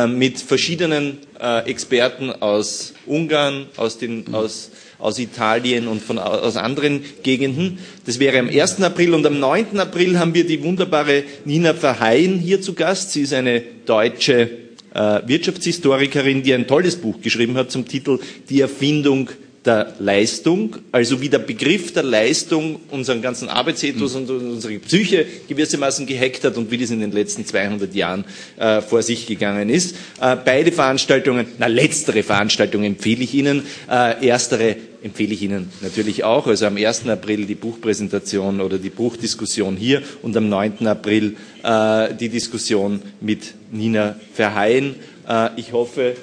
mit 0.07 0.39
verschiedenen 0.40 1.19
äh, 1.40 1.69
Experten 1.69 2.31
aus 2.31 2.94
Ungarn, 3.07 3.66
aus 3.77 3.98
den, 3.98 4.35
aus 4.35 4.70
aus 5.01 5.19
Italien 5.19 5.89
und 5.89 6.02
von, 6.02 6.19
aus 6.19 6.57
anderen 6.57 7.02
Gegenden. 7.23 7.78
Das 8.07 8.19
wäre 8.19 8.39
am 8.39 8.48
1. 8.48 8.82
April 8.82 9.15
und 9.15 9.27
am 9.27 9.39
9. 9.40 9.78
April 9.78 10.19
haben 10.19 10.35
wir 10.35 10.47
die 10.47 10.62
wunderbare 10.62 11.24
Nina 11.44 11.74
Verheyen 11.74 12.39
hier 12.39 12.61
zu 12.61 12.74
Gast. 12.74 13.12
Sie 13.12 13.23
ist 13.23 13.32
eine 13.32 13.62
deutsche 13.86 14.51
äh, 14.94 15.20
Wirtschaftshistorikerin, 15.27 16.43
die 16.43 16.55
ein 16.55 16.66
tolles 16.66 16.97
Buch 16.97 17.20
geschrieben 17.20 17.57
hat 17.57 17.70
zum 17.70 17.86
Titel 17.86 18.19
Die 18.48 18.61
Erfindung 18.61 19.31
der 19.65 19.95
Leistung, 19.99 20.77
also 20.91 21.20
wie 21.20 21.28
der 21.28 21.39
Begriff 21.39 21.93
der 21.93 22.03
Leistung 22.03 22.81
unseren 22.91 23.20
ganzen 23.20 23.49
Arbeitsethos 23.49 24.15
und 24.15 24.31
unsere 24.31 24.78
Psyche 24.78 25.27
gewissermaßen 25.49 26.07
gehackt 26.07 26.45
hat 26.45 26.57
und 26.57 26.70
wie 26.70 26.78
das 26.78 26.91
in 26.91 27.01
den 27.01 27.12
letzten 27.12 27.45
200 27.45 27.95
Jahren 27.95 28.24
äh, 28.57 28.81
vor 28.81 29.03
sich 29.03 29.27
gegangen 29.27 29.69
ist. 29.69 29.97
Äh, 30.20 30.37
beide 30.43 30.73
Veranstaltungen, 30.73 31.47
na 31.59 31.66
letztere 31.66 32.23
Veranstaltung 32.23 32.85
empfehle 32.85 33.23
ich 33.23 33.35
Ihnen, 33.35 33.65
äh, 33.91 34.27
erstere 34.27 34.77
empfehle 35.03 35.35
ich 35.35 35.43
Ihnen 35.43 35.70
natürlich 35.82 36.24
auch. 36.24 36.47
Also 36.47 36.66
am 36.66 36.77
1. 36.77 37.07
April 37.09 37.45
die 37.45 37.55
Buchpräsentation 37.55 38.62
oder 38.62 38.78
die 38.78 38.91
Buchdiskussion 38.91 39.77
hier 39.77 40.03
und 40.23 40.37
am 40.39 40.49
9. 40.49 40.87
April 40.87 41.37
äh, 41.62 42.15
die 42.15 42.31
Diskussion 42.31 43.03
mit 43.20 43.55
Nina 43.70 44.16
Verheyen. 44.32 44.95
Äh, 45.28 45.51
ich 45.57 45.73
hoffe, 45.73 46.16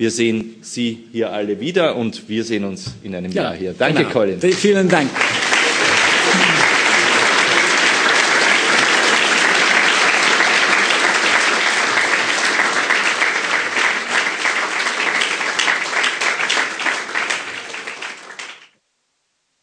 wir 0.00 0.10
sehen 0.10 0.54
Sie 0.62 0.98
hier 1.12 1.30
alle 1.30 1.60
wieder 1.60 1.94
und 1.94 2.26
wir 2.26 2.42
sehen 2.42 2.64
uns 2.64 2.94
in 3.02 3.14
einem 3.14 3.30
Ja, 3.32 3.42
Jahr 3.42 3.54
hier. 3.54 3.74
Danke, 3.76 3.98
genau. 3.98 4.10
Colin. 4.10 4.40
Vielen 4.40 4.88
Dank. 4.88 5.10